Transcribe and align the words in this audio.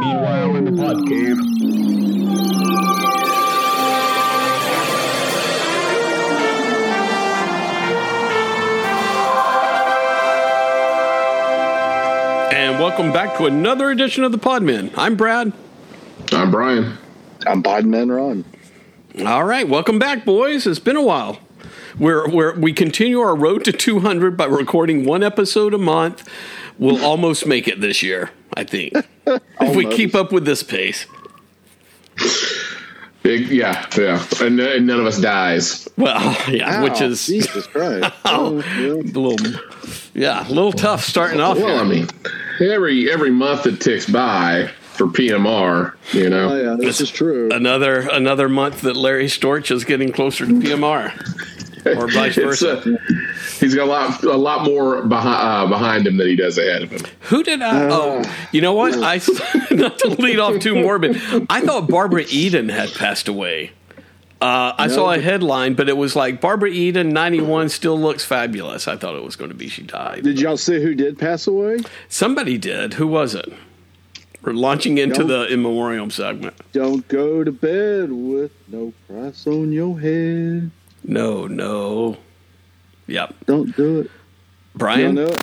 Meanwhile, 0.00 0.56
in 0.56 0.64
the 0.64 0.72
pod 0.72 1.06
cave. 1.08 1.38
And 12.52 12.78
welcome 12.78 13.12
back 13.12 13.36
to 13.38 13.46
another 13.46 13.90
edition 13.90 14.24
of 14.24 14.32
the 14.32 14.38
Podmen. 14.38 14.92
I'm 14.96 15.16
Brad. 15.16 15.52
I'm 16.32 16.50
Brian. 16.50 16.96
I'm 17.46 17.62
Podman 17.62 18.14
Ron. 18.14 18.44
All 19.26 19.44
right, 19.44 19.68
welcome 19.68 19.98
back, 19.98 20.24
boys. 20.24 20.66
It's 20.66 20.78
been 20.78 20.96
a 20.96 21.02
while. 21.02 21.38
We're, 21.98 22.28
we're, 22.28 22.54
we 22.58 22.72
continue 22.72 23.18
our 23.20 23.34
road 23.34 23.64
to 23.64 23.72
200 23.72 24.36
by 24.36 24.44
recording 24.46 25.04
one 25.04 25.22
episode 25.22 25.74
a 25.74 25.78
month. 25.78 26.28
We'll 26.78 27.04
almost 27.04 27.44
make 27.46 27.66
it 27.66 27.80
this 27.80 28.02
year, 28.02 28.30
I 28.56 28.62
think, 28.64 28.94
if 29.26 29.74
we 29.76 29.84
keep 29.86 30.14
up 30.14 30.30
with 30.32 30.44
this 30.44 30.62
pace. 30.62 31.06
Big, 33.22 33.48
yeah, 33.48 33.84
yeah, 33.98 34.24
and, 34.40 34.60
and 34.60 34.86
none 34.86 35.00
of 35.00 35.06
us 35.06 35.20
dies. 35.20 35.88
Well, 35.96 36.36
yeah, 36.48 36.82
which 36.84 37.00
is 37.00 37.26
Jesus 37.26 37.66
Christ. 37.66 38.14
Oh. 38.24 38.62
Oh, 38.64 38.80
yeah. 38.80 38.92
a 38.92 39.18
little, 39.18 39.60
yeah, 40.14 40.46
a 40.48 40.52
little 40.52 40.72
tough 40.72 41.02
starting 41.02 41.40
off. 41.40 41.56
Well, 41.58 41.80
I 41.80 41.84
mean, 41.84 42.06
every 42.60 43.10
every 43.10 43.30
month 43.32 43.64
that 43.64 43.80
ticks 43.80 44.06
by 44.08 44.70
for 44.92 45.08
PMR, 45.08 45.94
you 46.12 46.30
know, 46.30 46.50
Oh, 46.50 46.62
yeah, 46.62 46.76
this 46.78 47.00
is 47.00 47.10
true. 47.10 47.50
Another 47.52 48.08
another 48.12 48.48
month 48.48 48.82
that 48.82 48.96
Larry 48.96 49.26
Storch 49.26 49.70
is 49.72 49.84
getting 49.84 50.12
closer 50.12 50.46
to 50.46 50.52
PMR, 50.52 51.12
or 51.86 52.08
vice 52.12 52.34
versa. 52.36 52.78
uh, 52.78 52.96
he's 53.60 53.74
got 53.74 53.84
a 53.84 53.90
lot 53.90 54.22
a 54.24 54.36
lot 54.36 54.64
more 54.64 55.02
behind 55.02 55.36
uh, 55.40 55.66
behind 55.68 56.06
him 56.06 56.16
than 56.16 56.26
he 56.28 56.36
does 56.36 56.58
ahead 56.58 56.82
of 56.82 56.90
him. 56.90 57.00
Who 57.22 57.42
did 57.42 57.62
I? 57.62 57.88
oh, 57.90 58.22
you 58.52 58.60
know 58.60 58.72
what? 58.74 58.94
I 58.94 59.16
not 59.70 59.98
to 60.00 60.08
lead 60.08 60.38
off 60.38 60.58
too 60.60 60.74
morbid. 60.74 61.20
I 61.50 61.60
thought 61.60 61.88
Barbara 61.88 62.24
Eden 62.28 62.68
had 62.68 62.92
passed 62.94 63.28
away. 63.28 63.72
Uh, 64.40 64.72
I 64.78 64.86
saw 64.86 65.10
a 65.12 65.18
headline, 65.20 65.74
but 65.74 65.88
it 65.88 65.96
was 65.96 66.14
like 66.14 66.40
Barbara 66.40 66.68
Eden, 66.70 67.08
ninety 67.08 67.40
one, 67.40 67.68
still 67.68 67.98
looks 67.98 68.24
fabulous. 68.24 68.86
I 68.86 68.96
thought 68.96 69.16
it 69.16 69.24
was 69.24 69.34
going 69.34 69.50
to 69.50 69.56
be 69.56 69.68
she 69.68 69.82
died. 69.82 70.22
Did 70.22 70.40
y'all 70.40 70.56
see 70.56 70.80
who 70.80 70.94
did 70.94 71.18
pass 71.18 71.48
away? 71.48 71.78
Somebody 72.08 72.56
did. 72.56 72.94
Who 72.94 73.08
was 73.08 73.34
it? 73.34 73.52
We're 74.42 74.52
launching 74.52 74.98
into 74.98 75.24
No. 75.24 75.26
the 75.44 75.52
in 75.52 75.60
memoriam 75.62 76.12
segment. 76.12 76.54
Don't 76.72 77.06
go 77.08 77.42
to 77.42 77.50
bed 77.50 78.12
with 78.12 78.52
no 78.68 78.92
price 79.08 79.44
on 79.48 79.72
your 79.72 79.98
head. 79.98 80.70
No, 81.08 81.46
no. 81.46 82.18
Yep, 83.08 83.34
Don't 83.46 83.74
do 83.74 84.00
it. 84.00 84.10
Brian. 84.74 85.14
don't 85.14 85.24
know 85.26 85.32
it? 85.32 85.42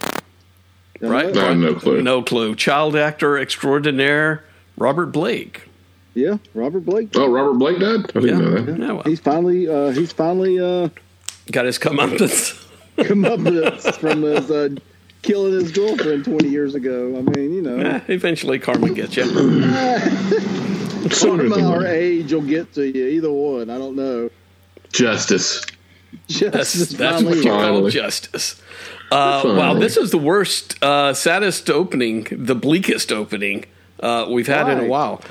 Don't 1.01 1.11
Right? 1.11 1.33
know 1.33 1.41
I 1.41 1.45
it? 1.45 1.49
have 1.49 1.57
no 1.57 1.73
clue. 1.75 2.01
No 2.03 2.21
clue. 2.23 2.55
Child 2.55 2.95
actor 2.95 3.37
extraordinaire 3.37 4.43
Robert 4.77 5.07
Blake. 5.07 5.63
Yeah, 6.13 6.37
Robert 6.53 6.85
Blake. 6.85 7.09
Oh, 7.15 7.29
Robert 7.29 7.55
Blake 7.55 7.79
died. 7.79 8.05
I 8.15 8.19
didn't 8.19 8.27
Yeah. 8.27 8.37
know 8.37 8.61
that. 8.61 8.79
Yeah, 8.79 8.91
well, 8.93 9.03
He's 9.03 9.19
finally 9.19 9.67
uh, 9.67 9.89
he's 9.89 10.11
finally 10.13 10.59
uh, 10.59 10.89
got 11.51 11.65
his 11.65 11.77
comeuppance. 11.79 12.61
come 13.03 13.25
up 13.25 13.39
with 13.39 13.83
from 13.97 14.21
his 14.21 14.49
uh, 14.51 14.69
killing 15.23 15.53
his 15.53 15.71
girlfriend 15.71 16.23
twenty 16.23 16.47
years 16.49 16.75
ago. 16.75 17.17
I 17.17 17.21
mean, 17.35 17.53
you 17.55 17.61
know, 17.63 17.77
Eh, 17.77 17.99
eventually, 18.09 18.59
karma 18.59 18.91
gets 18.91 19.17
you. 19.17 19.25
Sooner 19.25 19.49
than 21.49 21.59
karma 21.59 21.77
or 21.79 21.85
age 21.87 22.31
will 22.31 22.41
get 22.41 22.71
to 22.75 22.87
you. 22.87 23.07
Either 23.07 23.31
one, 23.31 23.69
I 23.69 23.77
don't 23.77 23.95
know. 23.95 24.29
Justice. 24.95 25.65
Justice. 26.27 26.89
That's, 26.89 27.21
that's 27.21 27.23
what 27.23 27.37
you 27.37 27.43
call 27.43 27.89
justice. 27.89 28.61
Uh, 29.11 29.41
wow, 29.45 29.73
this 29.75 29.97
is 29.97 30.11
the 30.11 30.17
worst, 30.17 30.81
uh, 30.83 31.13
saddest 31.13 31.69
opening, 31.69 32.25
the 32.31 32.55
bleakest 32.55 33.11
opening 33.11 33.65
uh, 33.99 34.25
we've 34.29 34.47
had 34.47 34.67
in 34.69 34.79
a 34.79 34.87
while. 34.87 35.21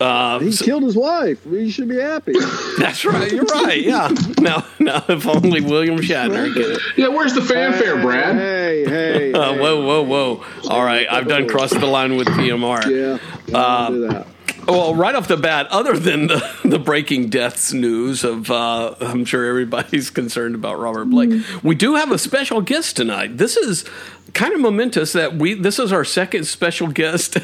Uh, 0.00 0.38
He 0.38 0.56
killed 0.56 0.82
his 0.82 0.96
wife. 0.96 1.44
You 1.44 1.70
should 1.70 1.88
be 1.88 1.98
happy. 1.98 2.32
that's 2.78 3.04
right. 3.04 3.30
You're 3.30 3.44
right. 3.44 3.82
Yeah. 3.82 4.08
Now, 4.38 4.64
now, 4.78 5.04
if 5.08 5.26
only 5.26 5.60
William 5.60 5.98
Shatner 5.98 6.52
could. 6.54 6.80
Yeah, 6.96 7.08
where's 7.08 7.34
the 7.34 7.42
fanfare, 7.42 8.00
Brad? 8.00 8.36
Hey, 8.36 8.84
hey. 8.86 9.32
Uh, 9.32 9.52
hey. 9.52 9.60
whoa, 9.60 9.84
whoa, 9.84 10.02
whoa! 10.02 10.44
All 10.70 10.82
right, 10.82 11.06
I've 11.10 11.28
done 11.28 11.48
crossed 11.48 11.78
the 11.78 11.86
line 11.86 12.16
with 12.16 12.28
PMR. 12.28 12.86
Yeah, 12.86 13.18
don't 13.46 13.92
do 13.92 14.08
that. 14.08 14.26
Well, 14.70 14.94
right 14.94 15.14
off 15.14 15.28
the 15.28 15.36
bat, 15.36 15.66
other 15.70 15.96
than 15.98 16.28
the, 16.28 16.42
the 16.64 16.78
breaking 16.78 17.28
deaths 17.28 17.72
news 17.72 18.24
of, 18.24 18.50
uh, 18.50 18.94
I'm 19.00 19.24
sure 19.24 19.44
everybody's 19.44 20.10
concerned 20.10 20.54
about 20.54 20.78
Robert 20.78 21.06
Blake. 21.06 21.42
We 21.62 21.74
do 21.74 21.96
have 21.96 22.10
a 22.12 22.18
special 22.18 22.60
guest 22.60 22.96
tonight. 22.96 23.36
This 23.38 23.56
is 23.56 23.84
kind 24.32 24.54
of 24.54 24.60
momentous 24.60 25.12
that 25.12 25.34
we. 25.36 25.54
This 25.54 25.78
is 25.78 25.92
our 25.92 26.04
second 26.04 26.44
special 26.44 26.88
guest 26.88 27.36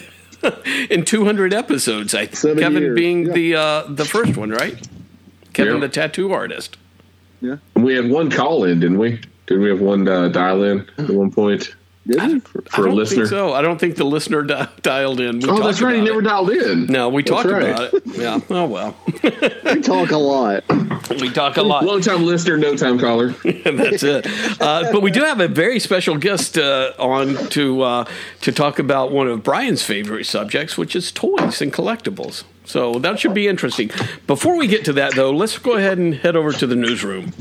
in 0.90 1.04
200 1.04 1.52
episodes. 1.52 2.14
I 2.14 2.26
Seven 2.28 2.58
Kevin 2.62 2.82
years, 2.82 2.94
being 2.96 3.26
yeah. 3.26 3.32
the 3.32 3.54
uh, 3.56 3.82
the 3.88 4.04
first 4.04 4.36
one, 4.36 4.50
right? 4.50 4.76
Kevin, 5.52 5.74
Yeah. 5.74 5.80
the 5.80 5.88
tattoo 5.88 6.32
artist. 6.32 6.76
Yeah. 7.40 7.56
We 7.74 7.94
had 7.94 8.08
one 8.08 8.30
call 8.30 8.64
in, 8.64 8.80
didn't 8.80 8.98
we? 8.98 9.20
Did 9.46 9.58
we 9.60 9.68
have 9.68 9.80
one 9.80 10.06
uh, 10.08 10.28
dial 10.28 10.62
in 10.62 10.88
at 10.98 11.10
one 11.10 11.30
point 11.30 11.74
Did 12.06 12.20
he? 12.22 12.40
for, 12.40 12.62
for 12.62 12.82
a 12.82 12.84
don't 12.86 12.94
listener? 12.96 13.16
think 13.24 13.30
so. 13.30 13.52
I 13.52 13.62
don't 13.62 13.78
think 13.80 13.96
the 13.96 14.04
listener 14.04 14.42
di- 14.42 14.68
dialed 14.82 15.20
in. 15.20 15.40
We 15.40 15.48
Oh, 15.48 15.56
that's 15.62 15.78
talked 15.78 15.82
right. 15.82 15.96
He 15.96 16.00
never 16.02 16.20
it. 16.20 16.24
dialed 16.24 16.50
in. 16.50 16.86
No, 16.86 17.08
we 17.08 17.22
That's 17.22 17.30
talked 17.30 17.48
right. 17.48 17.62
about 17.70 17.94
it. 17.94 18.02
Yeah. 18.06 18.40
Oh 18.50 18.66
well, 18.66 18.96
We 19.74 19.80
talk 19.82 20.10
a 20.12 20.16
lot. 20.16 20.64
we 21.20 21.30
talk 21.30 21.56
a 21.56 21.62
lot. 21.62 21.84
Long 21.84 22.00
time 22.00 22.24
listener, 22.24 22.56
no 22.56 22.76
time 22.76 22.98
caller. 22.98 23.28
That's 23.64 24.02
it. 24.02 24.26
Uh, 24.60 24.92
but 24.92 25.02
we 25.02 25.10
do 25.10 25.20
have 25.24 25.40
a 25.40 25.48
very 25.48 25.78
special 25.80 26.16
guest 26.16 26.56
uh, 26.58 26.92
on 26.98 27.34
to 27.50 27.82
uh, 27.82 28.04
to 28.42 28.52
talk 28.52 28.78
about 28.78 29.10
one 29.12 29.26
of 29.26 29.42
Brian's 29.42 29.82
favorite 29.82 30.24
subjects, 30.26 30.78
which 30.78 30.94
is 30.96 31.10
toys 31.12 31.60
and 31.60 31.72
collectibles. 31.72 32.44
So 32.64 32.98
that 33.00 33.18
should 33.20 33.34
be 33.34 33.46
interesting. 33.48 33.90
Before 34.26 34.56
we 34.56 34.66
get 34.66 34.84
to 34.86 34.92
that, 34.94 35.14
though, 35.14 35.30
let's 35.30 35.56
go 35.58 35.72
ahead 35.74 35.98
and 35.98 36.14
head 36.14 36.34
over 36.36 36.52
to 36.52 36.66
the 36.66 36.74
newsroom. 36.76 37.32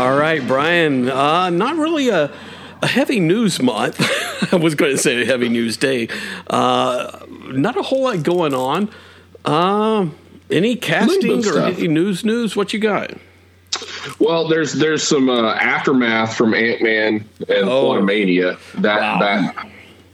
All 0.00 0.16
right, 0.16 0.40
Brian. 0.46 1.10
Uh, 1.10 1.50
not 1.50 1.76
really 1.76 2.08
a, 2.08 2.32
a 2.80 2.86
heavy 2.86 3.20
news 3.20 3.60
month. 3.60 4.00
I 4.50 4.56
was 4.56 4.74
going 4.74 4.92
to 4.92 4.96
say 4.98 5.20
a 5.20 5.26
heavy 5.26 5.50
news 5.50 5.76
day. 5.76 6.08
Uh, 6.46 7.20
not 7.48 7.76
a 7.76 7.82
whole 7.82 8.04
lot 8.04 8.22
going 8.22 8.54
on. 8.54 8.88
Um, 9.44 10.16
any 10.50 10.76
casting 10.76 11.46
or 11.46 11.58
any 11.58 11.86
news? 11.86 12.24
News? 12.24 12.56
What 12.56 12.72
you 12.72 12.78
got? 12.80 13.12
Well, 14.18 14.48
there's 14.48 14.72
there's 14.72 15.02
some 15.02 15.28
uh, 15.28 15.52
aftermath 15.52 16.34
from 16.34 16.54
Ant 16.54 16.80
Man 16.80 17.28
and 17.50 17.68
Oh. 17.68 17.90
Quantumania. 17.90 18.58
That 18.80 19.00
Wow. 19.02 19.18
that 19.20 19.69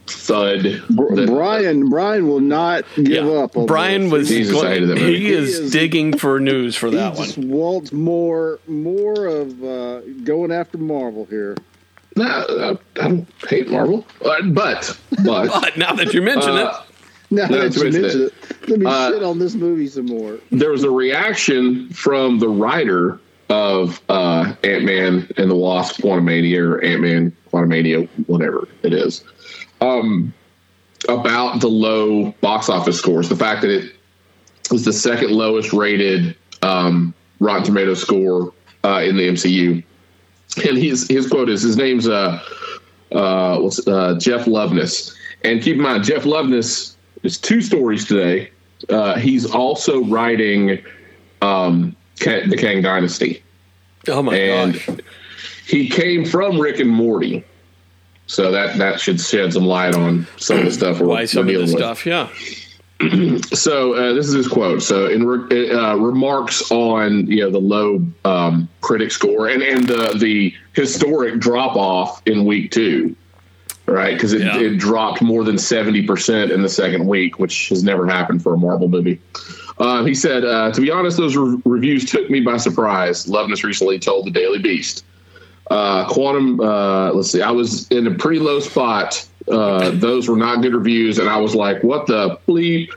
thud. 0.07 0.83
Br- 0.91 1.27
Brian, 1.27 1.89
Brian 1.89 2.29
will 2.29 2.41
not 2.41 2.85
give 2.97 3.27
up. 3.29 3.57
On 3.57 3.67
Brian 3.67 4.05
this. 4.05 4.13
was 4.13 4.29
He's 4.29 4.51
excited 4.51 4.87
going, 4.89 4.99
about 4.99 5.09
he 5.09 5.29
is 5.29 5.59
is- 5.59 5.71
digging 5.73 6.17
for 6.17 6.39
news 6.41 6.77
for 6.77 6.89
He 6.89 6.97
that 6.97 7.15
one. 7.15 7.25
just 7.27 7.39
wants 7.39 7.93
more, 7.93 8.59
more 8.67 9.27
of 9.27 9.63
uh, 9.65 10.01
going 10.25 10.53
after 10.53 10.79
Marvel 10.79 11.25
here. 11.27 11.57
Nah, 12.17 12.45
I, 12.49 12.71
I 12.71 13.09
don't 13.09 13.27
hate 13.49 13.69
Marvel, 13.69 14.07
uh, 14.25 14.41
but 14.43 14.99
but 15.25 15.49
But 15.61 15.77
now 15.77 15.93
that 15.93 16.15
you 16.15 16.23
mention 16.23 16.53
uh, 16.53 16.83
Now 17.31 17.47
No, 17.49 17.59
that 17.63 17.77
you 17.77 17.87
it's- 17.87 18.03
mention 18.03 18.23
it, 18.23 18.69
let 18.69 18.79
me 18.81 18.87
uh, 18.87 19.11
shit 19.13 19.23
on 19.23 19.39
this 19.39 19.55
movie 19.55 19.87
some 19.87 20.07
more. 20.07 20.39
there 20.51 20.71
was 20.71 20.83
a 20.83 20.91
reaction 20.91 21.89
from 21.91 22.39
the 22.39 22.49
writer 22.49 23.21
of 23.49 24.01
uh, 24.09 24.55
Ant 24.65 24.85
Man 24.85 25.29
and 25.37 25.49
the 25.51 25.55
Wasp, 25.55 26.01
Quantumania, 26.01 26.59
or 26.59 26.83
Ant 26.83 27.01
Man, 27.03 27.37
Quantumania, 27.53 28.09
whatever 28.27 28.67
it 28.83 28.93
is, 28.93 29.23
um, 29.81 30.33
about 31.09 31.61
the 31.61 31.69
low 31.69 32.33
box 32.41 32.69
office 32.69 32.99
scores. 32.99 33.29
The 33.29 33.37
fact 33.37 33.63
that 33.63 33.71
it 33.71 33.93
was 34.71 34.85
the 34.85 34.93
second 34.93 35.31
lowest 35.31 35.73
rated 35.73 36.37
um, 36.63 37.15
Rotten 37.41 37.65
Tomato 37.65 37.95
score 37.95 38.53
uh, 38.85 39.03
in 39.03 39.17
the 39.17 39.29
MCU. 39.29 39.83
And 40.67 40.79
his 40.79 41.07
his 41.09 41.29
quote 41.29 41.49
is 41.49 41.63
his 41.63 41.77
name's 41.77 42.09
uh, 42.09 42.41
uh, 43.13 43.59
what's, 43.59 43.87
uh, 43.87 44.17
Jeff 44.19 44.47
Loveness. 44.47 45.15
And 45.45 45.63
keep 45.63 45.77
in 45.77 45.83
mind, 45.83 46.05
Jeff 46.05 46.25
Loveness 46.25 46.97
is 47.23 47.39
two 47.39 47.61
stories 47.61 48.07
today. 48.07 48.51
Uh, 48.89 49.19
he's 49.19 49.47
also 49.47 50.05
writing 50.05 50.83
um, 51.43 51.95
the 52.19 52.57
Kang 52.59 52.83
Dynasty, 52.83 53.43
oh 54.09 54.23
my 54.23 54.37
and 54.37 54.75
gosh, 54.75 54.89
he 55.67 55.89
came 55.89 56.25
from 56.25 56.59
Rick 56.61 56.81
and 56.81 56.91
Morty, 56.91 57.45
so 58.27 58.51
that 58.53 58.77
that 58.79 59.01
should 59.01 59.21
shed 59.21 59.53
some 59.53 59.65
light 59.65 59.95
on 59.95 60.27
some 60.37 60.59
of 60.59 60.65
the 60.65 60.73
stuff 60.73 61.01
we're, 61.01 61.07
why 61.07 61.21
we're 61.23 61.27
some 61.27 61.41
of 61.43 61.47
dealing 61.49 61.67
this 61.67 61.75
with. 61.75 61.83
stuff? 61.83 62.07
Yeah, 62.07 62.29
So 63.53 63.95
uh, 63.95 64.13
this 64.15 64.27
is 64.27 64.35
his 64.35 64.49
quote. 64.49 64.83
So 64.83 65.07
in 65.09 65.27
re- 65.27 65.71
uh, 65.71 65.97
remarks 65.97 66.71
on 66.71 67.27
you 67.27 67.43
know 67.43 67.51
the 67.51 67.61
low 67.61 68.05
um, 68.25 68.69
critic 68.81 69.11
score 69.11 69.49
and 69.49 69.63
and 69.63 69.87
the 69.87 70.17
the 70.19 70.55
historic 70.73 71.39
drop 71.39 71.77
off 71.77 72.23
in 72.27 72.45
week 72.47 72.71
two, 72.71 73.15
right? 73.87 74.15
Because 74.15 74.33
it, 74.33 74.41
Yeah. 74.43 74.59
it 74.59 74.79
dropped 74.79 75.21
more 75.23 75.45
than 75.45 75.59
seventy 75.59 76.03
percent 76.07 76.51
in 76.51 76.63
the 76.63 76.69
second 76.69 77.07
week, 77.07 77.39
which 77.39 77.69
has 77.69 77.85
never 77.85 78.07
happened 78.07 78.43
for 78.43 78.55
a 78.55 78.59
Marvel 78.59 78.89
movie. 78.89 79.21
Um, 79.79 80.07
he 80.07 80.15
said, 80.15 80.45
uh, 80.45 80.73
"To 80.73 80.81
be 80.81 80.91
honest, 80.91 81.19
those 81.19 81.37
re- 81.37 81.61
reviews 81.67 82.11
took 82.11 82.31
me 82.31 82.41
by 82.41 82.57
surprise." 82.57 83.27
Loveness 83.27 83.63
recently 83.63 83.99
told 83.99 84.27
the 84.27 84.31
Daily 84.31 84.59
Beast. 84.59 85.05
Uh, 85.71 86.09
Quantum, 86.09 86.61
uh, 86.61 87.13
let's 87.13 87.31
see, 87.31 87.43
I 87.43 87.51
was 87.51 87.89
in 87.89 88.07
a 88.07 88.15
pretty 88.15 88.39
low 88.39 88.61
spot. 88.61 89.27
Uh, 89.51 89.91
those 89.91 90.29
were 90.29 90.37
not 90.37 90.63
good 90.63 90.75
reviews, 90.75 91.19
and 91.19 91.29
I 91.29 91.39
was 91.39 91.55
like, 91.55 91.83
"What 91.83 92.07
the 92.07 92.39
bleep." 92.49 92.91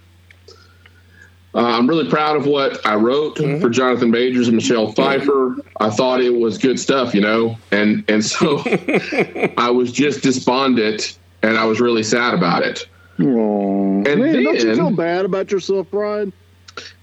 Uh, 1.55 1.65
I'm 1.65 1.87
really 1.87 2.07
proud 2.07 2.35
of 2.35 2.45
what 2.45 2.85
I 2.85 2.93
wrote 2.93 3.37
for 3.37 3.69
Jonathan 3.69 4.11
Majors 4.11 4.47
and 4.47 4.55
Michelle 4.55 4.91
Pfeiffer. 4.91 5.55
I 5.79 5.89
thought 5.89 6.21
it 6.21 6.35
was 6.35 6.59
good 6.59 6.79
stuff, 6.79 7.15
you 7.15 7.21
know, 7.21 7.57
and 7.71 8.03
and 8.07 8.23
so 8.23 8.61
I 9.57 9.71
was 9.71 9.91
just 9.91 10.21
despondent, 10.21 11.17
and 11.41 11.57
I 11.57 11.65
was 11.65 11.79
really 11.79 12.03
sad 12.03 12.35
about 12.35 12.61
it. 12.63 12.87
Aw. 13.19 13.23
And 13.23 14.05
Man, 14.05 14.43
don't 14.43 14.59
you 14.59 14.75
feel 14.75 14.91
bad 14.91 15.25
about 15.25 15.51
yourself, 15.51 15.87
Brian? 15.91 16.31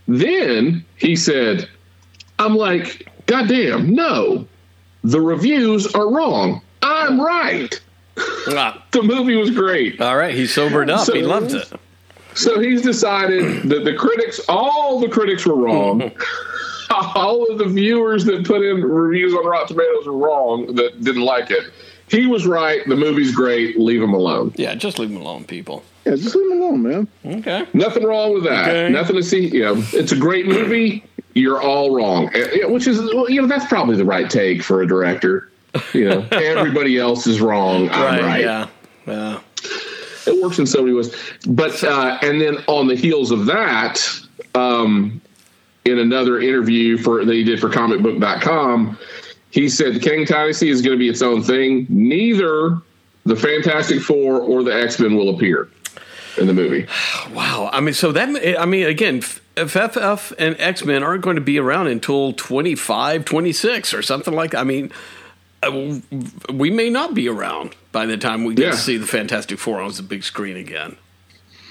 Then 0.08 0.84
he 0.96 1.16
said, 1.16 1.68
I'm 2.38 2.56
like, 2.56 3.08
God 3.26 3.48
damn, 3.48 3.92
no. 3.94 4.46
The 5.06 5.20
reviews 5.20 5.86
are 5.94 6.08
wrong. 6.10 6.62
I'm 6.82 7.20
right. 7.20 7.80
Ah, 8.48 8.82
The 8.90 9.02
movie 9.02 9.36
was 9.36 9.50
great. 9.50 10.00
all 10.00 10.16
right, 10.16 10.34
he 10.34 10.46
sobered 10.46 10.90
up. 10.90 11.10
he 11.12 11.22
loved 11.22 11.52
it. 11.52 11.70
So 12.34 12.58
he's 12.60 12.82
decided 12.82 13.62
that 13.68 13.84
the 13.84 13.94
critics, 13.94 14.40
all 14.48 14.98
the 15.00 15.08
critics 15.08 15.46
were 15.46 15.54
wrong. 15.56 16.10
all 16.90 17.50
of 17.50 17.58
the 17.58 17.64
viewers 17.66 18.24
that 18.24 18.44
put 18.46 18.62
in 18.62 18.82
reviews 18.82 19.32
on 19.34 19.46
Rotten 19.46 19.68
Tomatoes 19.68 20.06
were 20.06 20.16
wrong 20.16 20.74
that 20.74 21.02
didn't 21.04 21.22
like 21.22 21.50
it. 21.50 21.64
He 22.08 22.26
was 22.26 22.46
right. 22.46 22.86
The 22.88 22.96
movie's 22.96 23.34
great. 23.34 23.78
Leave 23.78 24.02
him 24.02 24.12
alone. 24.14 24.52
Yeah, 24.56 24.74
just 24.74 24.98
leave 24.98 25.10
him 25.10 25.16
alone, 25.16 25.44
people. 25.44 25.82
Yeah, 26.04 26.14
just 26.16 26.34
leave 26.36 26.50
him 26.52 26.60
alone, 26.62 26.82
man. 26.82 27.08
Okay. 27.38 27.66
Nothing 27.74 28.04
wrong 28.04 28.34
with 28.34 28.44
that. 28.44 28.68
Okay. 28.68 28.88
Nothing 28.92 29.16
to 29.16 29.22
see. 29.22 29.48
You 29.48 29.62
know, 29.64 29.84
it's 29.92 30.12
a 30.12 30.16
great 30.16 30.46
movie. 30.46 31.04
You're 31.36 31.60
all 31.60 31.94
wrong, 31.94 32.30
eh, 32.34 32.64
which 32.64 32.86
is 32.86 32.98
you 33.28 33.42
know 33.42 33.46
that's 33.46 33.66
probably 33.66 33.96
the 33.96 34.04
right 34.06 34.28
take 34.30 34.62
for 34.62 34.80
a 34.80 34.86
director. 34.86 35.50
You 35.92 36.08
know, 36.08 36.26
everybody 36.32 36.98
else 36.98 37.26
is 37.26 37.40
wrong. 37.42 37.90
I'm 37.90 38.02
Right. 38.02 38.22
right. 38.22 38.40
Yeah. 38.40 38.68
Yeah. 39.06 39.40
It 40.26 40.42
works 40.42 40.58
in 40.58 40.66
so 40.66 40.82
many 40.82 40.94
ways. 40.94 41.14
But 41.46 41.84
uh, 41.84 42.18
and 42.22 42.40
then 42.40 42.56
on 42.68 42.86
the 42.88 42.94
heels 42.96 43.30
of 43.30 43.44
that, 43.46 44.00
um, 44.54 45.20
in 45.84 45.98
another 45.98 46.40
interview 46.40 46.96
for 46.96 47.22
that 47.24 47.32
he 47.32 47.44
did 47.44 47.60
for 47.60 47.68
comicbook.com, 47.68 48.98
he 49.50 49.68
said 49.68 49.94
the 49.94 50.00
Kang 50.00 50.24
Dynasty 50.24 50.70
is 50.70 50.80
going 50.80 50.96
to 50.96 50.98
be 50.98 51.08
its 51.08 51.20
own 51.20 51.42
thing. 51.42 51.86
Neither 51.90 52.78
the 53.26 53.36
Fantastic 53.36 54.00
Four 54.00 54.40
or 54.40 54.62
the 54.62 54.74
X 54.74 54.98
Men 54.98 55.16
will 55.16 55.28
appear 55.36 55.68
in 56.38 56.46
the 56.46 56.54
movie. 56.54 56.86
Wow. 57.34 57.68
I 57.72 57.80
mean, 57.80 57.92
so 57.92 58.12
that, 58.12 58.58
I 58.58 58.64
mean, 58.64 58.86
again, 58.86 59.20
FF 59.56 60.32
and 60.38 60.56
X 60.58 60.84
Men 60.84 61.02
aren't 61.02 61.22
going 61.22 61.36
to 61.36 61.42
be 61.42 61.58
around 61.58 61.86
until 61.88 62.32
25, 62.32 63.24
26 63.24 63.94
or 63.94 64.02
something 64.02 64.34
like 64.34 64.50
that, 64.52 64.60
I 64.60 64.64
mean, 64.64 64.92
uh, 65.62 65.98
we 66.52 66.70
may 66.70 66.90
not 66.90 67.14
be 67.14 67.28
around 67.28 67.74
by 67.92 68.06
the 68.06 68.16
time 68.16 68.44
we 68.44 68.54
get 68.54 68.64
Yeah. 68.66 68.70
to 68.72 68.76
see 68.76 68.96
the 68.98 69.06
Fantastic 69.06 69.58
Four 69.58 69.80
on 69.80 69.90
the 69.92 70.02
big 70.02 70.22
screen 70.24 70.56
again. 70.56 70.96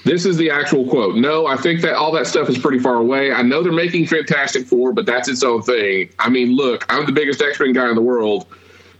This 0.04 0.24
is 0.24 0.36
the 0.36 0.50
actual 0.50 0.86
quote. 0.88 1.16
No, 1.16 1.46
I 1.46 1.56
think 1.56 1.80
that 1.82 1.94
all 1.94 2.12
that 2.12 2.26
stuff 2.28 2.48
is 2.48 2.58
pretty 2.58 2.78
far 2.78 2.94
away. 2.94 3.32
I 3.32 3.42
know 3.42 3.62
they're 3.62 3.72
making 3.72 4.06
Fantastic 4.06 4.66
Four, 4.66 4.92
but 4.92 5.04
that's 5.06 5.28
its 5.28 5.42
own 5.42 5.62
thing. 5.62 6.10
I 6.18 6.28
mean, 6.28 6.54
look, 6.54 6.84
I'm 6.88 7.06
the 7.06 7.12
biggest 7.12 7.42
X 7.42 7.58
Men 7.60 7.72
guy 7.72 7.88
in 7.88 7.94
the 7.96 8.02
world. 8.02 8.46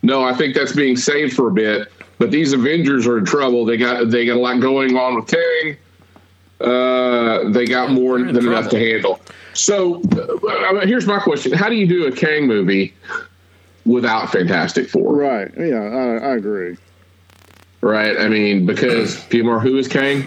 No, 0.02 0.22
I 0.22 0.34
think 0.34 0.54
that's 0.54 0.72
being 0.72 0.96
saved 0.96 1.34
for 1.34 1.48
a 1.48 1.52
bit. 1.52 1.92
But 2.18 2.30
these 2.30 2.52
Avengers 2.54 3.06
are 3.06 3.18
in 3.18 3.24
trouble. 3.24 3.64
They 3.66 3.76
got 3.76 4.10
they 4.10 4.24
got 4.26 4.36
a 4.36 4.40
lot 4.40 4.58
going 4.60 4.96
on 4.96 5.16
with 5.16 5.26
Kang. 5.28 5.76
Uh, 6.60 7.48
they 7.50 7.66
got 7.66 7.90
more 7.90 8.18
They're 8.18 8.28
in 8.28 8.34
than 8.34 8.46
enough 8.46 8.70
to 8.70 8.78
handle. 8.78 9.20
So, 9.52 10.00
uh, 10.12 10.48
I 10.48 10.72
mean, 10.72 10.88
here's 10.88 11.06
my 11.06 11.18
question: 11.18 11.52
How 11.52 11.68
do 11.68 11.74
you 11.76 11.86
do 11.86 12.06
a 12.06 12.12
Kang 12.12 12.46
movie 12.46 12.94
without 13.84 14.30
Fantastic 14.32 14.88
Four? 14.88 15.14
Right. 15.16 15.50
Yeah, 15.58 15.76
I, 15.76 16.30
I 16.30 16.36
agree. 16.36 16.76
Right? 17.82 18.16
I 18.18 18.28
mean, 18.28 18.64
because 18.66 19.16
PMR, 19.30 19.60
who 19.60 19.76
is 19.76 19.86
Kang? 19.88 20.26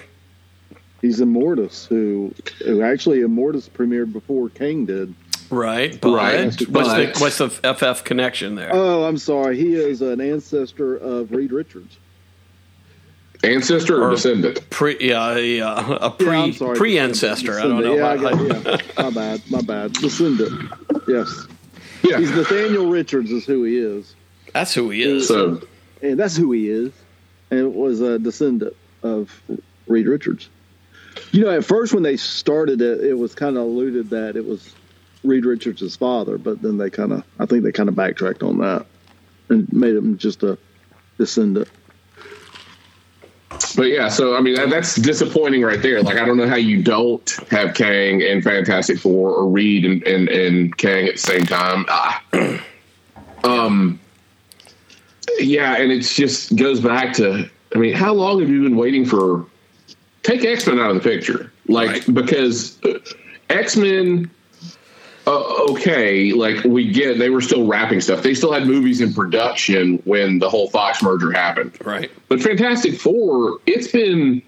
He's 1.01 1.19
Immortus, 1.19 1.87
who 1.87 2.33
who 2.63 2.81
actually 2.83 3.19
Immortus 3.19 3.69
premiered 3.69 4.13
before 4.13 4.49
Kang 4.49 4.85
did. 4.85 5.13
Right. 5.49 5.99
But 5.99 6.11
Right, 6.11 6.45
What's, 6.45 6.65
but- 6.65 7.13
the, 7.15 7.19
what's 7.19 7.37
the 7.39 7.49
FF 7.49 8.03
connection 8.03 8.53
there? 8.55 8.69
Oh, 8.71 9.03
I'm 9.05 9.17
sorry. 9.17 9.57
He 9.57 9.73
is 9.73 10.01
an 10.03 10.21
ancestor 10.21 10.97
of 10.97 11.31
Reed 11.31 11.51
Richards. 11.51 11.97
Ancestor 13.43 14.01
or, 14.03 14.07
Or- 14.07 14.11
descendant? 14.11 14.69
pre, 14.69 14.97
yeah, 14.99 15.37
yeah, 15.37 15.97
a 16.01 16.09
pre 16.09 16.29
I'm 16.29 16.53
sorry. 16.53 16.77
pre 16.77 16.99
ancestor. 16.99 17.57
I 17.59 17.63
don't 17.63 17.81
know. 17.81 17.95
Yeah, 17.95 18.07
I 18.09 18.17
got, 18.17 18.65
yeah. 18.65 18.77
my 19.03 19.09
bad. 19.11 19.41
My 19.49 19.61
bad. 19.61 19.93
Descendant. 19.93 20.71
Yes. 21.07 21.47
Yeah. 22.03 22.19
He's 22.19 22.31
Nathaniel 22.31 22.89
Richards 22.89 23.31
is 23.31 23.45
who 23.45 23.63
he 23.63 23.77
is. 23.77 24.15
That's 24.53 24.73
who 24.73 24.89
he 24.89 25.03
is. 25.03 25.27
So 25.27 25.61
And 26.01 26.19
that's 26.19 26.35
who 26.35 26.51
he 26.51 26.69
is. 26.69 26.91
And 27.51 27.59
it 27.61 27.73
was 27.73 28.01
a 28.01 28.19
descendant 28.19 28.75
of 29.03 29.41
Reed 29.87 30.07
Richards. 30.07 30.49
You 31.31 31.41
know, 31.45 31.51
at 31.51 31.63
first 31.65 31.93
when 31.93 32.03
they 32.03 32.17
started 32.17 32.81
it, 32.81 33.01
it 33.03 33.13
was 33.17 33.35
kind 33.35 33.57
of 33.57 33.63
alluded 33.63 34.09
that 34.11 34.35
it 34.35 34.45
was 34.45 34.73
Reed 35.23 35.45
Richards' 35.45 35.95
father, 35.95 36.37
but 36.37 36.61
then 36.61 36.77
they 36.77 36.89
kind 36.89 37.11
of, 37.11 37.23
I 37.39 37.45
think 37.45 37.63
they 37.63 37.71
kind 37.71 37.89
of 37.89 37.95
backtracked 37.95 38.43
on 38.43 38.57
that 38.59 38.85
and 39.49 39.71
made 39.73 39.95
him 39.95 40.17
just 40.17 40.43
a 40.43 40.57
descendant. 41.17 41.69
But 43.75 43.83
yeah, 43.87 44.09
so 44.09 44.35
I 44.35 44.41
mean 44.41 44.55
that, 44.55 44.69
that's 44.69 44.95
disappointing 44.95 45.63
right 45.63 45.81
there. 45.81 46.01
Like 46.03 46.17
I 46.17 46.25
don't 46.25 46.37
know 46.37 46.47
how 46.47 46.55
you 46.55 46.83
don't 46.83 47.29
have 47.49 47.73
Kang 47.73 48.21
and 48.21 48.43
Fantastic 48.43 48.99
Four 48.99 49.33
or 49.33 49.47
Reed 49.47 49.85
and 49.85 50.03
and, 50.03 50.29
and 50.29 50.77
Kang 50.77 51.07
at 51.07 51.15
the 51.15 51.19
same 51.19 51.45
time. 51.45 51.85
Ah. 51.89 52.23
um, 53.43 53.99
yeah, 55.39 55.77
and 55.77 55.91
it 55.91 56.01
just 56.01 56.55
goes 56.55 56.79
back 56.79 57.13
to 57.15 57.49
I 57.75 57.77
mean, 57.77 57.93
how 57.93 58.13
long 58.13 58.39
have 58.39 58.49
you 58.49 58.63
been 58.63 58.75
waiting 58.75 59.05
for? 59.05 59.45
Take 60.23 60.43
X 60.43 60.67
Men 60.67 60.79
out 60.79 60.91
of 60.91 61.01
the 61.01 61.09
picture, 61.09 61.51
like 61.67 61.89
Right. 61.89 62.13
because 62.13 62.79
X 63.49 63.77
Men. 63.77 64.29
Uh, 65.29 65.71
okay, 65.71 66.31
like 66.33 66.63
we 66.63 66.91
get, 66.91 67.19
they 67.19 67.29
were 67.29 67.39
still 67.41 67.67
wrapping 67.67 68.01
stuff. 68.01 68.23
They 68.23 68.33
still 68.33 68.51
had 68.51 68.65
movies 68.65 68.99
in 68.99 69.13
production 69.13 69.97
when 70.05 70.39
the 70.39 70.49
whole 70.49 70.71
Fox 70.71 71.03
merger 71.03 71.31
happened. 71.31 71.77
Right. 71.85 72.09
But 72.29 72.41
Fantastic 72.41 72.99
Four, 72.99 73.59
it's 73.67 73.89
been 73.89 74.41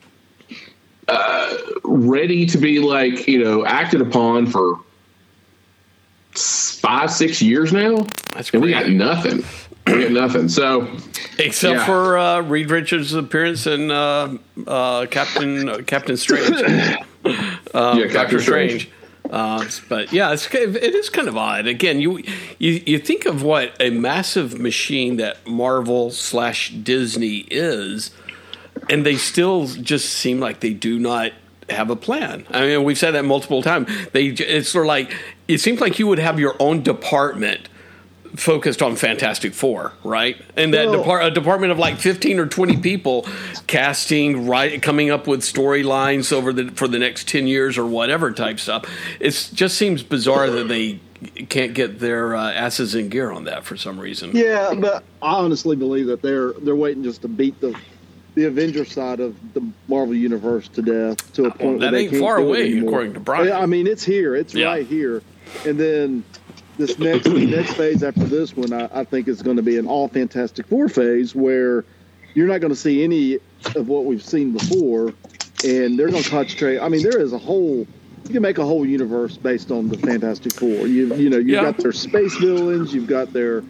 uh, 1.08 1.56
ready 1.84 2.48
to 2.48 2.58
be 2.58 2.80
like 2.80 3.28
you 3.28 3.44
know 3.44 3.64
acted 3.64 4.02
upon 4.02 4.48
for 4.48 4.80
five, 6.34 7.12
six 7.12 7.44
years 7.44 7.72
now, 7.72 8.08
That's 8.34 8.50
and 8.50 8.64
we 8.64 8.72
got 8.72 8.90
nothing. 8.90 9.44
We 9.86 10.02
got 10.04 10.12
nothing. 10.12 10.50
So 10.50 10.88
Except 11.38 11.76
Yeah. 11.76 11.86
for 11.86 12.18
uh, 12.18 12.42
Reed 12.42 12.72
Richards' 12.72 13.14
appearance 13.14 13.68
in 13.68 13.92
uh, 13.92 14.36
uh, 14.66 15.06
Captain 15.12 15.70
uh, 15.70 15.78
Captain 15.86 16.18
Strange. 16.18 16.50
yeah, 16.60 17.46
Doctor 17.72 18.10
Captain 18.10 18.40
Strange. 18.40 18.72
Strange. 18.82 18.92
Uh, 19.32 19.66
but 19.88 20.12
yeah, 20.12 20.34
it's 20.34 20.54
it 20.54 20.94
is 20.94 21.10
kind 21.10 21.30
of 21.30 21.38
odd. 21.38 21.66
Again, 21.66 22.02
you 22.02 22.22
you 22.60 22.84
you 22.86 23.00
think 23.00 23.26
of 23.26 23.44
what 23.44 23.74
a 23.80 23.90
massive 23.90 24.60
machine 24.60 25.16
that 25.18 25.48
Marvel 25.48 26.12
slash 26.12 26.72
Disney 26.72 27.46
is, 27.50 28.12
and 28.90 29.06
they 29.06 29.16
still 29.16 29.68
just 29.68 30.10
seem 30.10 30.42
like 30.42 30.60
they 30.60 30.74
do 30.74 31.00
not 31.00 31.32
have 31.70 31.90
a 31.90 31.96
plan. 31.96 32.46
I 32.52 32.66
mean, 32.66 32.84
we've 32.84 32.98
said 32.98 33.12
that 33.12 33.24
multiple 33.24 33.62
times. 33.62 33.88
They 34.12 34.28
it's 34.28 34.68
sort 34.68 34.86
of 34.86 34.90
like 34.90 35.16
it 35.48 35.60
seems 35.60 35.80
like 35.80 35.98
you 35.98 36.08
would 36.08 36.20
have 36.20 36.38
your 36.38 36.58
own 36.60 36.84
department 36.84 37.70
focused 38.36 38.82
on 38.82 38.96
Fantastic 38.96 39.54
Four, 39.54 39.94
right? 40.04 40.38
And 40.56 40.74
that 40.74 40.88
Well- 40.90 41.00
depart, 41.00 41.26
a 41.26 41.32
department 41.32 41.72
of 41.72 41.80
like 41.80 41.98
fifteen 42.00 42.40
or 42.40 42.46
twenty 42.46 42.78
people, 42.78 43.28
casting, 43.68 44.48
right, 44.48 44.82
coming 44.82 45.10
up 45.10 45.28
with 45.28 45.42
storylines 45.42 46.32
over 46.34 46.52
the 46.54 46.70
for 46.76 46.88
the 46.88 47.00
next 47.00 47.28
ten 47.28 47.48
years 47.48 47.78
or 47.78 47.86
whatever 47.86 48.32
type 48.32 48.60
stuff. 48.60 48.86
It 49.20 49.50
just 49.54 49.78
seems 49.78 50.04
bizarre 50.04 50.50
that 50.50 50.68
they 50.68 51.00
can't 51.50 51.74
get 51.74 52.00
their 52.00 52.36
uh, 52.36 52.52
asses 52.52 52.96
in 52.96 53.10
gear 53.10 53.32
on 53.32 53.44
that 53.44 53.64
for 53.64 53.78
some 53.78 54.00
reason. 54.00 54.32
Yeah, 54.34 54.74
but 54.76 55.04
I 55.22 55.34
honestly 55.36 55.76
believe 55.76 56.08
that 56.08 56.22
they're 56.22 56.54
they're 56.62 56.76
waiting 56.76 57.04
just 57.04 57.22
to 57.24 57.28
beat 57.28 57.60
the 57.62 57.76
the 58.34 58.46
Avenger 58.46 58.86
side 58.86 59.20
of 59.20 59.36
the 59.54 59.62
Marvel 59.90 60.16
universe 60.16 60.68
to 60.70 60.82
death 60.82 61.34
to 61.34 61.46
a 61.46 61.52
point 61.52 61.80
that 61.82 61.88
where 61.88 61.92
they 61.92 62.00
ain't 62.04 62.12
can't 62.12 62.22
far 62.24 62.38
away, 62.38 62.78
according 62.80 63.14
to 63.14 63.20
Brian. 63.20 63.52
I 63.52 63.66
mean, 63.66 63.88
it's 63.88 64.04
here. 64.06 64.36
It's 64.36 64.54
Yeah. 64.54 64.68
right 64.68 64.88
here. 64.88 65.22
And 65.66 65.78
then 65.78 66.24
this 66.82 67.00
next 67.00 67.30
the 67.30 67.48
next 67.48 67.76
phase 67.76 68.04
after 68.04 68.28
this 68.28 68.56
one, 68.56 68.74
I, 68.74 68.90
I 68.92 69.04
think 69.06 69.28
is 69.28 69.42
going 69.42 69.58
to 69.58 69.64
be 69.64 69.78
an 69.78 69.88
all 69.88 70.10
Fantastic 70.10 70.68
Four 70.68 70.90
phase 70.90 71.36
where 71.36 71.86
you're 72.36 72.48
not 72.48 72.62
going 72.62 72.74
to 72.74 72.80
see 72.80 73.04
any 73.04 73.40
of 73.76 73.88
what 73.88 74.06
we've 74.06 74.24
seen 74.24 74.54
before, 74.54 75.16
and 75.64 76.00
they're 76.00 76.10
going 76.12 76.24
to 76.24 76.30
concentrate. 76.30 76.80
I 76.80 76.90
mean, 76.90 77.04
there 77.04 77.20
is 77.20 77.34
a 77.34 77.40
whole. 77.40 77.88
You 78.28 78.34
can 78.34 78.44
make 78.44 78.58
a 78.60 78.66
whole 78.66 78.86
universe 78.86 79.38
based 79.38 79.72
on 79.72 79.90
the 79.90 79.98
Fantastic 79.98 80.56
Four. 80.56 80.88
You 80.88 81.14
you 81.16 81.30
know 81.30 81.38
you've 81.38 81.50
Yeah. 81.50 81.62
got 81.64 81.78
their 81.80 81.94
space 81.94 82.38
villains, 82.38 82.94
you've 82.94 83.08
got 83.08 83.34
their 83.34 83.66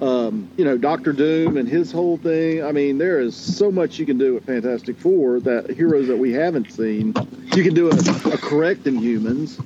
um, 0.00 0.50
you 0.56 0.64
know, 0.64 0.78
Doctor 0.78 1.12
Doom 1.12 1.56
and 1.56 1.68
his 1.68 1.92
whole 1.92 2.16
thing. 2.18 2.64
I 2.64 2.72
mean, 2.72 2.98
there 2.98 3.20
is 3.20 3.36
so 3.36 3.70
much 3.70 3.98
you 3.98 4.06
can 4.06 4.18
do 4.18 4.34
with 4.34 4.44
Fantastic 4.46 4.98
Four 4.98 5.40
that 5.40 5.70
heroes 5.70 6.08
that 6.08 6.16
we 6.18 6.32
haven't 6.32 6.72
seen. 6.72 7.16
You 7.52 7.62
can 7.64 7.74
do 7.74 7.90
a, 7.90 8.34
a 8.34 8.38
correct 8.38 8.86
in 8.86 8.96
humans. 8.96 9.60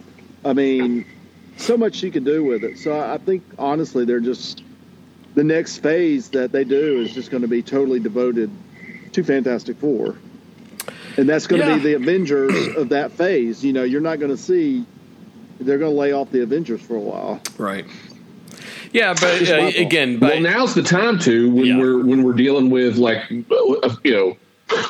I 0.44 0.52
mean, 0.54 1.04
so 1.56 1.76
much 1.76 1.94
she 1.96 2.10
could 2.10 2.24
do 2.24 2.44
with 2.44 2.64
it. 2.64 2.78
So 2.78 2.98
I 2.98 3.18
think 3.18 3.42
honestly, 3.58 4.04
they're 4.04 4.20
just 4.20 4.62
the 5.34 5.44
next 5.44 5.78
phase 5.78 6.28
that 6.30 6.52
they 6.52 6.64
do 6.64 7.00
is 7.00 7.12
just 7.12 7.30
going 7.30 7.42
to 7.42 7.48
be 7.48 7.62
totally 7.62 8.00
devoted 8.00 8.50
to 9.12 9.22
Fantastic 9.24 9.76
Four, 9.78 10.16
and 11.16 11.28
that's 11.28 11.46
going 11.46 11.62
to 11.62 11.68
Yeah. 11.68 11.76
be 11.76 11.82
the 11.82 11.94
Avengers 11.94 12.76
of 12.76 12.88
that 12.90 13.12
phase. 13.12 13.64
You 13.64 13.72
know, 13.72 13.82
you're 13.84 14.00
not 14.00 14.18
going 14.18 14.30
to 14.30 14.36
see. 14.42 14.84
They're 15.60 15.78
going 15.78 15.92
to 15.92 15.98
lay 15.98 16.12
off 16.12 16.30
the 16.30 16.42
Avengers 16.42 16.80
for 16.80 16.96
a 16.96 17.00
while. 17.00 17.40
Right. 17.58 17.84
Yeah, 18.92 19.12
but 19.14 19.42
uh, 19.48 19.56
my 19.56 19.60
fault. 19.62 19.74
again, 19.76 20.20
Well, 20.20 20.40
now's 20.40 20.74
the 20.74 20.82
time 20.82 21.18
to 21.20 21.50
when 21.50 21.66
Yeah. 21.66 21.78
we're 21.78 22.04
when 22.04 22.22
we're 22.22 22.32
dealing 22.32 22.70
with 22.70 22.96
like 22.96 23.22
uh, 23.30 23.94
you 24.04 24.12
know 24.12 24.36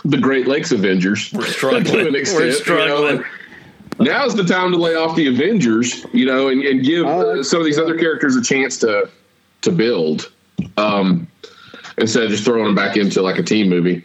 the 0.04 0.18
Great 0.18 0.46
Lakes 0.46 0.72
Avengers. 0.72 1.30
We're 1.32 1.44
struggling. 1.46 1.84
to 1.84 2.06
an 2.08 2.12
We're 2.12 2.20
extent, 2.20 2.40
you 2.44 2.48
know, 2.50 2.54
struggling. 2.56 3.16
and 3.18 3.24
Now's 3.98 4.34
the 4.34 4.44
time 4.44 4.70
to 4.72 4.76
lay 4.76 4.94
off 4.94 5.16
the 5.16 5.26
Avengers, 5.28 6.04
you 6.12 6.26
know, 6.26 6.48
and, 6.48 6.62
and 6.62 6.84
give 6.84 7.06
uh, 7.06 7.42
some 7.42 7.60
of 7.60 7.64
these 7.64 7.78
other 7.78 7.96
characters 7.98 8.36
a 8.36 8.42
chance 8.42 8.76
to 8.78 9.08
to 9.62 9.72
build, 9.72 10.30
um, 10.76 11.26
instead 11.98 12.24
of 12.24 12.30
just 12.30 12.44
throwing 12.44 12.64
them 12.64 12.74
back 12.74 12.96
into 12.96 13.22
like 13.22 13.38
a 13.38 13.42
team 13.42 13.68
movie. 13.68 14.04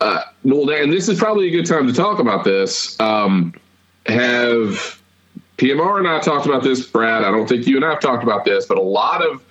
Uh, 0.00 0.22
well, 0.44 0.68
and 0.70 0.92
this 0.92 1.08
is 1.08 1.18
probably 1.18 1.48
a 1.48 1.50
good 1.50 1.66
time 1.66 1.86
to 1.86 1.92
talk 1.92 2.18
about 2.18 2.44
this. 2.44 2.98
Um, 3.00 3.54
have 4.06 5.00
PMR 5.56 5.98
and 5.98 6.08
I 6.08 6.20
talked 6.20 6.46
about 6.46 6.62
this, 6.62 6.84
Brad? 6.86 7.24
I 7.24 7.30
don't 7.30 7.48
think 7.48 7.66
you 7.66 7.76
and 7.76 7.84
I 7.84 7.90
have 7.90 8.00
talked 8.00 8.22
about 8.22 8.44
this, 8.44 8.66
but 8.66 8.76
a 8.76 8.82
lot 8.82 9.22
of 9.24 9.42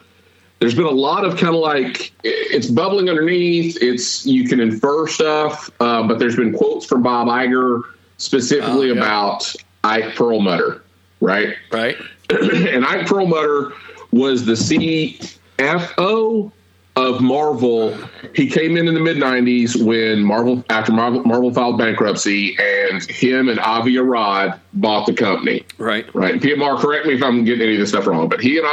there's 0.60 0.75
been 0.75 0.86
a 0.86 0.92
lot 0.92 1.25
of 1.25 1.32
kind 1.38 1.56
of 1.56 1.62
like 1.62 2.12
it's 2.24 2.68
bubbling 2.68 3.10
underneath. 3.10 3.77
It's 3.82 4.25
you 4.25 4.48
can 4.48 4.60
infer 4.60 5.08
stuff, 5.08 5.70
uh, 5.80 6.08
but 6.08 6.20
there's 6.20 6.36
been 6.36 6.56
quotes 6.56 6.86
from 6.86 7.01
Bob 7.03 7.27
Iger 7.27 7.82
specifically 8.18 8.92
Oh, 8.92 8.94
yeah. 8.94 9.01
about 9.01 9.53
Ike 9.84 10.16
Perlmutter, 10.16 10.84
right? 11.22 11.56
right. 11.72 11.98
and 12.30 12.86
Ike 12.86 13.08
Perlmutter 13.08 13.74
was 14.12 14.46
the 14.46 14.54
CFO 14.54 16.52
of 16.96 17.22
Marvel. 17.22 17.98
He 18.36 18.50
came 18.50 18.78
in 18.78 18.88
in 18.88 18.94
the 18.94 19.00
mid 19.00 19.18
'90s 19.18 19.84
when 19.84 20.24
Marvel, 20.24 20.63
after 20.70 20.92
Marvel, 20.92 21.24
Marvel 21.24 21.54
filed 21.54 21.78
bankruptcy, 21.78 22.56
and 22.60 23.04
him 23.10 23.50
and 23.50 23.60
Avi 23.60 23.98
Arad 23.98 24.60
bought 24.74 25.06
the 25.06 25.13
company. 25.13 25.66
Right. 25.78 26.06
Right. 26.13 26.40
PMR, 26.40 26.78
correct 26.78 27.06
me 27.08 27.16
if 27.16 27.24
I'm 27.24 27.44
getting 27.44 27.63
any 27.63 27.74
of 27.74 27.80
this 27.80 27.90
stuff 27.90 28.08
wrong, 28.08 28.30
but 28.30 28.42
he 28.42 28.58
and 28.58 28.68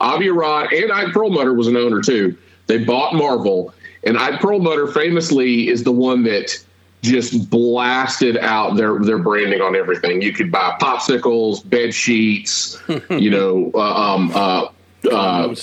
Avi 0.00 0.28
Arad 0.28 0.72
and 0.72 0.92
Ike 0.92 1.12
Perlmutter 1.12 1.54
was 1.54 1.66
an 1.66 1.76
owner 1.76 2.00
too. 2.00 2.36
They 2.66 2.84
bought 2.84 3.14
Marvel, 3.14 3.74
and 4.04 4.18
Ike 4.18 4.40
Perlmutter 4.40 4.86
famously 4.88 5.68
is 5.68 5.84
the 5.84 5.92
one 5.92 6.22
that 6.24 6.58
just 7.02 7.48
blasted 7.50 8.36
out 8.38 8.76
their 8.76 8.98
their 8.98 9.18
branding 9.18 9.60
on 9.60 9.76
everything. 9.76 10.20
You 10.22 10.32
could 10.32 10.50
buy 10.50 10.76
popsicles, 10.80 11.68
bed 11.68 11.94
sheets, 11.94 12.78
you 13.10 13.30
know, 13.30 13.70
uh, 13.74 14.14
um, 14.14 14.30
uh, 14.34 14.66
uh, 15.12 15.54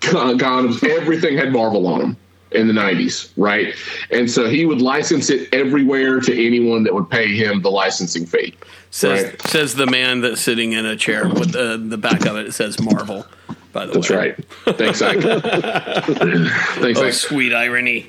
condoms. 0.00 0.82
Everything 0.88 1.36
had 1.36 1.52
Marvel 1.52 1.86
on 1.86 2.00
them 2.00 2.16
in 2.52 2.68
the 2.68 2.72
90s, 2.72 3.32
right? 3.36 3.74
And 4.10 4.30
so 4.30 4.48
he 4.48 4.64
would 4.66 4.80
license 4.80 5.30
it 5.30 5.52
everywhere 5.52 6.20
to 6.20 6.46
anyone 6.46 6.84
that 6.84 6.94
would 6.94 7.10
pay 7.10 7.34
him 7.36 7.60
the 7.60 7.70
licensing 7.70 8.24
fee. 8.24 8.54
Says 8.90 9.24
Right. 9.24 9.42
says 9.42 9.74
the 9.74 9.86
man 9.86 10.20
that's 10.20 10.40
sitting 10.40 10.72
in 10.72 10.86
a 10.86 10.96
chair 10.96 11.28
with 11.28 11.52
the 11.52 11.76
the 11.76 11.98
back 11.98 12.24
of 12.24 12.36
it. 12.36 12.46
It 12.46 12.52
says 12.54 12.80
Marvel. 12.80 13.26
By 13.72 13.84
the 13.84 13.92
That's 13.92 14.08
way, 14.08 14.34
that's 14.64 14.66
right. 14.66 14.78
Thanks, 14.78 15.02
Ike. 15.02 15.20
Thanks, 16.80 16.98
Oh, 17.00 17.06
Ike. 17.08 17.12
sweet 17.12 17.52
irony. 17.52 18.06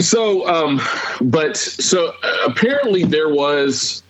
So, 0.00 0.46
um, 0.48 0.80
but 1.20 1.56
so 1.56 2.12
apparently 2.46 3.04
there 3.04 3.28
was 3.28 4.02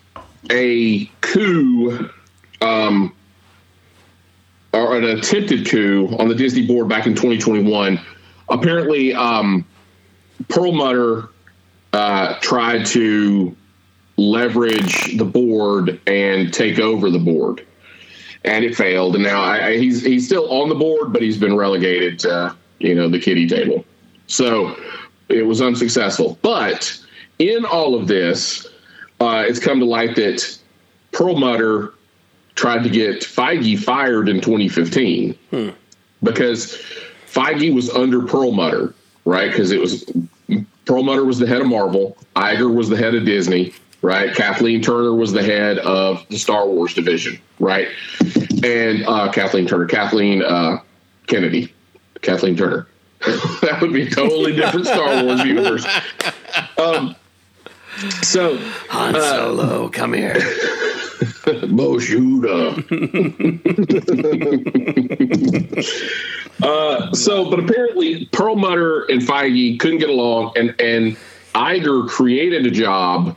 a 0.50 1.06
coup, 1.20 2.10
um, 2.60 3.14
or 4.72 4.96
an 4.96 5.04
attempted 5.04 5.68
coup 5.68 6.08
on 6.18 6.28
the 6.28 6.34
Disney 6.34 6.66
board 6.66 6.88
back 6.88 7.06
in 7.06 7.14
2021. 7.14 8.00
Apparently, 8.48 9.14
um, 9.14 9.64
Perlmutter 10.48 11.28
uh, 11.92 12.38
tried 12.40 12.86
to 12.86 13.56
leverage 14.16 15.16
the 15.16 15.24
board 15.24 16.00
and 16.06 16.52
take 16.52 16.78
over 16.78 17.10
the 17.10 17.18
board, 17.18 17.66
and 18.44 18.64
it 18.64 18.74
failed. 18.74 19.14
And 19.14 19.24
now 19.24 19.42
I, 19.42 19.68
I, 19.68 19.78
he's 19.78 20.02
he's 20.02 20.26
still 20.26 20.50
on 20.50 20.68
the 20.68 20.74
board, 20.74 21.12
but 21.12 21.22
he's 21.22 21.38
been 21.38 21.56
relegated 21.56 22.18
to 22.20 22.56
you 22.78 22.94
know 22.94 23.08
the 23.08 23.18
kiddie 23.18 23.48
table. 23.48 23.84
So 24.26 24.76
it 25.28 25.46
was 25.46 25.60
unsuccessful. 25.60 26.38
But 26.42 26.98
in 27.38 27.64
all 27.64 27.94
of 27.94 28.08
this, 28.08 28.66
uh, 29.20 29.44
it's 29.46 29.58
come 29.58 29.80
to 29.80 29.84
light 29.84 30.16
that 30.16 30.58
Perlmutter 31.12 31.92
tried 32.54 32.82
to 32.82 32.90
get 32.90 33.20
Feige 33.20 33.78
fired 33.78 34.28
in 34.28 34.40
2015 34.40 35.36
because 36.22 36.82
Feige 37.26 37.72
was 37.72 37.90
under 37.90 38.22
Perlmutter, 38.22 38.94
right? 39.24 39.50
Because 39.50 39.70
it 39.70 39.80
was 39.80 40.04
Perlmutter 40.86 41.24
was 41.24 41.38
the 41.38 41.46
head 41.46 41.60
of 41.60 41.66
Marvel, 41.68 42.16
Iger 42.34 42.74
was 42.74 42.88
the 42.88 42.96
head 42.96 43.14
of 43.14 43.24
Disney, 43.24 43.74
right? 44.02 44.34
Kathleen 44.34 44.80
Turner 44.80 45.14
was 45.14 45.32
the 45.32 45.42
head 45.42 45.78
of 45.78 46.26
the 46.28 46.38
Star 46.38 46.66
Wars 46.66 46.94
division, 46.94 47.38
right? 47.60 47.88
And 48.64 49.04
uh, 49.06 49.30
Kathleen 49.32 49.66
Turner, 49.66 49.86
Kathleen 49.86 50.42
uh, 50.42 50.78
Kennedy, 51.26 51.72
Kathleen 52.22 52.56
Turner. 52.56 52.86
that 53.62 53.78
would 53.80 53.92
be 53.92 54.02
a 54.02 54.10
totally 54.10 54.54
different 54.54 54.86
Star 54.86 55.24
Wars 55.24 55.44
universe. 55.44 55.86
Um, 56.76 57.16
so, 58.22 58.56
Han 58.90 59.14
Solo, 59.14 59.88
come 59.88 60.12
here. 60.12 60.34
Moshuda. 61.18 62.78
uh, 66.62 67.12
so, 67.12 67.50
but 67.50 67.58
apparently 67.58 68.26
Perlmutter 68.26 69.04
and 69.10 69.20
Feige 69.20 69.80
couldn't 69.80 69.98
get 69.98 70.10
along, 70.10 70.52
and 70.56 70.74
and 70.80 71.16
Iger 71.54 72.08
created 72.08 72.66
a 72.66 72.70
job 72.70 73.36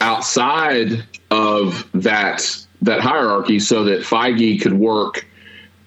outside 0.00 1.04
of 1.30 1.88
that 1.94 2.66
that 2.82 3.00
hierarchy 3.00 3.58
so 3.58 3.84
that 3.84 4.00
Feige 4.00 4.60
could 4.60 4.74
work 4.74 5.26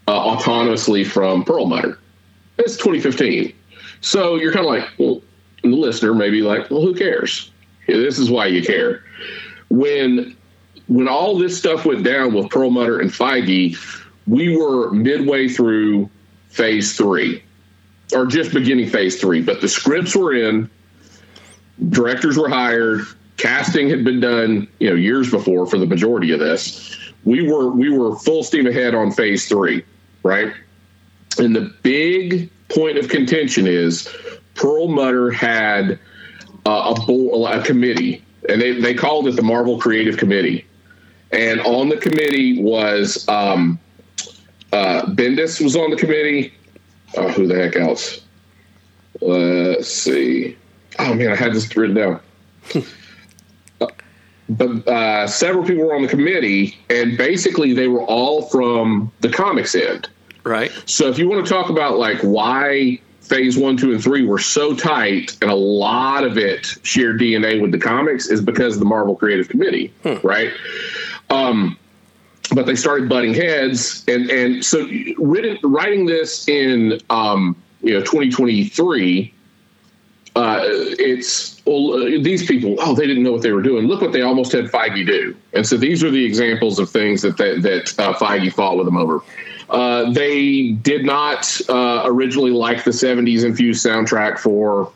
uh, 0.07 0.35
autonomously 0.35 1.05
from 1.05 1.43
Perlmutter. 1.43 1.99
It's 2.57 2.77
2015, 2.77 3.53
so 4.01 4.35
you're 4.35 4.53
kind 4.53 4.65
of 4.65 4.71
like, 4.71 4.87
well, 4.99 5.21
the 5.63 5.69
listener 5.69 6.13
may 6.13 6.29
be 6.29 6.41
like, 6.41 6.69
well, 6.69 6.81
who 6.81 6.93
cares? 6.93 7.51
This 7.87 8.19
is 8.19 8.29
why 8.29 8.47
you 8.47 8.63
care. 8.63 9.03
When 9.69 10.35
when 10.87 11.07
all 11.07 11.37
this 11.37 11.57
stuff 11.57 11.85
went 11.85 12.03
down 12.03 12.33
with 12.33 12.49
Perlmutter 12.49 12.99
and 12.99 13.09
Feige, 13.09 13.77
we 14.27 14.55
were 14.55 14.91
midway 14.91 15.47
through 15.47 16.09
phase 16.49 16.95
three, 16.95 17.41
or 18.13 18.25
just 18.25 18.53
beginning 18.53 18.89
phase 18.89 19.19
three. 19.19 19.41
But 19.41 19.61
the 19.61 19.67
scripts 19.67 20.15
were 20.15 20.33
in, 20.33 20.69
directors 21.89 22.37
were 22.37 22.49
hired, 22.49 23.01
casting 23.37 23.89
had 23.89 24.03
been 24.03 24.19
done, 24.19 24.67
you 24.79 24.89
know, 24.89 24.95
years 24.95 25.29
before 25.31 25.65
for 25.65 25.77
the 25.77 25.85
majority 25.85 26.31
of 26.31 26.39
this. 26.39 26.97
We 27.25 27.49
were 27.49 27.69
we 27.69 27.89
were 27.89 28.15
full 28.17 28.43
steam 28.43 28.67
ahead 28.67 28.93
on 28.93 29.11
phase 29.11 29.47
three, 29.47 29.83
right? 30.23 30.53
And 31.39 31.55
the 31.55 31.73
big 31.81 32.49
point 32.69 32.97
of 32.97 33.09
contention 33.09 33.67
is 33.67 34.07
Perlmutter 34.55 35.31
had 35.31 35.99
uh, 36.65 36.93
a 36.95 37.05
board, 37.05 37.51
a 37.53 37.63
committee, 37.63 38.23
and 38.49 38.61
they, 38.61 38.79
they 38.79 38.93
called 38.93 39.27
it 39.27 39.35
the 39.35 39.41
Marvel 39.41 39.79
Creative 39.79 40.17
Committee. 40.17 40.65
And 41.31 41.59
on 41.61 41.89
the 41.89 41.97
committee 41.97 42.61
was 42.61 43.27
um, 43.27 43.79
uh, 44.71 45.05
Bendis 45.07 45.61
was 45.61 45.75
on 45.75 45.89
the 45.89 45.97
committee. 45.97 46.53
Uh, 47.17 47.29
who 47.29 47.47
the 47.47 47.55
heck 47.55 47.75
else? 47.75 48.21
Let's 49.21 49.87
see. 49.87 50.57
Oh 50.99 51.13
man, 51.13 51.31
I 51.31 51.35
had 51.35 51.53
this 51.53 51.75
written 51.75 51.95
down. 51.95 52.19
Uh, 53.81 53.87
but 54.49 54.87
uh, 54.87 55.25
several 55.25 55.65
people 55.65 55.83
were 55.83 55.95
on 55.95 56.03
the 56.03 56.07
committee, 56.07 56.77
and 56.91 57.17
basically 57.17 57.73
they 57.73 57.87
were 57.87 58.03
all 58.03 58.43
from 58.43 59.11
the 59.21 59.29
comics 59.29 59.73
end. 59.73 60.07
Right. 60.43 60.71
So 60.85 61.07
if 61.07 61.17
you 61.17 61.29
want 61.29 61.45
to 61.45 61.51
talk 61.51 61.69
about 61.69 61.97
like 61.97 62.19
why 62.21 62.99
phase 63.21 63.57
one, 63.57 63.77
two, 63.77 63.93
and 63.93 64.03
three 64.03 64.25
were 64.25 64.39
so 64.39 64.75
tight, 64.75 65.37
and 65.41 65.49
a 65.49 65.55
lot 65.55 66.23
of 66.23 66.37
it 66.37 66.65
shared 66.83 67.19
DNA 67.19 67.61
with 67.61 67.71
the 67.71 67.79
comics, 67.79 68.27
is 68.27 68.41
because 68.41 68.75
of 68.75 68.79
the 68.79 68.85
Marvel 68.85 69.15
Creative 69.15 69.47
Committee, 69.47 69.93
right? 70.23 70.51
Um, 71.29 71.77
but 72.53 72.65
they 72.65 72.75
started 72.75 73.09
butting 73.09 73.33
heads, 73.33 74.03
and 74.07 74.29
and 74.29 74.63
so 74.63 74.87
written, 75.17 75.57
writing 75.63 76.05
this 76.05 76.47
in 76.47 76.99
um, 77.09 77.55
you 77.81 77.93
know 77.93 78.01
2023. 78.01 79.33
Uh, 80.35 80.61
it's 80.63 81.61
well, 81.65 81.93
uh, 81.93 82.21
these 82.21 82.45
people. 82.45 82.75
Oh, 82.79 82.95
they 82.95 83.05
didn't 83.05 83.23
know 83.23 83.31
what 83.31 83.43
they 83.43 83.51
were 83.51 83.61
doing. 83.61 83.87
Look 83.87 84.01
what 84.01 84.13
they 84.13 84.21
almost 84.23 84.51
had 84.51 84.65
Feige 84.65 85.05
do. 85.05 85.35
And 85.53 85.65
so 85.65 85.77
these 85.77 86.03
are 86.03 86.09
the 86.09 86.25
examples 86.25 86.79
of 86.79 86.89
things 86.89 87.21
that 87.21 87.37
that, 87.37 87.61
that 87.61 87.99
uh, 87.99 88.13
Feige 88.13 88.51
fought 88.51 88.75
with 88.75 88.85
them 88.85 88.97
over. 88.97 89.21
Uh, 89.69 90.11
they 90.11 90.71
did 90.71 91.05
not 91.05 91.59
uh, 91.69 92.03
originally 92.05 92.51
like 92.51 92.83
the 92.83 92.91
70s 92.91 93.43
infused 93.43 93.85
soundtrack 93.85 94.37
for 94.37 94.91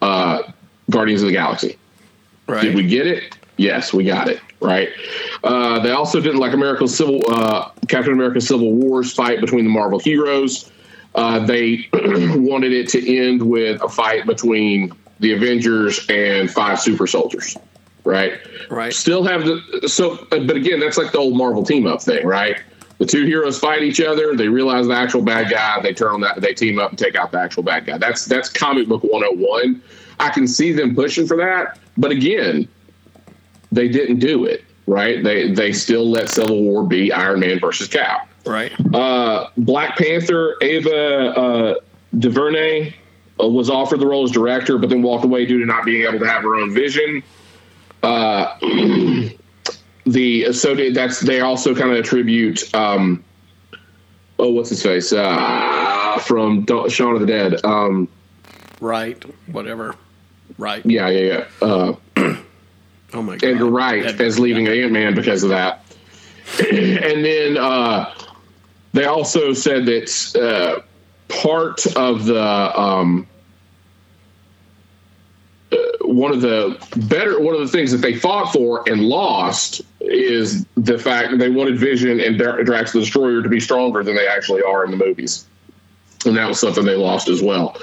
uh, 0.00 0.42
Guardians 0.90 1.22
of 1.22 1.28
the 1.28 1.34
Galaxy. 1.34 1.78
Right. 2.46 2.62
Did 2.62 2.74
we 2.74 2.86
get 2.86 3.06
it? 3.06 3.36
Yes, 3.56 3.92
we 3.92 4.04
got 4.04 4.28
it. 4.28 4.40
Right. 4.60 4.90
Uh, 5.42 5.80
they 5.80 5.90
also 5.90 6.20
didn't 6.20 6.38
like 6.38 6.52
America's 6.52 6.96
Civil 6.96 7.22
uh, 7.28 7.70
Captain 7.88 8.12
America 8.12 8.40
Civil 8.40 8.72
Wars 8.72 9.12
fight 9.12 9.40
between 9.40 9.64
the 9.64 9.70
Marvel 9.70 9.98
heroes. 9.98 10.70
Uh, 11.14 11.44
they 11.44 11.88
wanted 11.92 12.72
it 12.72 12.88
to 12.90 13.16
end 13.16 13.42
with 13.42 13.82
a 13.82 13.88
fight 13.88 14.24
between 14.26 14.92
the 15.20 15.32
Avengers 15.32 16.06
and 16.08 16.50
five 16.50 16.80
super 16.80 17.06
soldiers. 17.06 17.56
Right. 18.04 18.40
Right. 18.70 18.92
Still 18.92 19.22
have 19.24 19.44
the 19.44 19.88
so, 19.88 20.26
but 20.30 20.56
again, 20.56 20.80
that's 20.80 20.96
like 20.96 21.12
the 21.12 21.18
old 21.18 21.36
Marvel 21.36 21.62
team 21.62 21.86
up 21.86 22.02
thing, 22.02 22.26
right? 22.26 22.56
The 23.02 23.08
two 23.08 23.26
heroes 23.26 23.58
fight 23.58 23.82
each 23.82 24.00
other. 24.00 24.36
They 24.36 24.46
realize 24.46 24.86
the 24.86 24.94
actual 24.94 25.22
bad 25.22 25.50
guy. 25.50 25.80
They 25.82 25.92
turn 25.92 26.12
on 26.12 26.20
that. 26.20 26.40
They 26.40 26.54
team 26.54 26.78
up 26.78 26.90
and 26.90 26.98
take 26.98 27.16
out 27.16 27.32
the 27.32 27.40
actual 27.40 27.64
bad 27.64 27.84
guy. 27.84 27.98
That's 27.98 28.26
that's 28.26 28.48
comic 28.48 28.86
book 28.86 29.02
101. 29.02 29.82
I 30.20 30.30
can 30.30 30.46
see 30.46 30.70
them 30.70 30.94
pushing 30.94 31.26
for 31.26 31.36
that, 31.36 31.80
but 31.96 32.12
again, 32.12 32.68
they 33.72 33.88
didn't 33.88 34.20
do 34.20 34.44
it. 34.44 34.62
Right? 34.86 35.20
They 35.20 35.50
they 35.50 35.72
still 35.72 36.08
let 36.08 36.28
Civil 36.28 36.62
War 36.62 36.86
be 36.86 37.10
Iron 37.10 37.40
Man 37.40 37.58
versus 37.58 37.88
Cap. 37.88 38.28
Right. 38.46 38.72
Uh, 38.94 39.48
Black 39.56 39.98
Panther, 39.98 40.54
Ava 40.62 41.36
uh, 41.36 41.74
DuVernay 42.20 42.94
uh, 43.40 43.48
was 43.48 43.68
offered 43.68 43.98
the 43.98 44.06
role 44.06 44.22
as 44.22 44.30
director, 44.30 44.78
but 44.78 44.90
then 44.90 45.02
walked 45.02 45.24
away 45.24 45.44
due 45.44 45.58
to 45.58 45.66
not 45.66 45.84
being 45.84 46.06
able 46.06 46.20
to 46.20 46.26
have 46.28 46.44
her 46.44 46.54
own 46.54 46.72
vision. 46.72 47.20
Uh, 48.04 48.56
the 50.04 50.52
so 50.52 50.74
that's 50.92 51.20
they 51.20 51.40
also 51.40 51.74
kind 51.74 51.90
of 51.90 51.96
attribute 51.96 52.74
um, 52.74 53.22
oh 54.38 54.50
what's 54.50 54.70
his 54.70 54.82
face 54.82 55.12
uh, 55.12 56.18
from 56.24 56.66
Shaun 56.88 57.14
of 57.14 57.20
the 57.20 57.26
Dead 57.26 57.64
um, 57.64 58.08
Right. 58.80 59.22
Whatever. 59.46 59.94
Right. 60.58 60.84
yeah 60.84 61.08
yeah 61.08 61.46
yeah 61.60 61.66
uh, 61.66 61.94
Oh 63.14 63.22
my 63.22 63.36
god. 63.36 63.48
Edgar 63.48 63.66
Wright 63.66 64.04
Edgar, 64.06 64.24
as 64.24 64.38
leaving 64.38 64.66
Ant 64.66 64.92
Man 64.92 65.14
because 65.14 65.42
of 65.42 65.50
that. 65.50 65.84
and 66.58 67.24
then 67.24 67.56
uh, 67.58 68.12
they 68.92 69.04
also 69.04 69.52
said 69.52 69.86
that 69.86 70.36
uh, 70.36 70.82
part 71.28 71.86
of 71.96 72.24
the 72.24 72.80
um, 72.80 73.26
one 76.16 76.32
of 76.32 76.40
the 76.40 76.76
better 77.08 77.40
one 77.40 77.54
of 77.54 77.60
the 77.60 77.68
things 77.68 77.90
that 77.92 77.98
they 77.98 78.14
fought 78.14 78.52
for 78.52 78.88
and 78.88 79.02
lost 79.02 79.82
is 80.00 80.64
the 80.76 80.98
fact 80.98 81.30
that 81.30 81.38
they 81.38 81.48
wanted 81.48 81.78
Vision 81.78 82.20
and 82.20 82.38
Drax 82.38 82.92
the 82.92 83.00
Destroyer 83.00 83.42
to 83.42 83.48
be 83.48 83.60
stronger 83.60 84.02
than 84.02 84.16
they 84.16 84.26
actually 84.26 84.62
are 84.62 84.84
in 84.84 84.90
the 84.90 84.96
movies, 84.96 85.46
and 86.24 86.36
that 86.36 86.48
was 86.48 86.58
something 86.60 86.84
they 86.84 86.96
lost 86.96 87.28
as 87.28 87.42
well. 87.42 87.76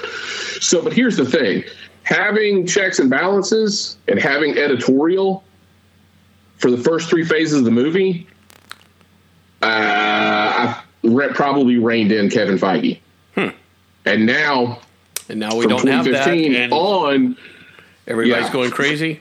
So, 0.60 0.82
but 0.82 0.92
here's 0.92 1.16
the 1.16 1.24
thing: 1.24 1.64
having 2.02 2.66
checks 2.66 2.98
and 2.98 3.08
balances 3.10 3.96
and 4.08 4.18
having 4.18 4.58
editorial 4.58 5.44
for 6.58 6.70
the 6.70 6.78
first 6.78 7.08
three 7.08 7.24
phases 7.24 7.58
of 7.58 7.64
the 7.64 7.70
movie, 7.70 8.26
uh, 9.62 9.66
I 9.66 10.82
re- 11.02 11.32
probably 11.32 11.78
reined 11.78 12.12
in 12.12 12.28
Kevin 12.28 12.58
Feige. 12.58 13.00
And 14.06 14.24
now, 14.24 14.80
And 15.28 15.38
now 15.38 15.54
we 15.54 15.66
don't 15.66 15.86
have 15.86 16.06
that. 16.06 16.24
2015 16.24 16.54
And 16.54 16.72
on, 16.72 17.36
everybody's 18.10 18.46
yeah. 18.46 18.52
going 18.52 18.70
crazy. 18.70 19.20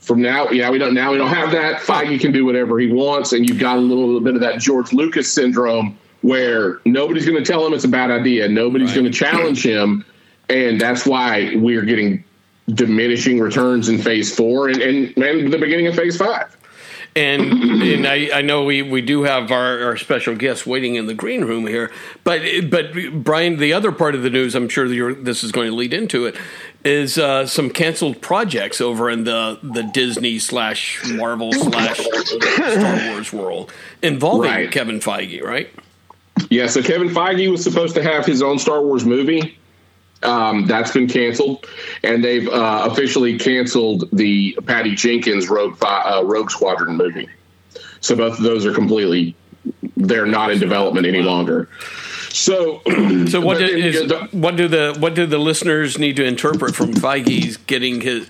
from 0.00 0.20
now, 0.22 0.50
yeah, 0.50 0.70
we 0.70 0.78
don't 0.78 0.94
now 0.94 1.12
we 1.12 1.18
don't 1.18 1.28
have 1.34 1.50
that. 1.52 1.80
Feige 1.80 2.20
can 2.20 2.32
do 2.32 2.44
whatever 2.44 2.78
he 2.78 2.90
wants, 2.90 3.32
and 3.32 3.48
you've 3.48 3.58
got 3.58 3.76
a 3.76 3.80
little 3.80 4.20
bit 4.20 4.34
of 4.34 4.40
that 4.40 4.60
George 4.60 4.92
Lucas 4.92 5.32
syndrome 5.32 5.98
where 6.22 6.80
nobody's 6.84 7.24
going 7.24 7.42
to 7.42 7.48
tell 7.48 7.64
him 7.64 7.72
it's 7.72 7.84
a 7.84 7.88
bad 7.88 8.10
idea, 8.10 8.48
nobody's 8.48 8.88
Right. 8.88 9.00
going 9.00 9.12
to 9.12 9.16
challenge 9.16 9.64
him, 9.64 10.04
and 10.48 10.80
that's 10.80 11.06
why 11.06 11.52
we're 11.56 11.82
getting 11.84 12.24
diminishing 12.74 13.38
returns 13.40 13.88
in 13.88 13.98
Phase 13.98 14.34
Four 14.34 14.68
and 14.68 14.80
and, 14.82 15.16
and 15.16 15.52
the 15.52 15.58
beginning 15.58 15.86
of 15.86 15.94
Phase 15.94 16.16
Five. 16.16 16.54
And 17.16 17.42
and 17.82 18.06
I, 18.06 18.30
I 18.34 18.42
know 18.42 18.64
we, 18.64 18.82
we 18.82 19.00
do 19.00 19.22
have 19.22 19.50
our, 19.50 19.82
our 19.82 19.96
special 19.96 20.36
guests 20.36 20.66
waiting 20.66 20.94
in 20.96 21.06
the 21.06 21.14
green 21.14 21.44
room 21.44 21.66
here, 21.66 21.90
but 22.22 22.42
but 22.70 22.92
Brian, 23.24 23.56
the 23.56 23.72
other 23.72 23.90
part 23.92 24.14
of 24.14 24.22
the 24.22 24.30
news, 24.30 24.54
I'm 24.54 24.68
sure 24.68 24.86
that 24.88 24.94
you're, 24.94 25.14
this 25.14 25.42
is 25.42 25.50
going 25.50 25.70
to 25.70 25.74
lead 25.74 25.94
into 25.94 26.26
it, 26.26 26.36
is 26.84 27.18
uh, 27.18 27.46
some 27.46 27.70
canceled 27.70 28.20
projects 28.22 28.80
over 28.80 29.10
in 29.10 29.24
the 29.24 29.58
the 29.62 29.82
Disney 29.82 30.38
slash 30.38 31.00
Marvel 31.12 31.52
slash 31.52 31.98
Star 31.98 33.08
Wars 33.10 33.32
world 33.32 33.72
involving 34.02 34.50
Right. 34.50 34.70
Kevin 34.70 35.00
Feige, 35.00 35.42
right? 35.42 35.68
Yeah, 36.50 36.66
so 36.68 36.82
Kevin 36.82 37.08
Feige 37.08 37.50
was 37.50 37.62
supposed 37.64 37.94
to 37.96 38.02
have 38.02 38.24
his 38.24 38.42
own 38.42 38.58
Star 38.58 38.80
Wars 38.82 39.04
movie. 39.04 39.58
Um, 40.22 40.66
that's 40.66 40.90
been 40.92 41.06
canceled, 41.08 41.64
and 42.02 42.24
they've 42.24 42.48
uh, 42.48 42.88
officially 42.90 43.38
canceled 43.38 44.08
the 44.12 44.56
Patty 44.66 44.94
Jenkins 44.94 45.48
Rogue 45.48 45.76
Fi- 45.76 46.02
uh, 46.02 46.22
Rogue 46.22 46.50
Squadron 46.50 46.96
movie. 46.96 47.28
So 48.00 48.16
both 48.16 48.38
of 48.38 48.42
those 48.44 48.64
are 48.66 48.72
completely 48.72 49.34
they're 49.96 50.26
not 50.26 50.50
in 50.50 50.58
development 50.60 51.06
any 51.06 51.22
longer. 51.22 51.68
So, 52.30 52.82
So 53.28 53.40
what 53.40 53.58
do, 53.58 53.64
is, 53.64 54.08
the- 54.08 54.28
what 54.32 54.56
do 54.56 54.68
the 54.68 54.96
what 54.98 55.14
do 55.14 55.26
the 55.26 55.38
listeners 55.38 55.98
need 55.98 56.16
to 56.16 56.24
interpret 56.24 56.74
from 56.74 56.92
Feige's 56.94 57.56
getting 57.56 58.00
his? 58.00 58.28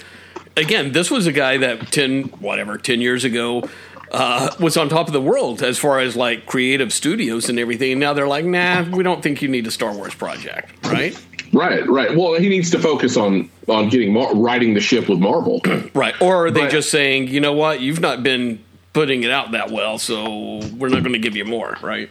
Again, 0.57 0.93
this 0.93 1.11
was 1.11 1.27
a 1.27 1.33
guy 1.33 1.57
that 1.59 1.93
ten 1.93 2.25
whatever 2.41 2.79
ten 2.79 3.01
years 3.01 3.25
ago 3.25 3.69
uh, 4.11 4.51
was 4.59 4.77
on 4.77 4.89
top 4.89 5.07
of 5.07 5.13
the 5.13 5.21
world 5.21 5.63
as 5.63 5.79
far 5.79 6.01
as 6.01 6.17
like 6.17 6.47
creative 6.47 6.93
studios 6.93 7.49
and 7.49 7.59
everything. 7.59 7.93
And 7.93 8.01
now 8.01 8.13
they're 8.15 8.27
like, 8.29 8.45
nah, 8.45 8.83
we 8.91 9.03
don't 9.03 9.23
think 9.23 9.43
you 9.43 9.49
need 9.49 9.67
a 9.67 9.71
Star 9.71 9.93
Wars 9.93 10.15
project, 10.15 10.71
right? 10.87 11.17
right, 11.53 11.87
right. 11.89 12.17
Well, 12.17 12.35
he 12.35 12.49
needs 12.49 12.71
to 12.71 12.79
focus 12.79 13.17
on 13.17 13.51
on 13.69 13.89
getting 13.89 14.13
Mar- 14.13 14.35
riding 14.35 14.75
the 14.75 14.81
ship 14.81 15.09
with 15.09 15.19
Marvel. 15.19 15.61
Right. 15.95 16.15
Or 16.21 16.47
are 16.47 16.51
they 16.51 16.63
But- 16.63 16.71
just 16.71 16.91
saying, 16.91 17.29
you 17.29 17.41
know 17.41 17.53
what, 17.53 17.81
you've 17.81 18.01
not 18.01 18.23
been 18.23 18.61
putting 18.95 19.23
it 19.23 19.31
out 19.31 19.53
that 19.53 19.71
well, 19.71 19.99
so 19.99 20.61
we're 20.77 20.89
not 20.89 21.03
going 21.03 21.13
to 21.13 21.19
give 21.19 21.37
you 21.37 21.45
more, 21.45 21.77
right? 21.83 22.09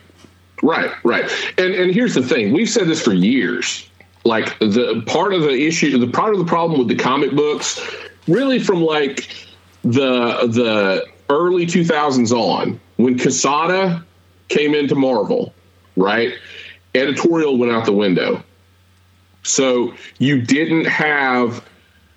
Right, 0.63 0.91
right. 1.03 1.29
And 1.57 1.73
and 1.73 1.93
here's 1.93 2.15
the 2.15 2.23
thing: 2.23 2.53
we've 2.53 2.69
said 2.69 2.87
this 2.87 3.01
for 3.01 3.13
years. 3.13 3.89
Like 4.23 4.59
the 4.59 5.03
part 5.05 5.33
of 5.33 5.41
the 5.41 5.67
issue, 5.67 5.97
the 5.97 6.11
part 6.11 6.33
of 6.33 6.39
the 6.39 6.45
problem 6.45 6.79
with 6.79 6.89
the 6.89 7.01
comic 7.01 7.31
books, 7.31 7.79
really 8.27 8.59
from 8.59 8.81
like 8.81 9.33
the 9.83 10.47
the 10.47 11.05
early 11.29 11.65
2000s 11.65 12.31
on, 12.31 12.79
when 12.97 13.17
Quesada 13.17 14.05
came 14.49 14.73
into 14.73 14.95
Marvel, 14.95 15.53
right? 15.95 16.33
Editorial 16.95 17.57
went 17.57 17.71
out 17.71 17.85
the 17.85 17.93
window. 17.93 18.43
So 19.43 19.93
you 20.19 20.41
didn't 20.41 20.85
have 20.85 21.63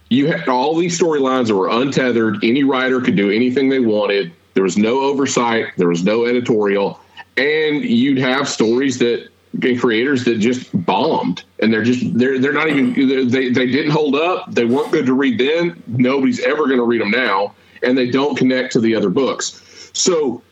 you 0.09 0.27
had 0.27 0.49
all 0.49 0.77
these 0.77 0.99
storylines 0.99 1.47
that 1.47 1.55
were 1.55 1.69
untethered. 1.69 2.39
Any 2.43 2.65
writer 2.65 3.01
could 3.01 3.17
do 3.17 3.31
anything 3.31 3.69
they 3.69 3.79
wanted. 3.79 4.33
There 4.55 4.65
was 4.65 4.77
no 4.77 5.01
oversight. 5.01 5.69
There 5.77 5.89
was 5.89 6.03
no 6.03 6.27
editorial, 6.27 6.99
and 7.37 7.85
you'd 7.85 8.19
have 8.19 8.49
stories 8.49 8.99
that 8.99 9.29
and 9.63 9.81
creators 9.81 10.25
that 10.25 10.39
just 10.39 10.69
bombed, 10.87 11.43
and 11.59 11.73
they're 11.73 11.83
just 11.83 12.17
they're 12.17 12.39
they're 12.39 12.53
not 12.53 12.69
even 12.69 13.29
they 13.29 13.51
they 13.51 13.67
didn't 13.67 13.91
hold 13.91 14.15
up. 14.15 14.53
They 14.53 14.65
weren't 14.65 14.93
good 14.93 15.07
to 15.07 15.15
read 15.15 15.39
then. 15.39 15.83
Nobody's 15.87 16.41
ever 16.41 16.67
going 16.67 16.79
to 16.79 16.85
read 16.85 17.01
them 17.01 17.11
now, 17.11 17.55
and 17.83 17.99
they 17.99 18.11
don't 18.11 18.37
connect 18.37 18.73
to 18.73 18.81
the 18.81 18.95
other 18.95 19.11
books. 19.11 19.91
So 19.93 20.43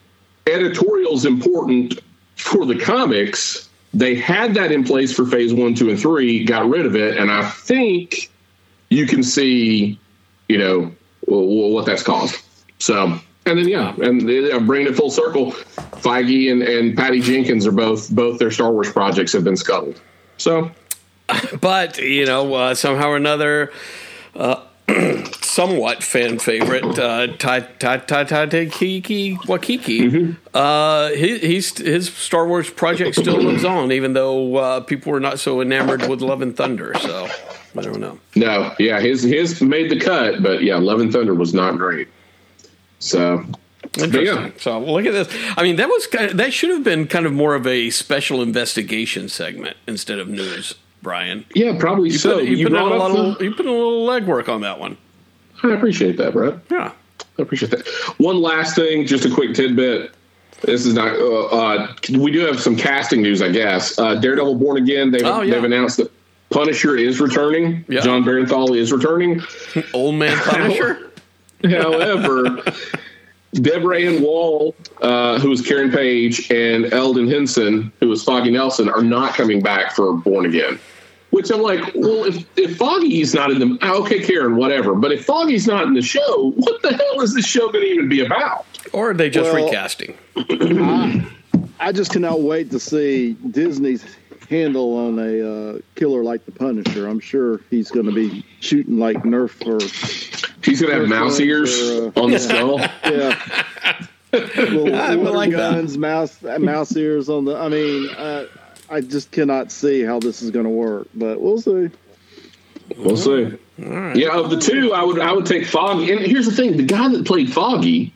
editorial 0.47 1.15
is 1.15 1.25
important 1.25 2.01
for 2.37 2.67
the 2.67 2.79
comics. 2.79 3.69
They 3.95 4.15
had 4.15 4.55
that 4.55 4.73
in 4.73 4.85
place 4.85 5.15
for 5.15 5.25
phase 5.25 5.55
one, 5.55 5.75
two, 5.75 5.91
and 5.91 5.99
three, 5.99 6.45
got 6.45 6.69
rid 6.69 6.85
of 6.85 6.95
it, 6.95 7.17
and 7.17 7.31
I 7.31 7.49
think 7.49 8.31
you 8.91 9.07
can 9.07 9.23
see, 9.23 9.99
you 10.49 10.59
know, 10.59 10.93
what 11.27 11.87
that's 11.87 12.03
caused. 12.03 12.37
So, 12.79 13.19
and 13.49 13.59
then 13.59 13.69
yeah, 13.69 13.95
and 14.01 14.29
they- 14.29 14.53
I'm 14.53 14.67
bringing 14.67 14.89
it 14.93 14.97
full 14.97 15.11
circle. 15.11 15.53
Feige 16.03 16.51
and, 16.53 16.63
and 16.63 16.97
Patty 16.97 17.21
Jenkins 17.21 17.67
are 17.67 17.73
both 17.73 18.11
both 18.11 18.39
their 18.39 18.51
Star 18.51 18.71
Wars 18.73 18.91
projects 18.93 19.33
have 19.33 19.45
been 19.45 19.57
scuttled. 19.57 20.01
So 20.37 20.71
But 21.61 21.99
you 21.99 22.25
know, 22.27 22.55
uh, 22.55 22.75
somehow 22.75 23.09
or 23.09 23.17
another, 23.17 23.73
uh, 24.35 24.63
somewhat 25.43 26.03
fan 26.03 26.39
favorite, 26.39 26.99
uh, 26.99 27.27
Ta 27.37 27.61
Ta 27.79 27.97
Ta 27.99 28.25
Ta 28.25 28.47
Kiki 28.47 29.37
Wakiki. 29.37 30.37
Uh, 30.55 31.09
he, 31.11 31.39
his 31.39 32.09
Star 32.15 32.47
Wars 32.47 32.71
project 32.71 33.17
still 33.17 33.37
lives 33.37 33.65
on, 33.65 33.93
even 33.93 34.15
though 34.15 34.57
uh, 34.57 34.81
people 34.81 35.13
were 35.13 35.21
not 35.21 35.39
so 35.39 35.61
enamored 35.61 36.09
with 36.09 36.21
Love 36.23 36.41
and 36.43 36.57
Thunder. 36.57 36.95
So 37.01 37.29
I 37.77 37.83
don't 37.83 38.01
know. 38.01 38.19
no, 38.37 38.75
yeah, 38.79 39.01
his 39.01 39.23
his 39.23 39.61
made 39.61 39.91
the 39.91 40.01
cut, 40.01 40.43
but 40.43 40.63
yeah, 40.63 40.77
Love 40.77 41.01
and 41.01 41.13
Thunder 41.13 41.35
was 41.35 41.53
not 41.53 41.77
great. 41.77 42.09
So 42.99 43.45
Interesting. 43.99 44.25
yeah. 44.27 44.51
So 44.59 44.79
look 44.81 45.07
at 45.07 45.13
this. 45.13 45.29
I 45.57 45.63
mean, 45.63 45.77
that 45.77 45.89
was 45.89 46.07
kind 46.07 46.31
of, 46.31 46.37
that 46.37 46.53
should 46.53 46.71
have 46.71 46.85
been 46.85 47.07
kind 47.07 47.27
of 47.27 47.33
more 47.33 47.55
of 47.55 47.67
a 47.67 47.91
special 47.91 48.43
investigation 48.43 49.29
segment 49.29 49.77
instead 49.87 50.19
of 50.19 50.29
news. 50.29 50.75
Brian, 51.01 51.45
yeah, 51.55 51.77
probably 51.79 52.11
you 52.11 52.19
so. 52.19 52.35
put, 52.41 52.45
you 52.47 52.57
You 52.57 52.69
put 52.69 52.77
a 52.79 52.85
little 52.85 53.35
the- 53.35 53.45
you 53.45 53.55
put 53.55 53.67
in 53.67 53.71
a 53.73 53.75
little 53.75 54.07
legwork 54.07 54.49
on 54.49 54.63
that 54.63 54.81
one. 54.81 54.97
I 55.63 55.71
appreciate 55.73 56.17
that, 56.19 56.33
Brett. 56.33 56.55
Yeah. 56.71 56.93
I 57.39 57.43
appreciate 57.43 57.71
that. 57.71 57.87
One 58.19 58.41
last 58.43 58.75
thing, 58.75 59.07
just 59.07 59.25
a 59.25 59.31
quick 59.31 59.55
tidbit. 59.55 60.11
This 60.63 60.85
is 60.87 60.95
not. 60.95 61.15
Uh, 61.15 61.45
uh, 61.47 61.93
we 62.19 62.33
do 62.33 62.41
have 62.41 62.61
some 62.61 62.75
casting 62.77 63.23
news, 63.23 63.41
I 63.43 63.49
guess. 63.49 63.97
Uh, 63.97 64.17
Daredevil: 64.17 64.57
Born 64.57 64.77
Again. 64.77 65.13
They've, 65.13 65.23
Oh, 65.25 65.43
yeah. 65.43 65.55
they've 65.55 65.63
announced 65.65 65.99
that 65.99 66.11
Punisher 66.51 66.97
is 66.97 67.21
returning. 67.21 67.85
Yeah. 67.89 68.01
Jon 68.01 68.25
Bernthal 68.25 68.77
is 68.77 68.91
returning. 68.93 69.41
Old 69.95 70.17
man 70.17 70.37
Punisher. 70.45 71.08
However, 71.65 72.63
Deborah 73.55 74.01
Ann 74.01 74.23
Woll, 74.23 74.75
uh, 75.03 75.39
who 75.39 75.51
was 75.51 75.63
Karen 75.63 75.91
Page, 75.91 76.51
and 76.51 76.93
Elden 76.93 77.29
Henson, 77.29 77.93
who 78.01 78.09
was 78.09 78.23
Foggy 78.23 78.51
Nelson, 78.51 78.89
are 78.89 79.03
not 79.03 79.35
coming 79.35 79.61
back 79.61 79.93
for 79.93 80.13
Born 80.15 80.47
Again. 80.47 80.79
Which 81.31 81.51
I'm 81.51 81.61
like, 81.61 81.81
well, 81.95 82.25
if, 82.25 82.45
if 82.57 82.79
Foggy's 82.79 83.35
not 83.35 83.51
in 83.51 83.59
the 83.59 83.79
okay, 83.83 84.21
Karen, 84.21 84.57
whatever. 84.57 84.95
But 84.95 85.13
if 85.13 85.27
Foggy's 85.27 85.67
not 85.67 85.85
in 85.85 85.93
the 85.93 86.01
show, 86.01 86.53
what 86.57 86.81
the 86.81 86.95
hell 86.95 87.21
is 87.21 87.35
this 87.35 87.47
show 87.47 87.71
going 87.71 87.85
to 87.85 87.91
even 87.91 88.09
be 88.09 88.25
about? 88.25 88.65
Or 88.95 89.11
are 89.11 89.15
they 89.15 89.29
just 89.29 89.53
Well- 89.53 89.67
recasting? 89.67 90.17
I 91.81 91.93
just 91.93 92.13
cannot 92.13 92.41
wait 92.41 92.71
to 92.71 92.81
see 92.81 93.35
Disney's 93.51 94.05
handle 94.49 94.97
on 94.97 95.19
a 95.19 95.75
uh, 95.77 95.79
killer 95.95 96.25
like 96.25 96.45
the 96.47 96.53
Punisher. 96.53 97.07
I'm 97.07 97.21
sure 97.21 97.61
he's 97.71 97.91
going 97.91 98.07
to 98.07 98.13
be 98.13 98.45
shooting 98.61 98.99
like 98.99 99.19
Nerf 99.19 99.67
or 99.67 99.79
He's 100.63 100.81
going 100.81 100.93
to 100.95 101.01
have 101.01 101.09
mouse 101.09 101.39
ears 101.41 101.71
Uh, 101.79 102.11
on 102.17 102.31
the 102.31 102.39
skull. 102.39 102.79
yeah. 103.05 104.05
Little 104.33 104.95
I 104.95 105.15
would 105.17 105.25
water 105.25 105.37
like 105.37 105.51
that. 105.53 105.57
guns, 105.57 105.97
mouse 105.97 106.43
mouse 106.43 106.95
ears 106.97 107.29
on 107.29 107.45
the. 107.47 107.57
I 107.57 107.69
mean, 107.69 108.11
uh, 108.11 108.47
I 108.91 109.01
just 109.01 109.31
cannot 109.31 109.73
see 109.73 110.03
how 110.03 110.19
this 110.21 110.43
is 110.43 110.51
going 110.51 110.65
to 110.65 110.71
work, 110.71 111.09
but 111.15 111.41
we'll 111.41 111.61
see. 111.61 111.89
We'll 112.97 113.17
see. 113.17 113.57
Yeah, 113.79 114.37
of 114.39 114.51
the 114.51 114.59
two, 114.61 114.93
I 114.93 115.03
would 115.05 115.19
I 115.19 115.33
would 115.33 115.47
take 115.47 115.65
Foggy. 115.67 116.11
And 116.13 116.21
here's 116.21 116.45
the 116.47 116.53
thing: 116.53 116.77
the 116.77 116.83
guy 116.83 117.09
that 117.09 117.25
played 117.27 117.51
Foggy 117.53 118.13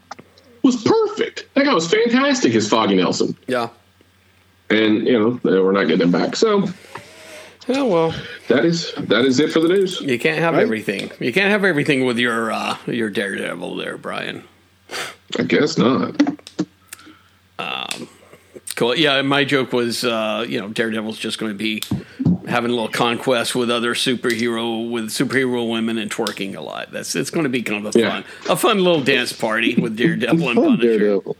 was 0.62 0.83
perfect. 0.83 1.46
That 1.55 1.64
guy 1.64 1.72
was 1.74 1.90
fantastic 1.90 2.55
as 2.55 2.68
Foggy 2.68 2.96
Nelson. 2.96 3.35
Yeah. 3.46 3.68
And 4.70 5.07
you 5.07 5.18
know 5.18 5.40
we're 5.62 5.72
not 5.72 5.85
getting 5.85 6.02
him 6.02 6.12
back. 6.12 6.37
So 6.37 6.66
Oh 7.68 7.87
well, 7.87 8.14
that 8.48 8.64
is 8.64 8.92
that 8.96 9.25
is 9.25 9.38
it 9.38 9.53
for 9.53 9.61
the 9.61 9.68
news. 9.68 10.01
you 10.01 10.18
can't 10.18 10.38
have 10.40 10.55
Right. 10.55 10.62
everything. 10.62 11.11
You 11.20 11.33
can't 11.33 11.51
have 11.51 11.64
everything 11.64 12.05
with 12.05 12.18
your 12.18 12.51
uh, 12.53 12.77
your 12.87 13.09
Daredevil 13.11 13.77
there, 13.77 13.96
Brian. 13.96 14.44
I 15.38 15.42
guess 15.44 15.79
not. 15.79 16.20
Um, 17.59 18.09
Cool. 18.75 18.96
Yeah, 18.96 19.20
my 19.20 19.44
joke 19.44 19.72
was, 19.75 20.03
uh, 20.03 20.46
you 20.48 20.59
know, 20.59 20.68
Daredevil's 20.68 21.18
just 21.18 21.38
going 21.38 21.53
to 21.53 21.59
be 21.59 21.83
having 22.48 22.70
a 22.70 22.75
little 22.75 22.88
conquest 22.88 23.55
with 23.55 23.70
other 23.70 23.94
superhero 23.94 24.90
with 24.90 25.07
superhero 25.11 25.70
women 25.70 25.98
and 25.98 26.11
twerking 26.11 26.57
a 26.57 26.61
lot. 26.62 26.90
That's 26.90 27.14
it's 27.14 27.29
going 27.29 27.44
to 27.44 27.51
be 27.51 27.62
kind 27.62 27.87
of 27.87 27.94
a 27.94 27.98
Yeah. 27.98 28.11
fun, 28.22 28.25
a 28.51 28.57
fun 28.57 28.79
little 28.79 29.03
dance 29.03 29.33
party 29.33 29.75
with 29.75 29.96
Daredevil 29.96 30.48
and 30.48 30.59
Oh, 30.59 30.62
Punisher, 30.62 30.98
Daredevil. 30.98 31.37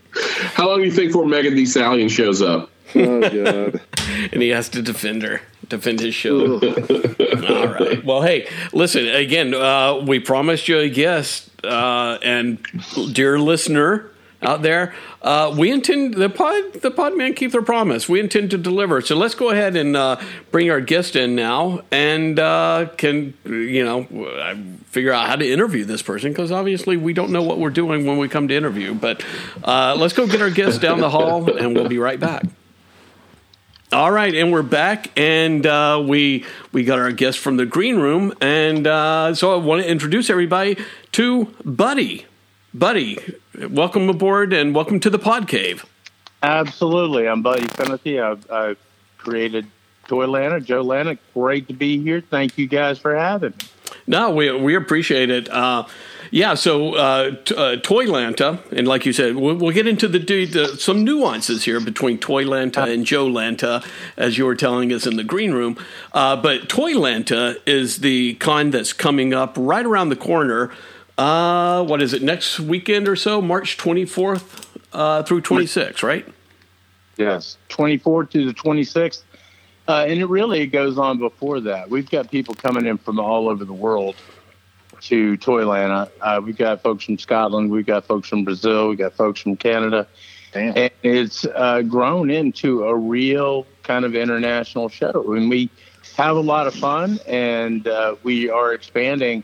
How 0.55 0.69
long 0.69 0.81
do 0.81 0.85
you 0.85 0.91
think 0.93 1.09
before 1.11 1.25
Megan 1.27 1.55
Thee 1.55 1.65
Stallion 1.65 2.11
shows 2.11 2.43
up? 2.43 2.71
Oh 2.95 3.21
god. 3.21 3.81
and 4.33 4.43
he 4.43 4.51
has 4.51 4.69
to 4.71 4.83
defend 4.83 5.23
her, 5.23 5.41
defend 5.77 6.01
his 6.01 6.15
show. 6.15 6.55
All 6.55 7.69
right. 7.69 8.05
Well, 8.05 8.23
hey, 8.23 8.49
listen 8.73 9.09
again. 9.09 9.55
Uh, 9.55 10.03
we 10.07 10.21
promised 10.21 10.69
you 10.69 10.79
a 10.79 10.89
guest, 10.89 11.51
uh, 11.65 12.19
and 12.23 12.65
dear 13.13 13.39
listener 13.39 14.11
out 14.43 14.63
there, 14.63 14.93
uh, 15.23 15.55
we 15.57 15.71
intend 15.71 16.15
the 16.15 16.29
pod 16.29 16.75
the 16.75 16.91
pod 16.91 17.17
man 17.17 17.35
keep 17.35 17.53
their 17.53 17.63
promise. 17.63 18.09
We 18.09 18.21
intend 18.21 18.51
to 18.51 18.59
deliver. 18.59 19.01
So 19.01 19.17
let's 19.17 19.35
go 19.35 19.51
ahead 19.51 19.77
and 19.77 19.97
uh, 19.97 20.21
bring 20.51 20.71
our 20.71 20.81
guest 20.81 21.17
in 21.17 21.35
now, 21.35 21.83
and 21.91 22.39
uh, 22.39 22.89
can 22.97 23.35
you 23.45 23.85
know 23.85 24.77
figure 24.87 25.13
out 25.13 25.27
how 25.27 25.37
to 25.37 25.51
interview 25.51 25.85
this 25.85 26.03
person 26.03 26.33
because 26.33 26.53
obviously 26.53 26.97
we 26.97 27.13
don't 27.13 27.31
know 27.31 27.43
what 27.43 27.59
we're 27.59 27.71
doing 27.71 28.05
when 28.05 28.19
we 28.19 28.29
come 28.29 28.49
to 28.49 28.55
interview. 28.55 28.95
But 28.95 29.25
uh, 29.65 29.97
let's 29.99 30.13
go 30.13 30.27
get 30.27 30.43
our 30.43 30.51
guest 30.51 30.81
down 30.81 31.01
the 31.01 31.11
hall, 31.11 31.51
and 31.57 31.75
we'll 31.75 31.89
be 31.89 31.99
right 31.99 32.21
back. 32.21 32.45
All 33.93 34.11
right, 34.11 34.35
and 34.35 34.51
we're 34.51 34.63
back, 34.63 35.11
and 35.19 35.67
uh, 35.67 36.03
we 36.03 36.47
we 36.73 36.83
got 36.83 36.99
our 36.99 37.13
guest 37.13 37.39
from 37.39 37.59
the 37.59 37.67
green 37.67 37.97
room, 37.97 38.33
and 38.41 38.87
uh, 38.87 39.35
so 39.35 39.53
I 39.53 39.63
want 39.63 39.83
to 39.83 39.89
introduce 39.89 40.31
everybody 40.31 40.79
to 41.13 41.55
Buddy. 41.63 42.25
Buddy, 42.73 43.19
welcome 43.69 44.09
aboard, 44.09 44.55
and 44.55 44.75
welcome 44.75 44.99
to 45.01 45.11
the 45.11 45.19
Pod 45.19 45.47
Cave. 45.47 45.85
Absolutely. 46.43 47.29
I'm 47.29 47.43
Buddy 47.43 47.67
Finethy. 47.67 48.23
I've, 48.23 48.51
I've 48.51 48.79
created 49.19 49.67
Toy 50.09 50.27
Lana, 50.27 50.61
Joe 50.61 50.83
Lanta. 50.83 51.19
Great 51.35 51.69
to 51.69 51.75
be 51.75 52.03
here. 52.03 52.23
Thank 52.23 52.57
you 52.57 52.67
guys 52.67 52.99
for 52.99 53.15
having 53.15 53.51
me. 53.51 53.67
No, 54.07 54.31
we 54.31 54.51
we 54.53 54.75
appreciate 54.75 55.29
it. 55.29 55.51
Uh, 55.51 55.85
yeah, 56.33 56.55
so 56.55 56.95
uh, 56.95 57.37
t- 57.45 57.55
uh, 57.55 57.77
Toylanta, 57.77 58.59
and 58.73 58.89
like 58.89 59.05
you 59.05 59.13
said, 59.13 59.37
we'll, 59.37 59.55
we'll 59.55 59.75
get 59.75 59.87
into 59.87 60.09
the, 60.09 60.19
the 60.19 60.77
some 60.79 61.05
nuances 61.05 61.65
here 61.65 61.79
between 61.79 62.17
Toylanta 62.17 62.91
and 62.91 63.05
Joe 63.05 63.27
Lanta, 63.27 63.87
as 64.17 64.39
you 64.39 64.47
were 64.47 64.55
telling 64.55 64.95
us 64.95 65.07
in 65.07 65.17
the 65.17 65.25
green 65.25 65.53
room. 65.53 65.77
Uh, 66.15 66.35
but 66.37 66.71
Toylanta 66.71 67.57
is 67.67 67.99
the 67.99 68.33
con 68.37 68.71
that's 68.71 68.95
coming 68.95 69.35
up 69.35 69.55
right 69.59 69.85
around 69.85 70.09
the 70.09 70.17
corner. 70.17 70.73
Uh, 71.19 71.85
what 71.85 72.01
is 72.01 72.15
it? 72.15 72.23
Next 72.23 72.59
weekend 72.59 73.09
or 73.09 73.17
so, 73.17 73.43
March 73.43 73.77
twenty 73.77 74.07
fourth 74.07 74.75
uh, 74.95 75.23
through 75.25 75.43
twenty 75.43 75.67
sixth, 75.67 76.03
right? 76.03 76.27
Yes. 77.19 77.59
24th 77.69 78.31
to 78.31 78.47
the 78.47 78.55
26th. 78.55 79.23
Uh, 79.87 80.07
and 80.09 80.19
it 80.19 80.27
really 80.27 80.67
goes 80.67 80.97
on 80.97 81.19
before 81.19 81.61
that. 81.61 81.91
We've 81.91 82.09
got 82.09 82.31
people 82.31 82.55
coming 82.55 82.87
in 82.87 82.97
from 82.97 83.21
all 83.21 83.51
over 83.51 83.67
the 83.67 83.73
world 83.73 84.17
to 85.03 85.37
Toylanta. 85.39 86.11
Uh, 86.21 86.41
we've 86.45 86.57
got 86.57 86.83
folks 86.83 87.05
from 87.05 87.19
Scotland. 87.19 87.71
We've 87.71 87.87
got 87.87 88.05
folks 88.05 88.29
from 88.29 88.45
Brazil. 88.45 88.89
We've 88.89 88.99
got 88.99 89.15
folks 89.15 89.41
from 89.41 89.57
Canada. 89.57 90.07
Damn. 90.53 90.77
And 90.77 90.91
it's 91.03 91.45
uh, 91.45 91.83
grown 91.83 92.31
into 92.31 92.85
a 92.85 92.95
real 92.95 93.67
kind 93.83 94.05
of 94.05 94.15
international 94.15 94.89
show. 94.89 95.33
And 95.35 95.49
we 95.51 95.71
have 96.17 96.37
a 96.37 96.41
lot 96.41 96.67
of 96.67 96.75
fun, 96.75 97.19
and 97.27 97.87
uh, 97.89 98.17
we 98.23 98.51
are 98.51 98.73
expanding 98.75 99.43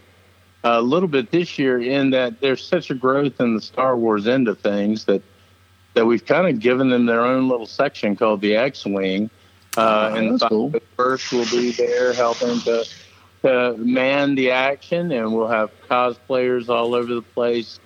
a 0.64 0.82
little 0.82 1.08
bit 1.08 1.30
this 1.30 1.58
year 1.58 1.80
in 1.80 2.10
that 2.10 2.40
there's 2.40 2.64
such 2.64 2.90
a 2.90 2.94
growth 2.94 3.40
in 3.40 3.54
the 3.54 3.60
Star 3.60 3.96
Wars 3.96 4.26
end 4.26 4.48
of 4.48 4.58
things 4.60 5.04
that 5.06 5.22
that 5.94 6.04
we've 6.04 6.24
kind 6.26 6.46
of 6.46 6.60
given 6.60 6.90
them 6.90 7.06
their 7.06 7.22
own 7.22 7.48
little 7.48 7.66
section 7.66 8.14
called 8.14 8.40
the 8.40 8.54
X-wing. 8.56 9.30
Uh, 9.76 10.10
Oh, 10.12 10.14
and 10.16 10.38
the 10.40 10.48
cool. 10.48 10.74
first 10.96 11.32
will 11.32 11.44
be 11.46 11.70
there 11.72 12.12
helping 12.12 12.60
to, 12.60 12.84
to 13.42 13.76
man 13.78 14.34
the 14.34 14.50
action, 14.50 15.12
and 15.12 15.32
we'll 15.34 15.48
have 15.48 15.70
cosplayers 15.88 16.68
all 16.68 16.94
over 16.94 17.14
the 17.14 17.22
place, 17.22 17.78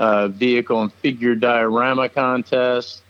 uh, 0.00 0.28
vehicle 0.28 0.82
and 0.82 0.92
figure 0.94 1.34
diorama 1.34 2.08
contests, 2.08 3.02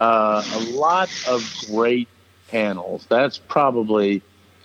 uh, 0.00 0.42
a 0.54 0.58
lot 0.76 1.10
of 1.28 1.42
great 1.70 2.08
panels. 2.48 3.06
That's 3.08 3.38
probably 3.38 4.22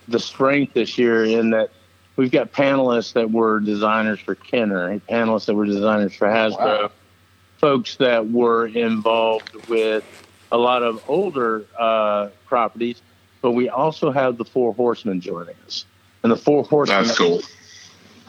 the 0.07 0.19
strength 0.19 0.73
this 0.73 0.97
year 0.97 1.25
in 1.25 1.51
that 1.51 1.69
we've 2.15 2.31
got 2.31 2.51
panelists 2.51 3.13
that 3.13 3.31
were 3.31 3.59
designers 3.59 4.19
for 4.19 4.35
Kenner, 4.35 4.99
panelists 5.09 5.45
that 5.45 5.55
were 5.55 5.65
designers 5.65 6.13
for 6.13 6.27
Hasbro, 6.27 6.57
Wow. 6.83 6.91
folks 7.59 7.95
that 7.97 8.29
were 8.29 8.67
involved 8.67 9.55
with 9.67 10.03
a 10.51 10.57
lot 10.57 10.83
of 10.83 11.03
older 11.07 11.65
uh, 11.77 12.29
properties, 12.45 13.01
but 13.41 13.51
we 13.51 13.67
also 13.69 14.11
have 14.11 14.37
the 14.37 14.45
Four 14.45 14.73
Horsemen 14.73 15.19
joining 15.21 15.55
us. 15.65 15.85
And 16.25 16.31
the 16.31 16.37
Four 16.37 16.63
Horsemen 16.63 17.05
That's 17.05 17.15
cool. 17.15 17.39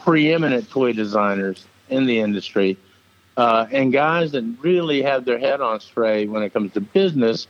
preeminent 0.03 0.69
toy 0.69 0.93
designers 0.93 1.65
in 1.89 2.05
the 2.05 2.19
industry 2.19 2.77
uh, 3.37 3.65
and 3.71 3.91
guys 3.91 4.33
that 4.33 4.43
really 4.61 5.01
have 5.01 5.25
their 5.25 5.39
head 5.39 5.61
on 5.61 5.79
straight 5.79 6.29
when 6.29 6.43
it 6.43 6.53
comes 6.53 6.73
to 6.73 6.79
business. 6.79 7.47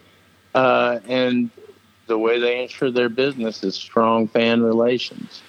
Uh, 0.56 1.00
and 1.06 1.50
the 2.06 2.18
way 2.18 2.40
they 2.40 2.62
ensure 2.64 2.92
their 2.92 3.10
business 3.10 3.62
is 3.62 3.76
strong 3.76 4.30
fan 4.30 4.64
relations. 4.64 5.42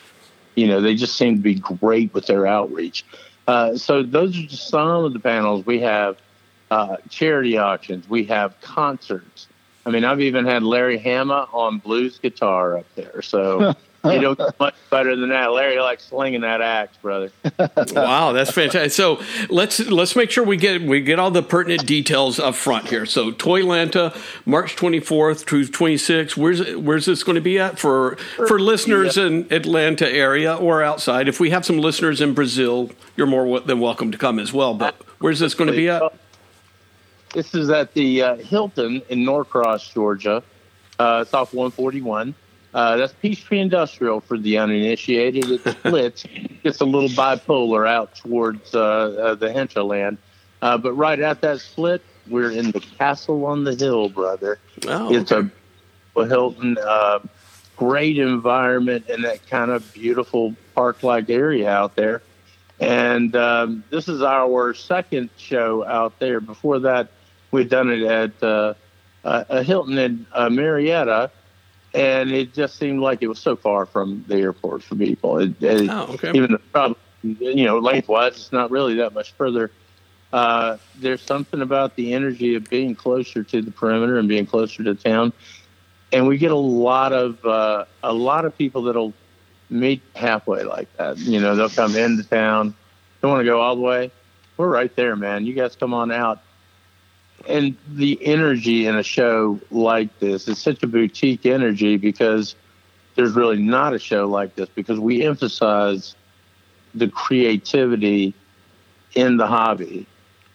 You 0.56 0.66
know, 0.66 0.80
they 0.80 0.96
just 0.96 1.14
seem 1.14 1.36
to 1.36 1.42
be 1.42 1.54
great 1.54 2.12
with 2.12 2.26
their 2.26 2.48
outreach. 2.48 3.04
Uh, 3.46 3.76
so 3.76 4.02
those 4.02 4.36
are 4.36 4.46
just 4.46 4.68
some 4.68 5.04
of 5.04 5.12
the 5.12 5.20
panels. 5.20 5.64
We 5.64 5.78
have 5.78 6.18
uh, 6.72 6.96
charity 7.08 7.56
auctions. 7.56 8.08
We 8.08 8.24
have 8.24 8.60
concerts. 8.62 9.46
I 9.86 9.90
mean, 9.90 10.04
I've 10.04 10.20
even 10.20 10.44
had 10.44 10.64
Larry 10.64 10.98
Hama 10.98 11.48
on 11.52 11.78
blues 11.78 12.18
guitar 12.18 12.78
up 12.78 12.86
there. 12.96 13.22
So 13.22 13.76
you 14.14 14.20
don't 14.20 14.38
get 14.38 14.58
much 14.58 14.74
better 14.90 15.16
than 15.16 15.28
that. 15.30 15.52
Larry 15.52 15.78
likes 15.80 16.04
slinging 16.04 16.42
that 16.42 16.60
axe, 16.60 16.96
brother. 16.98 17.30
wow, 17.92 18.32
that's 18.32 18.50
fantastic. 18.50 18.92
So 18.92 19.20
let's 19.48 19.80
let's 19.80 20.16
make 20.16 20.30
sure 20.30 20.44
we 20.44 20.56
get 20.56 20.82
we 20.82 21.00
get 21.00 21.18
all 21.18 21.30
the 21.30 21.42
pertinent 21.42 21.86
details 21.86 22.38
up 22.38 22.54
front 22.54 22.88
here. 22.88 23.06
So 23.06 23.30
Toylanta, 23.32 24.16
March 24.46 24.76
twenty 24.76 25.00
fourth 25.00 25.46
to 25.46 25.66
twenty 25.66 25.96
sixth. 25.96 26.36
Where's 26.36 26.74
where's 26.76 27.06
this 27.06 27.22
going 27.22 27.36
to 27.36 27.40
be 27.40 27.58
at 27.58 27.78
for 27.78 28.16
for 28.46 28.58
listeners 28.58 29.16
in 29.16 29.46
Atlanta 29.50 30.08
area 30.08 30.54
or 30.54 30.82
outside? 30.82 31.28
If 31.28 31.40
we 31.40 31.50
have 31.50 31.64
some 31.64 31.78
listeners 31.78 32.20
in 32.20 32.34
Brazil, 32.34 32.90
you're 33.16 33.26
more 33.26 33.60
than 33.60 33.80
welcome 33.80 34.12
to 34.12 34.18
come 34.18 34.38
as 34.38 34.52
well. 34.52 34.74
But 34.74 34.94
where's 35.18 35.38
this 35.38 35.54
going 35.54 35.70
to 35.70 35.76
be 35.76 35.88
at? 35.88 36.02
This 37.34 37.54
is 37.54 37.68
at 37.68 37.92
the 37.92 38.22
uh, 38.22 38.36
Hilton 38.36 39.02
in 39.10 39.24
Norcross, 39.24 39.92
Georgia. 39.92 40.42
Uh, 40.98 41.20
it's 41.22 41.34
off 41.34 41.52
141. 41.52 42.34
Uh, 42.78 42.96
that's 42.96 43.12
Peachtree 43.14 43.58
Industrial 43.58 44.20
for 44.20 44.38
the 44.38 44.56
uninitiated. 44.56 45.50
It 45.50 45.60
splits, 45.80 46.24
gets 46.62 46.80
a 46.80 46.84
little 46.84 47.08
bipolar 47.08 47.88
out 47.88 48.14
towards 48.14 48.72
uh, 48.72 48.78
uh, 48.80 49.34
the 49.34 49.52
hinterland. 49.52 50.18
Uh, 50.62 50.78
but 50.78 50.92
right 50.92 51.18
at 51.18 51.40
that 51.40 51.60
split, 51.60 52.02
we're 52.28 52.52
in 52.52 52.70
the 52.70 52.78
Castle 52.78 53.46
on 53.46 53.64
the 53.64 53.74
Hill, 53.74 54.10
brother. 54.10 54.60
Oh, 54.86 55.12
It's 55.12 55.32
a, 55.32 55.50
a 56.16 56.26
Hilton, 56.26 56.78
uh, 56.80 57.18
great 57.74 58.16
environment 58.16 59.08
in 59.08 59.22
that 59.22 59.44
kind 59.48 59.72
of 59.72 59.92
beautiful 59.92 60.54
park-like 60.76 61.28
area 61.30 61.68
out 61.68 61.96
there. 61.96 62.22
And 62.78 63.34
um, 63.34 63.82
this 63.90 64.06
is 64.06 64.22
our 64.22 64.72
second 64.72 65.30
show 65.36 65.84
out 65.84 66.16
there. 66.20 66.38
Before 66.38 66.78
that, 66.78 67.08
we'd 67.50 67.70
done 67.70 67.90
it 67.90 68.04
at 68.04 68.40
uh, 68.40 68.74
a 69.24 69.64
Hilton 69.64 69.98
in 69.98 70.26
uh, 70.32 70.48
Marietta, 70.48 71.32
and 71.94 72.30
it 72.30 72.52
just 72.52 72.76
seemed 72.76 73.00
like 73.00 73.22
it 73.22 73.28
was 73.28 73.38
so 73.38 73.56
far 73.56 73.86
from 73.86 74.24
the 74.28 74.36
airport 74.36 74.82
for 74.82 74.96
people. 74.96 75.38
It, 75.38 75.62
it, 75.62 75.88
Oh, 75.90 76.14
okay. 76.14 76.32
Even 76.34 76.58
the 76.72 76.94
you 77.22 77.64
know 77.64 77.78
lengthwise, 77.78 78.32
it's 78.36 78.52
not 78.52 78.70
really 78.70 78.94
that 78.96 79.12
much 79.14 79.32
further. 79.32 79.70
Uh, 80.32 80.76
there's 80.96 81.22
something 81.22 81.62
about 81.62 81.96
the 81.96 82.12
energy 82.12 82.54
of 82.54 82.68
being 82.68 82.94
closer 82.94 83.42
to 83.42 83.62
the 83.62 83.70
perimeter 83.70 84.18
and 84.18 84.28
being 84.28 84.46
closer 84.46 84.84
to 84.84 84.94
town, 84.94 85.32
and 86.12 86.26
we 86.26 86.36
get 86.38 86.50
a 86.50 86.56
lot 86.56 87.12
of 87.12 87.44
uh, 87.44 87.84
a 88.02 88.12
lot 88.12 88.44
of 88.44 88.56
people 88.56 88.82
that'll 88.82 89.14
meet 89.70 90.02
halfway 90.14 90.64
like 90.64 90.94
that. 90.96 91.18
You 91.18 91.40
know, 91.40 91.56
they'll 91.56 91.70
come 91.70 91.96
into 91.96 92.22
town, 92.24 92.74
don't 93.22 93.30
want 93.30 93.40
to 93.40 93.46
go 93.46 93.60
all 93.60 93.74
the 93.74 93.82
way. 93.82 94.10
We're 94.56 94.68
right 94.68 94.94
there, 94.96 95.16
man. 95.16 95.46
You 95.46 95.54
guys 95.54 95.76
come 95.76 95.94
on 95.94 96.10
out. 96.10 96.42
And 97.46 97.76
the 97.94 98.18
energy 98.26 98.86
in 98.86 98.96
a 98.96 99.02
show 99.02 99.60
like 99.70 100.18
this 100.18 100.48
is 100.48 100.58
such 100.58 100.82
a 100.82 100.86
boutique 100.86 101.46
energy 101.46 101.96
because 101.96 102.56
there's 103.14 103.32
really 103.32 103.58
not 103.58 103.94
a 103.94 103.98
show 103.98 104.26
like 104.26 104.54
this 104.56 104.68
because 104.74 104.98
we 104.98 105.24
emphasize 105.24 106.14
the 106.94 107.08
creativity 107.08 108.34
in 109.14 109.36
the 109.36 109.46
hobby. 109.46 110.06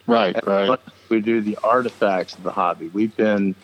Right, 0.07 0.35
right. 0.45 0.79
We 1.09 1.21
do 1.21 1.41
the 1.41 1.57
artifacts 1.63 2.35
of 2.35 2.43
the 2.43 2.51
hobby. 2.51 2.89
We've 2.89 3.15
been, 3.15 3.55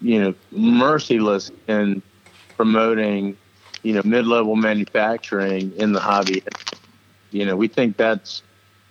you 0.00 0.22
know, 0.22 0.34
merciless 0.50 1.50
in 1.68 2.02
promoting, 2.56 3.36
you 3.82 3.94
know, 3.94 4.02
mid-level 4.04 4.56
manufacturing 4.56 5.72
in 5.76 5.92
the 5.92 6.00
hobby. 6.00 6.42
You 7.30 7.46
know, 7.46 7.56
we 7.56 7.68
think 7.68 7.96
that's 7.96 8.42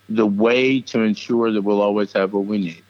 the 0.07 0.25
way 0.25 0.81
to 0.81 1.01
ensure 1.01 1.51
that 1.51 1.61
we'll 1.61 1.81
always 1.81 2.13
have 2.13 2.33
what 2.33 2.45
we 2.45 2.57
need. 2.57 2.83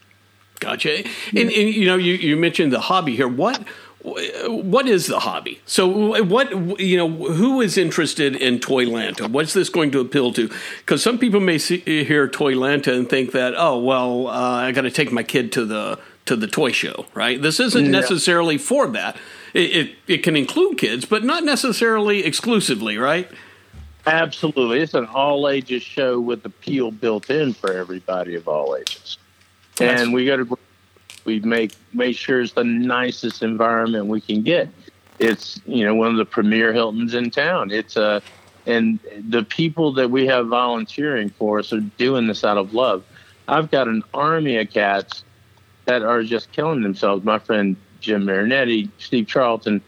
Gotcha. 0.59 0.97
And, 0.97 1.37
and 1.37 1.51
you 1.51 1.85
know, 1.85 1.95
you, 1.95 2.13
you 2.15 2.35
mentioned 2.37 2.73
the 2.73 2.79
hobby 2.81 3.15
here. 3.15 3.27
What 3.27 3.63
what 4.01 4.87
is 4.87 5.07
the 5.07 5.19
hobby? 5.19 5.59
So, 5.65 6.23
what 6.23 6.79
you 6.79 6.95
know, 6.97 7.09
who 7.09 7.59
is 7.59 7.77
interested 7.77 8.33
in 8.35 8.59
Toylanta? 8.59 9.29
What's 9.29 9.51
this 9.53 9.67
going 9.69 9.91
to 9.91 9.99
appeal 9.99 10.31
to? 10.33 10.49
Because 10.79 11.03
some 11.03 11.17
people 11.19 11.41
may 11.41 11.57
see, 11.57 11.79
hear 11.79 12.27
Toylanta 12.27 12.95
and 12.95 13.09
think 13.09 13.33
that, 13.33 13.53
oh, 13.57 13.77
well, 13.77 14.27
uh, 14.27 14.31
I 14.31 14.71
got 14.71 14.81
to 14.83 14.91
take 14.91 15.11
my 15.11 15.23
kid 15.23 15.51
to 15.53 15.65
the 15.65 15.99
to 16.27 16.35
the 16.37 16.47
toy 16.47 16.71
show, 16.71 17.07
right? 17.13 17.41
This 17.41 17.59
isn't 17.59 17.85
Yeah. 17.85 17.91
necessarily 17.91 18.57
for 18.57 18.87
that. 18.87 19.17
It, 19.53 19.75
it 19.75 19.95
it 20.07 20.17
can 20.23 20.35
include 20.37 20.77
kids, 20.77 21.03
but 21.05 21.23
not 21.25 21.43
necessarily 21.43 22.23
exclusively, 22.23 22.97
right? 22.97 23.29
Absolutely. 24.07 24.79
It's 24.79 24.93
an 24.93 25.05
all 25.05 25.49
ages 25.49 25.83
show 25.83 26.19
with 26.19 26.45
appeal 26.45 26.89
built 26.91 27.29
in 27.29 27.53
for 27.53 27.73
everybody 27.73 28.35
of 28.35 28.47
all 28.47 28.75
ages. 28.77 29.18
And 29.81 30.13
we 30.13 30.25
got 30.25 30.37
to, 30.37 30.57
we 31.25 31.39
make, 31.39 31.73
make 31.93 32.17
sure 32.17 32.41
it's 32.41 32.53
the 32.53 32.63
nicest 32.63 33.43
environment 33.43 34.07
we 34.07 34.21
can 34.21 34.41
get. 34.41 34.69
It's, 35.19 35.61
you 35.65 35.85
know, 35.85 35.95
one 35.95 36.11
of 36.11 36.17
the 36.17 36.25
premier 36.25 36.71
Hiltons 36.73 37.13
in 37.13 37.29
town. 37.29 37.71
It's 37.71 37.97
uh, 37.97 38.21
and 38.65 38.99
the 39.27 39.43
people 39.43 39.93
that 39.93 40.11
we 40.11 40.27
have 40.27 40.47
volunteering 40.47 41.29
for 41.29 41.59
us 41.59 41.73
are 41.73 41.79
doing 41.79 42.27
this 42.27 42.43
out 42.43 42.57
of 42.57 42.73
love. 42.73 43.03
I've 43.47 43.71
got 43.71 43.87
an 43.87 44.03
army 44.13 44.57
of 44.57 44.69
cats 44.69 45.23
that 45.85 46.03
are 46.03 46.21
just 46.23 46.51
killing 46.51 46.83
themselves. 46.83 47.25
My 47.25 47.39
friend 47.39 47.75
Jim 47.99 48.25
Marinetti, 48.25 48.89
Steve 48.99 49.27
Charlton, 49.27 49.81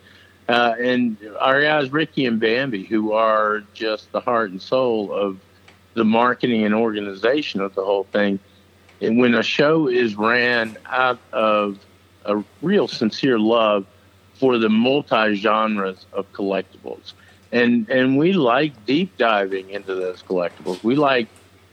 uh, 0.49 0.73
and 0.79 1.15
our 1.39 1.61
guys 1.61 1.91
Ricky 1.91 2.25
and 2.25 2.39
Bambi, 2.39 2.83
who 2.83 3.11
are 3.13 3.63
just 3.73 4.11
the 4.11 4.19
heart 4.19 4.51
and 4.51 4.61
soul 4.61 5.13
of 5.13 5.39
the 5.93 6.03
marketing 6.03 6.63
and 6.63 6.73
organization 6.73 7.61
of 7.61 7.75
the 7.75 7.85
whole 7.85 8.05
thing. 8.05 8.39
And 9.01 9.17
when 9.17 9.33
a 9.33 9.43
show 9.43 9.87
is 9.87 10.15
ran 10.15 10.77
out 10.85 11.19
of 11.33 11.79
a 12.25 12.43
real 12.61 12.87
sincere 12.87 13.39
love 13.39 13.85
for 14.35 14.57
the 14.57 14.69
multi 14.69 15.35
genres 15.35 16.05
of 16.13 16.31
collectibles, 16.33 17.13
and 17.51 17.89
and 17.89 18.17
we 18.17 18.33
like 18.33 18.85
deep 18.85 19.17
diving 19.17 19.69
into 19.71 19.95
those 19.95 20.21
collectibles. 20.23 20.83
We 20.83 20.95
like 20.95 21.27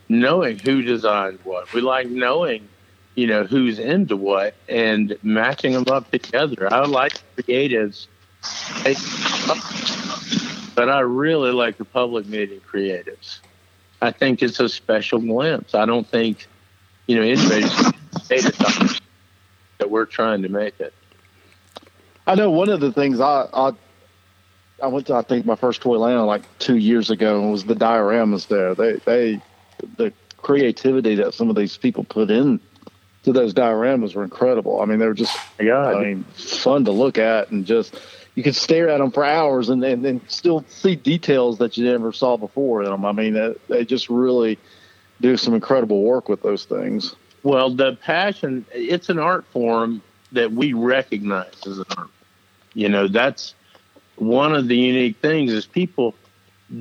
knowing 0.08 0.58
who 0.58 0.82
designed 0.82 1.38
what. 1.44 1.72
We 1.72 1.82
like 1.82 2.08
knowing, 2.08 2.66
you 3.14 3.26
know, 3.26 3.44
who's 3.44 3.78
into 3.78 4.16
what 4.16 4.54
and 4.68 5.16
matching 5.22 5.72
them 5.72 5.84
up 5.88 6.10
together. 6.10 6.72
I 6.72 6.86
like 6.86 7.20
creatives, 7.36 8.06
but 10.74 10.88
I 10.88 11.00
really 11.00 11.52
like 11.52 11.76
the 11.76 11.84
public 11.84 12.26
meeting 12.26 12.60
creatives. 12.60 13.40
I 14.00 14.12
think 14.12 14.42
it's 14.42 14.60
a 14.60 14.68
special 14.68 15.18
glimpse. 15.18 15.74
I 15.74 15.84
don't 15.84 16.06
think, 16.06 16.46
you 17.08 17.16
know, 17.16 17.22
anybody's 17.22 17.92
it 18.30 19.00
that 19.78 19.90
we're 19.90 20.04
trying 20.04 20.42
to 20.42 20.48
make 20.48 20.78
it. 20.78 20.92
I 22.26 22.34
know 22.34 22.50
one 22.50 22.68
of 22.68 22.80
the 22.80 22.92
things 22.92 23.20
I, 23.20 23.48
I 23.52 23.72
I 24.82 24.86
went 24.86 25.06
to 25.08 25.14
I 25.14 25.22
think 25.22 25.46
my 25.46 25.56
first 25.56 25.80
toy 25.80 25.96
land 25.98 26.24
like 26.26 26.42
two 26.58 26.76
years 26.76 27.10
ago 27.10 27.40
and 27.40 27.50
was 27.50 27.64
the 27.64 27.74
dioramas 27.74 28.46
there. 28.48 28.74
They 28.74 28.96
they 29.04 29.42
the 29.96 30.12
creativity 30.36 31.16
that 31.16 31.34
some 31.34 31.50
of 31.50 31.56
these 31.56 31.76
people 31.76 32.04
put 32.04 32.30
in 32.30 32.60
to 33.24 33.32
those 33.32 33.54
dioramas 33.54 34.14
were 34.14 34.22
incredible. 34.24 34.82
I 34.82 34.84
mean 34.84 34.98
they 34.98 35.06
were 35.06 35.14
just 35.14 35.36
God. 35.56 35.96
I 35.96 36.04
mean 36.04 36.24
fun 36.34 36.84
to 36.84 36.92
look 36.92 37.16
at 37.16 37.50
and 37.50 37.64
just 37.64 37.98
you 38.34 38.42
could 38.42 38.54
stare 38.54 38.90
at 38.90 38.98
them 38.98 39.10
for 39.10 39.24
hours 39.24 39.70
and 39.70 39.82
then 39.82 40.04
and 40.04 40.20
still 40.28 40.64
see 40.68 40.94
details 40.94 41.58
that 41.58 41.78
you 41.78 41.84
never 41.90 42.12
saw 42.12 42.36
before 42.36 42.82
in 42.82 42.90
them. 42.90 43.06
I 43.06 43.12
mean 43.12 43.32
they, 43.32 43.54
they 43.68 43.84
just 43.86 44.10
really 44.10 44.58
do 45.20 45.36
some 45.36 45.54
incredible 45.54 46.02
work 46.02 46.28
with 46.28 46.42
those 46.42 46.64
things. 46.64 47.14
Well, 47.42 47.70
the 47.70 47.96
passion, 47.96 48.64
it's 48.72 49.08
an 49.08 49.18
art 49.18 49.44
form 49.52 50.02
that 50.32 50.52
we 50.52 50.72
recognize 50.72 51.66
as 51.66 51.78
an 51.78 51.84
art. 51.96 52.10
You 52.74 52.88
know, 52.88 53.08
that's 53.08 53.54
one 54.16 54.54
of 54.54 54.68
the 54.68 54.76
unique 54.76 55.16
things 55.18 55.52
is 55.52 55.64
people 55.66 56.14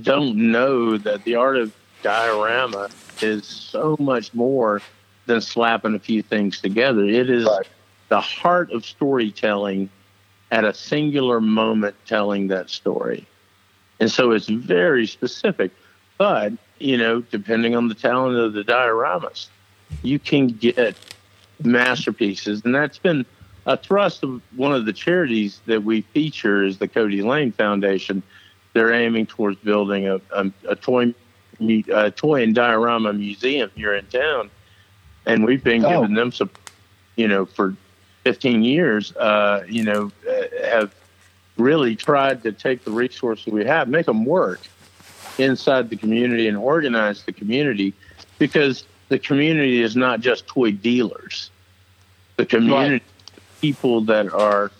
don't 0.02 0.36
know 0.52 0.98
that 0.98 1.24
the 1.24 1.36
art 1.36 1.58
of 1.58 1.74
diorama 2.04 2.90
is 3.22 3.46
so 3.46 3.96
much 4.00 4.34
more 4.34 4.82
than 5.26 5.42
slapping 5.42 5.96
a 5.96 6.00
few 6.00 6.22
things 6.22 6.60
together. 6.62 7.04
It 7.06 7.30
is 7.30 7.46
Right. 7.46 7.68
the 8.10 8.22
heart 8.22 8.72
of 8.72 8.86
storytelling 8.86 9.90
at 10.52 10.64
a 10.64 10.74
singular 10.74 11.42
moment 11.42 11.96
telling 12.06 12.48
that 12.48 12.70
story. 12.70 13.26
And 14.00 14.12
so 14.12 14.32
it's 14.32 14.48
very 14.48 15.08
specific. 15.08 15.72
But, 16.18 16.54
you 16.80 16.98
know, 16.98 17.22
depending 17.22 17.76
on 17.76 17.88
the 17.88 17.96
talent 17.96 18.38
of 18.38 18.54
the 18.54 18.64
dioramist, 18.64 19.50
you 20.04 20.20
can 20.20 20.48
get 20.48 20.96
masterpieces. 21.64 22.64
And 22.66 22.74
that's 22.74 22.98
been 22.98 23.26
a 23.66 23.78
thrust 23.78 24.24
of 24.24 24.42
one 24.56 24.74
of 24.74 24.86
the 24.86 24.94
charities 24.94 25.60
that 25.66 25.84
we 25.84 26.02
feature 26.02 26.64
is 26.64 26.78
the 26.78 26.88
Cody 26.88 27.22
Lane 27.22 27.52
Foundation. 27.52 28.24
They're 28.74 28.94
aiming 28.94 29.28
towards 29.28 29.58
building 29.60 30.08
a, 30.08 30.22
a, 30.32 30.52
a 30.70 30.76
toy 30.76 31.14
a 31.60 32.12
toy 32.12 32.44
and 32.44 32.54
diorama 32.54 33.12
museum 33.14 33.72
here 33.76 33.96
in 33.96 34.06
town. 34.06 34.52
And 35.26 35.44
we've 35.44 35.64
been 35.64 35.84
Oh. 35.84 35.90
giving 36.02 36.14
them 36.16 36.32
some, 36.32 36.52
you 37.16 37.28
know, 37.28 37.46
for 37.46 37.76
15 38.26 38.64
years, 38.64 39.16
uh, 39.16 39.64
you 39.68 39.84
know, 39.84 40.12
uh, 40.30 40.68
have 40.70 40.94
really 41.58 41.96
tried 41.96 42.44
to 42.44 42.52
take 42.52 42.84
the 42.86 42.92
resources 42.92 43.48
we 43.48 43.66
have, 43.66 43.88
make 43.88 44.06
them 44.06 44.24
work 44.24 44.60
inside 45.38 45.90
the 45.90 45.96
community 45.96 46.48
and 46.48 46.58
organize 46.58 47.24
the 47.24 47.34
community 47.34 47.94
because 48.40 48.86
the 49.10 49.20
community 49.20 49.82
is 49.82 49.96
not 49.96 50.20
just 50.20 50.48
toy 50.48 50.72
dealers. 50.72 51.50
The 52.36 52.46
community, 52.46 53.06
people 53.62 54.02
that 54.02 54.34
are 54.34 54.72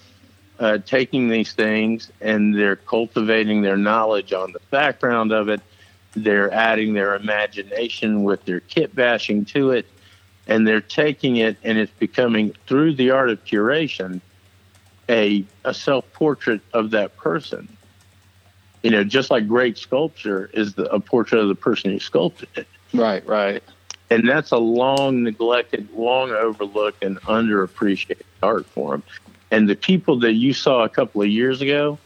uh, 0.60 0.80
taking 0.86 1.30
these 1.30 1.54
things 1.54 2.12
and 2.22 2.54
they're 2.54 2.76
cultivating 2.76 3.62
their 3.62 3.78
knowledge 3.78 4.34
on 4.34 4.52
the 4.52 4.60
background 4.72 5.32
of 5.32 5.50
it. 5.50 5.62
They're 6.16 6.52
adding 6.52 6.94
their 6.94 7.16
imagination 7.16 8.24
with 8.24 8.44
their 8.46 8.60
kit 8.60 8.96
bashing 8.96 9.46
to 9.46 9.72
it, 9.72 9.86
and 10.48 10.68
they're 10.68 10.82
taking 10.82 11.38
it 11.38 11.58
and 11.64 11.78
it's 11.78 11.92
becoming 12.00 12.56
through 12.66 12.96
the 12.96 13.12
art 13.12 13.30
of 13.30 13.44
curation 13.46 14.22
a 15.10 15.46
a 15.64 15.74
self 15.74 16.12
portrait 16.14 16.62
of 16.74 16.92
that 16.92 17.16
person. 17.18 17.68
You 18.84 18.92
know, 18.92 19.04
just 19.04 19.30
like 19.32 19.48
great 19.48 19.78
sculpture 19.78 20.50
is 20.54 20.76
the, 20.76 20.92
a 20.94 21.00
portrait 21.00 21.42
of 21.42 21.48
the 21.48 21.56
person 21.56 21.92
who 21.92 22.00
sculpted 22.00 22.50
it 22.56 22.68
Right, 22.94 23.26
right. 23.28 23.64
and 24.10 24.28
that's 24.28 24.52
a 24.52 24.58
long 24.58 25.24
neglected, 25.24 25.90
long 25.94 26.32
overlooked, 26.32 27.04
and 27.04 27.20
underappreciated 27.22 28.22
art 28.42 28.66
form. 28.68 29.04
And 29.52 29.68
the 29.68 29.76
people 29.76 30.20
that 30.20 30.34
you 30.34 30.54
saw 30.54 30.84
a 30.84 30.90
couple 30.90 31.22
of 31.22 31.28
years 31.28 31.62
ago, 31.62 31.98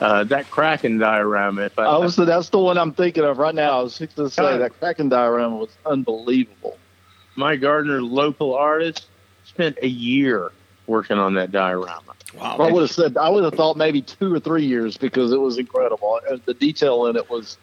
uh, 0.00 0.24
that 0.24 0.50
Kraken 0.50 0.98
diorama, 0.98 1.62
if 1.62 1.78
I, 1.78 1.84
I 1.84 1.98
was 1.98 2.16
that's 2.16 2.50
the 2.50 2.58
one 2.58 2.76
I'm 2.78 2.92
thinking 2.92 3.24
of 3.24 3.38
right 3.38 3.54
now. 3.54 3.80
I 3.80 3.82
was 3.82 3.98
going 3.98 4.10
to 4.10 4.30
say 4.30 4.58
that 4.58 4.78
Kraken 4.78 5.08
diorama 5.08 5.56
was 5.56 5.76
unbelievable. 5.84 6.76
my 7.34 7.56
gardener, 7.56 8.02
local 8.02 8.54
artist 8.54 9.06
spent 9.44 9.78
a 9.82 9.88
year 9.88 10.52
working 10.86 11.18
on 11.18 11.34
that 11.34 11.52
diorama. 11.52 12.14
Wow. 12.36 12.56
I 12.58 12.70
would 12.70 12.82
have 12.82 12.90
said 12.90 13.16
I 13.16 13.28
would 13.28 13.44
have 13.44 13.54
thought 13.54 13.76
maybe 13.76 14.02
two 14.02 14.34
or 14.34 14.40
three 14.40 14.64
years 14.66 14.96
because 14.96 15.32
it 15.32 15.40
was 15.40 15.58
incredible. 15.58 16.20
The 16.44 16.54
detail 16.54 17.06
in 17.06 17.16
it 17.16 17.30
was 17.30 17.56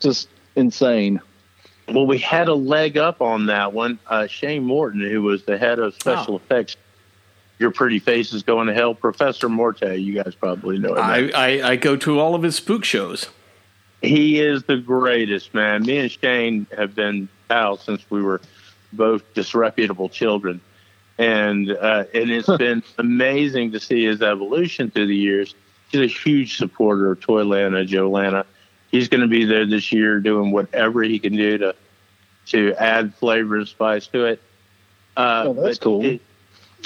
just 0.00 0.28
insane. 0.56 1.20
Well, 1.88 2.06
we 2.06 2.18
had 2.18 2.48
a 2.48 2.54
leg 2.54 2.98
up 2.98 3.22
on 3.22 3.46
that 3.46 3.72
one. 3.72 3.98
Uh, 4.06 4.26
Shane 4.26 4.64
Morton, 4.64 5.00
who 5.00 5.22
was 5.22 5.44
the 5.44 5.56
head 5.56 5.78
of 5.78 5.94
special 5.94 6.34
Oh. 6.34 6.36
effects, 6.36 6.76
Your 7.58 7.70
Pretty 7.70 7.98
Face 7.98 8.32
is 8.34 8.42
Going 8.42 8.66
to 8.66 8.74
Hell, 8.74 8.94
Professor 8.94 9.48
Morte, 9.48 9.96
you 9.96 10.22
guys 10.22 10.34
probably 10.34 10.78
know 10.78 10.90
him. 10.94 10.98
I, 10.98 11.30
I, 11.34 11.70
I 11.70 11.76
go 11.76 11.96
to 11.96 12.20
all 12.20 12.34
of 12.34 12.42
his 12.42 12.56
spook 12.56 12.84
shows. 12.84 13.28
He 14.02 14.38
is 14.38 14.64
the 14.64 14.76
greatest, 14.76 15.54
man. 15.54 15.82
Me 15.84 15.96
and 15.98 16.10
Shane 16.10 16.66
have 16.76 16.94
been 16.94 17.28
pals 17.48 17.80
since 17.82 18.04
we 18.10 18.22
were 18.22 18.40
both 18.92 19.22
disreputable 19.34 20.08
children. 20.10 20.60
And 21.18 21.70
uh, 21.70 22.04
and 22.14 22.30
it's 22.30 22.48
been 22.56 22.82
amazing 22.98 23.72
to 23.72 23.80
see 23.80 24.04
his 24.04 24.22
evolution 24.22 24.90
through 24.90 25.08
the 25.08 25.16
years. 25.16 25.54
He's 25.90 26.00
a 26.00 26.06
huge 26.06 26.56
supporter 26.58 27.10
of 27.10 27.20
Toylanta, 27.20 27.86
Joe 27.86 28.10
Lanta. 28.10 28.44
He's 28.90 29.08
going 29.08 29.22
to 29.22 29.26
be 29.26 29.44
there 29.44 29.66
this 29.66 29.90
year 29.90 30.20
doing 30.20 30.52
whatever 30.52 31.02
he 31.02 31.18
can 31.18 31.34
do 31.36 31.58
to 31.58 31.74
to 32.46 32.74
add 32.74 33.14
flavor 33.16 33.56
and 33.56 33.66
spice 33.68 34.06
to 34.08 34.26
it. 34.26 34.42
Uh, 35.16 35.44
Oh, 35.48 35.52
that's 35.54 35.78
cool. 35.78 36.04
It, 36.04 36.22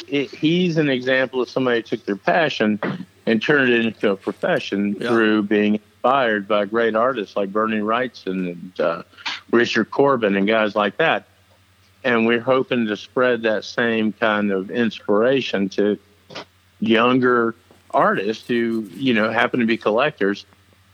it, 0.09 0.31
he's 0.31 0.79
an 0.79 0.89
example 0.89 1.43
of 1.43 1.49
somebody 1.51 1.79
who 1.79 1.83
took 1.83 2.07
their 2.07 2.17
passion 2.17 2.81
and 3.27 3.41
turned 3.43 3.71
it 3.71 3.85
into 3.85 4.11
a 4.11 4.17
profession 4.17 4.97
Yeah. 4.99 5.09
through 5.11 5.43
being 5.45 5.75
inspired 5.75 6.49
by 6.49 6.65
great 6.65 6.97
artists 6.97 7.37
like 7.37 7.53
Bernie 7.53 7.79
Wrightson 7.81 8.53
and 8.53 8.81
uh, 8.81 9.03
Richard 9.53 9.91
Corbin 9.91 10.35
and 10.37 10.47
guys 10.49 10.75
like 10.75 10.97
that. 10.97 11.27
And 12.05 12.27
we're 12.27 12.41
hoping 12.41 12.87
to 12.87 12.97
spread 12.97 13.43
that 13.43 13.65
same 13.65 14.13
kind 14.13 14.51
of 14.51 14.71
inspiration 14.71 15.69
to 15.71 15.99
younger 16.81 17.55
artists 17.93 18.47
who, 18.49 18.89
you 18.95 19.15
know, 19.15 19.31
happen 19.31 19.61
to 19.61 19.67
be 19.67 19.77
collectors, 19.77 20.45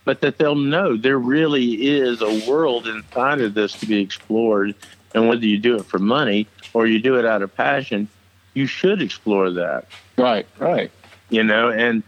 but 0.04 0.20
that 0.20 0.38
they'll 0.38 0.54
know 0.54 0.96
there 0.96 1.18
really 1.18 1.88
is 1.88 2.20
a 2.20 2.50
world 2.50 2.86
inside 2.86 3.40
of 3.40 3.54
this 3.54 3.72
to 3.74 3.86
be 3.86 4.00
explored. 4.00 4.74
And 5.14 5.28
whether 5.28 5.46
you 5.46 5.58
do 5.58 5.76
it 5.76 5.86
for 5.86 5.98
money 5.98 6.46
or 6.74 6.86
you 6.86 7.00
do 7.00 7.18
it 7.18 7.24
out 7.24 7.42
of 7.42 7.54
passion, 7.54 8.08
you 8.54 8.66
should 8.66 9.00
explore 9.00 9.50
that 9.50 9.86
Right, 10.16 10.46
right. 10.58 10.90
you 11.30 11.44
know, 11.44 11.70
and 11.70 12.02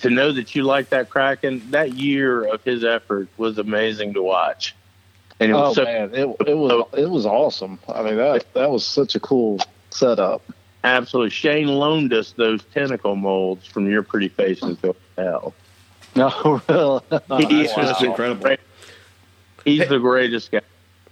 to 0.00 0.10
know 0.10 0.32
that 0.32 0.54
you 0.54 0.62
like 0.62 0.90
that 0.90 1.10
Kraken, 1.10 1.70
that 1.70 1.94
year 1.94 2.44
of 2.44 2.62
his 2.62 2.84
effort 2.84 3.28
was 3.36 3.58
amazing 3.58 4.14
to 4.14 4.22
watch. 4.22 4.74
And 5.40 5.50
it 5.50 5.54
Oh 5.54 5.68
was 5.68 5.76
so 5.76 5.84
man, 5.84 6.10
it 6.14 6.28
it 6.46 6.56
was 6.56 6.86
it 6.96 7.08
was 7.10 7.24
awesome. 7.26 7.78
I 7.88 8.02
mean 8.02 8.16
that 8.16 8.52
that 8.54 8.70
was 8.70 8.84
such 8.84 9.14
a 9.14 9.20
cool 9.20 9.58
setup. 9.90 10.42
absolutely. 10.84 11.30
Shane 11.30 11.68
loaned 11.68 12.12
us 12.12 12.32
those 12.32 12.62
tentacle 12.74 13.14
molds 13.16 13.66
from 13.66 13.88
your 13.90 14.02
pretty 14.02 14.28
faces 14.28 14.76
to 14.82 14.94
hell. 15.16 15.54
No, 16.16 16.60
really. 16.68 17.00
He's 17.48 17.70
Wow. 17.76 17.82
just 17.82 18.02
incredible. 18.02 18.56
He's 19.64 19.88
the 19.88 19.98
greatest 19.98 20.50
guy. 20.50 20.60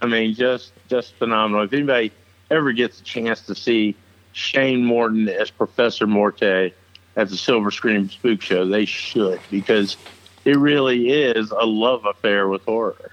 I 0.01 0.05
mean, 0.07 0.33
just 0.33 0.71
just 0.89 1.13
phenomenal. 1.15 1.63
If 1.65 1.73
anybody 1.73 2.11
ever 2.51 2.71
gets 2.71 2.99
a 2.99 3.03
chance 3.03 3.41
to 3.43 3.55
see 3.55 3.95
Shane 4.33 4.83
Morton 4.85 5.27
as 5.29 5.49
Professor 5.51 6.05
Morte 6.07 6.71
at 7.15 7.29
the 7.29 7.37
Silver 7.37 7.71
Scream 7.71 8.09
Spook 8.09 8.41
Show, 8.41 8.65
they 8.65 8.85
should 8.85 9.39
because 9.49 9.95
it 10.45 10.57
really 10.57 11.09
is 11.09 11.51
a 11.51 11.65
love 11.65 12.05
affair 12.05 12.47
with 12.47 12.63
horror. 12.63 13.11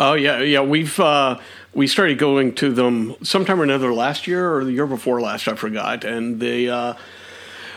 Oh 0.00 0.14
yeah, 0.14 0.40
yeah. 0.40 0.60
We've 0.60 0.98
uh, 0.98 1.38
we 1.72 1.86
started 1.86 2.18
going 2.18 2.54
to 2.56 2.72
them 2.72 3.14
sometime 3.22 3.60
or 3.60 3.64
another 3.64 3.92
last 3.92 4.26
year 4.26 4.54
or 4.54 4.64
the 4.64 4.72
year 4.72 4.86
before 4.86 5.20
last. 5.20 5.46
I 5.46 5.54
forgot, 5.54 6.04
and 6.04 6.40
they 6.40 6.68
uh, 6.68 6.94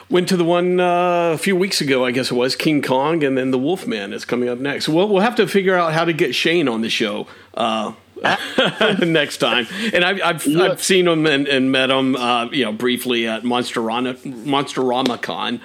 went 0.10 0.28
to 0.30 0.38
the 0.38 0.44
one 0.44 0.80
uh, 0.80 1.34
a 1.34 1.38
few 1.38 1.56
weeks 1.56 1.80
ago. 1.80 2.06
I 2.06 2.12
guess 2.12 2.32
it 2.32 2.36
was 2.36 2.56
King 2.56 2.82
Kong, 2.82 3.24
and 3.24 3.38
then 3.38 3.52
the 3.52 3.60
Wolfman 3.60 4.14
is 4.14 4.26
coming 4.26 4.50
up 4.50 4.58
next. 4.58 4.90
We'll 4.90 5.08
we'll 5.08 5.22
have 5.22 5.36
to 5.36 5.48
figure 5.48 5.76
out 5.76 5.94
how 5.94 6.06
to 6.06 6.14
get 6.14 6.34
Shane 6.34 6.68
on 6.68 6.82
the 6.82 6.90
show. 6.90 7.28
Uh, 7.54 7.94
next 9.06 9.38
time, 9.38 9.68
and 9.94 10.04
I've 10.04 10.20
I've, 10.24 10.58
I've 10.58 10.84
seen 10.84 11.08
him 11.08 11.28
and, 11.28 11.48
and 11.48 11.72
met 11.72 11.92
him, 11.92 12.16
uh, 12.16 12.46
you 12.46 12.66
know, 12.66 12.72
briefly 12.72 13.28
at 13.28 13.44
Monsterana 13.44 14.16
Monsterama 14.44 15.22
Con 15.22 15.62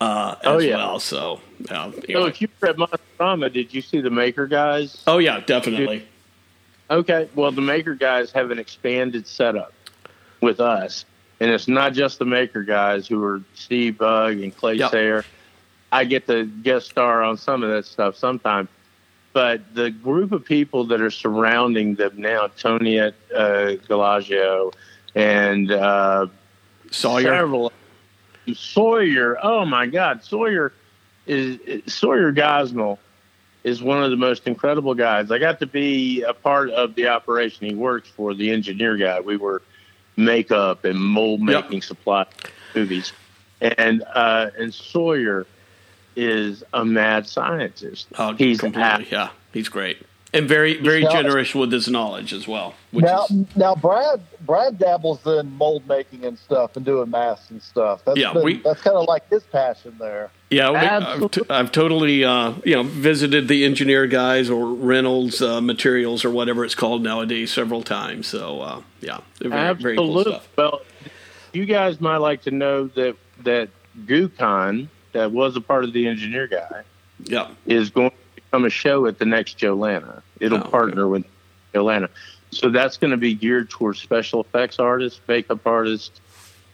uh, 0.00 0.34
as 0.40 0.46
Oh, 0.46 0.58
yeah. 0.58 0.76
well. 0.76 1.00
So, 1.00 1.40
uh, 1.70 1.90
you 2.08 2.14
So 2.14 2.26
if 2.26 2.40
you 2.40 2.48
were 2.60 2.68
at 2.68 2.76
Monsterama, 2.76 3.52
did 3.52 3.72
you 3.72 3.80
see 3.82 4.00
the 4.00 4.10
Maker 4.10 4.46
guys? 4.46 5.02
oh 5.06 5.18
yeah, 5.18 5.40
definitely. 5.40 6.06
Okay, 6.90 7.28
well, 7.34 7.50
the 7.50 7.62
Maker 7.62 7.94
guys 7.94 8.30
have 8.32 8.50
an 8.50 8.58
expanded 8.58 9.26
setup 9.26 9.72
with 10.42 10.60
us, 10.60 11.04
and 11.40 11.50
it's 11.50 11.66
not 11.68 11.94
just 11.94 12.18
the 12.18 12.24
Maker 12.26 12.62
guys 12.62 13.06
who 13.08 13.22
are 13.24 13.40
Steve 13.54 13.96
Bug 13.98 14.38
and 14.40 14.54
Clay 14.54 14.74
Yep. 14.74 14.90
Sayer. 14.90 15.24
I 15.90 16.04
get 16.04 16.26
to 16.26 16.44
guest 16.44 16.90
star 16.90 17.22
on 17.22 17.36
some 17.38 17.62
of 17.62 17.70
that 17.70 17.86
stuff 17.86 18.16
sometimes, 18.16 18.68
but 19.32 19.62
the 19.74 19.90
group 19.90 20.32
of 20.32 20.44
people 20.44 20.84
that 20.88 21.00
are 21.00 21.10
surrounding 21.10 21.94
them 21.94 22.12
now, 22.16 22.48
Tony 22.48 22.98
at 22.98 23.14
uh, 23.34 23.76
Galagio 23.88 24.74
and 25.14 25.70
uh, 25.70 26.26
Sawyer. 26.90 27.22
several 27.22 27.72
Sawyer. 28.52 29.38
Oh 29.42 29.64
my 29.64 29.86
God, 29.86 30.22
Sawyer 30.24 30.72
is 31.26 31.58
Sawyer 31.92 32.32
Gosnell 32.32 32.98
is 33.62 33.82
one 33.82 34.02
of 34.02 34.10
the 34.10 34.16
most 34.16 34.46
incredible 34.46 34.94
guys. 34.94 35.30
I 35.30 35.38
got 35.38 35.58
to 35.60 35.66
be 35.66 36.22
a 36.22 36.34
part 36.34 36.68
of 36.70 36.94
the 36.94 37.08
operation 37.08 37.66
he 37.66 37.74
works 37.74 38.08
for, 38.10 38.34
the 38.34 38.50
engineer 38.50 38.96
guy. 38.98 39.20
We 39.20 39.36
were 39.38 39.62
makeup 40.16 40.84
and 40.84 40.98
mold 41.00 41.40
Yep. 41.48 41.64
making 41.64 41.82
supply 41.82 42.26
movies, 42.74 43.12
and 43.60 44.02
uh, 44.14 44.50
and 44.58 44.72
Sawyer 44.74 45.46
is 46.16 46.62
a 46.72 46.84
mad 46.84 47.26
scientist. 47.26 48.08
Oh, 48.18 48.34
He's 48.34 48.60
completely. 48.60 49.06
Yeah, 49.10 49.30
he's 49.52 49.68
great 49.68 49.98
and 50.34 50.46
very 50.48 50.76
very 50.82 51.02
Now- 51.04 51.10
generous 51.12 51.54
with 51.54 51.72
his 51.72 51.88
knowledge 51.88 52.32
as 52.34 52.46
well. 52.46 52.74
Which 52.90 53.04
now, 53.06 53.24
is 53.24 53.56
now 53.56 53.74
Brad 53.74 54.20
Brad 54.42 54.78
dabbles 54.78 55.26
in 55.26 55.56
mold 55.56 55.88
making 55.88 56.24
and 56.24 56.38
stuff 56.38 56.76
and 56.76 56.84
doing 56.84 57.10
masks 57.10 57.50
and 57.50 57.62
stuff. 57.62 58.02
That's 58.04 58.18
Yeah, 58.18 58.32
been- 58.34 58.42
we- 58.44 58.58
that's 58.62 58.82
kind 58.82 58.96
of 58.96 59.06
like 59.08 59.28
his 59.30 59.42
passion 59.44 59.96
there. 59.98 60.30
yeah. 60.50 60.70
We, 60.70 60.76
I've, 60.76 61.30
t- 61.30 61.40
I've 61.48 61.72
totally 61.72 62.24
uh, 62.24 62.52
you 62.64 62.74
know 62.74 62.82
visited 62.82 63.48
the 63.48 63.64
engineer 63.64 64.06
guys 64.06 64.50
or 64.50 64.66
Reynolds 64.66 65.40
uh, 65.40 65.60
Materials 65.60 66.24
or 66.24 66.30
whatever 66.30 66.64
it's 66.64 66.74
called 66.74 67.02
nowadays 67.02 67.50
several 67.52 67.82
times. 67.82 68.26
So 68.26 68.60
uh, 68.60 68.82
yeah, 69.00 69.18
they're 69.40 69.50
very, 69.50 69.74
very 69.74 69.96
cool 69.96 70.06
Absolutely. 70.18 70.32
stuff. 70.32 70.48
Well, 70.56 70.80
you 71.52 71.64
guys 71.66 72.00
might 72.00 72.18
like 72.18 72.42
to 72.42 72.50
know 72.50 72.88
that 72.88 73.16
that 73.44 73.68
GooCon, 74.06 74.88
that 75.12 75.30
was 75.32 75.56
a 75.56 75.60
part 75.60 75.84
of 75.84 75.92
the 75.92 76.06
engineer 76.06 76.46
guy, 76.46 76.82
Yeah, 77.24 77.48
is 77.66 77.90
going 77.90 78.10
to 78.10 78.16
become 78.54 78.64
a 78.64 78.70
show 78.70 79.06
at 79.06 79.18
the 79.18 79.24
next 79.24 79.54
Joe 79.54 79.76
Lanta. 79.76 80.22
It'll 80.38 80.58
Oh, 80.58 80.60
okay. 80.60 80.70
partner 80.70 81.08
with 81.08 81.24
Joe 81.72 81.84
Lanta. 81.84 82.08
So 82.52 82.70
that's 82.70 82.96
going 82.98 83.10
to 83.10 83.16
be 83.16 83.34
geared 83.34 83.68
towards 83.68 84.00
special 84.00 84.40
effects 84.42 84.78
artists, 84.78 85.20
makeup 85.26 85.66
artists, 85.66 86.20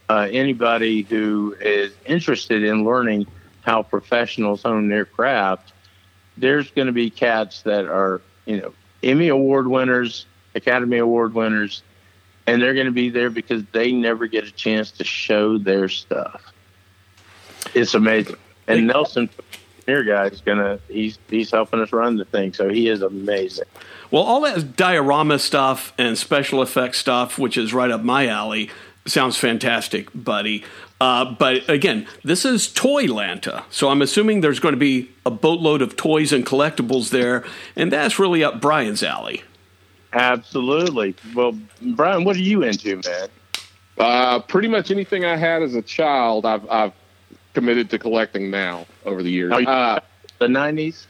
uh, 0.07 0.27
anybody 0.31 1.01
who 1.01 1.55
is 1.59 1.91
interested 2.05 2.63
in 2.63 2.85
learning 2.85 3.25
how 3.61 3.81
professionals 3.81 4.61
hone 4.61 4.89
their 4.89 5.05
craft. 5.05 5.73
There's 6.37 6.69
going 6.69 6.85
to 6.85 6.91
be 6.93 7.09
cats 7.09 7.63
that 7.63 7.85
are, 7.85 8.21
you 8.45 8.57
know, 8.57 8.73
Emmy 9.01 9.29
Award 9.29 9.67
winners, 9.67 10.27
Academy 10.53 10.99
Award 10.99 11.33
winners, 11.33 11.81
and 12.45 12.61
they're 12.61 12.75
going 12.75 12.85
to 12.85 12.91
be 12.91 13.09
there 13.09 13.31
because 13.31 13.63
they 13.71 13.91
never 13.91 14.27
get 14.27 14.43
a 14.45 14.51
chance 14.51 14.91
to 14.91 15.03
show 15.03 15.57
their 15.57 15.89
stuff. 15.89 16.53
It's 17.73 17.95
amazing. 17.95 18.35
And 18.67 18.85
Nelson, 18.85 19.29
here 19.85 20.03
guy, 20.03 20.27
is 20.27 20.41
gonna 20.41 20.79
he's 20.87 21.17
he's 21.29 21.51
helping 21.51 21.79
us 21.81 21.91
run 21.91 22.17
the 22.17 22.25
thing, 22.25 22.53
so 22.53 22.69
he 22.69 22.87
is 22.87 23.01
amazing. 23.01 23.65
Well, 24.09 24.23
all 24.23 24.41
that 24.41 24.75
diorama 24.75 25.39
stuff 25.39 25.93
and 25.97 26.17
special 26.17 26.61
effects 26.61 26.97
stuff, 26.97 27.39
which 27.39 27.57
is 27.57 27.73
right 27.73 27.91
up 27.91 28.03
my 28.03 28.27
alley, 28.27 28.69
sounds 29.05 29.37
fantastic, 29.37 30.09
buddy. 30.13 30.63
Uh, 30.99 31.25
but 31.33 31.67
again, 31.67 32.07
this 32.23 32.45
is 32.45 32.67
Toylanta, 32.67 33.63
so 33.71 33.89
I'm 33.89 34.01
assuming 34.01 34.41
there's 34.41 34.59
going 34.59 34.73
to 34.73 34.79
be 34.79 35.09
a 35.25 35.31
boatload 35.31 35.81
of 35.81 35.95
toys 35.95 36.31
and 36.31 36.45
collectibles 36.45 37.09
there, 37.09 37.43
and 37.75 37.91
that's 37.91 38.19
really 38.19 38.43
up 38.43 38.61
Brian's 38.61 39.01
alley. 39.01 39.41
Absolutely. 40.13 41.15
Well, 41.33 41.57
Brian, 41.81 42.23
what 42.23 42.35
are 42.35 42.39
you 42.41 42.63
into, 42.63 43.01
man? 43.03 43.29
Uh, 43.97 44.39
pretty 44.41 44.67
much 44.67 44.91
anything 44.91 45.25
I 45.25 45.37
had 45.37 45.63
as 45.63 45.73
a 45.73 45.81
child, 45.81 46.45
I've, 46.45 46.69
I've 46.69 46.93
committed 47.53 47.89
to 47.91 47.99
collecting 47.99 48.49
now 48.51 48.85
over 49.05 49.21
the 49.23 49.31
years. 49.31 49.51
Uh, 49.53 49.99
The 50.39 50.47
nineties, 50.47 51.07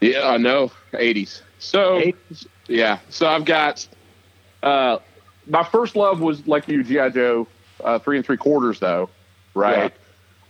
yeah, 0.00 0.28
I 0.28 0.36
know, 0.36 0.72
80s. 0.92 1.42
So, 1.58 1.98
eighties. 1.98 2.46
yeah. 2.66 2.98
So 3.08 3.26
I've 3.28 3.44
got, 3.44 3.86
uh, 4.62 4.98
my 5.46 5.62
first 5.64 5.94
love 5.94 6.20
was 6.20 6.46
like 6.46 6.66
you, 6.68 6.82
G.I. 6.82 7.10
Joe, 7.10 7.46
uh, 7.84 7.98
three 7.98 8.16
and 8.16 8.24
three 8.26 8.36
quarters, 8.36 8.80
though, 8.80 9.10
right? 9.54 9.92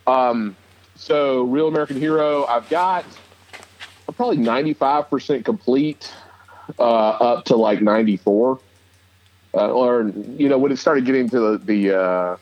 Um, 0.07 0.57
so 0.95 1.43
Real 1.43 1.68
American 1.68 1.99
Hero, 1.99 2.45
I've 2.47 2.68
got, 2.68 3.05
I'm 4.09 4.14
probably 4.14 4.39
95% 4.39 5.45
complete 5.45 6.12
uh, 6.78 6.83
up 6.83 7.45
to 7.47 7.57
like 7.57 7.83
94. 7.83 8.59
Uh, 9.55 9.68
or, 9.70 10.11
you 10.37 10.49
know, 10.49 10.57
when 10.57 10.72
it 10.72 10.78
started 10.78 11.05
getting 11.05 11.28
to 11.28 11.59
the, 11.59 11.59
the 11.59 11.99
uh, 12.01 12.37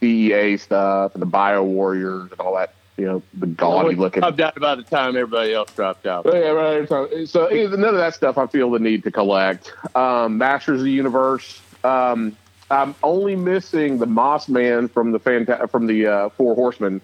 DEA 0.00 0.56
stuff 0.56 1.14
and 1.14 1.22
the 1.22 1.26
Bio 1.26 1.62
Warriors 1.64 2.30
and 2.30 2.40
all 2.40 2.56
that 2.56 2.74
you 3.00 3.06
know, 3.06 3.22
the 3.32 3.46
gaudy 3.46 3.96
looking. 3.96 4.20
Dropped 4.20 4.40
out 4.40 4.60
by 4.60 4.74
the 4.74 4.82
time 4.82 5.16
everybody 5.16 5.54
else 5.54 5.70
dropped 5.74 6.06
out. 6.06 6.26
Oh, 6.26 6.36
yeah, 6.36 6.48
right. 6.48 6.86
So, 6.86 7.24
so 7.24 7.48
none 7.48 7.84
of 7.84 7.94
that 7.94 8.14
stuff 8.14 8.36
I 8.36 8.46
feel 8.46 8.70
the 8.70 8.78
need 8.78 9.04
to 9.04 9.10
collect. 9.10 9.72
Um, 9.94 10.36
Masters 10.36 10.80
of 10.80 10.84
the 10.84 10.90
Universe. 10.90 11.62
Um, 11.82 12.36
I'm 12.70 12.94
only 13.02 13.36
missing 13.36 13.98
the 13.98 14.06
Moss 14.06 14.50
Man 14.50 14.88
from 14.88 15.12
the 15.12 15.18
Fanta- 15.18 15.70
from 15.70 15.86
the 15.86 16.06
uh, 16.06 16.28
Four 16.36 16.54
Horsemen 16.54 17.00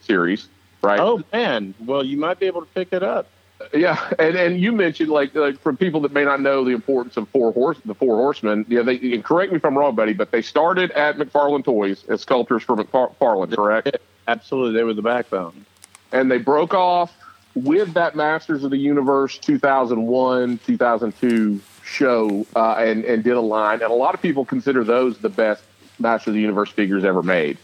series, 0.00 0.48
right? 0.82 0.98
Oh 0.98 1.22
man, 1.30 1.74
well 1.78 2.02
you 2.02 2.16
might 2.16 2.40
be 2.40 2.46
able 2.46 2.62
to 2.62 2.68
pick 2.74 2.88
it 2.92 3.02
up. 3.02 3.28
Yeah, 3.72 4.12
and 4.18 4.36
and 4.36 4.60
you 4.60 4.72
mentioned 4.72 5.10
like 5.10 5.34
like 5.34 5.58
for 5.60 5.72
people 5.72 6.00
that 6.00 6.12
may 6.12 6.24
not 6.24 6.40
know 6.40 6.64
the 6.64 6.72
importance 6.72 7.16
of 7.16 7.28
four 7.28 7.52
horse 7.52 7.78
the 7.84 7.94
four 7.94 8.16
horsemen. 8.16 8.66
Yeah, 8.68 8.82
they 8.82 9.18
correct 9.18 9.52
me 9.52 9.56
if 9.56 9.64
I'm 9.64 9.76
wrong, 9.76 9.94
buddy, 9.94 10.12
but 10.12 10.30
they 10.30 10.42
started 10.42 10.90
at 10.92 11.16
McFarlane 11.16 11.64
Toys 11.64 12.04
as 12.08 12.20
sculptors 12.20 12.62
for 12.62 12.76
McFarlane, 12.76 13.54
correct? 13.54 13.96
Absolutely, 14.28 14.74
they 14.74 14.84
were 14.84 14.94
the 14.94 15.02
backbone. 15.02 15.64
And 16.12 16.30
they 16.30 16.38
broke 16.38 16.74
off 16.74 17.12
with 17.54 17.94
that 17.94 18.16
Masters 18.16 18.64
of 18.64 18.70
the 18.70 18.78
Universe 18.78 19.38
2001 19.38 20.58
2002 20.66 21.60
show 21.84 22.46
uh, 22.56 22.74
and 22.74 23.04
and 23.04 23.22
did 23.22 23.34
a 23.34 23.40
line, 23.40 23.82
and 23.82 23.90
a 23.90 23.94
lot 23.94 24.14
of 24.14 24.22
people 24.22 24.44
consider 24.44 24.84
those 24.84 25.18
the 25.18 25.28
best 25.28 25.62
Masters 25.98 26.28
of 26.28 26.34
the 26.34 26.40
Universe 26.40 26.70
figures 26.70 27.04
ever 27.04 27.22
made. 27.22 27.58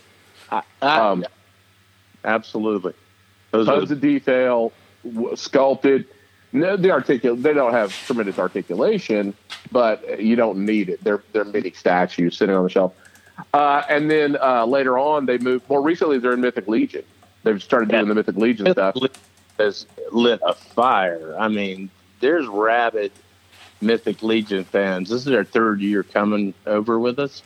Um, 0.83 1.25
Absolutely, 2.25 2.93
those 3.51 3.67
tons 3.67 3.89
the, 3.89 3.95
of 3.95 4.01
detail, 4.01 4.73
sculpted. 5.35 6.07
No, 6.53 6.77
the 6.77 6.89
articul- 6.89 7.41
they 7.41 7.53
don't 7.55 7.73
have 7.73 7.93
tremendous 8.07 8.39
articulation, 8.39 9.35
but 9.71 10.21
you 10.21 10.35
don't 10.37 10.65
need 10.65 10.89
it. 10.89 11.03
They're 11.05 11.23
they're 11.33 11.45
mini 11.45 11.71
statues 11.73 12.37
sitting 12.37 12.55
on 12.55 12.65
the 12.65 12.71
shelf. 12.71 12.93
Uh, 13.55 13.83
and 13.89 14.11
then 14.11 14.37
uh, 14.41 14.67
later 14.67 14.99
on, 14.99 15.27
they 15.27 15.39
moved. 15.39 15.69
More 15.69 15.81
recently, 15.83 16.19
they're 16.19 16.33
in 16.33 16.41
Mythic 16.41 16.67
Legion. 16.69 17.05
They've 17.45 17.63
started 17.63 17.89
doing 17.89 18.03
Yeah. 18.03 18.09
the 18.09 18.15
Mythic 18.15 18.37
Legion 18.37 18.71
stuff. 18.73 18.97
has 19.59 19.87
lit 20.11 20.41
a 20.45 20.55
fire. 20.55 21.37
I 21.39 21.49
mean, 21.49 21.89
there's 22.21 22.47
rabid 22.47 23.13
Mythic 23.81 24.23
Legion 24.23 24.65
fans. 24.65 25.09
This 25.09 25.19
is 25.21 25.25
their 25.27 25.45
third 25.45 25.81
year 25.81 26.03
coming 26.03 26.53
over 26.67 26.99
with 26.99 27.19
us. 27.19 27.43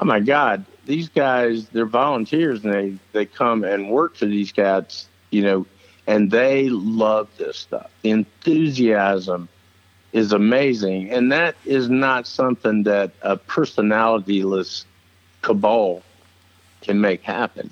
Oh 0.00 0.04
my 0.04 0.18
God, 0.20 0.64
these 0.86 1.08
guys, 1.08 1.68
they're 1.68 1.86
volunteers 1.86 2.64
and 2.64 2.74
they, 2.74 2.98
they 3.12 3.24
come 3.26 3.62
and 3.64 3.88
work 3.88 4.16
for 4.16 4.26
these 4.26 4.50
cats, 4.52 5.06
you 5.30 5.42
know, 5.42 5.66
and 6.06 6.30
they 6.30 6.68
love 6.68 7.28
this 7.38 7.56
stuff. 7.56 7.90
The 8.02 8.10
enthusiasm 8.10 9.48
is 10.12 10.32
amazing. 10.32 11.10
And 11.10 11.32
that 11.32 11.56
is 11.64 11.88
not 11.90 12.26
something 12.26 12.84
that 12.84 13.12
a 13.22 13.36
personalityless 13.36 14.84
cabal 15.42 16.02
can 16.82 17.00
make 17.00 17.22
happen. 17.22 17.70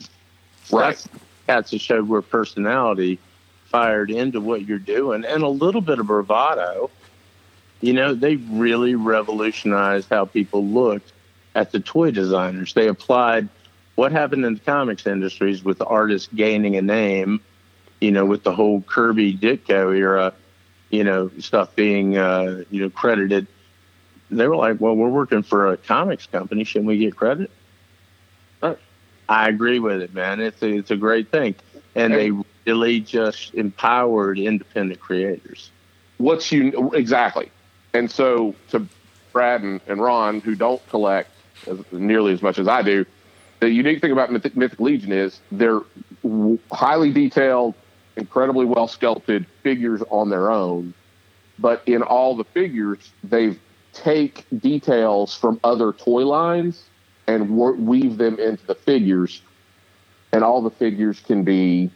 Right. 0.70 0.88
That's 0.88 1.08
cats 1.46 1.70
that 1.70 1.80
showed 1.80 2.08
where 2.08 2.22
personality 2.22 3.18
fired 3.66 4.10
into 4.10 4.40
what 4.40 4.66
you're 4.66 4.78
doing 4.78 5.24
and 5.24 5.42
a 5.42 5.48
little 5.48 5.80
bit 5.80 5.98
of 5.98 6.06
bravado. 6.06 6.90
You 7.80 7.92
know, 7.92 8.14
they 8.14 8.36
really 8.36 8.94
revolutionized 8.94 10.08
how 10.10 10.24
people 10.24 10.64
looked 10.64 11.12
at 11.54 11.72
the 11.72 11.80
toy 11.80 12.10
designers. 12.10 12.74
They 12.74 12.88
applied 12.88 13.48
what 13.94 14.12
happened 14.12 14.44
in 14.44 14.54
the 14.54 14.60
comics 14.60 15.06
industries 15.06 15.64
with 15.64 15.80
artists 15.82 16.28
gaining 16.34 16.76
a 16.76 16.82
name, 16.82 17.40
you 18.02 18.10
know, 18.10 18.26
with 18.26 18.42
the 18.42 18.52
whole 18.52 18.82
Kirby 18.82 19.34
Ditko 19.34 19.96
era, 19.96 20.34
you 20.90 21.04
know, 21.04 21.30
stuff 21.38 21.74
being, 21.76 22.18
uh, 22.18 22.64
you 22.70 22.82
know, 22.82 22.90
credited. 22.90 23.46
They 24.30 24.48
were 24.48 24.56
like, 24.56 24.80
well, 24.80 24.96
we're 24.96 25.08
working 25.08 25.42
for 25.42 25.68
a 25.68 25.76
comics 25.76 26.26
company. 26.26 26.64
Shouldn't 26.64 26.88
we 26.88 26.98
get 26.98 27.16
credit? 27.16 27.50
I 29.28 29.48
agree 29.48 29.78
with 29.78 30.02
it, 30.02 30.12
man. 30.12 30.40
It's 30.40 30.60
a, 30.62 30.68
it's 30.68 30.90
a 30.90 30.96
great 30.96 31.30
thing. 31.30 31.54
And 31.94 32.12
they 32.12 32.32
really 32.66 33.00
just 33.00 33.54
empowered 33.54 34.38
independent 34.38 35.00
creators. 35.00 35.70
What's 36.18 36.50
you 36.52 36.90
exactly? 36.92 37.50
And 37.94 38.10
so 38.10 38.54
to 38.70 38.86
Brad 39.32 39.62
and, 39.62 39.80
and 39.86 40.02
Ron, 40.02 40.40
who 40.40 40.54
don't 40.54 40.86
collect 40.88 41.30
as, 41.66 41.78
nearly 41.92 42.32
as 42.32 42.42
much 42.42 42.58
as 42.58 42.68
I 42.68 42.82
do, 42.82 43.06
the 43.60 43.70
unique 43.70 44.00
thing 44.00 44.12
about 44.12 44.32
Mythic, 44.32 44.56
Mythic 44.56 44.80
Legion 44.80 45.12
is 45.12 45.40
they're 45.52 45.80
w- 46.22 46.58
highly 46.72 47.12
detailed, 47.12 47.74
incredibly 48.16 48.64
well 48.64 48.88
sculpted 48.88 49.46
figures 49.62 50.02
on 50.10 50.30
their 50.30 50.50
own. 50.50 50.94
But 51.58 51.82
in 51.86 52.02
all 52.02 52.36
the 52.36 52.44
figures, 52.44 53.12
they 53.22 53.56
take 53.92 54.46
details 54.58 55.36
from 55.36 55.60
other 55.64 55.92
toy 55.92 56.24
lines 56.26 56.84
and 57.26 57.50
wor- 57.50 57.74
weave 57.74 58.18
them 58.18 58.38
into 58.38 58.66
the 58.66 58.74
figures. 58.74 59.42
And 60.32 60.42
all 60.42 60.62
the 60.62 60.70
figures 60.70 61.20
can 61.20 61.44
be, 61.44 61.90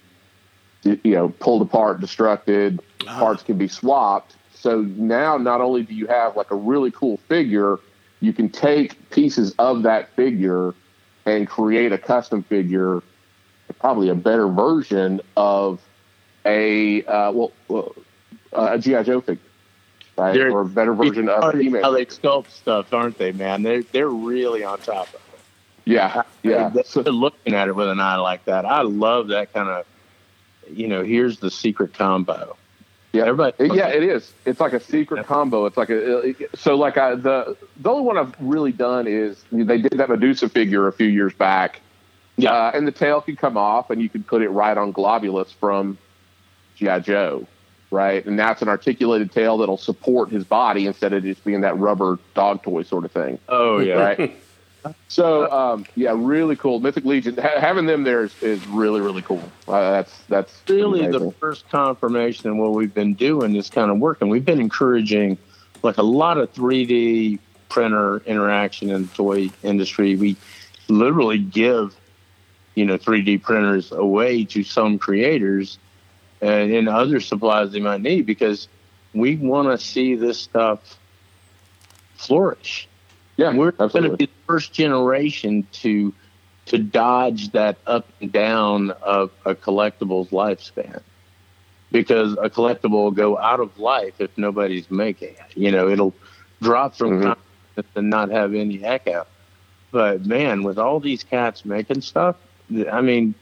you 0.82 0.98
know, 1.04 1.30
pulled 1.40 1.62
apart, 1.62 2.00
destructed. 2.00 2.80
Uh-huh. 3.06 3.18
Parts 3.18 3.42
can 3.42 3.56
be 3.56 3.68
swapped. 3.68 4.36
So 4.54 4.82
now, 4.82 5.36
not 5.36 5.60
only 5.60 5.82
do 5.82 5.94
you 5.94 6.06
have 6.06 6.36
like 6.36 6.50
a 6.50 6.56
really 6.56 6.90
cool 6.90 7.16
figure, 7.28 7.78
you 8.20 8.32
can 8.32 8.48
take 8.48 9.10
pieces 9.10 9.54
of 9.58 9.82
that 9.82 10.14
figure 10.16 10.74
and 11.24 11.48
create 11.48 11.92
a 11.92 11.98
custom 11.98 12.42
figure, 12.42 13.02
probably 13.78 14.08
a 14.08 14.14
better 14.14 14.48
version 14.48 15.20
of 15.36 15.80
a 16.46 17.04
uh, 17.04 17.32
well, 17.32 17.52
well, 17.68 17.94
uh, 18.52 18.68
a 18.72 18.78
GI 18.78 19.02
Joe 19.04 19.20
figure, 19.20 19.42
right? 20.16 20.32
They're- 20.34 20.50
or 20.50 20.62
a 20.62 20.64
better 20.66 20.94
version 20.94 21.28
of 21.28 21.42
how 21.42 21.50
an 21.50 21.58
they, 21.58 21.64
email. 21.64 21.82
how 21.82 21.90
they 21.90 22.06
sculpt 22.06 22.50
stuff, 22.50 22.92
aren't 22.94 23.18
they, 23.18 23.32
man? 23.32 23.62
They're, 23.62 23.82
they're 23.82 24.08
really 24.08 24.64
on 24.64 24.78
top 24.78 25.08
of 25.08 25.14
it. 25.14 25.20
Yeah, 25.84 26.22
yeah. 26.42 26.68
They're 26.70 26.84
So- 26.84 27.02
looking 27.02 27.54
at 27.54 27.68
it 27.68 27.76
with 27.76 27.88
an 27.88 28.00
eye 28.00 28.16
like 28.16 28.44
that. 28.46 28.64
I 28.64 28.82
love 28.82 29.28
that 29.28 29.52
kind 29.52 29.68
of, 29.68 29.86
you 30.72 30.88
know, 30.88 31.02
here's 31.04 31.38
the 31.38 31.50
secret 31.50 31.94
combo. 31.94 32.56
Yeah, 33.12 33.22
Everybody- 33.26 33.68
yeah, 33.76 33.88
it 33.88 34.02
is. 34.02 34.32
It's 34.44 34.60
like 34.60 34.72
a 34.74 34.80
secret 34.80 35.26
combo. 35.26 35.64
It's 35.66 35.76
like 35.76 35.88
a 35.90 36.34
so 36.54 36.74
like 36.76 36.98
I, 36.98 37.14
the 37.14 37.56
the 37.78 37.88
only 37.90 38.02
one 38.02 38.18
I've 38.18 38.34
really 38.40 38.72
done 38.72 39.06
is 39.06 39.42
they 39.50 39.78
did 39.78 39.92
that 39.92 40.08
Medusa 40.10 40.48
figure 40.50 40.86
a 40.86 40.92
few 40.92 41.06
years 41.08 41.32
back. 41.32 41.80
Yeah. 42.38 42.52
uh, 42.52 42.72
and 42.74 42.86
the 42.86 42.92
tail 42.92 43.22
could 43.22 43.38
come 43.38 43.56
off, 43.56 43.88
and 43.88 44.02
you 44.02 44.10
could 44.10 44.26
put 44.26 44.42
it 44.42 44.50
right 44.50 44.76
on 44.76 44.92
Globulus 44.92 45.54
from 45.54 45.96
GI 46.76 47.00
Joe, 47.00 47.46
right? 47.90 48.24
And 48.24 48.38
that's 48.38 48.62
an 48.62 48.68
articulated 48.68 49.32
tail 49.32 49.58
that'll 49.58 49.76
support 49.76 50.30
his 50.30 50.44
body 50.44 50.86
instead 50.86 51.12
of 51.12 51.22
just 51.22 51.44
being 51.44 51.62
that 51.62 51.78
rubber 51.78 52.18
dog 52.34 52.62
toy 52.62 52.82
sort 52.82 53.04
of 53.04 53.12
thing. 53.12 53.38
Oh, 53.48 53.78
yeah. 53.78 53.94
right? 53.94 54.36
So 55.08 55.50
um, 55.50 55.86
yeah, 55.94 56.14
really 56.16 56.56
cool. 56.56 56.80
Mythic 56.80 57.04
Legion 57.04 57.36
ha- 57.36 57.58
having 57.60 57.86
them 57.86 58.04
there 58.04 58.24
is, 58.24 58.42
is 58.42 58.64
really 58.66 59.00
really 59.00 59.22
cool. 59.22 59.42
Uh, 59.66 59.90
that's 59.90 60.18
that's 60.28 60.62
really 60.68 61.00
amazing. 61.00 61.28
the 61.28 61.32
first 61.32 61.68
confirmation 61.70 62.50
of 62.50 62.56
what 62.56 62.72
we've 62.72 62.94
been 62.94 63.14
doing 63.14 63.52
this 63.52 63.70
kind 63.70 63.90
of 63.90 63.98
work 63.98 64.18
and 64.20 64.30
we've 64.30 64.44
been 64.44 64.60
encouraging 64.60 65.38
like 65.82 65.98
a 65.98 66.02
lot 66.02 66.38
of 66.38 66.52
3d 66.52 67.38
printer 67.68 68.18
interaction 68.18 68.90
in 68.90 69.02
the 69.02 69.08
toy 69.08 69.50
industry 69.62 70.16
we 70.16 70.36
literally 70.88 71.38
give 71.38 71.96
you 72.74 72.84
know 72.84 72.96
3d 72.96 73.42
printers 73.42 73.92
away 73.92 74.44
to 74.44 74.62
some 74.62 74.98
creators 74.98 75.78
and 76.40 76.72
in 76.72 76.88
other 76.88 77.20
supplies 77.20 77.72
they 77.72 77.80
might 77.80 78.00
need 78.00 78.26
because 78.26 78.68
we 79.14 79.36
want 79.36 79.68
to 79.68 79.84
see 79.84 80.14
this 80.14 80.38
stuff 80.38 80.98
flourish 82.16 82.88
yeah, 83.36 83.54
we're 83.54 83.72
going 83.72 84.04
to 84.04 84.16
be 84.16 84.26
the 84.26 84.32
first 84.46 84.72
generation 84.72 85.66
to 85.72 86.14
to 86.66 86.78
dodge 86.78 87.52
that 87.52 87.76
up 87.86 88.08
and 88.20 88.32
down 88.32 88.90
of 89.02 89.30
a 89.44 89.54
collectible's 89.54 90.30
lifespan 90.30 91.00
because 91.92 92.32
a 92.32 92.50
collectible 92.50 92.90
will 92.90 93.10
go 93.12 93.38
out 93.38 93.60
of 93.60 93.78
life 93.78 94.14
if 94.20 94.36
nobody's 94.36 94.90
making 94.90 95.28
it. 95.34 95.56
You 95.56 95.70
know, 95.70 95.88
it'll 95.88 96.14
drop 96.60 96.96
from 96.96 97.20
Mhm. 97.20 97.36
and 97.94 98.10
not 98.10 98.30
have 98.30 98.54
any 98.54 98.82
echo. 98.82 99.26
But 99.92 100.26
man, 100.26 100.64
with 100.64 100.78
all 100.78 100.98
these 100.98 101.22
cats 101.22 101.64
making 101.64 102.00
stuff, 102.00 102.36
I 102.90 103.00
mean, 103.00 103.34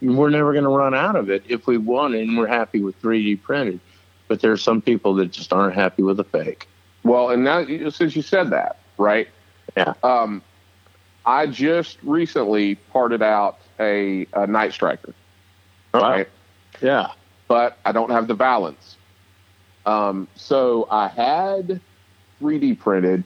we're 0.00 0.30
never 0.30 0.52
going 0.52 0.64
to 0.64 0.70
run 0.70 0.94
out 0.94 1.16
of 1.16 1.30
it 1.30 1.42
if 1.48 1.66
we 1.66 1.76
want 1.78 2.14
it 2.14 2.22
and 2.26 2.36
we're 2.38 2.46
happy 2.46 2.80
with 2.82 3.00
3D 3.02 3.42
printed. 3.42 3.80
But 4.28 4.40
there 4.40 4.52
are 4.52 4.56
some 4.58 4.82
people 4.82 5.14
that 5.16 5.32
just 5.32 5.52
aren't 5.52 5.74
happy 5.74 6.02
with 6.02 6.20
a 6.20 6.24
fake. 6.24 6.68
Well, 7.02 7.30
and 7.30 7.44
now 7.44 7.64
since 7.90 8.14
you 8.14 8.22
said 8.22 8.50
that, 8.50 8.78
right? 8.98 9.28
Yeah. 9.76 9.94
Um, 10.02 10.42
I 11.24 11.46
just 11.46 11.98
recently 12.02 12.74
parted 12.76 13.22
out 13.22 13.58
a, 13.80 14.26
a 14.32 14.46
Night 14.46 14.72
Striker, 14.72 15.14
right? 15.94 16.28
Yeah. 16.80 17.12
But 17.48 17.78
I 17.84 17.92
don't 17.92 18.10
have 18.10 18.28
the 18.28 18.34
balance. 18.34 18.96
Um, 19.86 20.28
so 20.34 20.86
I 20.90 21.08
had 21.08 21.80
3D 22.42 22.78
printed, 22.78 23.24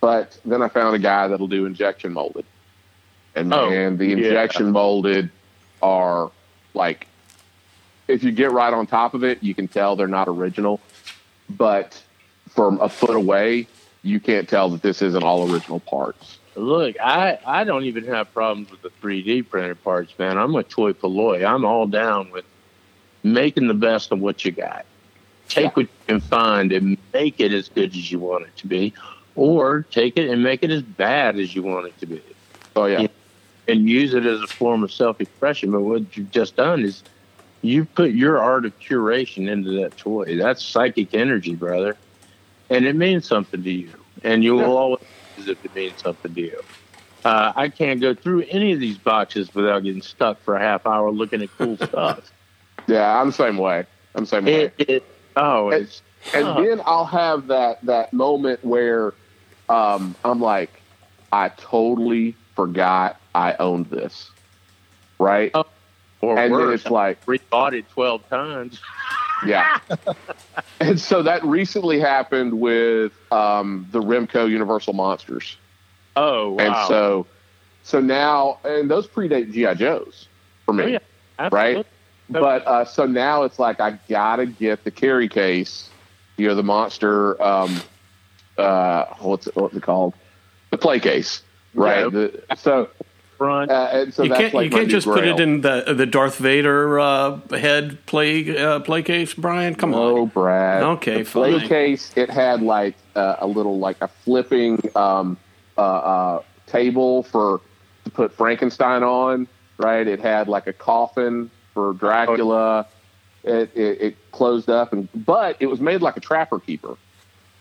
but 0.00 0.38
then 0.44 0.62
I 0.62 0.68
found 0.68 0.96
a 0.96 0.98
guy 0.98 1.28
that'll 1.28 1.46
do 1.48 1.66
injection 1.66 2.12
molded. 2.12 2.44
And 3.36 3.52
Oh, 3.52 3.70
man, 3.70 3.96
the 3.96 4.06
yeah. 4.06 4.16
injection 4.16 4.70
molded 4.72 5.30
are 5.84 6.30
like, 6.72 7.06
if 8.08 8.24
you 8.24 8.32
get 8.32 8.50
right 8.52 8.72
on 8.72 8.86
top 8.86 9.14
of 9.14 9.22
it, 9.22 9.42
you 9.42 9.54
can 9.54 9.68
tell 9.68 9.96
they're 9.96 10.08
not 10.08 10.28
original. 10.28 10.80
But 11.50 12.02
from 12.50 12.80
a 12.80 12.88
foot 12.88 13.16
away, 13.16 13.68
you 14.02 14.18
can't 14.18 14.48
tell 14.48 14.70
that 14.70 14.82
this 14.82 15.02
isn't 15.02 15.22
all 15.22 15.50
original 15.52 15.80
parts. 15.80 16.38
Look, 16.56 16.96
I, 17.00 17.38
I 17.44 17.64
don't 17.64 17.84
even 17.84 18.04
have 18.04 18.32
problems 18.32 18.70
with 18.70 18.80
the 18.82 18.90
3D 19.02 19.48
printed 19.48 19.82
parts, 19.84 20.16
man. 20.18 20.38
I'm 20.38 20.54
a 20.54 20.62
toy 20.62 20.92
polloi. 20.92 21.44
I'm 21.44 21.64
all 21.64 21.86
down 21.86 22.30
with 22.30 22.44
making 23.22 23.66
the 23.66 23.74
best 23.74 24.12
of 24.12 24.20
what 24.20 24.44
you 24.44 24.52
got. 24.52 24.86
Take 25.48 25.64
Yeah. 25.64 25.70
what 25.74 25.82
you 25.82 25.88
can 26.06 26.20
find 26.20 26.72
and 26.72 26.96
make 27.12 27.40
it 27.40 27.52
as 27.52 27.68
good 27.68 27.90
as 27.90 28.10
you 28.10 28.18
want 28.18 28.44
it 28.46 28.56
to 28.58 28.66
be, 28.66 28.94
or 29.36 29.84
take 29.90 30.16
it 30.16 30.30
and 30.30 30.42
make 30.42 30.62
it 30.62 30.70
as 30.70 30.82
bad 30.82 31.38
as 31.38 31.54
you 31.54 31.62
want 31.62 31.86
it 31.86 31.98
to 32.00 32.06
be, 32.06 32.22
Oh 32.76 32.86
yeah. 32.86 33.02
Yeah. 33.02 33.08
And 33.68 33.88
use 33.88 34.14
it 34.14 34.26
as 34.26 34.40
a 34.40 34.46
form 34.46 34.82
of 34.82 34.92
self 34.92 35.20
expression. 35.20 35.70
But 35.70 35.80
what 35.82 36.16
you've 36.16 36.30
just 36.30 36.56
done 36.56 36.82
is 36.82 37.02
you 37.62 37.84
put 37.84 38.10
your 38.12 38.38
art 38.38 38.64
of 38.66 38.78
curation 38.78 39.48
into 39.48 39.70
that 39.82 39.96
toy. 39.96 40.36
That's 40.36 40.64
psychic 40.64 41.14
energy, 41.14 41.54
brother, 41.54 41.96
and 42.70 42.84
it 42.84 42.96
means 42.96 43.26
something 43.26 43.62
to 43.62 43.70
you, 43.70 43.92
and 44.22 44.44
you 44.44 44.54
will 44.54 44.76
always 44.76 45.00
if 45.36 45.64
it 45.64 45.74
means 45.74 46.00
something 46.00 46.34
to 46.34 46.40
you. 46.40 46.60
Uh, 47.24 47.52
I 47.56 47.70
can't 47.70 48.00
go 48.00 48.14
through 48.14 48.44
any 48.50 48.72
of 48.72 48.80
these 48.80 48.98
boxes 48.98 49.52
without 49.54 49.82
getting 49.82 50.02
stuck 50.02 50.40
for 50.42 50.56
a 50.56 50.60
half 50.60 50.86
hour 50.86 51.10
looking 51.10 51.42
at 51.42 51.48
cool 51.56 51.76
stuff. 51.78 52.30
Yeah, 52.86 53.18
I'm 53.18 53.28
the 53.28 53.32
same 53.32 53.56
way. 53.56 53.86
I'm 54.14 54.24
the 54.24 54.26
same 54.26 54.44
way. 54.44 54.72
It, 54.78 54.88
it, 54.88 55.04
oh, 55.36 55.70
And- 55.70 55.82
it's 55.84 56.02
and 56.32 56.46
then 56.64 56.80
I'll 56.86 57.04
have 57.04 57.48
that 57.48 57.84
that 57.84 58.12
moment 58.12 58.64
where 58.64 59.12
um, 59.68 60.14
I'm 60.24 60.40
like, 60.40 60.70
I 61.32 61.50
totally 61.50 62.34
forgot 62.56 63.20
I 63.34 63.54
owned 63.58 63.86
this, 63.86 64.30
right? 65.18 65.50
Oh, 65.54 65.64
or 66.20 66.38
and 66.38 66.52
then 66.52 66.60
worse, 66.60 66.82
it's 66.82 66.90
like, 66.90 67.24
rebought 67.26 67.72
it 67.78 67.88
twelve 67.90 68.28
times. 68.28 68.80
yeah. 69.46 69.78
and 70.80 71.00
so 71.00 71.22
that 71.22 71.44
recently 71.44 71.98
happened 72.00 72.60
with 72.60 73.12
um, 73.32 73.86
the 73.90 74.00
Remco 74.00 74.48
Universal 74.48 74.94
Monsters, 74.94 75.56
Oh, 76.16 76.52
wow. 76.52 76.64
and 76.64 76.88
so 76.88 77.26
so 77.82 78.00
now 78.00 78.58
and 78.64 78.90
those 78.90 79.06
predate 79.06 79.52
GI 79.52 79.74
Joes 79.78 80.28
for 80.64 80.72
me. 80.72 80.84
Oh, 80.84 80.86
yeah, 80.88 80.98
absolutely. 81.38 81.74
right? 81.76 81.86
But 82.30 82.66
uh, 82.66 82.84
so 82.86 83.06
now 83.06 83.42
it's 83.42 83.58
like 83.58 83.80
I 83.80 83.98
gotta 84.08 84.46
get 84.46 84.84
the 84.84 84.90
carry 84.90 85.28
case, 85.28 85.90
you 86.38 86.48
know, 86.48 86.54
the 86.54 86.62
monster. 86.62 87.40
Um, 87.42 87.80
uh, 88.56 89.06
what's 89.18 89.46
it, 89.46 89.56
what's 89.56 89.74
it 89.76 89.82
called? 89.82 90.14
The 90.70 90.78
play 90.78 91.00
case, 91.00 91.42
right? 91.74 92.10
The, 92.10 92.42
so 92.56 92.88
Front. 93.36 93.70
uh, 93.70 93.88
and 93.92 94.14
so 94.14 94.22
you 94.22 94.28
that's 94.30 94.40
can't 94.40 94.54
like 94.54 94.64
you 94.64 94.70
can't 94.70 94.86
new 94.86 94.90
just 94.92 95.06
put 95.06 95.24
it 95.24 95.40
in 95.40 95.60
the 95.60 95.94
the 95.96 96.06
Darth 96.06 96.36
Vader 96.38 96.98
uh, 96.98 97.38
head 97.50 98.04
play 98.06 98.56
uh, 98.56 98.80
play 98.80 99.02
case, 99.02 99.34
Brian. 99.34 99.74
Come 99.74 99.90
No, 99.92 100.22
on. 100.22 100.28
Brad. 100.28 100.82
Okay, 100.82 101.22
the 101.22 101.30
play 101.30 101.60
case. 101.66 102.12
It 102.16 102.30
had 102.30 102.62
like 102.62 102.94
uh, 103.16 103.36
a 103.40 103.46
little 103.46 103.78
like 103.78 103.96
a 104.00 104.08
flipping 104.08 104.80
um, 104.96 105.36
uh, 105.76 105.80
uh, 105.80 106.42
table 106.66 107.22
for 107.24 107.60
to 108.04 108.10
put 108.10 108.32
Frankenstein 108.32 109.02
on. 109.02 109.48
Right. 109.76 110.06
It 110.06 110.20
had 110.20 110.46
like 110.48 110.66
a 110.66 110.72
coffin 110.72 111.50
for 111.72 111.94
Dracula. 111.94 112.86
It, 113.42 113.70
it, 113.74 114.00
it 114.00 114.30
closed 114.32 114.70
up, 114.70 114.92
and 114.92 115.08
but 115.26 115.56
it 115.60 115.66
was 115.66 115.80
made 115.80 116.00
like 116.00 116.16
a 116.16 116.20
trapper 116.20 116.60
keeper. 116.60 116.96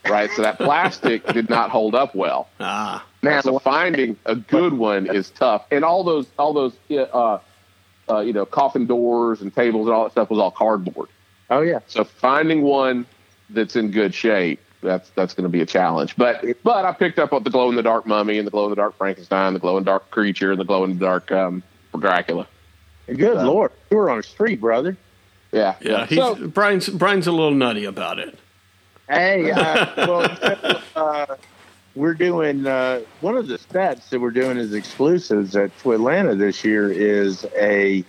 Right. 0.07 0.29
So 0.31 0.41
that 0.43 0.57
plastic 0.57 1.25
did 1.27 1.49
not 1.49 1.71
hold 1.71 1.95
up 1.95 2.13
well. 2.13 2.47
Ah, 2.59 3.03
Man, 3.23 3.41
so 3.41 3.57
finding 3.59 4.17
a 4.25 4.35
good 4.35 4.73
one 4.73 5.07
is 5.07 5.29
tough, 5.29 5.65
and 5.71 5.85
all 5.85 6.03
those 6.03 6.27
all 6.37 6.53
those 6.53 6.73
uh, 6.91 7.39
uh, 8.09 8.19
you 8.19 8.33
know 8.33 8.45
coffin 8.45 8.85
doors 8.85 9.41
and 9.41 9.53
tables 9.55 9.87
and 9.87 9.95
all 9.95 10.03
that 10.03 10.11
stuff 10.11 10.29
was 10.29 10.39
all 10.39 10.51
cardboard. 10.51 11.09
oh 11.49 11.61
yeah. 11.61 11.79
So 11.87 12.03
finding 12.03 12.63
one 12.63 13.05
that's 13.49 13.77
in 13.77 13.91
good 13.91 14.13
shape, 14.13 14.59
that's 14.81 15.09
that's 15.11 15.33
going 15.33 15.43
to 15.43 15.49
be 15.49 15.61
a 15.61 15.65
challenge. 15.65 16.15
But 16.17 16.43
but 16.63 16.83
I 16.83 16.91
picked 16.91 17.17
up 17.17 17.29
the 17.31 17.49
glow 17.49 17.69
in 17.69 17.75
the 17.75 17.81
dark 17.83 18.05
mummy 18.05 18.37
and 18.37 18.45
the 18.45 18.51
glow 18.51 18.65
in 18.65 18.71
the 18.71 18.75
dark 18.75 18.97
Frankenstein, 18.97 19.53
the 19.53 19.59
glow 19.59 19.77
in 19.77 19.83
the 19.83 19.89
dark 19.91 20.11
creature, 20.11 20.51
and 20.51 20.59
the 20.59 20.65
glow 20.65 20.83
in 20.83 20.99
the 20.99 21.05
dark 21.05 21.31
um, 21.31 21.63
Dracula. 21.97 22.45
Good 23.07 23.45
lord, 23.45 23.71
you 23.89 23.97
were 23.97 24.09
on 24.09 24.19
a 24.19 24.23
street, 24.23 24.59
brother. 24.59 24.97
Yeah, 25.53 25.75
yeah. 25.81 26.05
He's, 26.07 26.17
So, 26.17 26.47
Brian's 26.47 26.89
Brian's 26.89 27.27
a 27.27 27.31
little 27.31 27.53
nutty 27.53 27.85
about 27.85 28.19
it. 28.19 28.37
Hey, 29.07 29.51
uh, 29.51 29.85
well, 30.07 30.77
uh, 30.95 31.35
we're 31.95 32.13
doing 32.13 32.65
uh, 32.65 33.01
one 33.21 33.35
of 33.37 33.47
the 33.47 33.57
stats 33.57 34.09
that 34.09 34.19
we're 34.19 34.31
doing 34.31 34.57
as 34.57 34.73
exclusives 34.73 35.55
at 35.55 35.71
Atlanta 35.85 36.35
this 36.35 36.63
year 36.63 36.91
is 36.91 37.45
a 37.55 38.03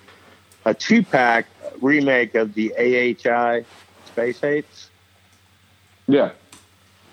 a 0.65 0.73
two 0.73 1.03
pack 1.03 1.47
remake 1.81 2.35
of 2.35 2.55
the 2.55 2.73
AHI 2.79 3.65
Space 4.07 4.43
Apes. 4.43 4.89
yeah, 6.07 6.31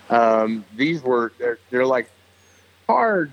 Um, 0.10 0.64
these 0.76 1.02
were 1.02 1.34
they're, 1.38 1.58
they're 1.70 1.86
like 1.86 2.10
hard 2.88 3.32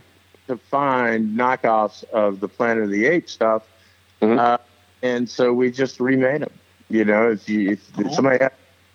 to 0.49 0.57
find 0.57 1.39
knockoffs 1.39 2.03
of 2.05 2.41
the 2.41 2.49
Planet 2.49 2.85
of 2.85 2.91
the 2.91 3.07
Apes 3.07 3.33
stuff, 3.33 3.63
Mhm. 4.23 4.39
uh, 4.39 4.59
and 5.03 5.29
so 5.29 5.53
we 5.53 5.71
just 5.71 6.01
remade 6.01 6.43
them. 6.43 6.51
You 6.91 7.05
know, 7.05 7.31
if 7.31 7.49
you 7.49 7.71
if, 7.73 7.99
if 7.99 8.13
somebody 8.15 8.45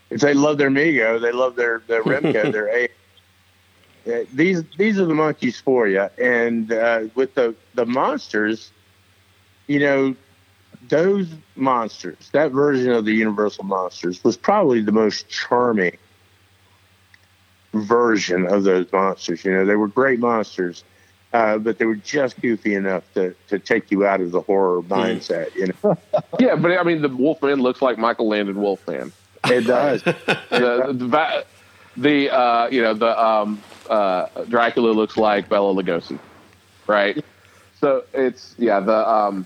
if 0.09 0.19
they 0.19 0.33
love 0.33 0.57
their 0.57 0.71
Mego, 0.71 1.21
they 1.21 1.31
love 1.31 1.55
their 1.55 1.81
their 1.87 2.03
Remco, 2.03 2.51
their 2.51 2.67
A. 2.69 2.89
Uh, 4.06 4.26
These 4.34 4.64
these 4.78 4.99
are 4.99 5.06
the 5.06 5.14
monkeys 5.14 5.60
for 5.60 5.88
you, 5.88 6.10
and 6.22 6.72
uh, 6.72 7.04
with 7.16 7.36
the 7.36 7.56
the 7.74 7.86
monsters, 7.86 8.72
you 9.68 9.80
know, 9.80 10.16
those 10.89 11.28
monsters, 11.56 12.30
that 12.34 12.51
version 12.51 12.91
of 12.91 13.06
the 13.06 13.14
Universal 13.14 13.64
monsters 13.64 14.22
was 14.24 14.36
probably 14.36 14.82
the 14.82 14.91
most 14.91 15.30
charming 15.30 15.97
version 17.74 18.45
of 18.47 18.64
those 18.64 18.91
monsters. 18.91 19.43
You 19.45 19.51
know, 19.54 19.66
they 19.66 19.76
were 19.76 19.88
great 19.88 20.20
monsters, 20.20 20.84
uh, 21.34 21.58
but 21.58 21.78
they 21.78 21.86
were 21.86 21.95
just 21.95 22.39
goofy 22.41 22.76
enough 22.76 23.04
to, 23.14 23.34
to 23.47 23.58
take 23.60 23.89
you 23.89 24.06
out 24.06 24.22
of 24.22 24.32
the 24.32 24.41
horror 24.41 24.82
mindset. 24.82 25.56
You 25.56 25.74
know, 25.84 25.97
yeah. 26.39 26.56
But 26.56 26.78
I 26.78 26.84
mean, 26.84 27.01
the 27.01 27.10
Wolfman 27.10 27.62
looks 27.62 27.82
like 27.82 27.97
Michael 27.97 28.28
Landon 28.28 28.60
Wolfman. 28.62 29.12
it 29.45 29.62
does. 29.66 30.04
The 30.49 30.93
the, 30.93 31.45
the 31.97 32.29
uh, 32.29 32.67
you 32.69 32.81
know 32.81 32.93
the 32.93 33.23
um, 33.23 33.61
uh, 33.89 34.27
Dracula 34.49 34.91
looks 34.91 35.17
like 35.17 35.49
Bela 35.49 35.73
Lugosi, 35.73 36.19
right? 36.87 37.23
So 37.79 38.03
it's 38.13 38.55
yeah 38.57 38.79
the 38.79 39.07
um, 39.09 39.45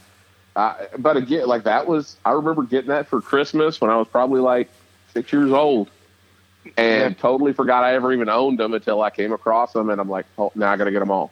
I, 0.55 0.87
but 0.97 1.17
again 1.17 1.47
like 1.47 1.63
that 1.63 1.87
was 1.87 2.17
I 2.25 2.31
remember 2.31 2.63
getting 2.63 2.89
that 2.89 3.07
for 3.07 3.21
Christmas 3.21 3.81
when 3.81 3.89
I 3.91 3.97
was 3.97 4.07
probably 4.07 4.41
like 4.41 4.69
six 5.13 5.31
years 5.33 5.51
old, 5.51 5.89
and 6.77 7.17
totally 7.17 7.53
forgot 7.53 7.83
I 7.83 7.95
ever 7.95 8.13
even 8.13 8.29
owned 8.29 8.59
them 8.59 8.73
until 8.73 9.01
I 9.01 9.09
came 9.09 9.33
across 9.33 9.73
them, 9.73 9.89
and 9.89 9.99
I'm 9.99 10.09
like, 10.09 10.25
oh, 10.37 10.51
now 10.55 10.71
I 10.71 10.77
got 10.77 10.85
to 10.85 10.91
get 10.91 10.99
them 10.99 11.11
all, 11.11 11.31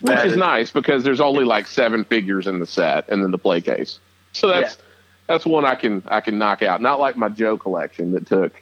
which 0.00 0.14
That 0.14 0.26
is 0.26 0.32
is- 0.32 0.38
nice 0.38 0.70
because 0.70 1.04
there's 1.04 1.20
only 1.20 1.44
like 1.44 1.66
seven 1.66 2.04
figures 2.04 2.46
in 2.46 2.58
the 2.60 2.66
set, 2.66 3.08
and 3.08 3.22
then 3.22 3.30
the 3.32 3.38
play 3.38 3.60
case. 3.60 3.98
So 4.32 4.48
that's 4.48 4.78
that's 5.26 5.44
one 5.44 5.64
I 5.64 5.74
can 5.74 6.02
I 6.06 6.20
can 6.20 6.38
knock 6.38 6.62
out. 6.62 6.80
Not 6.80 7.00
like 7.00 7.16
my 7.16 7.28
Joe 7.28 7.56
collection 7.58 8.12
that 8.12 8.26
took 8.26 8.52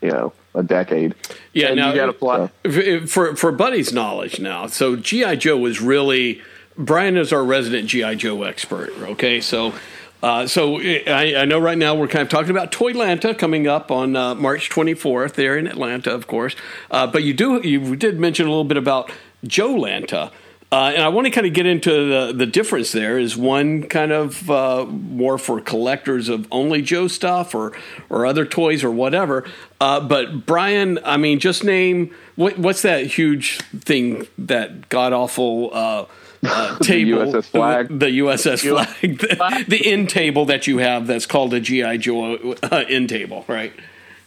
you 0.00 0.10
know 0.10 0.32
a 0.54 0.62
decade. 0.62 1.14
Yeah, 1.52 1.68
and 1.68 1.76
now 1.76 1.90
you 1.90 1.96
got 1.96 2.06
to 2.06 2.12
play. 2.12 2.48
f- 2.64 3.08
for 3.08 3.36
for 3.36 3.52
Buddy's 3.52 3.92
knowledge 3.92 4.40
now. 4.40 4.66
So 4.66 4.96
GI 4.96 5.36
Joe 5.36 5.56
was 5.56 5.80
really 5.80 6.42
Brian 6.76 7.16
is 7.16 7.32
our 7.32 7.44
resident 7.44 7.88
GI 7.88 8.16
Joe 8.16 8.42
expert. 8.42 8.90
Okay, 8.98 9.40
so. 9.40 9.74
Uh, 10.22 10.46
so 10.46 10.78
I, 10.78 11.34
I 11.34 11.44
know 11.46 11.58
right 11.58 11.78
now 11.78 11.94
we're 11.94 12.06
kind 12.06 12.20
of 12.20 12.28
talking 12.28 12.50
about 12.50 12.70
Toylanta 12.70 13.38
coming 13.38 13.66
up 13.66 13.90
on 13.90 14.14
uh, 14.14 14.34
March 14.34 14.68
24th 14.68 15.32
there 15.32 15.56
in 15.56 15.66
Atlanta, 15.66 16.12
of 16.12 16.26
course. 16.26 16.54
Uh, 16.90 17.06
but 17.06 17.22
you 17.22 17.32
do 17.32 17.66
you 17.66 17.96
did 17.96 18.20
mention 18.20 18.44
a 18.44 18.50
little 18.50 18.64
bit 18.64 18.76
about 18.76 19.10
Joe 19.44 19.74
Lanta. 19.74 20.30
Uh, 20.72 20.92
and 20.94 21.02
I 21.02 21.08
want 21.08 21.26
to 21.26 21.32
kind 21.32 21.48
of 21.48 21.52
get 21.52 21.66
into 21.66 21.90
the, 21.90 22.32
the 22.32 22.46
difference 22.46 22.92
there. 22.92 23.18
Is 23.18 23.36
one 23.36 23.82
kind 23.88 24.12
of 24.12 24.48
uh, 24.48 24.84
more 24.86 25.36
for 25.36 25.60
collectors 25.60 26.28
of 26.28 26.46
only 26.52 26.80
Joe 26.80 27.08
stuff 27.08 27.56
or, 27.56 27.72
or 28.08 28.24
other 28.24 28.46
toys 28.46 28.84
or 28.84 28.90
whatever? 28.92 29.44
Uh, 29.80 29.98
but 30.00 30.46
Brian, 30.46 31.00
I 31.04 31.16
mean, 31.16 31.40
just 31.40 31.64
name 31.64 32.14
what, 32.36 32.56
what's 32.56 32.82
that 32.82 33.04
huge 33.06 33.58
thing, 33.80 34.28
that 34.38 34.88
god 34.88 35.12
awful 35.12 35.70
uh, 35.72 36.06
uh, 36.44 36.78
table? 36.82 37.18
USS 37.18 37.46
flag? 37.46 37.88
The 37.88 38.06
USS 38.06 38.62
flag. 38.68 39.18
The, 39.18 39.64
the 39.66 39.86
end 39.90 40.08
table 40.08 40.44
that 40.46 40.68
you 40.68 40.78
have 40.78 41.06
that's 41.08 41.26
called 41.26 41.52
a 41.52 41.60
G.I. 41.60 41.96
Joe 41.96 42.54
uh, 42.62 42.84
end 42.88 43.08
table, 43.08 43.44
right? 43.48 43.72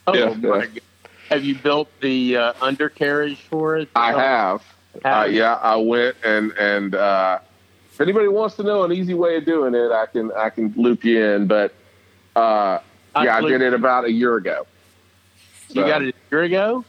Oh 0.05 0.13
Yeah, 0.13 0.25
my 0.25 0.31
yeah. 0.33 0.65
God. 0.65 0.81
Have 1.29 1.43
you 1.45 1.55
built 1.55 1.89
the 2.01 2.35
uh, 2.37 2.53
undercarriage 2.61 3.39
for 3.49 3.77
it? 3.77 3.89
I 3.95 4.11
have. 4.11 4.61
Uh, 5.03 5.27
yeah, 5.29 5.55
I 5.55 5.75
went 5.77 6.15
and 6.23 6.51
and 6.51 6.95
uh, 6.95 7.39
if 7.91 8.01
anybody 8.01 8.27
wants 8.27 8.55
to 8.55 8.63
know 8.63 8.83
an 8.83 8.91
easy 8.91 9.13
way 9.13 9.37
of 9.37 9.45
doing 9.45 9.73
it, 9.73 9.91
I 9.91 10.05
can 10.05 10.31
I 10.33 10.49
can 10.49 10.73
loop 10.75 11.03
you 11.03 11.23
in. 11.23 11.47
But 11.47 11.73
uh, 12.35 12.79
yeah, 13.15 13.37
I 13.37 13.41
did 13.41 13.61
it 13.61 13.73
about 13.73 14.05
a 14.05 14.11
year 14.11 14.35
ago. 14.35 14.67
You 15.69 15.81
got 15.81 16.03
it 16.03 16.15
a 16.15 16.31
year 16.31 16.43
ago? 16.43 16.85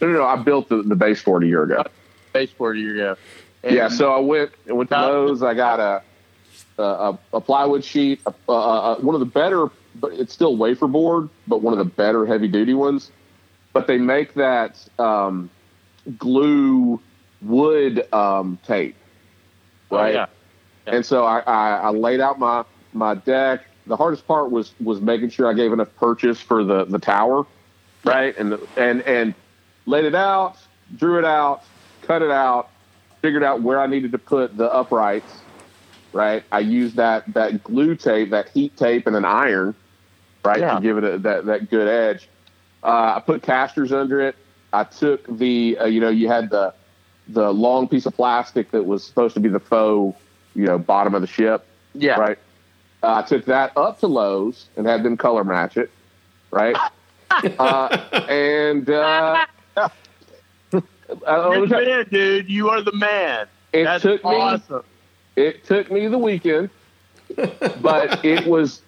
No, 0.00 0.06
no, 0.08 0.12
no. 0.18 0.24
I 0.24 0.36
built 0.36 0.68
the, 0.68 0.82
the 0.82 0.96
base 0.96 1.20
for 1.20 1.42
it 1.42 1.44
a 1.44 1.48
year 1.48 1.62
ago. 1.62 1.84
Baseboard 2.32 2.76
a 2.76 2.80
year 2.80 2.94
ago. 2.94 3.16
And 3.62 3.74
yeah, 3.74 3.88
so 3.88 4.12
I 4.12 4.20
went 4.20 4.52
I 4.68 4.72
went 4.72 4.90
to 4.90 5.00
Lowe's. 5.00 5.42
I 5.42 5.54
got 5.54 5.80
a 5.80 6.02
a, 6.78 7.18
a 7.32 7.40
plywood 7.40 7.84
sheet, 7.84 8.20
a, 8.26 8.52
a, 8.52 9.00
one 9.00 9.14
of 9.14 9.20
the 9.20 9.26
better, 9.26 9.68
but 9.96 10.12
it's 10.12 10.32
still 10.32 10.56
wafer 10.56 10.86
board, 10.86 11.28
but 11.46 11.60
one 11.62 11.72
of 11.72 11.78
the 11.78 11.84
better 11.84 12.24
heavy 12.24 12.48
duty 12.48 12.74
ones. 12.74 13.10
But 13.72 13.86
they 13.86 13.98
make 13.98 14.34
that 14.34 14.76
um, 14.98 15.50
glue 16.16 17.00
wood 17.42 18.12
um, 18.12 18.58
tape, 18.66 18.96
Oh, 19.90 19.96
right? 19.96 20.14
yeah. 20.14 20.26
And 20.86 21.04
so 21.04 21.24
I, 21.24 21.40
I, 21.40 21.76
I 21.78 21.90
laid 21.90 22.20
out 22.20 22.38
my 22.38 22.64
my 22.92 23.14
deck. 23.14 23.64
The 23.86 23.96
hardest 23.96 24.26
part 24.26 24.50
was 24.50 24.72
was 24.80 25.00
making 25.00 25.30
sure 25.30 25.46
I 25.46 25.52
gave 25.52 25.72
enough 25.72 25.94
purchase 25.96 26.40
for 26.40 26.64
the 26.64 26.84
the 26.84 26.98
tower, 26.98 27.46
right? 28.04 28.36
And 28.38 28.52
the, 28.52 28.66
and 28.76 29.02
and 29.02 29.34
laid 29.86 30.04
it 30.06 30.14
out, 30.14 30.56
drew 30.96 31.18
it 31.18 31.24
out, 31.24 31.62
cut 32.02 32.22
it 32.22 32.30
out, 32.30 32.70
figured 33.20 33.42
out 33.42 33.62
where 33.62 33.80
I 33.80 33.86
needed 33.86 34.12
to 34.12 34.18
put 34.18 34.56
the 34.56 34.72
uprights. 34.72 35.32
Right, 36.14 36.42
I 36.50 36.60
used 36.60 36.96
that 36.96 37.32
that 37.34 37.62
glue 37.62 37.94
tape, 37.94 38.30
that 38.30 38.48
heat 38.48 38.74
tape, 38.78 39.06
and 39.06 39.14
an 39.14 39.26
iron, 39.26 39.74
right, 40.42 40.58
Yeah. 40.58 40.76
to 40.76 40.80
give 40.80 40.96
it 40.96 41.04
a, 41.04 41.18
that 41.18 41.44
that 41.44 41.70
good 41.70 41.86
edge. 41.86 42.28
Uh, 42.82 43.14
I 43.16 43.20
put 43.20 43.42
casters 43.42 43.92
under 43.92 44.20
it. 44.22 44.34
I 44.72 44.84
took 44.84 45.26
the 45.38 45.78
uh, 45.80 45.86
you 45.86 46.00
know 46.00 46.08
you 46.10 46.28
had 46.28 46.50
the 46.50 46.74
the 47.28 47.52
long 47.52 47.88
piece 47.88 48.06
of 48.06 48.14
plastic 48.14 48.70
that 48.70 48.84
was 48.86 49.04
supposed 49.04 49.34
to 49.34 49.40
be 49.40 49.48
the 49.48 49.60
faux 49.60 50.18
you 50.54 50.64
know 50.66 50.78
bottom 50.78 51.14
of 51.14 51.20
the 51.20 51.26
ship 51.26 51.66
Yeah. 51.94 52.18
right? 52.18 52.38
Uh, 53.02 53.14
I 53.16 53.22
took 53.22 53.44
that 53.46 53.72
up 53.76 54.00
to 54.00 54.06
Lowe's 54.08 54.66
and 54.76 54.86
had 54.86 55.02
them 55.04 55.16
color 55.16 55.44
match 55.44 55.76
it, 55.76 55.90
right? 56.50 56.76
uh, 57.58 57.88
and 58.28 58.88
uh, 58.90 59.46
uh, 59.76 59.90
You're 60.72 61.66
the 61.66 61.76
man, 61.84 62.06
dude. 62.10 62.48
You 62.48 62.70
are 62.70 62.82
the 62.82 62.92
man. 62.92 63.46
it 63.72 63.84
That's 63.84 64.02
took 64.02 64.24
me 64.24 64.30
awesome. 64.30 64.82
it 65.36 65.64
took 65.64 65.90
me 65.90 66.08
the 66.08 66.18
weekend, 66.18 66.70
but 67.80 68.24
it 68.24 68.46
was 68.46 68.82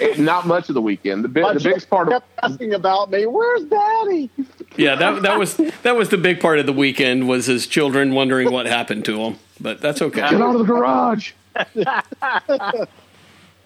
it, 0.00 0.18
not 0.32 0.46
much 0.46 0.68
of 0.68 0.74
the 0.74 0.82
weekend. 0.82 1.24
The, 1.24 1.28
big, 1.28 1.44
the 1.44 1.54
But 1.54 1.62
biggest 1.62 1.90
part 1.90 2.08
of 2.08 2.12
kept 2.14 2.26
asking 2.42 2.74
about 2.74 3.10
me. 3.10 3.26
Where's 3.26 3.64
Daddy? 3.64 4.30
Yeah, 4.76 4.94
that 4.96 5.22
that 5.22 5.38
was 5.38 5.56
that 5.56 5.96
was 5.96 6.08
the 6.08 6.18
big 6.18 6.40
part 6.40 6.58
of 6.58 6.66
the 6.66 6.72
weekend 6.72 7.28
was 7.28 7.46
his 7.46 7.66
children 7.66 8.14
wondering 8.14 8.50
what 8.50 8.66
happened 8.66 9.04
to 9.06 9.18
him. 9.20 9.36
But 9.60 9.80
that's 9.80 10.00
okay. 10.02 10.22
get 10.22 10.34
out 10.40 10.54
of 10.54 10.58
the 10.58 10.64
garage. 10.64 11.32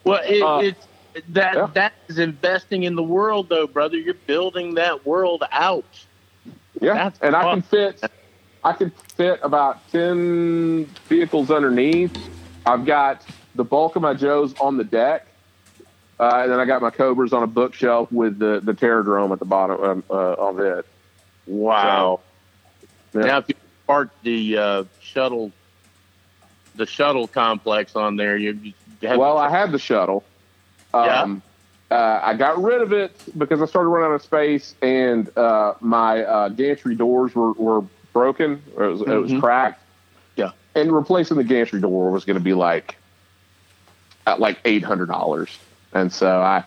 Well, 0.05 0.20
it, 0.26 0.43
Uh, 0.43 0.59
it's 0.59 0.87
that 1.30 1.55
yeah. 1.55 1.66
that 1.74 1.93
is 2.09 2.18
investing 2.18 2.82
in 2.82 2.95
the 2.95 3.03
world, 3.03 3.49
though, 3.49 3.66
brother. 3.66 3.97
You're 3.97 4.14
building 4.14 4.74
that 4.74 5.07
world 5.07 5.45
out. 5.51 5.85
Yeah, 6.80 6.95
That's 6.95 7.18
and 7.20 7.35
I 7.35 7.43
can 7.55 7.62
fit, 7.62 8.05
I 8.62 8.72
can 8.72 8.91
fit 9.16 9.41
about 9.43 9.89
ten 9.91 10.85
vehicles 11.09 11.51
underneath. 11.51 12.14
I've 12.66 12.85
got 12.85 13.22
the 13.55 13.64
bulk 13.64 13.97
of 13.97 14.03
my 14.03 14.12
Joes 14.12 14.55
on 14.61 14.76
the 14.76 14.85
deck, 14.85 15.26
uh, 16.19 16.41
and 16.43 16.53
then 16.53 16.61
I 16.61 16.65
got 16.65 16.83
my 16.83 16.91
Cobras 16.91 17.33
on 17.33 17.43
a 17.43 17.47
bookshelf 17.47 18.11
with 18.12 18.39
the 18.39 18.61
the 18.62 18.73
Terrordrome 18.73 19.33
at 19.33 19.39
the 19.39 19.45
bottom 19.45 19.81
um, 19.83 20.05
uh, 20.11 20.15
of 20.15 20.59
it. 20.61 20.87
Wow. 21.47 22.21
Yeah. 23.12 23.21
Now, 23.23 23.39
if 23.39 23.49
you 23.49 23.55
park 23.87 24.11
the 24.23 24.59
uh, 24.59 24.85
shuttle, 25.01 25.53
the 26.75 26.87
shuttle 26.87 27.29
complex 27.29 27.95
on 27.97 28.17
there, 28.17 28.37
you, 28.37 28.53
you 28.53 28.73
have 29.09 29.19
Well, 29.19 29.39
I 29.39 29.51
had 29.51 29.73
the 29.73 29.79
shuttle. 29.79 30.25
Um, 30.93 31.43
uh, 31.91 32.21
I 32.23 32.35
got 32.35 32.62
rid 32.62 32.81
of 32.81 32.93
it 32.93 33.12
because 33.37 33.61
I 33.61 33.67
started 33.67 33.89
running 33.89 34.11
out 34.11 34.15
of 34.15 34.23
space, 34.23 34.75
and 34.83 35.37
uh, 35.37 35.75
my 35.81 36.25
uh, 36.25 36.49
gantry 36.49 36.95
doors 36.95 37.35
were, 37.35 37.53
were 37.53 37.85
broken. 38.12 38.62
Or 38.77 38.85
it 38.85 38.93
was, 38.93 39.01
it 39.03 39.09
was 39.09 39.33
cracked. 39.41 39.83
Yeah. 40.37 40.51
and 40.75 40.91
replacing 40.93 41.37
the 41.37 41.45
gantry 41.45 41.81
door 41.81 42.11
was 42.11 42.25
going 42.25 42.39
to 42.39 42.43
be 42.43 42.55
like 42.55 42.97
at 44.27 44.41
like 44.41 44.59
eight 44.65 44.83
hundred 44.83 45.07
dollars, 45.07 45.57
and 45.95 46.13
so 46.13 46.41
I 46.41 46.65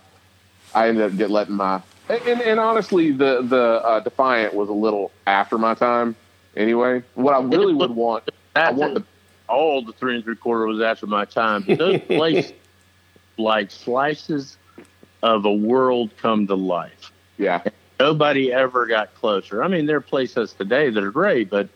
I 0.74 0.88
ended 0.88 1.04
up 1.04 1.18
get 1.18 1.30
letting 1.30 1.56
my 1.56 1.82
and, 2.10 2.42
and, 2.42 2.60
honestly 2.60 3.12
the 3.12 3.42
the 3.42 3.82
uh, 3.86 4.00
Defiant 4.00 4.54
was 4.54 4.70
a 4.70 4.74
little 4.74 5.12
after 5.28 5.58
my 5.58 5.76
time 5.76 6.16
anyway. 6.56 7.04
What 7.16 7.34
I 7.34 7.42
really 7.42 7.74
would 7.74 7.92
want, 7.92 8.30
I 8.56 8.72
want 8.72 8.96
the 8.96 9.04
all 9.48 9.82
the 9.82 9.94
three 9.94 10.16
and 10.16 10.24
three 10.24 10.36
quarter 10.36 10.66
was 10.66 10.82
after 10.82 11.06
my 11.08 11.26
time. 11.26 11.64
But 11.68 11.78
those 11.78 12.02
places 12.08 12.54
like 13.38 13.72
slices 13.72 14.58
of 15.22 15.46
a 15.46 15.54
world 15.54 16.12
come 16.18 16.48
to 16.48 16.56
life. 16.56 17.12
yeah 17.38 17.64
Nobody 18.00 18.54
ever 18.54 18.86
got 18.86 19.16
closer. 19.16 19.64
I 19.64 19.68
mean, 19.68 19.88
there 19.88 19.98
are 19.98 20.02
places 20.02 20.54
today 20.54 20.92
that 20.92 21.04
are 21.04 21.12
great, 21.12 21.50
but 21.50 21.68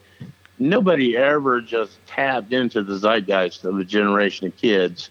nobody 0.59 1.17
ever 1.17 1.61
just 1.61 1.97
tapped 2.05 2.53
into 2.53 2.83
the 2.83 2.97
zeitgeist 2.97 3.65
of 3.65 3.79
a 3.79 3.83
generation 3.83 4.45
of 4.45 4.55
kids 4.55 5.09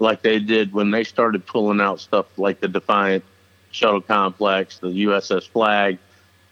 like 0.00 0.22
they 0.22 0.38
did 0.38 0.72
when 0.72 0.90
they 0.90 1.04
started 1.04 1.46
pulling 1.46 1.80
out 1.80 2.00
stuff 2.00 2.26
like 2.38 2.60
the 2.60 2.68
Defiant 2.68 3.24
Shuttle 3.70 4.00
Complex, 4.00 4.78
the 4.78 4.88
USS 4.88 5.48
Flag, 5.48 5.98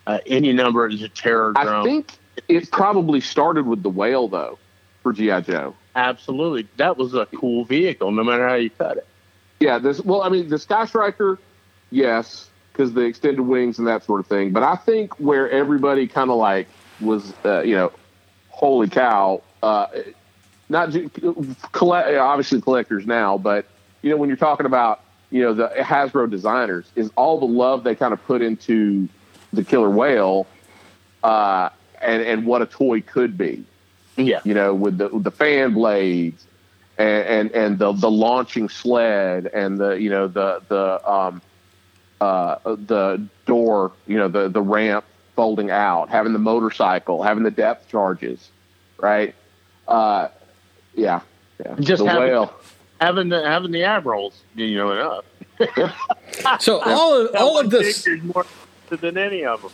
uh, 0.07 0.19
any 0.27 0.53
number 0.53 0.85
of 0.85 0.99
the 0.99 1.09
Terror 1.09 1.53
I 1.57 1.83
think 1.83 2.13
it 2.47 2.71
probably 2.71 3.21
started 3.21 3.67
with 3.67 3.83
the 3.83 3.91
whale 3.91 4.29
though 4.29 4.59
for 5.03 5.13
GI 5.13 5.43
Joe. 5.43 5.75
Absolutely. 5.97 6.69
That 6.77 6.97
was 6.97 7.15
a 7.15 7.27
cool 7.27 7.65
vehicle, 7.65 8.13
no 8.13 8.23
matter 8.23 8.49
how 8.49 8.55
you 8.55 8.71
cut 8.71 8.99
it. 8.99 9.07
Yeah, 9.61 9.79
this 9.79 10.01
well, 10.01 10.23
I 10.23 10.29
mean 10.29 10.49
the 10.49 10.59
Sky 10.59 10.85
Striker, 10.85 11.39
yes, 11.91 12.49
because 12.73 12.93
the 12.93 13.01
extended 13.01 13.41
wings 13.41 13.79
and 13.79 13.89
that 13.89 14.05
sort 14.05 14.21
of 14.21 14.27
thing. 14.27 14.53
But 14.53 14.63
I 14.63 14.77
think 14.77 15.19
where 15.19 15.51
everybody 15.51 16.07
kind 16.07 16.31
of 16.31 16.37
like 16.37 16.69
was, 17.01 17.33
uh, 17.45 17.63
you 17.63 17.75
know, 17.75 17.93
holy 18.51 18.89
cow, 18.89 19.43
uh, 19.63 19.87
not 20.69 20.91
collect, 21.73 22.17
obviously 22.17 22.61
collectors 22.61 23.07
now, 23.07 23.39
but 23.39 23.67
you 24.03 24.11
know 24.11 24.17
when 24.17 24.29
you're 24.29 24.37
talking 24.37 24.67
about 24.67 25.01
you 25.31 25.43
know 25.43 25.55
the 25.55 25.69
Hasbro 25.79 26.31
designers 26.31 26.91
is 26.95 27.11
all 27.17 27.39
the 27.39 27.47
love 27.47 27.85
they 27.85 27.95
kind 27.95 28.13
of 28.13 28.25
put 28.27 28.43
into 28.43 29.09
the 29.53 29.65
killer 29.65 29.91
whale, 29.91 30.47
uh, 31.23 31.71
and 32.01 32.23
and 32.23 32.47
what 32.47 32.63
a 32.63 32.67
toy 32.67 33.01
could 33.01 33.37
be 33.39 33.65
Yeah. 34.17 34.41
you 34.45 34.55
know, 34.55 34.75
with 34.75 34.99
the 34.99 35.09
with 35.09 35.25
the 35.25 35.31
fan 35.31 35.75
blades 35.75 36.47
and 36.99 37.27
and, 37.27 37.51
and 37.53 37.79
the 37.79 37.93
the 37.93 38.11
launching 38.11 38.69
sled 38.69 39.47
and 39.47 39.79
the 39.79 39.91
you 40.01 40.11
know 40.11 40.29
the 40.29 40.63
the 40.69 41.11
um 41.11 41.41
uh 42.21 42.57
the 42.65 43.27
door, 43.47 43.93
you 44.07 44.17
know, 44.17 44.29
the 44.29 44.49
the 44.49 44.61
ramp 44.63 45.05
folding 45.37 45.71
out, 45.71 46.09
having 46.09 46.33
the 46.33 46.39
motorcycle, 46.39 47.23
having 47.23 47.45
the 47.45 47.51
depth 47.51 47.89
charges, 47.89 48.51
right? 48.99 49.35
Uh 49.87 50.29
yeah. 50.99 51.21
Yeah. 51.65 51.75
Just 51.81 52.03
the 52.05 52.11
having- 52.11 52.29
whale. 52.29 52.53
Having 53.01 53.29
the 53.29 53.43
having 53.49 53.71
the 53.71 53.85
admirals, 53.85 54.43
you 54.57 54.77
know, 54.77 54.93
enough. 54.93 55.25
So 56.61 56.81
all 56.85 57.21
of 57.27 57.35
all 57.37 57.59
of 57.59 57.71
this 57.71 58.07
more 58.23 58.45
than 58.91 59.17
any 59.19 59.45
of 59.45 59.63
them. 59.63 59.71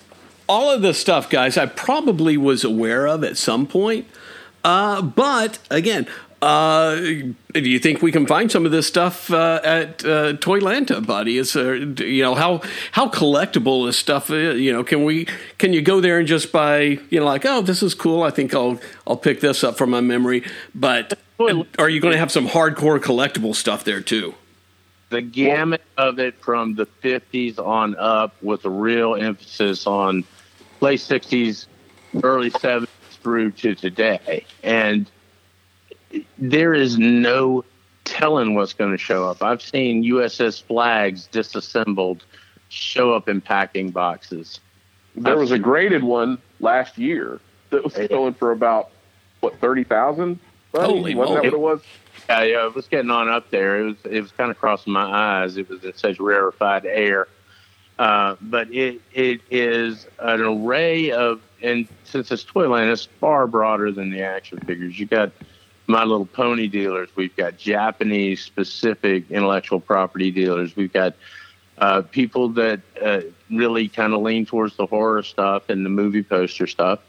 all 0.49 0.71
of 0.71 0.83
this 0.83 0.99
stuff, 0.99 1.29
guys, 1.31 1.57
I 1.57 1.67
probably 1.67 2.37
was 2.37 2.65
aware 2.65 3.07
of 3.07 3.23
at 3.25 3.37
some 3.37 3.67
point. 3.67 4.07
Uh, 4.63 5.03
but 5.03 5.59
again, 5.71 6.07
uh, 6.45 6.97
do 6.97 7.35
you 7.55 7.79
think 7.79 8.03
we 8.03 8.13
can 8.13 8.27
find 8.27 8.53
some 8.53 8.67
of 8.67 8.73
this 8.73 8.87
stuff 8.87 9.31
uh, 9.31 9.61
at 9.65 10.05
uh, 10.05 10.35
Toylanta, 10.35 11.05
buddy? 11.05 11.39
Is 11.39 11.55
you 11.55 12.23
know 12.23 12.35
how 12.35 12.61
how 12.93 13.09
collectible 13.09 13.89
is 13.89 13.97
stuff? 13.97 14.31
uh, 14.31 14.35
You 14.35 14.73
know, 14.73 14.85
can 14.85 15.05
we 15.05 15.27
can 15.57 15.73
you 15.73 15.81
go 15.81 16.01
there 16.01 16.19
and 16.19 16.29
just 16.29 16.53
buy 16.53 16.99
you 17.09 17.21
know 17.21 17.25
like 17.25 17.47
oh 17.47 17.63
this 17.63 17.83
is 17.83 17.95
cool? 17.95 18.23
I 18.23 18.31
think 18.31 18.55
I'll 18.55 18.79
I'll 19.07 19.17
pick 19.17 19.41
this 19.41 19.65
up 19.65 19.79
from 19.79 19.91
my 19.91 20.03
memory. 20.03 20.45
But 20.75 21.19
are 21.79 21.89
you 21.89 22.01
going 22.01 22.13
to 22.13 22.19
have 22.19 22.31
some 22.31 22.47
hardcore 22.47 23.01
collectible 23.01 23.55
stuff 23.55 23.85
there 23.85 24.03
too? 24.03 24.35
The 25.09 25.23
gamut 25.23 25.83
of 25.97 26.19
it 26.19 26.35
from 26.43 26.75
the 26.75 26.87
50s 27.03 27.59
on 27.59 27.97
up 27.97 28.35
with 28.43 28.65
a 28.65 28.71
real 28.71 29.15
emphasis 29.15 29.87
on 29.87 30.25
late 30.81 31.01
60s, 31.01 31.67
early 32.23 32.51
70s 32.51 32.89
through 33.23 33.53
to 33.53 33.75
today. 33.75 34.45
And 34.63 35.11
there 36.39 36.75
is 36.75 36.99
no 36.99 37.65
telling 38.05 38.55
what's 38.55 38.73
going 38.73 38.93
to 38.93 38.99
show 38.99 39.29
up. 39.29 39.43
I've 39.43 39.63
seen 39.63 40.05
USS 40.05 40.63
flags 40.63 41.27
disassembled 41.27 42.25
show 42.69 43.15
up 43.15 43.29
in 43.29 43.41
packing 43.41 43.91
boxes. 43.91 44.61
There 45.17 45.39
was 45.39 45.53
a 45.53 45.59
graded 45.59 46.03
one 46.03 46.39
last 46.61 46.99
year 46.99 47.41
that 47.71 47.85
was 47.85 47.95
going 48.09 48.35
for 48.35 48.51
about 48.51 48.91
what 49.41 49.59
thirty 49.61 49.85
thousand. 49.85 50.41
Holy 50.75 51.15
Wasn't 51.15 51.43
that 51.43 51.45
what 51.45 51.55
it 51.55 51.61
was? 51.61 51.83
Yeah, 52.29 52.43
yeah, 52.43 52.67
it 52.67 52.75
was 52.75 52.89
getting 52.89 53.11
on 53.11 53.29
up 53.29 53.51
there. 53.51 53.81
It 53.81 53.85
was 53.85 53.97
it 54.05 54.21
was 54.21 54.33
kind 54.33 54.51
of 54.51 54.59
crossing 54.59 54.93
my 54.93 55.05
eyes. 55.05 55.57
It 55.57 55.69
was 55.69 55.85
in 55.85 55.97
such 55.97 56.19
rarefied 56.19 56.85
air. 56.85 57.29
Uh, 57.99 58.35
but 58.41 58.73
it 58.73 59.01
it 59.13 59.41
is 59.51 60.07
an 60.19 60.41
array 60.41 61.13
of 61.13 61.41
and 61.63 61.87
since 62.05 62.33
it's 62.33 62.43
Toyland, 62.43 62.91
it's 62.91 63.05
far 63.05 63.47
broader 63.47 63.93
than 63.93 64.11
the 64.11 64.23
action 64.23 64.59
figures. 64.59 64.99
You 64.99 65.07
got 65.07 65.31
My 65.87 66.05
Little 66.05 66.27
Pony 66.27 66.67
dealers. 66.67 67.11
We've 67.15 67.35
got 67.37 67.59
Japanese 67.59 68.41
specific 68.41 69.31
intellectual 69.31 69.81
property 69.81 70.31
dealers. 70.31 70.75
We've 70.77 70.93
got 70.93 71.15
uh, 71.79 72.03
people 72.03 72.49
that 72.51 72.81
uh, 73.03 73.21
really 73.51 73.89
kind 73.89 74.15
of 74.15 74.23
lean 74.23 74.47
towards 74.47 74.77
the 74.77 74.87
horror 74.87 75.23
stuff 75.23 75.69
and 75.69 75.85
the 75.85 75.91
movie 75.91 76.23
poster 76.23 76.67
stuff. 76.67 77.01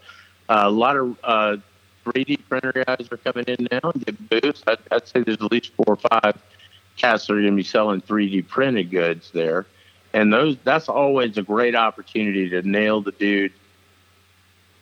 Uh, 0.48 0.62
a 0.64 0.70
lot 0.70 0.96
of 0.96 1.16
uh, 1.24 1.56
3D 2.04 2.38
printer 2.48 2.84
guys 2.86 3.08
are 3.10 3.16
coming 3.16 3.44
in 3.46 3.68
now 3.70 3.90
and 3.92 4.04
get 4.04 4.42
booths. 4.42 4.62
I'd, 4.66 4.78
I'd 4.90 5.08
say 5.08 5.22
there's 5.22 5.38
at 5.40 5.50
least 5.50 5.72
four 5.74 5.86
or 5.88 5.96
five 5.96 6.36
cats 6.96 7.26
that 7.26 7.34
are 7.34 7.40
going 7.40 7.52
to 7.52 7.56
be 7.56 7.62
selling 7.62 8.00
3D 8.00 8.46
printed 8.48 8.90
goods 8.90 9.30
there, 9.32 9.66
and 10.12 10.32
those 10.32 10.56
that's 10.64 10.88
always 10.88 11.36
a 11.36 11.42
great 11.42 11.74
opportunity 11.74 12.48
to 12.50 12.62
nail 12.62 13.00
the 13.00 13.12
dude 13.12 13.52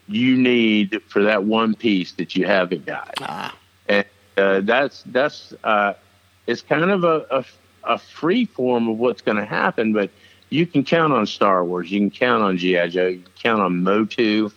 you 0.06 0.36
need 0.36 1.00
for 1.08 1.22
that 1.22 1.44
one 1.44 1.74
piece 1.74 2.12
that 2.12 2.36
you 2.36 2.46
haven't 2.46 2.84
got. 2.84 3.14
Ah. 3.20 3.54
Uh, 4.36 4.60
that's 4.60 5.02
that's 5.06 5.54
uh, 5.62 5.94
it's 6.46 6.62
kind 6.62 6.90
of 6.90 7.04
a, 7.04 7.26
a, 7.30 7.44
a 7.84 7.98
free 7.98 8.44
form 8.44 8.88
of 8.88 8.98
what's 8.98 9.22
going 9.22 9.36
to 9.36 9.44
happen, 9.44 9.92
but 9.92 10.10
you 10.50 10.66
can 10.66 10.84
count 10.84 11.12
on 11.12 11.26
Star 11.26 11.64
Wars. 11.64 11.90
You 11.90 12.00
can 12.00 12.10
count 12.10 12.42
on 12.42 12.58
GI 12.58 12.88
Joe. 12.88 13.06
You 13.08 13.20
can 13.20 13.32
count 13.42 13.60
on 13.60 13.82
Motu. 13.82 14.50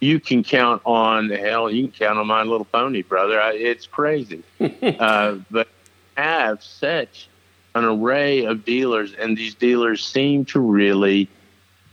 You 0.00 0.18
can 0.18 0.42
count 0.42 0.82
on 0.84 1.30
hell. 1.30 1.70
You 1.70 1.88
can 1.88 1.92
count 1.92 2.18
on 2.18 2.26
My 2.26 2.42
Little 2.42 2.64
Pony, 2.64 3.02
brother. 3.02 3.40
I, 3.40 3.52
it's 3.52 3.86
crazy, 3.86 4.42
uh, 4.60 5.36
but 5.50 5.68
have 6.16 6.62
such 6.62 7.28
an 7.74 7.84
array 7.84 8.44
of 8.44 8.64
dealers, 8.64 9.14
and 9.14 9.36
these 9.36 9.54
dealers 9.54 10.04
seem 10.04 10.44
to 10.46 10.60
really 10.60 11.28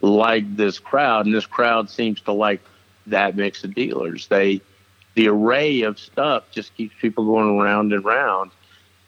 like 0.02 0.56
this 0.56 0.80
crowd, 0.80 1.26
and 1.26 1.36
this 1.36 1.46
crowd 1.46 1.90
seems 1.90 2.22
to 2.22 2.32
like 2.32 2.62
that 3.08 3.36
mix 3.36 3.64
of 3.64 3.76
dealers. 3.76 4.28
They 4.28 4.62
the 5.20 5.28
array 5.28 5.82
of 5.82 6.00
stuff 6.00 6.46
just 6.50 6.74
keeps 6.78 6.96
people 7.02 7.26
going 7.26 7.60
around 7.60 7.92
and 7.92 8.06
round. 8.06 8.52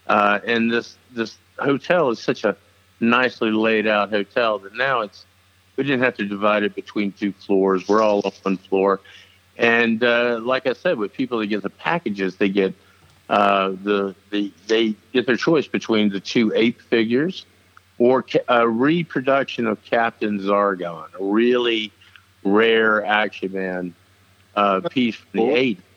Uh, 0.07 0.39
and 0.45 0.69
this 0.69 0.97
this 1.11 1.37
hotel 1.57 2.09
is 2.09 2.19
such 2.19 2.43
a 2.43 2.57
nicely 2.99 3.49
laid 3.49 3.87
out 3.87 4.09
hotel 4.09 4.59
that 4.59 4.75
now 4.75 4.99
it's 4.99 5.25
we 5.77 5.85
didn't 5.85 6.01
have 6.01 6.17
to 6.17 6.25
divide 6.25 6.63
it 6.63 6.75
between 6.75 7.13
two 7.13 7.31
floors. 7.31 7.87
We're 7.87 8.01
all 8.01 8.21
on 8.25 8.33
one 8.43 8.57
floor, 8.57 8.99
and 9.57 10.03
uh, 10.03 10.41
like 10.43 10.67
I 10.67 10.73
said, 10.73 10.97
with 10.97 11.13
people 11.13 11.39
that 11.39 11.47
get 11.47 11.63
the 11.63 11.69
packages, 11.69 12.35
they 12.35 12.49
get 12.49 12.73
uh, 13.29 13.69
the 13.81 14.13
the 14.31 14.51
they 14.67 14.95
get 15.13 15.25
their 15.25 15.37
choice 15.37 15.67
between 15.67 16.09
the 16.09 16.19
two 16.19 16.51
ape 16.53 16.81
figures 16.81 17.45
or 17.99 18.25
a 18.49 18.67
reproduction 18.67 19.65
of 19.65 19.81
Captain 19.85 20.39
Zargon, 20.39 21.07
a 21.17 21.23
really 21.23 21.93
rare 22.43 23.05
Action 23.05 23.53
Man 23.53 23.95
uh, 24.57 24.81
piece 24.89 25.15
from 25.15 25.29
the 25.31 25.45
Cool. 25.45 25.90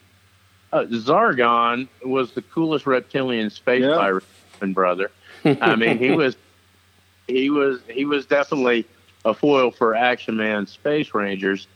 80s. 0.74 1.08
Uh, 1.08 1.12
Zargon 1.12 1.88
was 2.04 2.32
the 2.32 2.42
coolest 2.42 2.86
reptilian 2.86 3.50
space 3.50 3.82
Yeah. 3.82 3.96
pirate, 3.96 4.24
brother. 4.74 5.10
I 5.44 5.76
mean, 5.76 5.98
he 5.98 6.10
was 6.12 6.36
he 7.28 7.50
was 7.50 7.80
he 7.88 8.04
was 8.04 8.26
definitely 8.26 8.86
a 9.24 9.34
foil 9.34 9.70
for 9.70 9.94
Action 9.94 10.36
Man 10.36 10.66
Space 10.66 11.14
Rangers. 11.14 11.66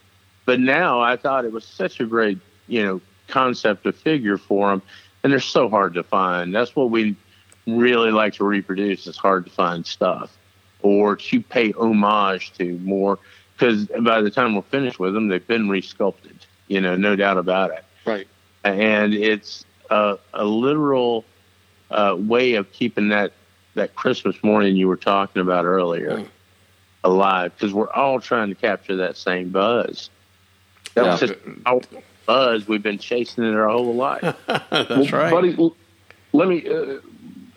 But 0.47 0.61
now 0.61 1.01
I 1.01 1.17
thought 1.17 1.45
it 1.45 1.53
was 1.53 1.65
such 1.65 2.01
a 2.01 2.07
great, 2.07 2.39
you 2.69 2.83
know, 2.83 3.01
concept 3.29 3.85
of 3.87 3.95
figure 3.97 4.39
for 4.39 4.71
them, 4.71 4.83
and 5.23 5.31
they're 5.33 5.41
so 5.41 5.69
hard 5.69 5.95
to 5.95 6.03
find. 6.03 6.55
That's 6.55 6.75
what 6.75 6.91
we 6.91 7.17
really 7.67 8.11
like 8.11 8.33
to 8.35 8.45
reproduce 8.45 9.07
is 9.07 9.19
hard 9.19 9.45
to 9.45 9.51
find 9.51 9.85
stuff, 9.85 10.35
or 10.81 11.17
to 11.17 11.43
pay 11.43 11.73
homage 11.73 12.53
to 12.55 12.79
more. 12.79 13.19
Because 13.55 13.87
by 14.01 14.23
the 14.23 14.31
time 14.31 14.55
we're 14.55 14.63
finished 14.63 14.99
with 14.99 15.13
them, 15.13 15.29
they've 15.29 15.47
been 15.47 15.69
resculpted. 15.69 16.37
You 16.69 16.81
know, 16.81 16.97
no 16.97 17.17
doubt 17.17 17.37
about 17.39 17.71
it 17.71 17.85
Right. 18.07 18.27
And 18.65 19.15
it's 19.15 19.65
a, 19.91 20.19
a 20.35 20.45
literal 20.45 21.25
uh, 21.91 22.17
way 22.19 22.55
of 22.55 22.71
keeping 22.73 23.09
that 23.09 23.33
that 23.75 23.95
Christmas 23.95 24.37
morning 24.43 24.77
you 24.77 24.89
were 24.89 24.97
talking 24.97 25.41
about 25.41 25.65
earlier 25.65 26.25
alive 27.05 27.53
because 27.57 27.73
we're 27.73 27.91
all 27.93 28.21
trying 28.21 28.49
to 28.49 28.55
capture 28.55 28.97
that 28.97 29.17
same 29.17 29.51
buzz. 29.51 30.11
That 30.95 31.05
was 31.07 31.21
Yeah. 31.23 31.29
just 31.29 31.39
our 31.65 31.81
buzz 32.27 32.67
we've 32.67 32.83
been 32.83 32.99
chasing 32.99 33.45
it 33.45 33.55
our 33.55 33.69
whole 33.69 33.95
life. 33.95 34.23
That's 34.47 35.13
right. 35.13 35.31
buddy. 35.31 35.55
l- 35.59 35.77
Let 36.33 36.49
me 36.49 36.67
uh, 36.69 36.99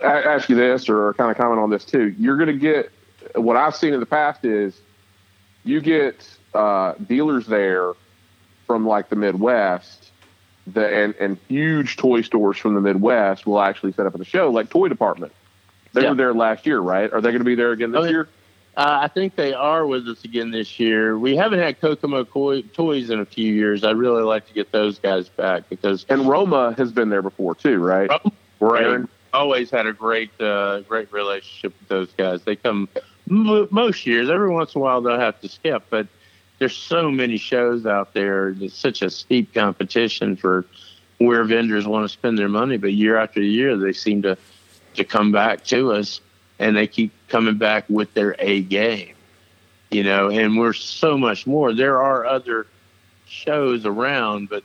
ask 0.07 0.47
you 0.49 0.55
this, 0.55 0.87
or 0.89 1.13
kind 1.15 1.31
of 1.31 1.37
comment 1.37 1.59
on 1.59 1.69
this 1.71 1.83
too. 1.85 2.13
You're 2.19 2.37
going 2.37 2.47
to 2.47 2.57
get 2.57 2.91
what 3.35 3.57
I've 3.57 3.75
seen 3.75 3.93
in 3.93 3.99
the 3.99 4.05
past 4.05 4.45
is 4.45 4.79
you 5.63 5.81
get 5.81 6.27
uh, 6.53 6.93
dealers 7.07 7.47
there 7.47 7.93
from 8.67 8.85
like 8.87 9.09
the 9.09 9.15
Midwest, 9.15 10.00
the 10.67 10.87
and, 10.87 11.15
and 11.19 11.37
huge 11.47 11.97
toy 11.97 12.21
stores 12.21 12.57
from 12.57 12.75
the 12.75 12.81
Midwest 12.81 13.45
will 13.45 13.59
actually 13.61 13.93
set 13.93 14.05
up 14.05 14.13
at 14.13 14.19
the 14.19 14.25
show, 14.25 14.49
like 14.51 14.69
Toy 14.69 14.87
Department. 14.87 15.31
They 15.93 16.03
Yeah. 16.03 16.09
were 16.09 16.15
there 16.15 16.33
last 16.33 16.65
year, 16.65 16.79
right? 16.79 17.11
Are 17.11 17.19
they 17.21 17.29
going 17.29 17.39
to 17.39 17.45
be 17.45 17.55
there 17.55 17.71
again 17.71 17.91
this 17.91 18.01
Oh, 18.01 18.05
year? 18.09 18.29
Uh, 18.77 18.99
I 19.01 19.07
think 19.09 19.35
they 19.35 19.53
are 19.53 19.85
with 19.85 20.07
us 20.07 20.23
again 20.23 20.51
this 20.51 20.79
year. 20.79 21.17
We 21.19 21.35
haven't 21.35 21.59
had 21.59 21.81
Kokomo 21.81 22.23
Koi- 22.23 22.61
toys 22.61 23.09
in 23.09 23.19
a 23.19 23.25
few 23.25 23.51
years. 23.53 23.83
I'd 23.83 23.97
really 23.97 24.23
like 24.23 24.47
to 24.47 24.53
get 24.53 24.71
those 24.71 24.97
guys 24.97 25.27
back 25.27 25.67
because 25.69 26.05
And 26.07 26.25
Roma 26.29 26.73
has 26.77 26.91
been 26.93 27.09
there 27.09 27.21
before 27.21 27.53
too, 27.55 27.79
right? 27.79 28.09
Right. 28.61 29.01
Always 29.33 29.71
had 29.71 29.87
a 29.87 29.93
great, 29.93 30.29
uh, 30.39 30.81
great 30.81 31.11
relationship 31.11 31.73
with 31.79 31.89
those 31.89 32.11
guys. 32.13 32.43
They 32.43 32.55
come 32.55 32.87
m- 33.29 33.67
most 33.71 34.05
years. 34.05 34.29
Every 34.29 34.49
once 34.49 34.73
in 34.75 34.79
a 34.79 34.83
while, 34.83 35.01
they'll 35.01 35.19
have 35.19 35.39
to 35.41 35.49
skip, 35.49 35.83
but 35.89 36.07
there's 36.61 36.77
so 36.77 37.09
many 37.09 37.37
shows 37.37 37.87
out 37.87 38.13
there. 38.13 38.49
It's 38.49 38.77
such 38.77 39.01
a 39.01 39.09
steep 39.09 39.51
competition 39.51 40.35
for 40.35 40.63
where 41.17 41.43
vendors 41.43 41.87
want 41.87 42.05
to 42.05 42.09
spend 42.09 42.37
their 42.37 42.49
money. 42.49 42.77
But 42.77 42.93
year 42.93 43.17
after 43.17 43.41
year, 43.41 43.75
they 43.75 43.93
seem 43.93 44.21
to 44.21 44.37
to 44.93 45.03
come 45.03 45.31
back 45.31 45.63
to 45.65 45.91
us, 45.91 46.21
and 46.59 46.77
they 46.77 46.85
keep 46.85 47.13
coming 47.29 47.57
back 47.57 47.85
with 47.89 48.13
their 48.13 48.35
A 48.37 48.61
game. 48.61 49.15
You 49.89 50.03
know, 50.03 50.29
and 50.29 50.55
we're 50.55 50.73
so 50.73 51.17
much 51.17 51.47
more. 51.47 51.73
There 51.73 51.99
are 51.99 52.27
other 52.27 52.67
shows 53.25 53.87
around, 53.87 54.49
but 54.49 54.63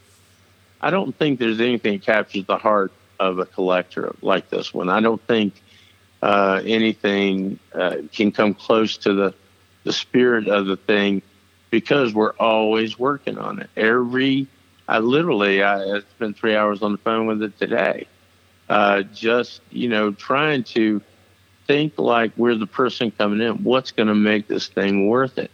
I 0.83 0.91
don't 0.91 1.17
think 1.17 1.39
there's 1.39 1.61
anything 1.61 1.95
that 1.95 2.05
captures 2.05 2.45
the 2.45 2.59
heart 2.59 2.93
of 3.19 3.39
a 3.39 3.47
collector 3.47 4.15
like 4.21 4.51
this 4.51 4.75
one. 4.75 4.91
I 4.91 5.01
don't 5.01 5.23
think 5.27 5.55
uh, 6.21 6.61
anything 6.63 7.59
uh, 7.75 7.97
can 8.13 8.33
come 8.33 8.53
close 8.53 8.99
to 8.99 9.15
the 9.15 9.35
the 9.85 9.95
spirit 9.95 10.47
of 10.47 10.67
the 10.67 10.77
thing 10.77 11.23
because 11.81 12.15
we're 12.15 12.33
always 12.41 12.99
working 12.99 13.37
on 13.37 13.59
it. 13.61 13.69
Every, 13.77 14.47
I 14.89 15.01
literally, 15.01 15.63
I, 15.63 15.97
I 15.97 16.01
spent 16.01 16.39
three 16.39 16.57
hours 16.57 16.81
on 16.81 16.93
the 16.93 16.97
phone 16.99 17.27
with 17.27 17.43
it 17.43 17.59
today, 17.59 18.07
uh, 18.71 19.03
just 19.03 19.61
you 19.71 19.87
know 19.91 20.11
trying 20.13 20.65
to 20.65 21.03
think 21.67 21.99
like 21.99 22.33
we're 22.39 22.55
the 22.55 22.67
person 22.67 23.11
coming 23.11 23.43
in. 23.47 23.63
What's 23.63 23.91
going 23.93 24.09
to 24.09 24.15
make 24.15 24.49
this 24.49 24.69
thing 24.69 25.07
worth 25.07 25.37
it? 25.37 25.51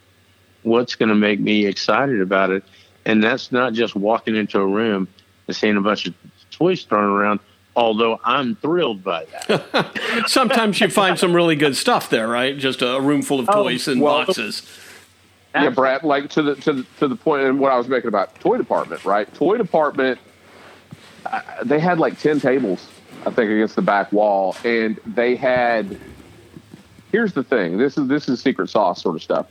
What's 0.63 0.95
going 0.95 1.09
to 1.09 1.17
make 1.17 1.41
me 1.41 1.67
excited 1.67 2.21
about 2.21 2.51
it? 2.51 2.63
And 3.05 3.21
that's 3.21 3.51
not 3.51 3.73
just 3.73 3.97
walking 3.97 4.37
into 4.37 4.61
a 4.61 4.67
room 4.67 5.09
and 5.49 5.57
seeing 5.57 5.77
a 5.77 5.81
bunch 5.81 6.07
of 6.07 6.15
toys 6.53 6.85
thrown 6.85 7.11
around. 7.11 7.41
Although 7.75 8.21
I'm 8.23 8.55
thrilled 8.55 9.03
by 9.03 9.25
that. 9.49 10.25
Sometimes 10.29 10.79
you 10.81 10.89
find 10.89 11.19
some 11.19 11.35
really 11.35 11.57
good 11.57 11.75
stuff 11.75 12.11
there, 12.11 12.29
right? 12.29 12.57
Just 12.57 12.81
a 12.83 13.01
room 13.01 13.23
full 13.23 13.41
of 13.41 13.49
Oh, 13.49 13.65
toys 13.65 13.89
and 13.89 14.01
well- 14.01 14.25
boxes. 14.27 14.63
Yeah, 15.55 15.71
Brad. 15.71 16.03
Like 16.03 16.31
to 16.31 16.43
the 16.43 16.55
to 16.57 16.73
the 16.73 16.87
to 16.99 17.09
the 17.09 17.17
point 17.17 17.45
and 17.45 17.59
what 17.59 17.73
I 17.73 17.79
was 17.79 17.89
making 17.89 18.09
about 18.09 18.35
toy 18.41 18.57
department, 18.57 19.05
right? 19.05 19.33
Toy 19.35 19.59
department, 19.59 20.19
uh, 21.27 21.41
they 21.65 21.79
had 21.79 21.99
like 21.99 22.19
ten 22.19 22.41
tables, 22.41 22.89
I 23.27 23.31
think, 23.31 23.51
against 23.51 23.77
the 23.77 23.83
back 23.83 24.13
wall, 24.13 24.57
and 24.65 24.99
they 25.07 25.37
had. 25.37 25.99
Here's 27.11 27.35
the 27.35 27.45
thing. 27.45 27.77
This 27.77 27.99
is 27.99 28.09
this 28.09 28.29
is 28.29 28.41
secret 28.41 28.71
sauce 28.71 29.03
sort 29.03 29.17
of 29.17 29.23
stuff. 29.23 29.47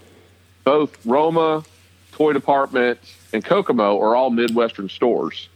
Both 0.64 1.06
Roma, 1.06 1.64
toy 2.12 2.34
department, 2.34 3.00
and 3.34 3.46
Kokomo 3.46 4.00
are 4.02 4.16
all 4.16 4.32
Midwestern 4.32 4.90
stores. 4.90 5.48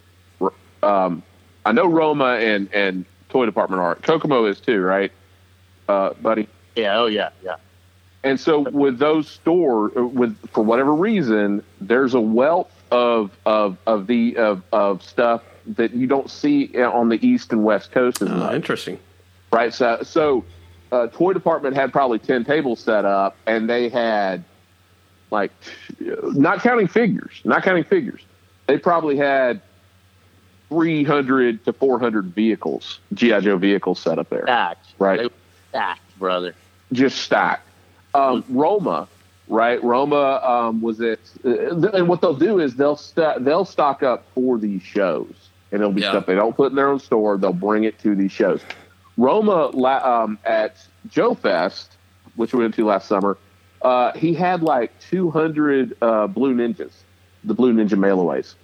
Um, 0.83 1.23
I 1.65 1.71
know 1.71 1.87
Roma 1.87 2.35
and 2.35 2.71
and 2.71 3.05
toy 3.29 3.47
department 3.47 3.81
are. 3.81 3.95
Kokomo 3.95 4.45
is 4.45 4.59
too, 4.59 4.81
right, 4.81 5.11
uh, 5.89 6.13
buddy? 6.21 6.47
Yeah. 6.75 6.99
Oh 6.99 7.07
yeah. 7.07 7.29
Yeah. 7.43 7.55
And 8.25 8.39
so 8.39 8.61
with 8.71 8.97
those 8.97 9.27
stores, 9.29 9.93
with 9.95 10.35
for 10.49 10.63
whatever 10.63 10.93
reason, 10.93 11.63
there's 11.79 12.13
a 12.15 12.19
wealth 12.19 12.71
of 12.91 13.31
of 13.45 13.77
of 13.85 14.07
the 14.07 14.35
of 14.37 14.63
of 14.73 15.03
stuff 15.03 15.43
that 15.67 15.93
you 15.93 16.07
don't 16.07 16.29
see 16.29 16.75
on 16.75 17.09
the 17.09 17.25
east 17.25 17.51
and 17.53 17.63
west 17.63 17.91
coast 17.91 18.21
as 18.21 18.29
Oh, 18.29 18.35
much, 18.35 18.55
interesting. 18.55 18.99
right? 19.51 19.71
So 19.73 19.99
so, 20.01 20.43
uh, 20.91 21.07
toy 21.07 21.33
department 21.33 21.75
had 21.75 21.91
probably 21.93 22.17
ten 22.19 22.43
tables 22.43 22.79
set 22.79 23.05
up, 23.05 23.37
and 23.45 23.69
they 23.69 23.89
had 23.89 24.43
like 25.29 25.51
not 25.99 26.61
counting 26.61 26.87
figures, 26.87 27.41
not 27.43 27.61
counting 27.63 27.83
figures, 27.85 28.21
they 28.67 28.77
probably 28.77 29.15
had. 29.17 29.61
300 30.69 31.63
to 31.65 31.73
400 31.73 32.25
vehicles, 32.33 32.99
GI 33.13 33.41
Joe 33.41 33.57
vehicles 33.57 33.99
set 33.99 34.17
up 34.17 34.29
there 34.31 34.41
Stacked. 34.45 34.87
Right. 34.97 35.19
They 35.19 35.29
stacked, 35.69 36.17
brother. 36.19 36.55
just 36.91 37.19
stacked. 37.19 37.64
Um, 38.15 38.43
Roma, 38.49 39.07
right? 39.47 39.83
Roma 39.83 40.39
um, 40.43 40.81
was 40.81 40.99
it, 41.01 41.19
uh, 41.43 41.89
and 41.91 42.07
what 42.07 42.21
they'll 42.21 42.33
do 42.33 42.59
is 42.59 42.75
they'll 42.75 42.95
sta 42.95 43.37
they'll 43.39 43.65
stock 43.65 44.03
up 44.03 44.25
for 44.33 44.57
these 44.57 44.81
shows, 44.81 45.33
and 45.71 45.81
it'll 45.81 45.93
be 45.93 46.01
Yeah. 46.01 46.11
stuff 46.11 46.25
they 46.25 46.35
don't 46.35 46.55
put 46.55 46.71
in 46.71 46.75
their 46.75 46.89
own 46.89 46.99
store. 46.99 47.37
They'll 47.37 47.53
bring 47.53 47.83
it 47.83 47.99
to 47.99 48.15
these 48.15 48.31
shows. 48.31 48.61
Roma 49.17 49.67
la- 49.73 50.23
um, 50.23 50.39
at 50.45 50.77
Joe 51.09 51.33
Fest, 51.35 51.97
which 52.35 52.53
we 52.53 52.61
went 52.63 52.73
to 52.75 52.85
last 52.85 53.07
summer, 53.07 53.37
uh, 53.81 54.11
he 54.13 54.33
had 54.33 54.61
like 54.63 54.91
200 55.09 55.95
uh, 56.01 56.27
Blue 56.27 56.53
Ninjas, 56.55 56.91
the 57.43 57.53
Blue 57.53 57.73
Ninja 57.73 57.97
mailaways, 57.97 58.55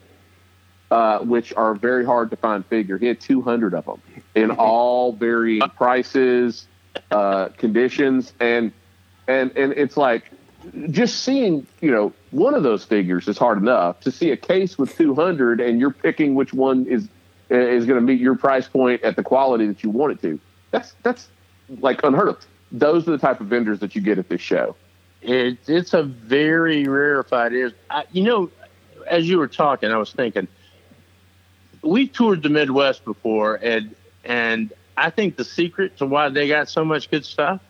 uh, 0.90 1.20
which 1.20 1.54
are 1.56 1.74
very 1.76 2.06
hard 2.06 2.30
to 2.32 2.36
find 2.36 2.66
figure. 2.66 2.98
He 2.98 3.06
had 3.06 3.22
200 3.22 3.74
of 3.74 3.86
them 3.86 4.02
in 4.36 4.52
all 4.68 5.14
varying 5.14 5.62
prices, 5.78 6.68
uh, 7.12 7.50
conditions, 7.58 8.34
and 8.42 8.74
and 9.28 9.56
and 9.56 9.74
it's 9.74 9.98
like 9.98 10.32
just 10.90 11.24
seeing, 11.24 11.66
you 11.82 11.92
know, 11.92 12.14
one 12.32 12.54
of 12.54 12.64
those 12.64 12.84
figures 12.84 13.28
is 13.28 13.38
hard 13.38 13.58
enough. 13.58 14.00
To 14.02 14.12
see 14.12 14.32
a 14.32 14.38
case 14.38 14.78
with 14.78 14.96
200 14.96 15.60
and 15.60 15.80
you're 15.80 15.92
picking 15.92 16.36
which 16.36 16.54
one 16.54 16.86
is 16.86 17.08
is 17.50 17.86
going 17.86 18.00
to 18.00 18.06
meet 18.06 18.20
your 18.20 18.36
price 18.36 18.68
point 18.68 19.02
at 19.04 19.16
the 19.16 19.24
quality 19.24 19.68
that 19.68 19.84
you 19.84 19.90
want 19.90 20.14
it 20.14 20.22
to. 20.22 20.40
That's 20.72 20.94
that's 21.04 21.28
like 21.80 22.04
unheard 22.04 22.30
of. 22.30 22.46
Those 22.72 23.08
are 23.08 23.12
the 23.12 23.18
type 23.18 23.42
of 23.42 23.48
vendors 23.48 23.80
that 23.80 23.96
you 23.96 24.02
get 24.02 24.18
at 24.18 24.30
this 24.30 24.42
show. 24.42 24.76
It, 25.22 25.58
it's 25.68 25.94
a 25.94 26.04
very 26.04 26.86
rarefied. 26.86 27.54
Is 27.54 27.74
you 28.12 28.24
know, 28.24 28.50
as 29.08 29.28
you 29.28 29.38
were 29.38 29.48
talking, 29.48 29.92
I 29.92 29.98
was 29.98 30.12
thinking 30.12 30.48
we 31.84 32.08
toured 32.08 32.44
the 32.44 32.50
Midwest 32.50 33.04
before, 33.06 33.56
and 33.56 33.96
and 34.24 34.72
I 34.96 35.10
think 35.10 35.36
the 35.36 35.46
secret 35.46 35.98
to 35.98 36.06
why 36.06 36.30
they 36.30 36.48
got 36.48 36.70
so 36.70 36.86
much 36.86 37.10
good 37.10 37.26
stuff 37.26 37.62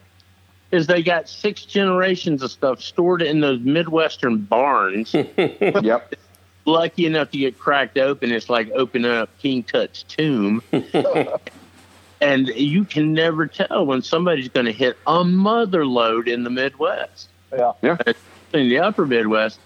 is 0.72 0.88
they 0.88 1.03
got 1.03 1.28
six 1.28 1.65
generations 1.65 2.41
of 2.41 2.51
stuff 2.51 2.82
stored 2.82 3.22
in 3.22 3.41
those 3.41 3.59
Midwestern 3.59 4.38
barns. 4.38 5.13
yep. 5.38 6.13
Lucky 6.65 7.05
enough 7.05 7.32
to 7.32 7.38
get 7.38 7.59
cracked 7.59 7.97
open, 7.97 8.32
it's 8.32 8.49
like 8.49 8.69
opening 8.72 9.11
up 9.11 9.30
King 9.39 9.63
Tut's 9.63 10.03
tomb. 10.03 10.63
and 12.22 12.47
you 12.49 12.86
can 12.86 13.13
never 13.13 13.47
tell 13.47 13.86
when 13.86 14.01
somebody's 14.01 14.49
going 14.49 14.67
to 14.67 14.72
hit 14.72 14.97
a 15.07 15.24
mother 15.24 15.86
load 15.86 16.28
in 16.28 16.43
the 16.43 16.49
Midwest. 16.49 17.30
Yeah. 17.51 17.74
Yeah. 17.82 17.97
Uh, 18.05 18.13
in 18.53 18.69
the 18.69 18.80
upper 18.80 19.05
Midwest. 19.05 19.59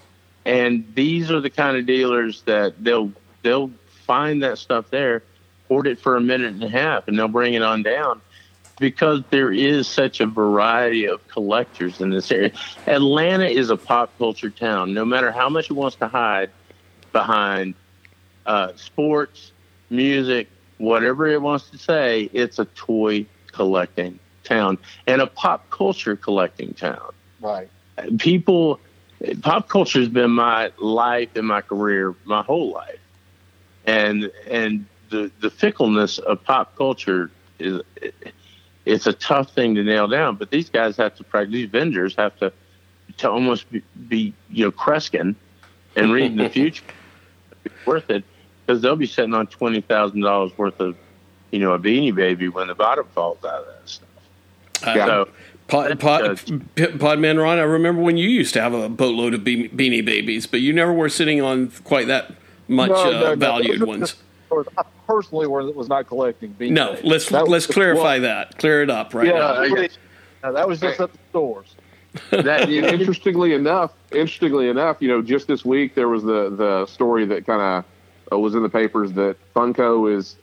And 0.45 0.85
these 0.95 1.31
are 1.31 1.41
the 1.41 1.49
kind 1.49 1.75
of 1.77 1.85
dealers 1.85 2.41
that 2.43 2.75
they'll 2.83 3.11
they'll 3.41 3.71
find 4.05 4.43
that 4.43 4.57
stuff 4.57 4.89
there, 4.91 5.23
hoard 5.67 5.87
it 5.87 5.99
for 5.99 6.15
a 6.15 6.21
minute 6.21 6.53
and 6.53 6.63
a 6.63 6.69
half, 6.69 7.07
and 7.07 7.17
they'll 7.17 7.27
bring 7.27 7.55
it 7.55 7.63
on 7.63 7.83
down 7.83 8.21
because 8.79 9.23
there 9.29 9.51
is 9.51 9.87
such 9.87 10.19
a 10.19 10.25
variety 10.25 11.05
of 11.05 11.25
collectors 11.27 12.01
in 12.01 12.09
this 12.09 12.31
area. 12.31 12.51
Atlanta 12.87 13.45
is 13.45 13.69
a 13.69 13.77
pop 13.77 14.15
culture 14.17 14.49
town. 14.49 14.93
No 14.93 15.05
matter 15.05 15.31
how 15.31 15.49
much 15.49 15.69
it 15.69 15.73
wants 15.73 15.95
to 15.97 16.07
hide 16.07 16.49
behind 17.13 17.73
uh, 18.45 18.73
sports, 18.75 19.51
music, 19.89 20.49
whatever 20.77 21.27
it 21.27 21.41
wants 21.41 21.69
to 21.69 21.77
say, 21.77 22.29
it's 22.33 22.59
a 22.59 22.65
toy 22.65 23.25
collecting 23.47 24.19
town 24.43 24.77
and 25.07 25.21
a 25.21 25.27
pop 25.27 25.69
culture 25.69 26.15
collecting 26.15 26.73
town. 26.73 27.13
Right. 27.39 27.69
People, 28.17 28.79
pop 29.41 29.69
culture 29.69 29.99
has 29.99 30.09
been 30.09 30.31
my 30.31 30.71
life 30.77 31.29
and 31.35 31.47
my 31.47 31.61
career 31.61 32.13
my 32.25 32.41
whole 32.41 32.71
life, 32.71 32.99
and 33.85 34.29
and 34.49 34.85
the 35.09 35.31
the 35.39 35.49
fickleness 35.49 36.19
of 36.19 36.43
pop 36.43 36.75
culture 36.75 37.31
is 37.59 37.81
it's 38.85 39.07
a 39.07 39.13
tough 39.13 39.51
thing 39.51 39.75
to 39.75 39.83
nail 39.83 40.07
down. 40.07 40.35
But 40.35 40.51
these 40.51 40.69
guys 40.69 40.97
have 40.97 41.15
to 41.15 41.23
practice. 41.23 41.53
These 41.53 41.69
vendors 41.69 42.15
have 42.15 42.37
to 42.39 42.51
to 43.17 43.29
almost 43.29 43.69
be, 43.71 43.81
be 44.07 44.33
you 44.49 44.65
know 44.65 44.71
Kreskin 44.71 45.35
and 45.95 46.11
reading 46.11 46.37
the 46.37 46.49
future 46.57 46.83
worth 47.85 48.09
it 48.09 48.23
because 48.65 48.81
they'll 48.81 48.95
be 48.95 49.07
sitting 49.07 49.33
on 49.33 49.47
twenty 49.47 49.81
thousand 49.81 50.21
dollars 50.21 50.57
worth 50.57 50.79
of 50.79 50.95
you 51.51 51.59
know 51.59 51.73
a 51.73 51.79
beanie 51.79 52.13
baby 52.13 52.47
when 52.49 52.67
the 52.67 52.75
bottom 52.75 53.05
falls 53.13 53.37
out 53.43 53.61
of 53.61 53.65
that 53.67 53.89
stuff. 53.89 54.09
Yeah. 54.83 55.05
So, 55.05 55.29
Pod, 55.67 55.99
pod, 55.99 56.21
Podman 56.75 57.41
Ron, 57.41 57.57
I 57.57 57.63
remember 57.63 57.99
when 58.03 58.17
you 58.17 58.29
used 58.29 58.53
to 58.53 58.61
have 58.61 58.75
a 58.75 58.87
boatload 58.87 59.33
of 59.33 59.43
be- 59.43 59.67
beanie 59.69 60.05
babies, 60.05 60.45
but 60.45 60.61
you 60.61 60.71
never 60.73 60.93
were 60.93 61.09
sitting 61.09 61.41
on 61.41 61.71
quite 61.83 62.05
that 62.05 62.35
much 62.67 62.89
no, 62.89 63.11
no, 63.11 63.31
uh, 63.31 63.35
valued 63.35 63.79
no. 63.79 63.85
ones. 63.87 64.15
I 64.77 64.83
personally 65.07 65.47
was 65.47 65.87
not 65.89 66.07
collecting 66.07 66.53
beanie 66.53 66.71
No, 66.71 66.93
babies. 66.93 67.05
let's 67.11 67.29
that 67.29 67.47
let's 67.47 67.67
clarify 67.67 68.19
that. 68.19 68.57
Clear 68.57 68.83
it 68.83 68.89
up 68.89 69.13
right 69.13 69.27
yeah, 69.27 69.33
now. 70.43 70.51
that 70.51 70.67
was 70.67 70.79
just 70.79 70.99
at 70.99 71.11
the 71.11 71.19
stores. 71.29 71.75
that 72.31 72.69
interestingly 72.69 73.53
enough, 73.53 73.91
interestingly 74.11 74.69
enough, 74.69 74.97
you 75.01 75.07
know, 75.07 75.21
just 75.21 75.47
this 75.47 75.65
week 75.65 75.95
there 75.95 76.07
was 76.07 76.23
the 76.23 76.49
the 76.49 76.85
story 76.85 77.25
that 77.25 77.45
kind 77.45 77.61
of 77.61 77.85
uh, 78.31 78.39
was 78.39 78.55
in 78.55 78.63
the 78.63 78.69
papers 78.69 79.11
that 79.13 79.35
Funko 79.53 80.15
is 80.15 80.35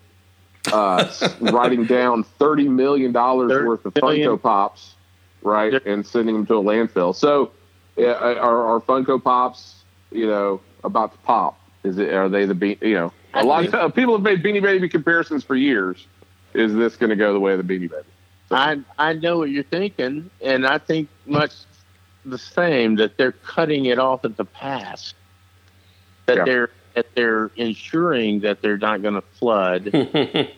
uh, 0.72 1.10
writing 1.40 1.84
down 1.84 2.24
thirty 2.24 2.68
million 2.68 3.12
dollars 3.12 3.50
worth 3.66 3.84
of 3.84 3.94
Funko 3.94 4.40
Pops, 4.40 4.94
right, 5.42 5.74
and 5.86 6.06
sending 6.06 6.34
them 6.36 6.46
to 6.46 6.54
a 6.54 6.62
landfill. 6.62 7.14
So, 7.14 7.52
uh, 7.98 8.04
are, 8.12 8.66
are 8.76 8.80
Funko 8.80 9.22
Pops, 9.22 9.76
you 10.10 10.26
know, 10.26 10.60
about 10.84 11.12
to 11.12 11.18
pop? 11.18 11.58
Is 11.84 11.98
it? 11.98 12.12
Are 12.12 12.28
they 12.28 12.44
the 12.44 12.54
be? 12.54 12.78
You 12.80 12.94
know, 12.94 13.12
a 13.34 13.44
lot 13.44 13.72
of 13.74 13.94
people 13.94 14.14
have 14.14 14.22
made 14.22 14.42
Beanie 14.42 14.62
Baby 14.62 14.88
comparisons 14.88 15.44
for 15.44 15.54
years. 15.54 16.06
Is 16.54 16.74
this 16.74 16.96
going 16.96 17.10
to 17.10 17.16
go 17.16 17.32
the 17.32 17.40
way 17.40 17.54
of 17.54 17.66
the 17.66 17.74
Beanie 17.74 17.90
Baby? 17.90 18.04
So, 18.48 18.56
I 18.56 18.78
I 18.98 19.14
know 19.14 19.38
what 19.38 19.50
you're 19.50 19.62
thinking, 19.62 20.30
and 20.40 20.66
I 20.66 20.78
think 20.78 21.08
much 21.26 21.52
the 22.24 22.38
same 22.38 22.96
that 22.96 23.16
they're 23.16 23.32
cutting 23.32 23.86
it 23.86 23.98
off 23.98 24.24
at 24.24 24.36
the 24.36 24.44
pass. 24.44 25.14
That 26.26 26.38
yeah. 26.38 26.44
they're 26.44 26.70
that 26.94 27.06
they're 27.14 27.50
ensuring 27.56 28.40
that 28.40 28.60
they're 28.62 28.78
not 28.78 29.02
going 29.02 29.14
to 29.14 29.22
flood. 29.22 29.90
right. 29.94 30.48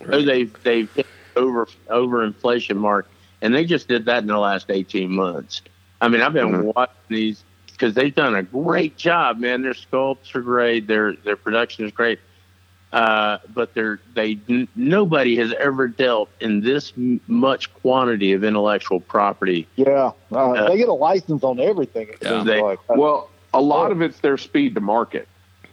They've 0.00 0.62
they've 0.62 0.92
hit 0.92 1.06
over 1.36 1.68
over 1.88 2.24
inflation 2.24 2.78
mark, 2.78 3.08
and 3.42 3.54
they 3.54 3.64
just 3.64 3.88
did 3.88 4.06
that 4.06 4.18
in 4.18 4.26
the 4.26 4.38
last 4.38 4.70
eighteen 4.70 5.10
months. 5.12 5.62
I 6.00 6.08
mean, 6.08 6.20
I've 6.20 6.32
been 6.32 6.48
mm-hmm. 6.48 6.70
watching 6.74 6.94
these 7.08 7.42
because 7.76 7.94
they've 7.94 8.14
done 8.14 8.34
a 8.34 8.42
great 8.42 8.96
job, 8.96 9.38
man. 9.38 9.62
Their 9.62 9.74
sculpts 9.74 10.34
are 10.34 10.40
great. 10.40 10.86
Their 10.86 11.12
their 11.14 11.36
production 11.36 11.84
is 11.84 11.92
great. 11.92 12.18
Uh, 12.92 13.38
but 13.52 13.74
they're 13.74 14.00
they 14.14 14.38
n- 14.48 14.68
nobody 14.74 15.36
has 15.36 15.52
ever 15.58 15.88
dealt 15.88 16.30
in 16.40 16.60
this 16.60 16.92
m- 16.96 17.20
much 17.26 17.72
quantity 17.74 18.32
of 18.32 18.44
intellectual 18.44 19.00
property. 19.00 19.66
Yeah, 19.76 20.12
uh, 20.32 20.52
uh, 20.52 20.68
they 20.68 20.78
get 20.78 20.88
a 20.88 20.94
license 20.94 21.42
on 21.42 21.60
everything. 21.60 22.08
Yeah. 22.22 22.42
They, 22.44 22.62
like. 22.62 22.78
Well, 22.88 23.28
a 23.52 23.60
lot 23.60 23.90
of 23.90 24.00
it's 24.02 24.20
their 24.20 24.38
speed 24.38 24.74
to 24.76 24.80
market. 24.80 25.28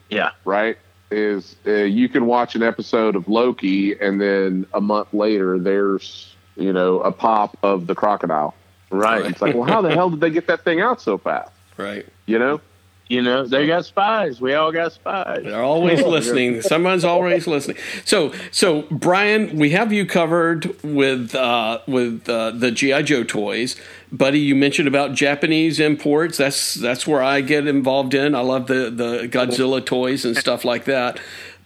Yeah, 0.10 0.32
right. 0.44 0.78
Is 1.12 1.56
uh, 1.68 1.72
you 1.72 2.10
can 2.10 2.26
watch 2.26 2.56
an 2.56 2.64
episode 2.64 3.16
of 3.16 3.28
Loki, 3.28 3.98
and 4.00 4.20
then 4.20 4.66
a 4.74 4.82
month 4.82 5.14
later, 5.14 5.60
there's 5.60 6.36
you 6.58 6.74
know 6.74 7.00
a 7.02 7.12
pop 7.12 7.58
of 7.62 7.88
the 7.88 7.96
crocodile. 7.96 8.56
Right. 8.90 9.26
It's 9.26 9.42
like, 9.42 9.56
well, 9.56 9.64
how 9.64 9.82
the 9.82 9.92
hell 9.92 10.10
did 10.10 10.20
they 10.20 10.30
get 10.30 10.48
that 10.48 10.64
thing 10.64 10.82
out 10.82 11.02
so 11.02 11.18
fast? 11.18 11.52
Right. 11.78 12.06
You 12.26 12.40
know. 12.40 12.62
You 13.10 13.22
know, 13.22 13.46
they 13.46 13.68
got 13.68 13.86
spies. 13.86 14.40
We 14.40 14.54
all 14.54 14.72
got 14.72 14.94
spies. 14.94 15.44
They're 15.44 15.62
always 15.62 16.02
listening. 16.06 16.62
Someone's 16.62 17.04
always 17.04 17.46
listening. 17.46 17.78
So, 18.06 18.34
so 18.50 18.84
Brian, 18.90 19.60
we 19.60 19.72
have 19.72 19.92
you 19.92 20.06
covered 20.06 20.82
with 20.84 21.36
uh, 21.36 21.80
with 21.86 22.28
uh, 22.30 22.52
the 22.52 22.72
GI 22.72 23.04
Joe 23.04 23.24
toys, 23.24 23.76
buddy. 24.12 24.40
You 24.40 24.56
mentioned 24.56 24.88
about 24.88 25.14
Japanese 25.14 25.80
imports. 25.80 26.38
That's 26.38 26.76
that's 26.76 27.06
where 27.06 27.22
I 27.22 27.42
get 27.42 27.68
involved 27.68 28.14
in. 28.14 28.36
I 28.36 28.40
love 28.40 28.68
the 28.68 28.90
the 28.90 29.28
Godzilla 29.28 29.86
toys 29.86 30.24
and 30.24 30.38
stuff 30.38 30.64
like 30.64 30.86
that. 30.86 31.20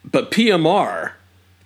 But 0.03 0.31
PMR, 0.31 1.13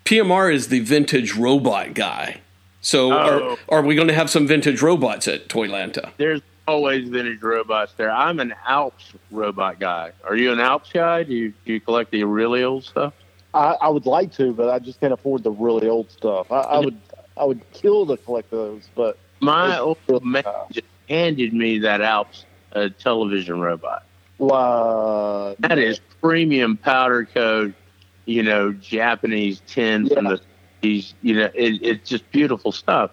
PMR 0.03 0.53
is 0.53 0.67
the 0.67 0.81
vintage 0.81 1.35
robot 1.35 1.93
guy. 1.93 2.41
So, 2.81 3.13
oh. 3.13 3.57
are, 3.69 3.79
are 3.79 3.81
we 3.83 3.95
going 3.95 4.07
to 4.07 4.13
have 4.13 4.29
some 4.29 4.47
vintage 4.47 4.81
robots 4.81 5.27
at 5.27 5.47
Toylanta? 5.47 6.11
There's 6.17 6.41
always 6.71 7.09
vintage 7.09 7.41
robots 7.41 7.93
there. 7.97 8.09
I'm 8.09 8.39
an 8.39 8.55
Alps 8.65 9.11
robot 9.29 9.79
guy. 9.79 10.13
Are 10.23 10.35
you 10.35 10.53
an 10.53 10.59
Alps 10.59 10.91
guy? 10.91 11.23
Do 11.23 11.33
you 11.33 11.53
do 11.65 11.73
you 11.73 11.81
collect 11.81 12.11
the 12.11 12.23
really 12.23 12.63
old 12.63 12.85
stuff? 12.85 13.13
I, 13.53 13.75
I 13.81 13.89
would 13.89 14.05
like 14.05 14.33
to, 14.35 14.53
but 14.53 14.69
I 14.69 14.79
just 14.79 15.01
can't 15.01 15.11
afford 15.11 15.43
the 15.43 15.51
really 15.51 15.89
old 15.89 16.09
stuff. 16.09 16.51
I, 16.51 16.61
I 16.61 16.79
would 16.79 16.97
I 17.35 17.43
would 17.43 17.61
kill 17.73 18.05
to 18.07 18.15
collect 18.17 18.49
those, 18.51 18.89
but 18.95 19.17
my 19.41 19.77
old 19.77 19.97
man 20.23 20.43
just 20.71 20.87
handed 21.09 21.53
me 21.53 21.79
that 21.79 21.99
Alps 22.01 22.45
uh, 22.73 22.89
television 22.97 23.59
robot. 23.59 24.05
Wow, 24.37 25.55
that 25.59 25.77
is 25.77 25.99
premium 26.21 26.77
powder 26.77 27.25
coat, 27.25 27.73
you 28.25 28.43
know, 28.43 28.71
Japanese 28.71 29.61
tin 29.67 30.05
yeah. 30.05 30.15
from 30.15 30.25
the. 30.25 30.41
He's, 30.81 31.13
you 31.21 31.35
know, 31.35 31.51
it, 31.53 31.79
it's 31.83 32.09
just 32.09 32.31
beautiful 32.31 32.71
stuff. 32.71 33.11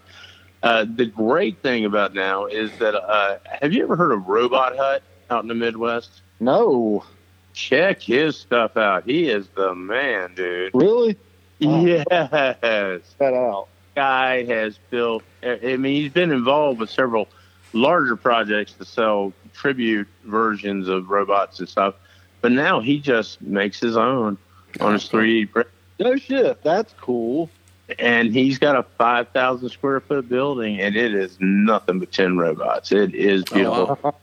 Uh, 0.62 0.84
the 0.92 1.06
great 1.06 1.58
thing 1.62 1.84
about 1.84 2.14
now 2.14 2.46
is 2.46 2.70
that 2.78 2.94
uh, 2.94 3.38
have 3.60 3.72
you 3.72 3.82
ever 3.84 3.96
heard 3.96 4.12
of 4.12 4.28
Robot 4.28 4.76
Hut 4.76 5.02
out 5.30 5.42
in 5.42 5.48
the 5.48 5.54
Midwest? 5.54 6.20
No. 6.40 7.04
Check 7.52 8.02
his 8.02 8.36
stuff 8.36 8.76
out. 8.76 9.04
He 9.04 9.28
is 9.28 9.48
the 9.54 9.74
man, 9.74 10.34
dude. 10.34 10.72
Really? 10.74 11.16
Yes. 11.58 12.04
That 12.10 13.34
out. 13.34 13.68
Guy 13.94 14.44
has 14.44 14.78
built. 14.90 15.24
I 15.42 15.76
mean, 15.76 16.02
he's 16.02 16.12
been 16.12 16.30
involved 16.30 16.80
with 16.80 16.90
several 16.90 17.28
larger 17.72 18.16
projects 18.16 18.72
to 18.74 18.84
sell 18.84 19.32
tribute 19.54 20.06
versions 20.24 20.88
of 20.88 21.10
robots 21.10 21.58
and 21.58 21.68
stuff. 21.68 21.94
But 22.40 22.52
now 22.52 22.80
he 22.80 23.00
just 23.00 23.42
makes 23.42 23.80
his 23.80 23.96
own 23.96 24.38
on 24.80 24.92
his 24.92 25.08
3D 25.08 25.50
print. 25.50 25.68
No 25.98 26.16
shit. 26.16 26.62
That's 26.62 26.94
cool 27.00 27.50
and 27.98 28.32
he's 28.32 28.58
got 28.58 28.76
a 28.76 28.82
5,000 28.82 29.68
square 29.70 30.00
foot 30.00 30.28
building, 30.28 30.80
and 30.80 30.96
it 30.96 31.14
is 31.14 31.36
nothing 31.40 31.98
but 31.98 32.12
10 32.12 32.36
robots. 32.36 32.92
It 32.92 33.14
is 33.14 33.44
beautiful. 33.44 33.90
Oh, 33.90 33.98
wow. 34.02 34.14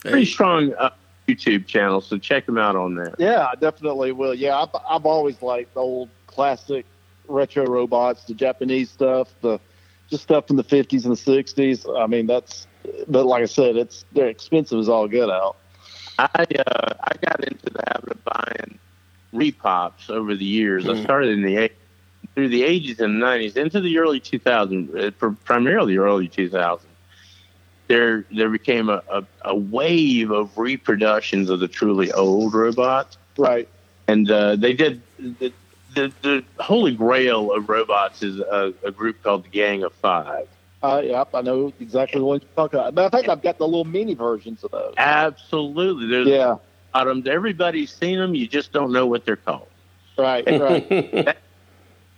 Pretty 0.00 0.26
strong 0.26 0.74
uh, 0.74 0.90
YouTube 1.26 1.66
channel, 1.66 2.00
so 2.00 2.18
check 2.18 2.46
him 2.46 2.58
out 2.58 2.76
on 2.76 2.94
there. 2.94 3.14
Yeah, 3.18 3.46
I 3.50 3.54
definitely 3.54 4.12
will. 4.12 4.34
Yeah, 4.34 4.58
I've, 4.60 4.68
I've 4.88 5.06
always 5.06 5.40
liked 5.40 5.74
the 5.74 5.80
old 5.80 6.10
classic 6.26 6.84
retro 7.26 7.64
robots, 7.64 8.24
the 8.24 8.34
Japanese 8.34 8.90
stuff, 8.90 9.28
the 9.40 9.58
just 10.10 10.24
stuff 10.24 10.46
from 10.46 10.56
the 10.56 10.64
50s 10.64 11.04
and 11.06 11.16
the 11.16 11.42
60s. 11.42 11.98
I 11.98 12.06
mean, 12.06 12.26
that's 12.26 12.66
but 13.08 13.24
like 13.24 13.42
I 13.42 13.46
said, 13.46 13.76
it's 13.76 14.04
they're 14.12 14.28
expensive 14.28 14.78
as 14.78 14.88
all 14.90 15.08
get 15.08 15.30
out. 15.30 15.56
I 16.18 16.28
uh, 16.58 16.94
I 17.02 17.12
got 17.22 17.42
into 17.44 17.70
the 17.70 17.82
habit 17.88 18.10
of 18.10 18.24
buying 18.24 18.78
repops 19.32 20.10
over 20.10 20.34
the 20.36 20.44
years. 20.44 20.86
I 20.88 21.02
started 21.02 21.30
in 21.30 21.42
the 21.42 21.56
eight- 21.56 21.72
through 22.34 22.48
the 22.48 22.62
80s 22.62 23.00
and 23.00 23.22
90s 23.22 23.56
into 23.56 23.80
the 23.80 23.98
early 23.98 24.20
2000s, 24.20 24.96
uh, 25.06 25.10
pr- 25.12 25.28
primarily 25.44 25.96
early 25.96 26.28
2000s. 26.28 26.80
There 27.86 28.24
there 28.34 28.48
became 28.48 28.88
a, 28.88 29.02
a, 29.10 29.24
a 29.44 29.54
wave 29.54 30.30
of 30.30 30.56
reproductions 30.56 31.50
of 31.50 31.60
the 31.60 31.68
truly 31.68 32.10
old 32.12 32.54
robots, 32.54 33.18
Right. 33.36 33.68
and 34.08 34.30
uh, 34.30 34.56
they 34.56 34.72
did 34.72 35.02
the, 35.18 35.52
the 35.94 36.12
the 36.22 36.44
holy 36.58 36.94
grail 36.94 37.52
of 37.52 37.68
robots 37.68 38.22
is 38.22 38.38
a, 38.40 38.72
a 38.84 38.90
group 38.90 39.22
called 39.22 39.44
the 39.44 39.50
Gang 39.50 39.82
of 39.84 39.92
Five. 39.92 40.48
Uh, 40.82 41.02
yep, 41.04 41.28
I 41.34 41.42
know 41.42 41.72
exactly 41.78 42.20
what 42.22 42.42
you're 42.42 42.50
talking 42.56 42.78
about. 42.80 42.94
Matter 42.94 43.06
of 43.06 43.12
fact, 43.12 43.28
I've 43.28 43.42
got 43.42 43.58
the 43.58 43.66
little 43.66 43.84
mini 43.84 44.14
versions 44.14 44.64
of 44.64 44.70
those. 44.70 44.94
Absolutely, 44.96 46.06
there's 46.08 46.28
Yeah. 46.28 46.56
bottoms. 46.94 47.26
Everybody's 47.26 47.92
seen 47.92 48.18
them. 48.18 48.34
You 48.34 48.46
just 48.46 48.72
don't 48.72 48.92
know 48.92 49.06
what 49.06 49.26
they're 49.26 49.36
called. 49.36 49.68
Right. 50.16 50.44
Right. 50.46 51.36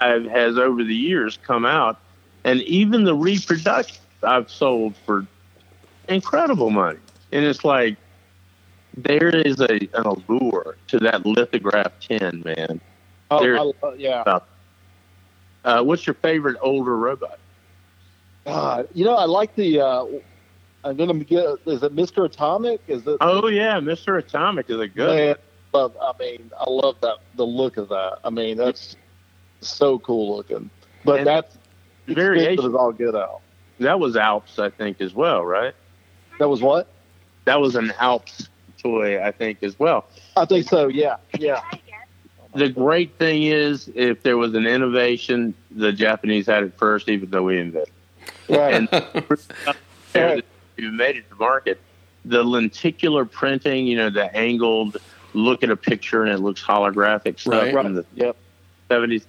has 0.01 0.59
over 0.59 0.84
the 0.84 0.94
years 0.94 1.38
come 1.42 1.64
out, 1.64 1.99
and 2.44 2.61
even 2.62 3.05
the 3.05 3.14
reproductions 3.14 4.01
I've 4.22 4.51
sold 4.51 4.97
for 5.05 5.26
incredible 6.09 6.70
money. 6.70 6.99
And 7.32 7.44
it's 7.44 7.64
like 7.64 7.97
there 8.97 9.28
is 9.28 9.61
a 9.61 9.74
an 9.94 10.07
allure 10.07 10.76
to 10.88 10.99
that 11.01 11.26
lithograph 11.26 11.92
tin, 12.01 12.42
man. 12.44 12.80
oh, 13.30 13.74
I, 13.82 13.94
yeah. 13.94 14.38
Uh, 15.64 15.82
what's 15.82 16.07
your 16.07 16.14
favorite 16.14 16.57
older 16.62 16.97
robot? 16.97 17.38
Uh, 18.47 18.84
you 18.94 19.05
know, 19.05 19.14
I 19.14 19.24
like 19.24 19.55
the. 19.57 19.80
Uh, 19.80 20.05
I'm 20.84 20.97
gonna 20.97 21.14
get. 21.24 21.44
Is 21.66 21.82
it 21.82 21.94
Mr. 21.97 22.24
Atomic? 22.24 22.80
Is 22.86 23.07
it? 23.07 23.16
Oh 23.20 23.49
yeah, 23.49 23.80
Mister 23.80 24.16
Atomic 24.16 24.70
is 24.70 24.78
a 24.78 24.86
good. 24.86 25.16
Man, 25.16 25.36
love, 25.74 25.97
I 26.01 26.12
mean, 26.20 26.51
I 26.59 26.70
love 26.70 26.97
that 27.03 27.16
the 27.34 27.44
look 27.44 27.76
of 27.76 27.88
that. 27.88 28.18
I 28.24 28.30
mean, 28.30 28.57
that's 28.57 28.94
so 29.68 29.98
cool 29.98 30.36
looking. 30.36 30.70
But 31.04 31.18
And 31.20 31.26
that's 31.26 31.56
variation. 32.06 32.64
as 32.66 32.74
all 32.74 32.92
get 32.92 33.14
out. 33.14 33.40
That 33.80 34.00
was 34.00 34.16
Alps, 34.16 34.58
I 34.58 34.70
think, 34.70 35.00
as 35.00 35.12
well, 35.14 35.44
right? 35.44 35.74
That 36.38 36.48
was 36.48 36.62
what? 36.62 36.88
That 37.44 37.60
was 37.60 37.76
an 37.76 37.92
Alps 37.98 38.48
toy, 38.82 39.22
I 39.22 39.30
think, 39.32 39.62
as 39.62 39.78
well. 39.78 40.06
I 40.36 40.44
think 40.46 40.68
so. 40.68 40.88
Yeah. 40.88 41.16
Yeah. 41.38 41.60
the 42.54 42.68
great 42.70 43.18
thing 43.18 43.42
is, 43.42 43.90
if 43.94 44.22
there 44.22 44.36
was 44.38 44.54
an 44.54 44.66
innovation, 44.66 45.54
the 45.70 45.92
Japanese 45.92 46.46
had 46.46 46.62
it 46.62 46.78
first, 46.78 47.08
even 47.08 47.30
though 47.30 47.42
we 47.44 47.58
invented. 47.58 47.92
Right. 48.48 48.74
And 48.74 48.88
Right. 50.14 50.44
you 50.78 50.90
made 50.92 51.16
it 51.16 51.28
to 51.28 51.36
market. 51.36 51.78
The 52.24 52.42
lenticular 52.42 53.24
printing, 53.26 53.86
you 53.86 53.96
know, 53.98 54.08
the 54.10 54.34
angled 54.34 54.96
look 55.34 55.62
at 55.62 55.70
a 55.70 55.76
picture 55.76 56.22
and 56.22 56.32
it 56.32 56.38
looks 56.38 56.62
holographic 56.62 57.38
stuff 57.38 57.64
Right. 57.64 57.72
from 57.72 57.94
the 57.94 58.06
Yep. 58.14 58.36
seventies. 58.88 59.26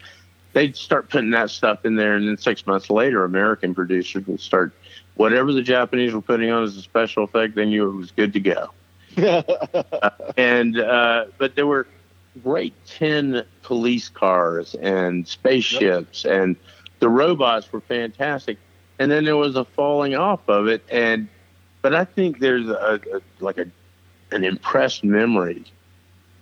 They'd 0.58 0.76
start 0.76 1.10
putting 1.12 1.30
that 1.32 1.52
stuff 1.52 1.86
in 1.86 1.98
there, 1.98 2.16
and 2.16 2.28
then 2.28 2.36
six 2.36 2.66
months 2.66 2.90
later, 2.90 3.24
American 3.24 3.76
producers 3.76 4.26
would 4.26 4.40
start 4.40 4.74
whatever 5.14 5.54
the 5.54 5.62
Japanese 5.62 6.16
were 6.16 6.22
putting 6.22 6.50
on 6.50 6.64
as 6.64 6.76
a 6.76 6.82
special 6.82 7.26
effect. 7.26 7.54
They 7.54 7.66
knew 7.66 7.88
it 7.88 7.96
was 7.96 8.10
good 8.10 8.34
to 8.34 8.40
go. 8.40 8.72
and 10.36 10.80
uh, 10.80 11.26
but 11.38 11.54
there 11.54 11.68
were 11.68 11.86
great 12.44 12.74
tin 12.88 13.44
police 13.62 14.10
cars 14.10 14.74
and 14.82 15.28
spaceships 15.28 16.26
and 16.26 16.56
the 17.02 17.10
robots 17.10 17.72
were 17.72 17.82
fantastic 17.82 18.58
and 18.98 19.12
then 19.12 19.26
there 19.26 19.38
was 19.38 19.56
a 19.56 19.64
falling 19.66 20.16
off 20.16 20.42
of 20.48 20.68
it 20.68 20.84
and 20.90 21.28
but 21.82 21.96
i 21.96 22.06
think 22.06 22.38
there's 22.38 22.68
a, 22.68 23.00
a 23.12 23.44
like 23.44 23.58
a 23.58 23.66
an 24.32 24.44
impressed 24.44 25.04
memory 25.04 25.64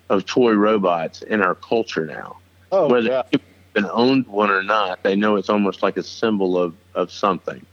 of 0.10 0.26
toy 0.26 0.52
robots 0.52 1.22
in 1.22 1.42
our 1.42 1.56
culture 1.56 2.06
now 2.06 2.36
oh 2.74 2.90
whether 2.90 3.08
yeah. 3.32 3.40
Been 3.76 3.90
owned 3.92 4.26
one 4.28 4.50
or 4.50 4.64
not 4.64 5.04
they 5.04 5.16
know 5.16 5.36
it's 5.36 5.50
almost 5.50 5.84
like 5.84 5.98
a 5.98 6.04
symbol 6.04 6.58
of 6.58 6.74
of 6.96 7.12
something 7.12 7.64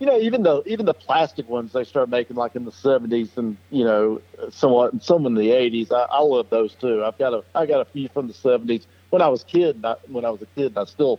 You 0.00 0.06
know, 0.06 0.16
even 0.16 0.44
the 0.44 0.62
even 0.64 0.86
the 0.86 0.94
plastic 0.94 1.48
ones 1.48 1.72
they 1.72 1.82
started 1.82 2.08
making 2.08 2.36
like 2.36 2.54
in 2.54 2.64
the 2.64 2.70
seventies 2.70 3.30
and 3.36 3.56
you 3.70 3.84
know 3.84 4.20
somewhat 4.50 5.02
some 5.02 5.26
in 5.26 5.34
the 5.34 5.50
eighties. 5.50 5.90
I, 5.90 6.02
I 6.02 6.20
love 6.20 6.48
those 6.50 6.72
too. 6.74 7.04
I've 7.04 7.18
got 7.18 7.34
a 7.34 7.42
I 7.52 7.66
got 7.66 7.80
a 7.80 7.84
few 7.84 8.08
from 8.14 8.28
the 8.28 8.34
seventies 8.34 8.86
when 9.10 9.22
I 9.22 9.28
was 9.28 9.42
kid. 9.42 9.84
I, 9.84 9.96
when 10.06 10.24
I 10.24 10.30
was 10.30 10.40
a 10.40 10.46
kid, 10.54 10.78
I 10.78 10.84
still 10.84 11.18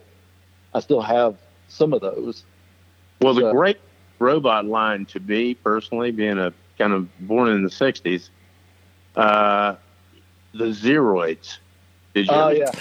I 0.74 0.80
still 0.80 1.02
have 1.02 1.36
some 1.68 1.92
of 1.92 2.00
those. 2.00 2.46
Well, 3.22 3.34
the 3.34 3.52
great 3.52 3.82
robot 4.18 4.66
line 4.66 5.06
to 5.08 5.20
me 5.20 5.56
personally, 5.56 6.12
being 6.12 6.40
a 6.40 6.54
kind 6.78 6.94
of 6.94 7.10
born 7.28 7.50
in 7.50 7.64
the 7.64 7.70
'60s, 7.70 8.30
uh, 9.18 9.76
the 10.54 10.72
Zeroids. 10.72 11.58
Did 12.14 12.28
you? 12.28 12.34
Oh 12.34 12.50
yeah, 12.50 12.72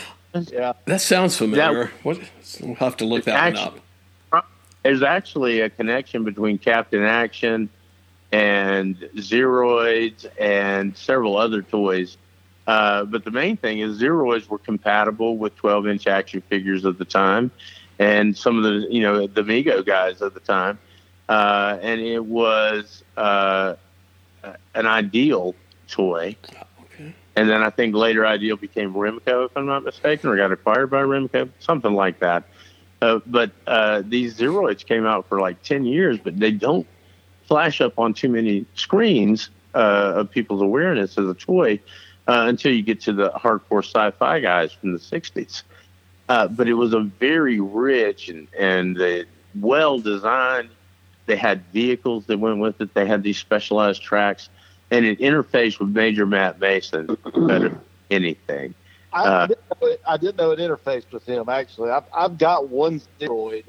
yeah. 0.53 0.72
That 0.86 1.01
sounds 1.01 1.36
familiar. 1.36 1.91
what? 2.03 2.18
We'll 2.61 2.74
have 2.76 2.97
to 2.99 3.05
look 3.05 3.24
that 3.24 3.34
one 3.34 3.57
Actually- 3.57 3.80
up. 4.32 4.47
There's 4.84 5.03
actually 5.03 5.61
a 5.61 5.68
connection 5.70 6.24
between 6.24 6.57
Captain 6.59 7.03
Action 7.03 7.68
and 8.30 8.97
Zeroids 9.16 10.24
and 10.39 10.97
several 10.97 11.36
other 11.36 11.62
toys. 11.62 12.16
Uh, 12.66 13.05
but 13.05 13.24
the 13.24 13.30
main 13.30 13.57
thing 13.57 13.80
is 13.80 14.01
Zeroids 14.01 14.49
were 14.49 14.59
compatible 14.59 15.36
with 15.36 15.57
12-inch 15.57 16.07
action 16.07 16.43
figures 16.43 16.84
of 16.84 16.97
the 16.99 17.05
time, 17.05 17.51
and 17.99 18.36
some 18.36 18.57
of 18.59 18.62
the 18.64 18.86
you 18.91 19.03
know 19.03 19.26
the 19.26 19.43
Mego 19.43 19.84
guys 19.84 20.20
of 20.22 20.32
the 20.34 20.41
time, 20.41 20.78
uh, 21.28 21.78
and 21.82 22.01
it 22.01 22.24
was 22.24 23.03
uh, 23.16 23.74
an 24.74 24.86
ideal 24.86 25.55
toy. 25.89 26.36
And 27.39 27.49
then 27.49 27.62
I 27.62 27.70
think 27.70 27.95
later 27.95 28.26
Ideal 28.26 28.57
became 28.57 28.93
Remco, 28.93 29.47
if 29.47 29.57
I'm 29.57 29.66
not 29.66 29.84
mistaken, 29.84 30.28
or 30.28 30.36
got 30.36 30.51
acquired 30.51 30.91
by 30.91 31.03
Remco, 31.03 31.49
something 31.61 31.95
like 31.95 32.18
that. 32.18 32.43
Uh, 33.01 33.20
but 33.26 33.53
uh, 33.64 34.03
these 34.05 34.36
Zeroids 34.36 34.84
came 34.84 35.07
out 35.07 35.28
for 35.28 35.41
like 35.41 35.62
10 35.62 35.84
years, 35.84 36.18
but 36.18 36.36
they 36.36 36.51
don't 36.51 36.84
flash 37.47 37.80
up 37.80 37.97
on 37.97 38.12
too 38.12 38.28
many 38.28 38.66
screens 38.74 39.51
uh, 39.72 40.14
of 40.16 40.32
people's 40.32 40.62
awareness 40.62 41.16
as 41.16 41.28
a 41.28 41.34
toy 41.34 41.78
uh, 42.26 42.47
until 42.49 42.72
you 42.72 42.82
get 42.82 43.01
to 43.03 43.12
the 43.12 43.30
hardcore 43.30 43.84
sci-fi 43.84 44.41
guys 44.41 44.72
from 44.72 44.93
the 44.93 44.99
60s. 44.99 45.62
Uh, 46.28 46.49
but 46.49 46.66
it 46.66 46.74
was 46.74 46.93
a 46.93 47.03
very 47.03 47.61
rich 47.61 48.30
and, 48.30 48.49
and 48.59 49.26
well 49.61 50.01
designed. 50.01 50.70
They 51.26 51.36
had 51.36 51.62
vehicles 51.72 52.26
that 52.26 52.41
went 52.41 52.59
with 52.59 52.80
it. 52.80 52.95
They 52.95 53.07
had 53.07 53.22
these 53.22 53.39
specialized 53.39 54.03
tracks, 54.03 54.49
and 54.91 55.05
it 55.05 55.18
interfaced 55.20 55.78
with 55.80 55.91
Major 55.91 56.26
Matt 56.26 56.61
Mason 56.61 57.07
better 57.47 57.68
than 57.70 57.80
anything. 58.11 58.74
I, 59.12 59.22
Uh, 59.24 59.30
I, 59.45 59.47
didn't 59.47 59.61
know 59.80 59.86
it, 59.89 60.01
I 60.07 60.16
didn't 60.16 60.36
know 60.36 60.51
it 60.51 60.59
interfaced 60.59 61.12
with 61.12 61.24
him. 61.26 61.49
Actually, 61.49 61.91
I've 61.91 62.05
I've 62.14 62.39
got 62.39 62.68
one 62.68 63.01
Zeroid, 63.20 63.64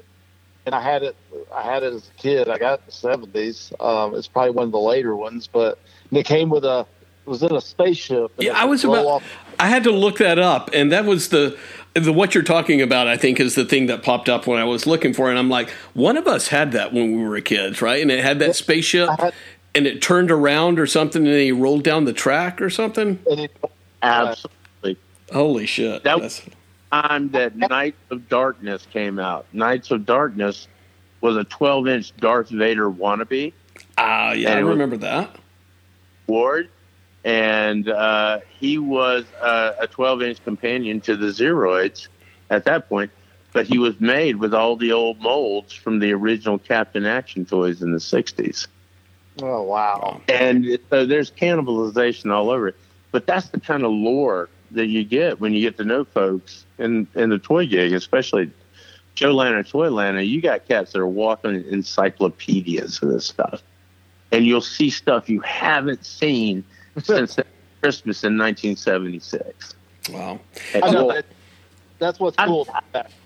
and 0.65 0.75
I 0.75 0.81
had 0.81 1.03
it. 1.03 1.15
I 1.53 1.61
had 1.63 1.83
it 1.83 1.93
as 1.93 2.09
a 2.09 2.21
kid. 2.21 2.49
I 2.49 2.57
got 2.57 2.73
it 2.75 2.81
in 2.81 2.85
the 2.87 2.91
seventies. 2.91 3.71
Um, 3.79 4.15
it's 4.15 4.27
probably 4.27 4.51
one 4.51 4.65
of 4.65 4.71
the 4.71 4.79
later 4.79 5.15
ones, 5.15 5.47
but 5.47 5.79
and 6.09 6.19
it 6.19 6.25
came 6.25 6.49
with 6.49 6.65
a. 6.65 6.85
It 7.25 7.29
was 7.29 7.43
in 7.43 7.53
a 7.55 7.61
spaceship. 7.61 8.31
Yeah, 8.39 8.53
I 8.53 8.65
was 8.65 8.83
about. 8.83 9.05
off- 9.05 9.23
I 9.59 9.67
had 9.67 9.83
to 9.83 9.91
look 9.91 10.17
that 10.17 10.39
up, 10.39 10.71
and 10.73 10.91
that 10.91 11.05
was 11.05 11.29
the 11.29 11.57
the 11.93 12.11
what 12.11 12.33
you're 12.33 12.43
talking 12.43 12.81
about. 12.81 13.07
I 13.07 13.17
think 13.17 13.39
is 13.39 13.55
the 13.55 13.65
thing 13.65 13.85
that 13.87 14.03
popped 14.03 14.29
up 14.29 14.47
when 14.47 14.59
I 14.59 14.63
was 14.63 14.87
looking 14.87 15.13
for, 15.13 15.27
it. 15.27 15.31
and 15.31 15.39
I'm 15.39 15.49
like, 15.49 15.69
one 15.93 16.17
of 16.17 16.27
us 16.27 16.47
had 16.47 16.71
that 16.73 16.91
when 16.93 17.15
we 17.15 17.23
were 17.27 17.39
kids, 17.41 17.81
right? 17.81 18.01
And 18.01 18.09
it 18.11 18.23
had 18.23 18.39
that 18.39 18.55
spaceship, 18.55 19.09
I 19.09 19.15
had- 19.25 19.33
and 19.79 19.87
it 19.87 20.01
turned 20.01 20.29
around 20.29 20.77
or 20.77 20.85
something, 20.85 21.25
and 21.25 21.33
he 21.37 21.53
rolled 21.53 21.83
down 21.85 22.03
the 22.03 22.11
track 22.11 22.61
or 22.61 22.69
something. 22.69 23.17
Absolutely. 24.03 24.97
Holy 25.31 25.65
shit! 25.65 26.03
That- 26.03 26.17
That's- 26.17 26.41
time 26.91 27.29
that 27.29 27.55
Knights 27.55 28.01
of 28.09 28.27
Darkness 28.27 28.85
came 28.91 29.19
out. 29.19 29.45
Knights 29.53 29.89
of 29.91 30.05
Darkness 30.05 30.67
was 31.21 31.37
a 31.37 31.43
12 31.45 31.87
inch 31.87 32.17
Darth 32.17 32.49
Vader 32.49 32.89
wannabe 32.89 33.53
Ah, 33.97 34.33
yeah, 34.33 34.57
I 34.57 34.63
was- 34.63 34.71
remember 34.71 34.97
that. 34.97 35.33
Ward, 36.27 36.67
and 37.23 37.87
uh, 37.87 38.39
he 38.59 38.77
was 38.79 39.23
uh, 39.41 39.73
a 39.79 39.87
12 39.87 40.21
inch 40.23 40.43
companion 40.43 40.99
to 41.01 41.15
the 41.15 41.27
Zeroids 41.27 42.07
at 42.49 42.65
that 42.65 42.89
point. 42.89 43.11
But 43.53 43.65
he 43.65 43.77
was 43.79 43.99
made 44.01 44.35
with 44.35 44.53
all 44.53 44.75
the 44.75 44.91
old 44.91 45.19
molds 45.21 45.73
from 45.73 45.99
the 45.99 46.11
original 46.13 46.59
Captain 46.59 47.05
Action 47.05 47.45
toys 47.45 47.81
in 47.81 47.91
the 47.93 47.97
60s. 47.99 48.67
Oh 49.41 49.63
wow! 49.63 50.21
And 50.27 50.77
so 50.89 51.05
there's 51.05 51.31
cannibalization 51.31 52.31
all 52.31 52.49
over 52.49 52.69
it. 52.69 52.75
But 53.11 53.25
that's 53.25 53.49
the 53.49 53.59
kind 53.59 53.83
of 53.83 53.91
lore 53.91 54.49
that 54.71 54.87
you 54.87 55.03
get 55.03 55.39
when 55.39 55.53
you 55.53 55.61
get 55.61 55.77
to 55.77 55.83
know 55.83 56.05
folks 56.05 56.65
in, 56.77 57.07
in 57.15 57.29
the 57.31 57.39
toy 57.39 57.65
gig, 57.65 57.91
especially 57.93 58.51
Joe 59.15 59.33
Lanta, 59.35 59.67
Toy 59.67 59.89
Lana. 59.89 60.21
You 60.21 60.41
got 60.41 60.67
cats 60.67 60.93
that 60.93 60.99
are 60.99 61.07
walking 61.07 61.55
encyclopedias 61.69 63.01
of 63.01 63.09
this 63.09 63.25
stuff. 63.25 63.61
And 64.31 64.45
you'll 64.45 64.61
see 64.61 64.91
stuff 64.91 65.27
you 65.27 65.39
haven't 65.41 66.05
seen 66.05 66.63
since 67.03 67.35
Christmas 67.81 68.23
in 68.23 68.37
1976. 68.37 69.73
Wow. 70.11 70.39
And 70.75 70.83
I 70.83 70.91
know 70.91 70.99
you'll- 70.99 71.13
that, 71.13 71.25
that's 71.97 72.19
what's 72.19 72.35
I've- 72.37 72.47
cool. 72.49 72.67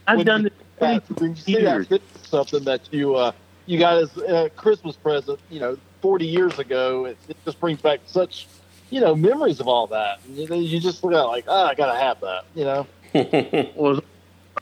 I've 0.07 0.17
When 0.17 0.25
done 0.25 0.41
you- 0.43 0.47
it 0.47 1.03
when 1.19 1.29
you 1.31 1.35
see 1.35 1.53
that 1.55 1.89
years. 1.89 2.01
something 2.23 2.63
that 2.63 2.81
you 2.91 3.15
uh, 3.15 3.31
you 3.67 3.79
got 3.79 3.97
as 4.01 4.17
a 4.17 4.49
Christmas 4.55 4.95
present, 4.95 5.39
you 5.49 5.59
know, 5.59 5.77
40 6.03 6.25
years 6.27 6.59
ago. 6.59 7.05
It, 7.05 7.17
it 7.29 7.37
just 7.45 7.59
brings 7.61 7.81
back 7.81 8.01
such, 8.05 8.45
you 8.89 8.99
know, 8.99 9.15
memories 9.15 9.61
of 9.61 9.69
all 9.69 9.87
that. 9.87 10.19
You, 10.29 10.47
know, 10.49 10.55
you 10.55 10.81
just 10.81 11.01
look 11.01 11.13
at 11.13 11.19
it 11.19 11.27
like, 11.27 11.45
oh, 11.47 11.65
I 11.65 11.73
gotta 11.75 11.97
have 11.97 12.19
that. 12.19 12.43
You 12.53 12.65
know. 12.65 12.87
was 13.75 13.99
Well, 13.99 14.03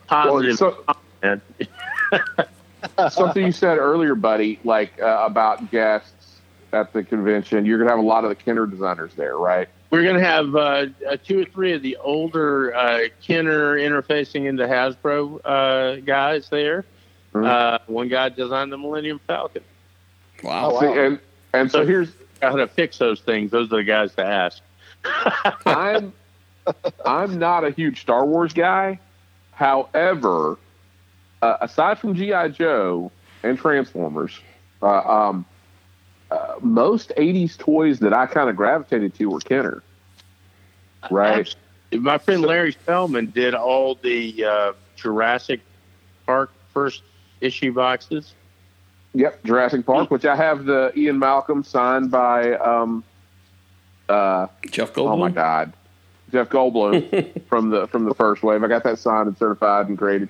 positive. 0.07 0.57
so, 0.57 0.85
man. 1.23 1.41
something 3.09 3.43
you 3.47 3.51
said 3.51 3.79
earlier, 3.79 4.13
buddy, 4.13 4.59
like 4.63 5.01
uh, 5.01 5.23
about 5.25 5.71
guests 5.71 6.39
at 6.73 6.93
the 6.93 7.03
convention. 7.03 7.65
You're 7.65 7.79
gonna 7.79 7.89
have 7.89 7.99
a 7.99 8.03
lot 8.03 8.23
of 8.23 8.29
the 8.29 8.35
Kenner 8.35 8.67
designers 8.67 9.15
there, 9.15 9.37
right? 9.37 9.67
We're 9.89 10.03
going 10.03 10.15
to 10.15 10.23
have 10.25 10.55
uh, 10.55 10.85
uh, 11.05 11.17
two 11.21 11.41
or 11.41 11.43
three 11.43 11.73
of 11.73 11.81
the 11.81 11.97
older 11.97 12.73
uh, 12.73 13.09
Kenner 13.21 13.75
interfacing 13.75 14.45
into 14.45 14.65
Hasbro 14.65 15.41
uh, 15.43 15.99
guys 16.05 16.47
there. 16.47 16.85
Mhm. 17.33 17.45
Uh, 17.45 17.79
one 17.87 18.07
guy 18.07 18.29
designed 18.29 18.71
the 18.71 18.77
Millennium 18.77 19.19
Falcon. 19.27 19.63
Wow. 20.43 20.79
See, 20.79 20.85
and 20.85 21.19
and 21.54 21.72
so 21.72 21.86
here's 21.86 22.12
How 22.41 22.56
to 22.56 22.68
fix 22.68 22.97
those 22.97 23.22
things? 23.22 23.52
Those 23.52 23.72
are 23.72 23.78
the 23.78 23.84
guys 23.84 24.14
to 24.16 24.26
ask. 24.26 24.62
I'm 25.66 26.14
I'm 27.06 27.39
not 27.39 27.64
a 27.64 27.72
huge 27.72 28.02
Star 28.02 28.26
Wars 28.26 28.54
guy. 28.54 28.99
However, 29.52 30.58
uh, 31.41 31.58
aside 31.62 31.99
from 31.99 32.16
GI 32.16 32.49
Joe 32.49 33.12
and 33.43 33.58
Transformers, 33.58 34.39
uh, 34.82 35.02
um, 35.02 35.45
uh, 36.30 36.56
most 36.62 37.12
'80s 37.18 37.58
toys 37.58 37.99
that 37.99 38.14
I 38.14 38.26
kind 38.26 38.49
of 38.49 38.56
gravitated 38.56 39.14
to 39.16 39.30
were 39.30 39.39
Kenner. 39.39 39.84
Right. 41.10 41.54
My 41.91 42.18
friend 42.18 42.41
Larry 42.41 42.72
Spellman 42.72 43.32
did 43.32 43.54
all 43.54 43.95
the 43.95 44.45
uh, 44.45 44.74
Jurassic 44.95 45.62
Park 46.26 46.52
first 46.74 47.02
issue 47.41 47.74
boxes. 47.74 48.34
Yep. 49.14 49.43
Jurassic 49.43 49.86
Park, 49.86 50.09
which 50.09 50.26
I 50.26 50.36
have 50.36 50.66
the 50.66 50.91
Ian 50.97 51.20
Malcolm 51.20 51.64
signed 51.64 52.12
by. 52.12 52.53
Um, 52.53 53.03
uh, 54.07 54.47
Jeff 54.70 54.93
Goldblum. 54.93 55.12
Oh 55.12 55.18
my 55.18 55.30
God, 55.30 55.74
Jeff 56.32 56.49
Goldblum 56.49 57.45
from 57.47 57.70
the 57.70 57.88
from 57.88 58.05
the 58.05 58.14
first 58.16 58.41
wave. 58.43 58.64
I 58.64 58.68
got 58.68 58.84
that 58.84 58.99
signed 58.99 59.28
and 59.28 59.38
certified 59.38 59.88
and 59.89 59.97
graded. 59.97 60.30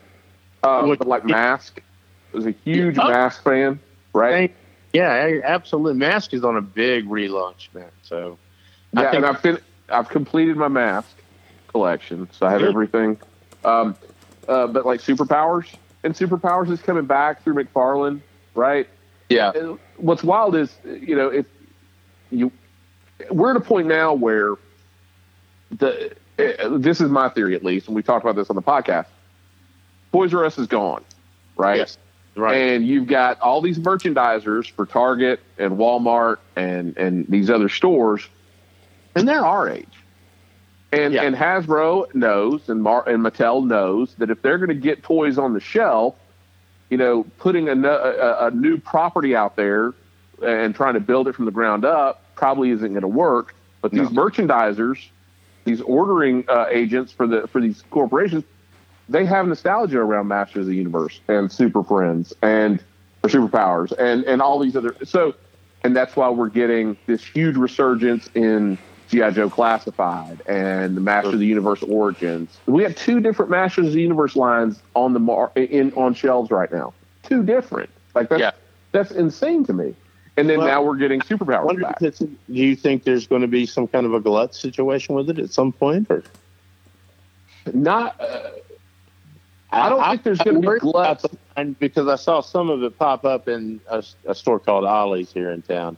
Uh, 0.63 0.83
What- 0.83 0.99
but 0.99 1.07
like 1.07 1.25
Mask, 1.25 1.81
I 2.33 2.37
was 2.37 2.45
a 2.45 2.51
huge 2.51 2.97
Oh. 2.99 3.07
Mask 3.09 3.43
fan, 3.43 3.79
right? 4.13 4.53
Yeah, 4.93 5.09
I- 5.11 5.41
absolutely. 5.43 5.99
Mask 5.99 6.33
is 6.33 6.43
on 6.43 6.57
a 6.57 6.61
big 6.61 7.07
relaunch, 7.07 7.69
man. 7.73 7.85
So 8.03 8.37
I 8.95 9.01
Yeah, 9.03 9.11
think- 9.11 9.15
and 9.17 9.25
I've 9.35 9.41
been 9.43 9.57
I've 9.89 10.09
completed 10.09 10.57
my 10.57 10.67
Mask 10.69 11.09
collection, 11.67 12.27
so 12.31 12.45
I 12.45 12.51
have 12.51 12.63
everything. 12.63 13.17
Um, 13.63 13.95
uh, 14.47 14.67
but 14.67 14.85
like 14.85 15.01
Superpowers 15.01 15.73
and 16.03 16.13
Superpowers 16.15 16.69
is 16.71 16.81
coming 16.81 17.05
back 17.05 17.43
through 17.43 17.55
McFarlane, 17.63 18.21
right? 18.55 18.87
yeah, 19.29 19.51
And 19.55 19.79
what's 19.97 20.23
wild 20.23 20.55
is 20.55 20.75
you 20.83 21.15
know 21.15 21.29
if 21.29 21.45
you 22.31 22.51
we're 23.29 23.51
at 23.51 23.57
a 23.57 23.61
point 23.61 23.87
now 23.87 24.13
where 24.13 24.55
the 25.71 26.11
uh, 26.39 26.77
this 26.77 27.01
is 27.01 27.09
my 27.09 27.29
theory 27.29 27.55
at 27.55 27.63
least, 27.63 27.87
and 27.87 27.95
we 27.95 28.03
talked 28.03 28.23
about 28.25 28.35
this 28.35 28.49
on 28.49 28.55
the 28.55 28.61
podcast. 28.61 29.07
Toys 30.11 30.33
R 30.33 30.45
Us 30.45 30.57
is 30.57 30.67
gone, 30.67 31.03
right? 31.55 31.77
Yes. 31.77 31.97
right. 32.35 32.55
And 32.57 32.85
you've 32.85 33.07
got 33.07 33.39
all 33.39 33.61
these 33.61 33.79
merchandisers 33.79 34.69
for 34.69 34.85
Target 34.85 35.39
and 35.57 35.73
Walmart 35.77 36.37
and 36.55 36.97
and 36.97 37.25
these 37.27 37.49
other 37.49 37.69
stores, 37.69 38.27
and 39.15 39.27
they're 39.27 39.45
our 39.45 39.69
age. 39.69 39.87
And 40.91 41.13
Yeah. 41.13 41.23
and 41.23 41.35
Hasbro 41.35 42.13
knows 42.13 42.67
and 42.67 42.83
Mar- 42.83 43.07
and 43.07 43.23
Mattel 43.23 43.65
knows 43.65 44.13
that 44.15 44.29
if 44.29 44.41
they're 44.41 44.57
going 44.57 44.69
to 44.69 44.75
get 44.75 45.03
toys 45.03 45.37
on 45.37 45.53
the 45.53 45.61
shelf, 45.61 46.15
you 46.91 46.97
know, 46.97 47.23
putting 47.39 47.69
a, 47.69 47.73
a, 47.73 48.47
a 48.47 48.51
new 48.51 48.77
property 48.77 49.35
out 49.35 49.55
there 49.55 49.93
and 50.45 50.75
trying 50.75 50.93
to 50.93 50.99
build 50.99 51.27
it 51.27 51.33
from 51.33 51.45
the 51.45 51.51
ground 51.51 51.85
up 51.85 52.21
probably 52.35 52.69
isn't 52.69 52.89
going 52.89 53.01
to 53.01 53.07
work. 53.07 53.55
But 53.81 53.91
these 53.91 54.09
merchandisers, 54.09 55.07
these 55.63 55.81
ordering 55.81 56.43
uh, 56.47 56.67
agents 56.69 57.11
for 57.11 57.25
the 57.25 57.47
for 57.47 57.61
these 57.61 57.83
corporations, 57.89 58.43
they 59.09 59.25
have 59.25 59.47
nostalgia 59.47 59.99
around 59.99 60.27
Masters 60.27 60.61
of 60.61 60.67
the 60.67 60.75
Universe 60.75 61.19
and 61.27 61.51
Super 61.51 61.83
Friends 61.83 62.33
and 62.43 62.83
or 63.23 63.29
Superpowers 63.29 63.91
and 63.97 64.23
and 64.25 64.41
all 64.41 64.59
these 64.59 64.75
other 64.75 64.95
so 65.03 65.33
and 65.83 65.95
that's 65.95 66.15
why 66.15 66.29
we're 66.29 66.49
getting 66.49 66.97
this 67.07 67.23
huge 67.23 67.55
resurgence 67.55 68.29
in 68.35 68.77
GI 69.11 69.31
Joe 69.31 69.49
Classified 69.49 70.41
and 70.47 70.95
the 70.95 71.01
Master 71.01 71.31
of 71.31 71.39
the 71.39 71.45
Universe 71.45 71.83
Origins. 71.83 72.57
We 72.65 72.81
have 72.83 72.95
two 72.95 73.19
different 73.19 73.51
Masters 73.51 73.87
of 73.87 73.93
the 73.93 74.01
Universe 74.01 74.35
lines 74.37 74.81
on 74.95 75.13
the 75.13 75.19
mar- 75.19 75.51
in 75.55 75.91
on 75.93 76.13
shelves 76.13 76.49
right 76.49 76.71
now. 76.71 76.93
Two 77.23 77.43
different. 77.43 77.89
Like 78.15 78.29
that's 78.29 78.39
Yeah. 78.39 78.51
that's 78.93 79.11
insane 79.11 79.65
to 79.65 79.73
me. 79.73 79.93
And 80.37 80.49
then 80.49 80.59
Well, 80.59 80.67
now 80.67 80.81
we're 80.81 80.95
getting 80.95 81.21
I 81.21 81.25
Superpowers 81.25 81.65
wonder 81.65 81.81
back. 81.81 82.01
if 82.01 82.17
do 82.19 82.29
you 82.47 82.75
think 82.75 83.03
there's 83.03 83.27
going 83.27 83.41
to 83.41 83.49
be 83.49 83.65
some 83.65 83.85
kind 83.87 84.05
of 84.05 84.13
a 84.13 84.21
glut 84.21 84.55
situation 84.55 85.13
with 85.13 85.29
it 85.29 85.37
at 85.39 85.51
some 85.51 85.73
point? 85.73 86.07
Or? 86.09 86.23
Not. 87.73 88.19
Uh, 88.19 88.49
I 89.73 89.89
don't 89.89 90.03
think 90.09 90.23
there's 90.23 90.39
going 90.39 90.55
to 90.55 90.61
be 90.61 90.67
worried 90.67 90.83
about 90.83 90.91
gluts. 90.93 91.21
the 91.23 91.37
line 91.57 91.75
because 91.79 92.07
I 92.07 92.15
saw 92.15 92.41
some 92.41 92.69
of 92.69 92.81
it 92.83 92.97
pop 92.97 93.23
up 93.25 93.47
in 93.47 93.79
a, 93.89 94.03
a 94.25 94.33
store 94.35 94.59
called 94.59 94.83
Ollie's 94.85 95.31
here 95.31 95.51
in 95.51 95.61
town, 95.61 95.97